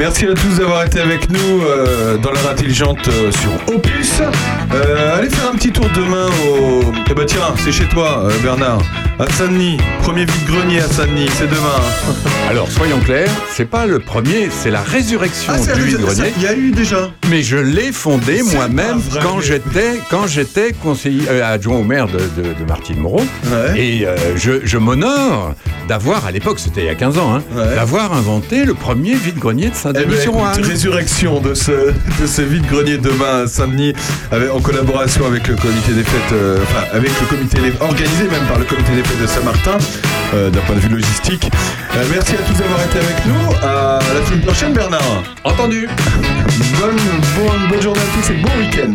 Merci 0.00 0.24
à 0.24 0.32
tous 0.34 0.56
d'avoir 0.58 0.86
été 0.86 0.98
avec 0.98 1.28
nous 1.30 1.60
euh, 1.62 2.16
dans 2.16 2.30
l'heure 2.30 2.48
intelligente 2.50 3.06
euh, 3.08 3.30
sur 3.32 3.74
Opus. 3.74 4.22
Euh, 4.72 5.18
allez 5.18 5.28
faire 5.28 5.50
un 5.52 5.56
petit 5.56 5.70
tour 5.70 5.84
demain 5.94 6.26
au. 6.48 6.80
Eh 7.10 7.12
ben 7.14 7.26
tiens, 7.26 7.52
c'est 7.62 7.70
chez 7.70 7.84
toi, 7.84 8.26
Bernard. 8.42 8.80
À 9.18 9.30
Saint-Denis. 9.30 9.76
Premier 10.00 10.24
vide-grenier 10.24 10.80
à 10.80 10.88
Saint-Denis, 10.88 11.28
c'est 11.34 11.46
demain. 11.48 11.76
hein. 11.76 12.14
Alors 12.48 12.70
soyons 12.70 12.98
clairs, 13.00 13.28
c'est 13.52 13.66
pas 13.68 13.84
le 13.84 13.98
premier, 13.98 14.48
c'est 14.50 14.70
la 14.70 14.80
résurrection 14.80 15.52
Ah, 15.54 15.58
c'est 15.60 15.74
du 15.74 15.82
vide-grenier. 15.82 16.32
Il 16.38 16.42
y 16.42 16.46
a 16.46 16.54
eu 16.54 16.70
déjà. 16.70 17.10
Mais 17.28 17.42
je 17.42 17.58
l'ai 17.58 17.92
fondé 17.92 18.38
C'est 18.42 18.56
moi-même 18.56 19.02
pas 19.02 19.18
vrai. 19.18 19.20
quand 19.22 19.40
j'étais 19.40 20.00
quand 20.10 20.26
j'étais 20.26 20.72
conseiller 20.72 21.24
euh, 21.28 21.52
adjoint 21.54 21.76
au 21.76 21.84
maire 21.84 22.06
de, 22.06 22.18
de, 22.18 22.54
de 22.58 22.64
Martine 22.66 22.98
Moreau. 22.98 23.22
Et 23.76 24.06
euh, 24.06 24.16
je, 24.36 24.52
je 24.64 24.78
m'honore 24.78 25.52
d'avoir, 25.86 26.24
à 26.24 26.30
l'époque 26.30 26.58
c'était 26.58 26.80
il 26.80 26.86
y 26.86 26.90
a 26.90 26.94
15 26.94 27.18
ans, 27.18 27.34
hein, 27.36 27.42
d'avoir 27.74 28.14
inventé 28.14 28.64
le 28.64 28.72
premier 28.74 29.14
vide-grenier 29.14 29.68
de 29.68 29.74
Eh 29.90 29.92
ben, 29.92 30.02
Saint-Denis-sur-Oise. 30.02 30.58
écoute, 30.58 30.70
résurrection 30.70 31.40
de 31.40 31.54
ce, 31.54 31.70
de 32.20 32.26
ce 32.26 32.42
vide-grenier 32.42 32.98
demain 32.98 33.44
à 33.44 33.46
Saint-Denis, 33.46 33.92
avec- 34.30 34.50
en 34.52 34.60
collaboration 34.60 35.26
avec 35.26 35.46
le 35.48 35.56
comité 35.56 35.92
des 35.92 36.04
fêtes, 36.04 36.32
euh, 36.32 36.58
enfin, 36.62 36.84
avec 36.92 37.10
le 37.20 37.26
comité 37.26 37.58
des- 37.60 37.72
organisé 37.80 38.24
même 38.30 38.46
par 38.48 38.58
le 38.58 38.64
comité 38.64 38.92
des 38.94 39.02
fêtes 39.02 39.20
de 39.20 39.26
Saint-Martin, 39.26 39.78
euh, 40.34 40.50
d'un 40.50 40.60
point 40.60 40.76
de 40.76 40.80
vue 40.80 40.88
logistique. 40.90 41.50
Euh, 41.96 42.04
merci 42.12 42.32
à 42.34 42.42
tous 42.46 42.54
d'avoir 42.58 42.80
été 42.84 42.98
avec 42.98 43.26
nous. 43.26 43.66
À 43.66 43.98
la 44.14 44.26
semaine 44.26 44.42
prochaine, 44.42 44.72
Bernard. 44.72 45.22
Entendu. 45.44 45.88
bonne, 46.80 46.96
bonne, 47.36 47.68
bonne 47.70 47.82
journée 47.82 48.00
à 48.00 48.22
tous 48.22 48.32
et 48.32 48.36
bon 48.36 48.50
week-end. 48.58 48.92